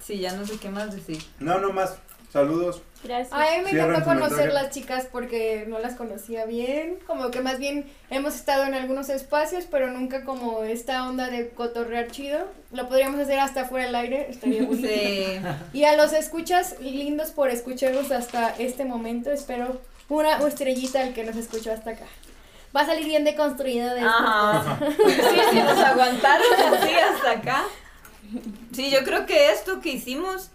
sí, 0.00 0.18
ya 0.18 0.32
no 0.34 0.46
sé 0.46 0.58
qué 0.58 0.70
más 0.70 0.94
decir. 0.94 1.18
No, 1.40 1.58
no 1.58 1.72
más. 1.72 1.96
Saludos. 2.32 2.82
Gracias. 3.02 3.32
A 3.32 3.40
mí 3.40 3.64
me 3.64 3.70
encantó 3.70 4.04
conocer 4.04 4.52
las 4.52 4.70
chicas 4.70 5.06
porque 5.10 5.64
no 5.66 5.78
las 5.78 5.94
conocía 5.94 6.44
bien, 6.44 6.98
como 7.06 7.30
que 7.30 7.40
más 7.40 7.58
bien 7.58 7.90
hemos 8.10 8.36
estado 8.36 8.64
en 8.64 8.74
algunos 8.74 9.08
espacios, 9.08 9.64
pero 9.68 9.90
nunca 9.90 10.24
como 10.24 10.62
esta 10.62 11.08
onda 11.08 11.28
de 11.28 11.48
cotorrear 11.50 12.08
chido. 12.10 12.46
Lo 12.72 12.88
podríamos 12.88 13.18
hacer 13.18 13.40
hasta 13.40 13.64
fuera 13.64 13.86
del 13.86 13.94
aire, 13.96 14.26
estaría 14.30 14.62
bonito. 14.66 14.86
Sí. 14.86 15.40
Y 15.72 15.84
a 15.84 15.96
los 15.96 16.12
escuchas, 16.12 16.76
lindos 16.80 17.30
por 17.30 17.48
escucharnos 17.50 18.12
hasta 18.12 18.50
este 18.58 18.84
momento, 18.84 19.32
espero 19.32 19.80
una 20.08 20.38
estrellita 20.46 21.00
al 21.00 21.14
que 21.14 21.24
nos 21.24 21.36
escuchó 21.36 21.72
hasta 21.72 21.90
acá. 21.90 22.06
Va 22.76 22.82
a 22.82 22.86
salir 22.86 23.06
bien 23.06 23.24
deconstruido 23.24 23.88
de 23.94 24.00
esto. 24.00 24.08
Ajá. 24.08 24.78
Sí, 25.06 25.40
sí, 25.50 25.58
nos 25.58 25.78
aguantaron 25.78 26.46
así 26.74 26.94
hasta 26.94 27.30
acá. 27.32 27.64
Sí, 28.72 28.90
yo 28.90 29.02
creo 29.02 29.26
que 29.26 29.50
esto 29.50 29.80
que 29.80 29.90
hicimos, 29.90 30.50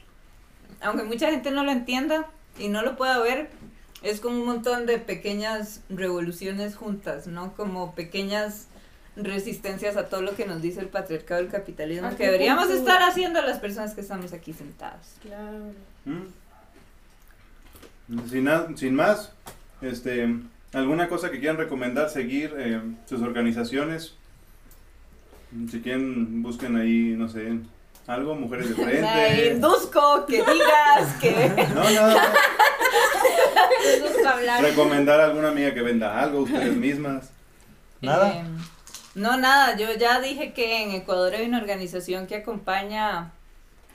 aunque 0.81 1.03
mucha 1.03 1.29
gente 1.31 1.51
no 1.51 1.63
lo 1.63 1.71
entienda 1.71 2.27
y 2.57 2.69
no 2.69 2.81
lo 2.81 2.95
pueda 2.95 3.19
ver, 3.19 3.49
es 4.01 4.19
como 4.19 4.39
un 4.39 4.45
montón 4.45 4.85
de 4.85 4.99
pequeñas 4.99 5.81
revoluciones 5.89 6.75
juntas, 6.75 7.27
¿no? 7.27 7.53
Como 7.55 7.95
pequeñas 7.95 8.67
resistencias 9.15 9.95
a 9.97 10.09
todo 10.09 10.21
lo 10.21 10.35
que 10.35 10.45
nos 10.45 10.61
dice 10.61 10.81
el 10.81 10.89
patriarcado 10.89 11.41
y 11.41 11.45
el 11.45 11.51
capitalismo 11.51 12.07
¿A 12.07 12.15
que 12.15 12.25
deberíamos 12.25 12.65
punto? 12.65 12.79
estar 12.79 13.01
haciendo 13.01 13.41
las 13.41 13.59
personas 13.59 13.93
que 13.93 14.01
estamos 14.01 14.33
aquí 14.33 14.53
sentadas. 14.53 15.15
Claro. 15.21 15.71
Mm. 16.05 16.27
Sin, 18.29 18.77
sin 18.77 18.93
más, 18.93 19.31
este, 19.81 20.35
¿alguna 20.73 21.07
cosa 21.07 21.31
que 21.31 21.39
quieran 21.39 21.57
recomendar, 21.57 22.09
seguir 22.09 22.53
eh, 22.57 22.81
sus 23.07 23.21
organizaciones? 23.21 24.13
Si 25.71 25.79
quieren, 25.79 26.43
busquen 26.43 26.75
ahí, 26.75 27.15
no 27.17 27.29
sé, 27.29 27.57
algo, 28.07 28.35
mujeres 28.35 28.69
de 28.75 28.83
Me 28.85 28.91
frente. 28.91 29.47
induzco 29.53 30.25
que 30.25 30.37
digas 30.37 31.13
que... 31.19 31.65
No, 31.73 31.89
nada. 31.89 32.33
Hablar. 34.27 34.61
Recomendar 34.63 35.19
a 35.21 35.25
alguna 35.25 35.49
amiga 35.49 35.73
que 35.73 35.81
venda 35.81 36.19
algo, 36.19 36.39
ustedes 36.39 36.75
mismas. 36.75 37.29
Nada. 38.01 38.29
Eh, 38.31 38.43
no, 39.15 39.37
nada, 39.37 39.77
yo 39.77 39.93
ya 39.93 40.19
dije 40.19 40.53
que 40.53 40.83
en 40.83 40.91
Ecuador 40.91 41.33
hay 41.33 41.45
una 41.45 41.59
organización 41.59 42.27
que 42.27 42.35
acompaña, 42.35 43.31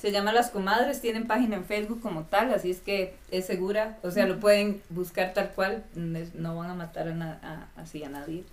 se 0.01 0.13
llama 0.13 0.33
Las 0.33 0.51
Comadres, 0.51 1.01
tienen 1.01 1.27
página 1.27 1.57
en 1.57 1.65
Facebook 1.65 2.01
como 2.01 2.23
tal, 2.25 2.55
así 2.55 2.71
es 2.71 2.79
que 2.79 3.17
es 3.31 3.45
segura, 3.47 3.99
o 4.03 4.11
sea, 4.11 4.27
lo 4.27 4.39
pueden 4.41 4.81
buscar 4.89 5.33
tal 5.35 5.51
cual, 5.51 5.85
no 5.95 6.19
no 6.35 6.57
van 6.57 6.71
a 6.71 6.75
matar 6.75 7.09
a, 7.09 7.15
na- 7.15 7.39
a- 7.77 7.81
así 7.83 8.03
a 8.05 8.09
nadie. 8.09 8.45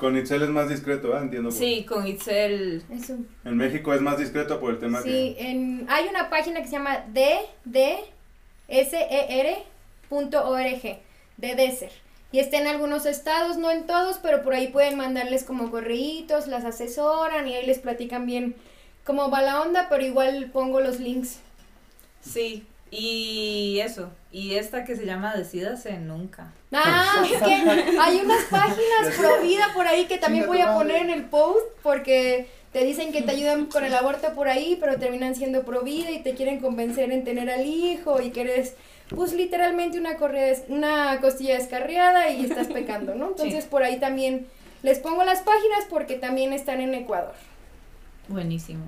Con 0.00 0.16
Itzel 0.16 0.42
es 0.42 0.48
más 0.48 0.68
discreto, 0.68 1.14
¿ah? 1.14 1.20
Entiendo. 1.20 1.50
por- 1.50 1.58
Sí, 1.58 1.84
con 1.86 2.06
Itzel. 2.06 2.82
Eso. 2.90 3.16
En 3.44 3.56
México 3.56 3.92
es 3.92 4.00
más 4.00 4.18
discreto 4.18 4.58
por 4.58 4.70
el 4.72 4.78
tema 4.78 5.02
Sí, 5.02 5.36
en, 5.38 5.86
hay 5.90 6.08
una 6.08 6.30
página 6.30 6.60
que 6.62 6.66
se 6.66 6.72
llama 6.72 7.04
ddser.org, 10.08 10.98
de 11.36 11.54
Deser. 11.54 11.92
Y 12.32 12.38
está 12.38 12.58
en 12.58 12.66
algunos 12.68 13.06
estados, 13.06 13.56
no 13.58 13.70
en 13.70 13.86
todos, 13.86 14.18
pero 14.22 14.42
por 14.42 14.54
ahí 14.54 14.68
pueden 14.68 14.96
mandarles 14.96 15.42
como 15.44 15.70
correitos, 15.70 16.46
las 16.46 16.64
asesoran 16.64 17.48
y 17.48 17.54
ahí 17.54 17.66
les 17.66 17.78
platican 17.80 18.24
bien 18.24 18.54
cómo 19.04 19.30
va 19.30 19.42
la 19.42 19.60
onda, 19.60 19.88
pero 19.90 20.04
igual 20.04 20.50
pongo 20.52 20.80
los 20.80 21.00
links. 21.00 21.40
Sí, 22.20 22.64
y 22.90 23.78
eso. 23.80 24.10
Y 24.32 24.54
esta 24.54 24.84
que 24.84 24.96
se 24.96 25.06
llama 25.06 25.34
Decídase 25.34 25.98
Nunca. 25.98 26.52
Ah, 26.72 27.24
es 27.24 27.42
que 27.42 27.52
hay 27.52 28.20
unas 28.24 28.44
páginas 28.44 29.16
pro 29.16 29.40
vida 29.42 29.70
por 29.74 29.86
ahí 29.86 30.06
que 30.06 30.18
también 30.18 30.46
voy 30.46 30.60
a 30.60 30.74
poner 30.74 30.96
en 30.96 31.10
el 31.10 31.24
post 31.24 31.66
porque 31.82 32.48
te 32.72 32.84
dicen 32.84 33.12
que 33.12 33.22
te 33.22 33.32
ayudan 33.32 33.66
con 33.66 33.84
el 33.84 33.94
aborto 33.94 34.32
por 34.34 34.48
ahí, 34.48 34.76
pero 34.80 34.98
terminan 34.98 35.34
siendo 35.34 35.64
pro 35.64 35.82
vida 35.82 36.10
y 36.10 36.22
te 36.22 36.34
quieren 36.34 36.60
convencer 36.60 37.10
en 37.10 37.24
tener 37.24 37.50
al 37.50 37.66
hijo 37.66 38.20
y 38.20 38.30
que 38.30 38.42
eres 38.42 38.74
pues 39.08 39.32
literalmente 39.32 39.98
una 39.98 40.16
correa, 40.16 40.54
una 40.68 41.20
costilla 41.20 41.56
descarriada 41.56 42.30
y 42.30 42.44
estás 42.44 42.68
pecando, 42.68 43.14
¿no? 43.14 43.28
Entonces 43.30 43.64
por 43.64 43.82
ahí 43.82 43.98
también 43.98 44.46
les 44.82 45.00
pongo 45.00 45.24
las 45.24 45.40
páginas 45.40 45.84
porque 45.88 46.14
también 46.14 46.52
están 46.52 46.80
en 46.80 46.94
Ecuador. 46.94 47.34
Buenísimo. 48.28 48.84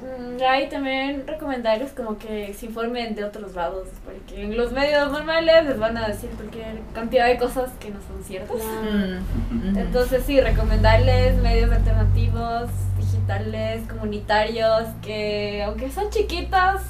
Mm, 0.00 0.42
Ahí 0.48 0.68
también 0.68 1.26
recomendarles 1.26 1.92
como 1.92 2.18
que 2.18 2.52
se 2.54 2.66
informen 2.66 3.14
de 3.14 3.24
otros 3.24 3.54
lados, 3.54 3.88
porque 4.04 4.42
en 4.44 4.56
los 4.56 4.72
medios 4.72 5.10
normales 5.10 5.64
les 5.64 5.78
van 5.78 5.96
a 5.96 6.06
decir 6.08 6.28
cualquier 6.30 6.80
cantidad 6.94 7.26
de 7.26 7.38
cosas 7.38 7.70
que 7.80 7.90
no 7.90 7.98
son 8.06 8.22
ciertas. 8.22 8.56
Mm. 8.62 9.76
Entonces 9.78 10.22
sí, 10.26 10.40
recomendarles 10.40 11.36
medios 11.42 11.72
alternativos, 11.72 12.68
digitales, 12.98 13.82
comunitarios, 13.88 14.84
que 15.02 15.62
aunque 15.64 15.90
son 15.90 16.10
chiquitas, 16.10 16.82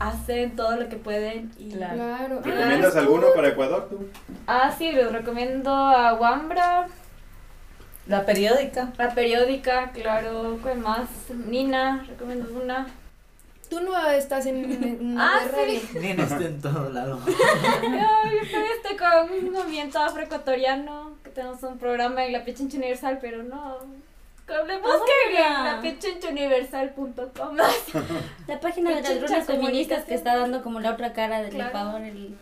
hacen 0.00 0.54
todo 0.56 0.76
lo 0.76 0.88
que 0.88 0.96
pueden. 0.96 1.50
Y... 1.58 1.70
Claro. 1.70 1.94
Claro. 1.96 2.40
¿Recomiendas 2.44 2.96
Ah, 2.96 3.00
alguno 3.00 3.26
para 3.34 3.48
Ecuador 3.48 3.86
tú? 3.88 4.08
Ah, 4.46 4.72
sí, 4.76 4.92
les 4.92 5.12
recomiendo 5.12 5.70
a 5.70 6.14
Wambra, 6.14 6.86
La 8.08 8.24
periódica. 8.24 8.92
la 8.96 9.14
periódica, 9.14 9.90
claro, 9.92 10.58
¿cuál 10.62 10.78
más? 10.78 11.08
Nina, 11.46 12.04
recomiendo 12.08 12.48
una. 12.60 12.86
Tú 13.68 13.80
no 13.80 13.94
estás 14.10 14.46
en, 14.46 14.64
en 14.82 15.18
Ah, 15.18 15.40
sí. 15.66 15.82
Nina 15.98 16.22
está 16.24 16.38
en 16.38 16.58
todo 16.60 16.88
lado. 16.88 17.20
Ay, 17.26 18.36
estoy 18.42 18.62
este 18.76 18.96
con 18.96 19.30
un 19.46 19.52
movimiento 19.52 19.98
afroecuatoriano, 19.98 21.12
que 21.22 21.28
tenemos 21.30 21.62
un 21.62 21.78
programa 21.78 22.24
en 22.24 22.32
la 22.32 22.44
Pichincha 22.44 22.78
Universal, 22.78 23.18
pero 23.20 23.42
no. 23.42 23.76
Busquen 24.48 25.36
en 25.36 25.64
la 25.64 25.78
pichinchauniversal.com. 25.82 27.56
La 28.48 28.60
página 28.60 28.94
de 28.94 29.02
las 29.02 29.20
runas 29.20 29.46
feministas 29.46 30.04
que 30.06 30.14
está 30.14 30.36
dando 30.36 30.62
como 30.62 30.80
la 30.80 30.92
otra 30.92 31.12
cara 31.12 31.42
del 31.42 31.50
Claro. 31.52 31.68
Ecuador, 31.68 32.00
el 32.00 32.34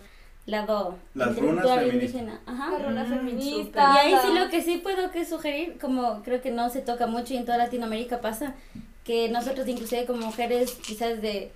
lado 0.46 0.96
Las 1.14 1.36
runas 1.36 1.66
feministas. 1.66 1.94
indígena. 1.94 2.40
Ajá. 2.46 2.70
La 2.72 2.78
runa 2.88 3.04
Mm, 3.04 3.08
feminista. 3.08 3.92
Y 3.94 3.98
ahí 3.98 4.14
sí 4.24 4.32
lo 4.38 4.48
que 4.48 4.62
sí 4.62 4.78
puedo 4.78 5.10
que 5.10 5.24
sugerir, 5.24 5.76
como 5.80 6.22
creo 6.22 6.40
que 6.40 6.50
no 6.50 6.70
se 6.70 6.80
toca 6.80 7.06
mucho 7.06 7.34
y 7.34 7.36
en 7.38 7.44
toda 7.44 7.58
Latinoamérica 7.58 8.20
pasa, 8.20 8.54
que 9.04 9.28
nosotros 9.28 9.66
inclusive 9.68 10.04
como 10.06 10.26
mujeres 10.26 10.72
quizás 10.86 11.20
de 11.20 11.52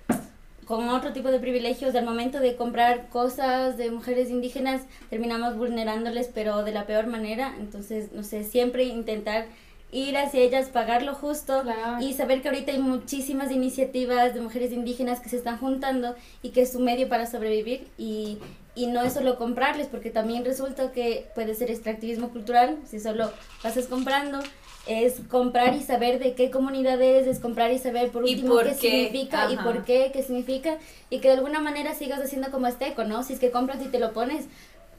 con 0.65 0.87
otro 0.89 1.11
tipo 1.11 1.29
de 1.31 1.39
privilegios 1.39 1.95
al 1.95 2.05
momento 2.05 2.39
de 2.39 2.55
comprar 2.55 3.09
cosas 3.09 3.77
de 3.77 3.91
mujeres 3.91 4.29
indígenas 4.29 4.83
terminamos 5.09 5.57
vulnerándoles 5.57 6.29
pero 6.33 6.63
de 6.63 6.71
la 6.71 6.85
peor 6.85 7.07
manera, 7.07 7.55
entonces 7.59 8.13
no 8.13 8.23
sé, 8.23 8.43
siempre 8.45 8.83
intentar 8.85 9.47
ir 9.91 10.15
hacia 10.17 10.39
ellas, 10.39 10.69
pagar 10.69 11.03
lo 11.03 11.13
justo 11.13 11.63
Claro. 11.63 12.01
y 12.01 12.13
saber 12.13 12.41
que 12.41 12.47
ahorita 12.47 12.71
hay 12.71 12.79
muchísimas 12.79 13.51
iniciativas 13.51 14.33
de 14.33 14.39
mujeres 14.39 14.71
indígenas 14.71 15.19
que 15.19 15.27
se 15.27 15.35
están 15.35 15.57
juntando 15.57 16.15
y 16.41 16.51
que 16.51 16.61
es 16.61 16.71
su 16.71 16.79
medio 16.79 17.09
para 17.09 17.25
sobrevivir 17.25 17.87
y, 17.97 18.37
y 18.75 18.87
no 18.87 19.01
es 19.03 19.13
solo 19.13 19.37
comprarles 19.37 19.87
porque 19.87 20.11
también 20.11 20.45
resulta 20.45 20.91
que 20.91 21.29
puede 21.35 21.55
ser 21.55 21.69
extractivismo 21.69 22.29
cultural 22.29 22.77
si 22.89 22.99
solo 22.99 23.31
pasas 23.61 23.87
comprando 23.87 24.39
es 24.87 25.19
comprar 25.29 25.75
y 25.75 25.81
saber 25.81 26.19
de 26.19 26.33
qué 26.33 26.49
comunidad 26.49 27.01
es, 27.01 27.27
es 27.27 27.39
comprar 27.39 27.71
y 27.71 27.79
saber 27.79 28.11
por 28.11 28.27
Y 28.27 28.33
último 28.35 28.55
por 28.55 28.63
qué, 28.63 28.75
qué, 28.75 28.75
significa 28.75 29.47
y 29.51 29.55
ajá. 29.55 29.63
por 29.63 29.83
qué, 29.83 30.09
qué 30.11 30.23
significa 30.23 30.77
y 31.09 31.19
que 31.19 31.27
de 31.27 31.35
alguna 31.35 31.59
manera 31.59 31.93
sigas 31.93 32.19
haciendo 32.21 32.49
como 32.49 32.67
Esteco, 32.67 33.03
¿no? 33.03 33.23
Si 33.23 33.33
es 33.33 33.39
que 33.39 33.51
compras 33.51 33.79
y 33.81 33.89
te 33.89 33.99
lo 33.99 34.11
pones, 34.13 34.45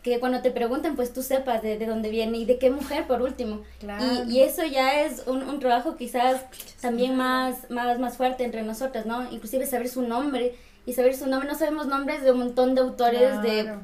que 0.03 0.21
cuando 0.21 0.41
te 0.43 0.51
preguntan 0.51 0.97
pues 0.97 1.13
tú 1.13 1.23
sepas 1.23 1.63
de, 1.63 1.79
de 1.79 1.87
dónde 1.87 2.11
viene 2.11 2.39
y 2.39 2.45
de 2.45 2.59
qué 2.59 2.71
mujer 2.71 3.07
por 3.07 3.23
último. 3.23 3.63
Claro. 3.81 4.05
Y, 4.29 4.37
y 4.39 4.41
eso 4.43 4.65
ya 4.65 5.03
es 5.03 5.25
un, 5.27 5.43
un 5.43 5.59
trabajo 5.59 5.97
quizás 5.97 6.45
también 6.81 7.17
más, 7.17 7.71
más, 7.71 7.99
más 7.99 8.17
fuerte 8.17 8.45
entre 8.45 8.63
nosotras, 8.63 9.07
¿no? 9.07 9.31
Inclusive 9.33 9.67
saber 9.67 9.89
su 9.89 10.03
nombre 10.03 10.55
y 10.87 10.93
saber 10.95 11.15
su 11.15 11.27
nombre, 11.27 11.49
no 11.49 11.55
sabemos 11.57 11.87
nombres 11.87 12.23
de 12.23 12.33
un 12.33 12.39
montón 12.39 12.75
de 12.75 12.81
autores 12.83 13.41
de... 13.43 13.63
Claro. 13.63 13.81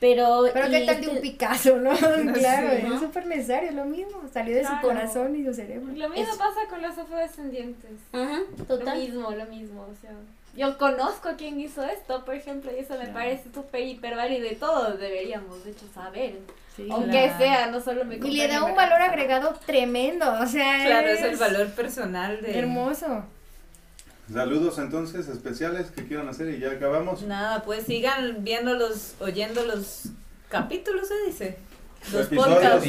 Pero... 0.00 0.44
Pero 0.52 0.66
y 0.66 0.70
qué 0.70 0.80
tal 0.86 1.00
de 1.00 1.08
un 1.08 1.16
este- 1.16 1.20
Picasso, 1.30 1.76
¿no? 1.78 1.90
claro, 2.34 2.70
Sí, 2.70 2.76
es 2.78 2.88
¿no? 2.88 2.98
súper 3.00 3.26
necesario, 3.26 3.72
lo 3.72 3.84
mismo. 3.84 4.22
Salió 4.32 4.54
de 4.54 4.60
Claro. 4.62 4.76
su 4.76 4.86
corazón 4.86 5.36
y 5.36 5.44
su 5.44 5.54
cerebro. 5.54 5.86
Lo 5.94 6.08
mismo 6.10 6.24
Eso. 6.32 6.38
pasa 6.38 6.60
con 6.68 6.82
los 6.82 6.96
afrodescendientes. 6.98 7.92
Ajá, 8.12 8.40
Lo 8.58 8.64
total. 8.64 8.98
mismo, 8.98 9.30
lo 9.30 9.46
mismo. 9.46 9.82
O 9.82 9.94
sea, 10.00 10.10
yo 10.56 10.76
conozco 10.78 11.30
a 11.30 11.36
quien 11.36 11.58
hizo 11.60 11.82
esto, 11.84 12.24
por 12.24 12.34
ejemplo, 12.34 12.70
y 12.76 12.80
eso 12.80 12.98
me 12.98 13.06
parece 13.08 13.44
súper 13.54 13.82
hiper 13.82 14.14
válido 14.16 14.46
y 14.46 14.54
todos 14.56 14.98
deberíamos, 15.00 15.64
de 15.64 15.70
hecho, 15.70 15.86
saber. 15.94 16.38
Aunque 16.90 17.10
claro. 17.10 17.38
sea, 17.38 17.66
no 17.68 17.80
solo 17.80 18.04
me 18.04 18.16
Y 18.16 18.30
le 18.32 18.48
da 18.48 18.64
un 18.64 18.74
valor 18.74 19.00
agregado 19.00 19.54
tremendo, 19.64 20.26
o 20.40 20.46
sea, 20.46 20.84
Claro, 20.84 21.08
es 21.08 21.22
el 21.22 21.36
valor 21.36 21.68
personal 21.70 22.42
de... 22.42 22.58
hermoso. 22.58 23.24
Saludos 24.32 24.78
entonces 24.78 25.28
especiales 25.28 25.90
que 25.90 26.06
quieran 26.06 26.28
hacer 26.28 26.48
y 26.48 26.58
ya 26.58 26.70
acabamos. 26.70 27.22
Nada, 27.22 27.62
pues 27.62 27.84
sigan 27.84 28.38
viendo 28.42 28.74
los, 28.74 29.14
oyendo 29.20 29.64
los 29.64 30.04
capítulos, 30.48 31.08
se 31.08 31.18
dice. 31.26 31.58
Los 32.12 32.26
Episodios. 32.26 32.58
podcasts. 32.58 32.86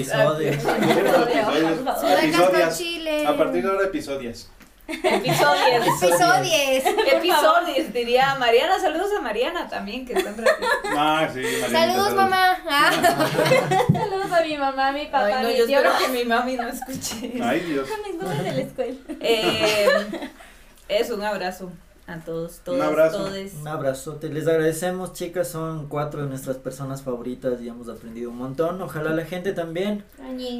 Episodios. 2.23 2.77
Chile. 2.77 3.27
A 3.27 3.37
partir 3.37 3.63
de 3.63 3.69
ahora 3.69 3.85
episodios. 3.85 4.49
Episodios. 4.87 5.87
Episodios. 5.87 6.83
Episodios, 7.13 7.93
diría 7.93 8.35
Mariana. 8.35 8.79
Saludos 8.79 9.09
a 9.17 9.21
Mariana 9.21 9.67
también, 9.67 10.05
que 10.05 10.13
está 10.13 10.29
en 10.29 10.37
radio. 10.37 10.53
Ah, 10.97 11.27
sí, 11.33 11.39
Marianita, 11.41 11.69
Saludos, 11.69 12.13
mamá. 12.15 12.57
Ah. 12.69 12.91
Saludos 13.93 14.31
a 14.31 14.41
mi 14.43 14.57
mamá, 14.57 14.87
a 14.89 14.91
mi 14.91 15.05
papá, 15.05 15.25
Ay, 15.27 15.43
no, 15.43 15.49
mi 15.49 15.57
yo 15.57 15.65
tío. 15.65 15.77
espero 15.79 15.97
que 15.97 16.07
mi 16.17 16.23
mami 16.25 16.55
no 16.55 16.67
escuche. 16.67 17.33
Ay, 17.41 17.59
Dios. 17.61 17.87
Mis 18.05 18.15
nombres 18.15 18.43
de 18.43 18.51
la 18.51 18.61
escuela. 18.61 18.95
Eh, 19.21 20.29
es 20.87 21.09
un 21.09 21.21
abrazo 21.21 21.71
a 22.07 22.19
todos, 22.19 22.59
todos, 22.63 22.79
abrazo. 22.81 23.25
todes. 23.25 23.55
Un 23.55 23.67
abrazote. 23.67 24.29
Les 24.29 24.47
agradecemos, 24.47 25.13
chicas. 25.13 25.47
Son 25.47 25.87
cuatro 25.87 26.21
de 26.21 26.27
nuestras 26.27 26.57
personas 26.57 27.01
favoritas 27.01 27.59
y 27.61 27.67
hemos 27.67 27.89
aprendido 27.89 28.29
un 28.29 28.37
montón. 28.37 28.79
Ojalá 28.81 29.11
la 29.11 29.25
gente 29.25 29.53
también 29.53 30.03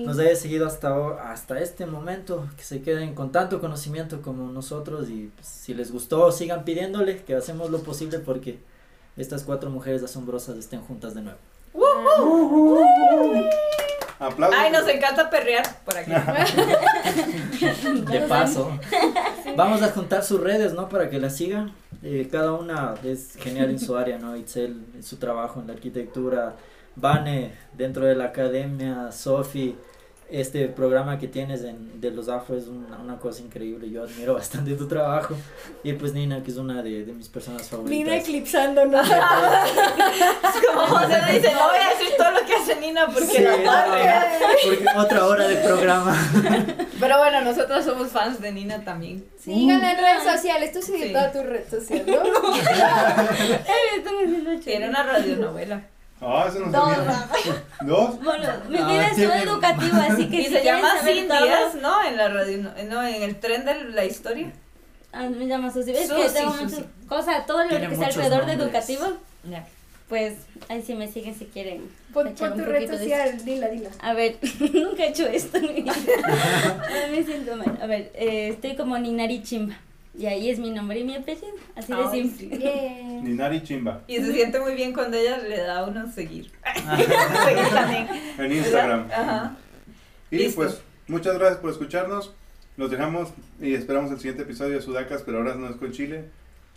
nos 0.06 0.18
haya 0.18 0.36
seguido 0.36 0.66
hasta, 0.66 1.32
hasta 1.32 1.60
este 1.60 1.86
momento. 1.86 2.48
Que 2.58 2.64
se 2.64 2.82
queden 2.82 3.14
con 3.14 3.32
tanto 3.32 3.62
conocimiento 3.62 4.24
como 4.24 4.52
nosotros. 4.52 5.08
Y 5.10 5.32
pues, 5.36 5.48
si 5.48 5.76
les 5.76 5.92
gustó, 5.92 6.32
sigan 6.32 6.66
pidiéndole 6.66 7.24
que 7.24 7.36
hacemos 7.36 7.70
lo 7.70 7.84
posible 7.84 8.18
porque 8.20 8.58
estas 9.16 9.44
cuatro 9.44 9.70
mujeres 9.70 10.02
asombrosas 10.02 10.58
estén 10.58 10.82
juntas 10.82 11.14
de 11.14 11.22
nuevo. 11.22 11.40
Aplausos. 14.26 14.60
Ay, 14.60 14.72
nos 14.72 14.88
encanta 14.88 15.30
perrear 15.30 15.66
por 15.86 15.98
aquí. 15.98 16.12
De 18.12 18.20
paso. 18.22 18.72
Vamos 19.56 19.82
a 19.82 19.90
juntar 19.90 20.24
sus 20.24 20.40
redes, 20.40 20.74
¿no? 20.74 20.90
Para 20.90 21.10
que 21.10 21.20
las 21.20 21.36
sigan. 21.36 21.74
Eh, 22.04 22.28
cada 22.32 22.54
una 22.54 22.96
es 23.04 23.36
genial 23.40 23.70
en 23.70 23.80
su 23.80 23.96
área, 23.98 24.18
¿no? 24.18 24.36
Itzel 24.36 24.86
en 24.96 25.04
su 25.04 25.18
trabajo 25.18 25.60
en 25.60 25.68
la 25.68 25.74
arquitectura, 25.74 26.56
Vane 26.96 27.54
dentro 27.74 28.06
de 28.06 28.16
la 28.16 28.26
academia, 28.26 29.12
Sofi, 29.12 29.76
este 30.30 30.68
programa 30.68 31.18
que 31.20 31.28
tienes 31.28 31.64
en, 31.64 32.02
de 32.02 32.10
los 32.12 32.28
afro 32.30 32.58
es 32.58 32.68
una, 32.68 32.98
una 32.98 33.18
cosa 33.20 33.42
increíble. 33.42 33.90
Yo 33.90 34.04
admiro 34.04 34.34
bastante 34.34 34.74
tu 34.76 34.88
trabajo. 34.88 35.36
Y 35.84 35.94
pues 35.94 36.14
Nina, 36.14 36.42
que 36.42 36.52
es 36.52 36.58
una 36.58 36.82
de, 36.82 37.06
de 37.06 37.14
mis 37.14 37.30
personas 37.30 37.70
favoritas. 37.70 37.98
Nina 37.98 38.16
eclipsándonos. 38.18 39.08
Es 39.08 39.14
como 40.68 40.82
José 40.88 41.16
dice, 41.32 41.52
no 41.54 41.68
voy 41.68 41.78
a 41.78 41.90
decir 41.98 42.14
todo 42.18 42.32
lo 42.32 42.46
que 42.46 42.56
hace 42.56 42.76
Nina 42.78 43.06
porque 43.08 43.28
Sí, 43.28 43.42
la 43.44 43.58
no, 43.58 43.72
porque 44.64 44.86
otra 44.98 45.26
hora 45.28 45.48
de 45.48 45.56
programa. 45.58 46.18
Pero 47.00 47.18
bueno, 47.20 47.42
nosotros 47.42 47.86
somos 47.86 48.08
fans 48.10 48.42
de 48.42 48.52
Nina 48.52 48.84
también. 48.84 49.24
Síganla 49.40 49.92
en 49.92 49.98
redes 49.98 50.24
sociales. 50.24 50.72
Tú 50.72 50.82
sigues 50.82 51.08
Sí. 51.08 51.14
toda 51.14 51.32
tu 51.32 51.44
red 51.44 51.70
social, 51.70 52.04
¿no? 52.08 52.16
Era 54.66 54.90
una 54.90 55.04
radionovela. 55.04 55.82
Ah, 56.22 56.46
eso 56.48 56.60
no 56.60 56.72
sabía. 56.72 57.28
¿Dos? 57.82 58.24
Bueno, 58.24 58.48
mi 58.70 58.78
Ah, 58.78 58.88
vida 58.88 59.08
es 59.08 59.16
todo 59.18 59.34
educativo, 59.34 59.98
así 60.10 60.30
que 60.30 60.38
Y 60.42 60.46
si 60.46 60.52
se 60.54 60.64
llama 60.64 60.92
Sin 61.04 61.28
Días, 61.28 61.76
¿no? 61.82 62.04
En 62.04 62.18
la 62.18 62.30
radio, 62.30 62.72
no, 62.90 63.04
en 63.06 63.22
el 63.24 63.36
tren 63.40 63.66
de 63.66 63.84
la 63.92 64.06
historia. 64.06 64.52
Ah, 65.12 65.30
me 65.30 65.46
llama 65.48 65.72
Susi. 65.72 65.92
Es 65.92 66.08
Susi, 66.08 66.22
que 66.22 66.30
tengo 66.30 66.54
muchas 66.54 66.84
cosas, 67.08 67.46
todo 67.46 67.64
lo 67.64 67.70
Tiene 67.70 67.88
que 67.88 67.94
está 67.94 68.08
alrededor 68.08 68.46
de 68.46 68.54
educativo. 68.54 69.06
Ya. 69.50 69.66
pues 70.10 70.34
ahí 70.70 70.82
sí 70.82 70.94
me 70.96 71.08
siguen 71.12 71.36
si 71.36 71.46
quieren. 71.46 71.90
Pon 72.14 72.28
un 72.28 72.34
tu 72.36 72.64
red 72.64 72.90
social, 72.90 73.44
dila, 73.44 73.68
dila. 73.68 73.90
A 74.02 74.14
ver, 74.14 74.38
nunca 74.74 75.04
he 75.04 75.10
hecho 75.10 75.28
esto 75.28 75.60
me 75.60 77.24
siento 77.24 77.56
mal. 77.56 77.78
A 77.82 77.86
ver, 77.88 78.12
eh, 78.16 78.50
estoy 78.50 78.76
como 78.76 78.98
Ninari 78.98 79.44
Chimba. 79.44 79.76
Y 80.18 80.26
ahí 80.28 80.50
es 80.50 80.60
mi 80.60 80.72
nombre 80.72 81.00
y 81.00 81.04
mi 81.04 81.16
apellido. 81.16 81.56
Así 81.76 81.94
de 81.94 82.10
simple. 82.10 82.58
Bien. 82.58 83.24
Ninari 83.24 83.62
Chimba. 83.64 84.02
Y 84.08 84.18
se 84.18 84.32
siente 84.32 84.60
muy 84.60 84.74
bien 84.76 84.94
cuando 84.94 85.18
ella 85.18 85.38
le 85.40 85.58
da 85.58 85.80
a 85.80 85.84
uno 85.86 86.10
seguir. 86.12 86.52
seguir 87.46 87.70
también. 87.74 88.08
En 88.38 88.52
Instagram. 88.52 89.10
Ajá. 89.12 89.58
Y 90.32 90.38
Listo. 90.38 90.62
pues, 90.62 90.82
muchas 91.08 91.38
gracias 91.38 91.60
por 91.60 91.72
escucharnos. 91.72 92.34
Los 92.78 92.92
dejamos 92.92 93.30
y 93.62 93.74
esperamos 93.74 94.12
el 94.12 94.18
siguiente 94.18 94.44
episodio 94.44 94.76
de 94.76 94.82
Sudacas, 94.82 95.24
pero 95.24 95.40
ahora 95.40 95.56
no 95.56 95.70
es 95.70 95.76
con 95.76 95.92
chile. 95.92 96.26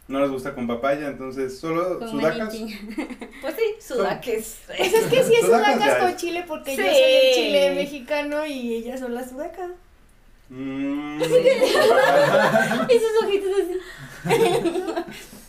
No 0.08 0.20
les 0.20 0.30
gusta 0.30 0.54
con 0.54 0.66
papaya, 0.66 1.08
entonces 1.08 1.58
solo 1.58 1.98
Con 1.98 2.10
Sudacas. 2.10 2.54
Pues 3.40 3.54
sí, 3.54 3.74
sudaques. 3.80 4.58
Pues 4.66 4.94
es 4.94 5.04
que 5.06 5.22
sí 5.22 5.34
es 5.34 5.46
Sudacas 5.46 5.98
con 5.98 6.16
chile 6.16 6.44
porque 6.48 6.76
yo 6.76 6.82
soy 6.82 6.94
el 6.94 7.34
chile 7.34 7.74
mexicano 7.74 8.46
y 8.46 8.74
ellas 8.74 9.00
son 9.00 9.14
las 9.14 9.30
sudacas. 9.30 9.70
Mm, 10.50 11.20
Y 11.22 11.24
sus 12.98 13.22
ojitos 13.24 13.50
así. 13.60 13.78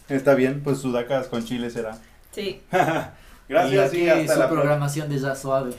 está 0.14 0.34
bien, 0.36 0.62
pues 0.64 0.80
Sudacas 0.80 1.28
con 1.28 1.44
chile 1.46 1.70
será. 1.70 1.98
Sí. 2.32 2.62
Gracias 3.50 3.94
y 3.96 4.08
hasta, 4.08 4.34
su 4.34 4.40
la 4.40 4.48
pro- 4.48 4.58
programación 4.60 5.10
de 5.10 5.18
ya 5.20 5.34
suave. 5.36 5.72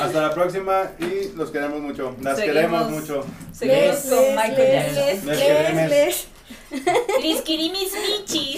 hasta 0.00 0.22
la 0.22 0.32
próxima 0.34 0.84
y 0.98 1.36
los 1.36 1.50
queremos 1.50 1.80
mucho. 1.80 2.16
Las 2.22 2.38
Seguimos. 2.38 2.54
queremos 2.56 2.90
mucho. 2.90 3.26
Seguimos 3.52 3.82
Les, 3.86 4.06
con 4.06 4.18
les, 4.22 4.34
Michael 4.34 4.56
les, 4.56 4.94
les, 4.94 5.24
Les 5.24 5.24
les, 5.24 5.38
queremos. 5.38 5.90
les. 5.90 6.28
Liskirimis 7.22 7.92
michis. 7.92 8.56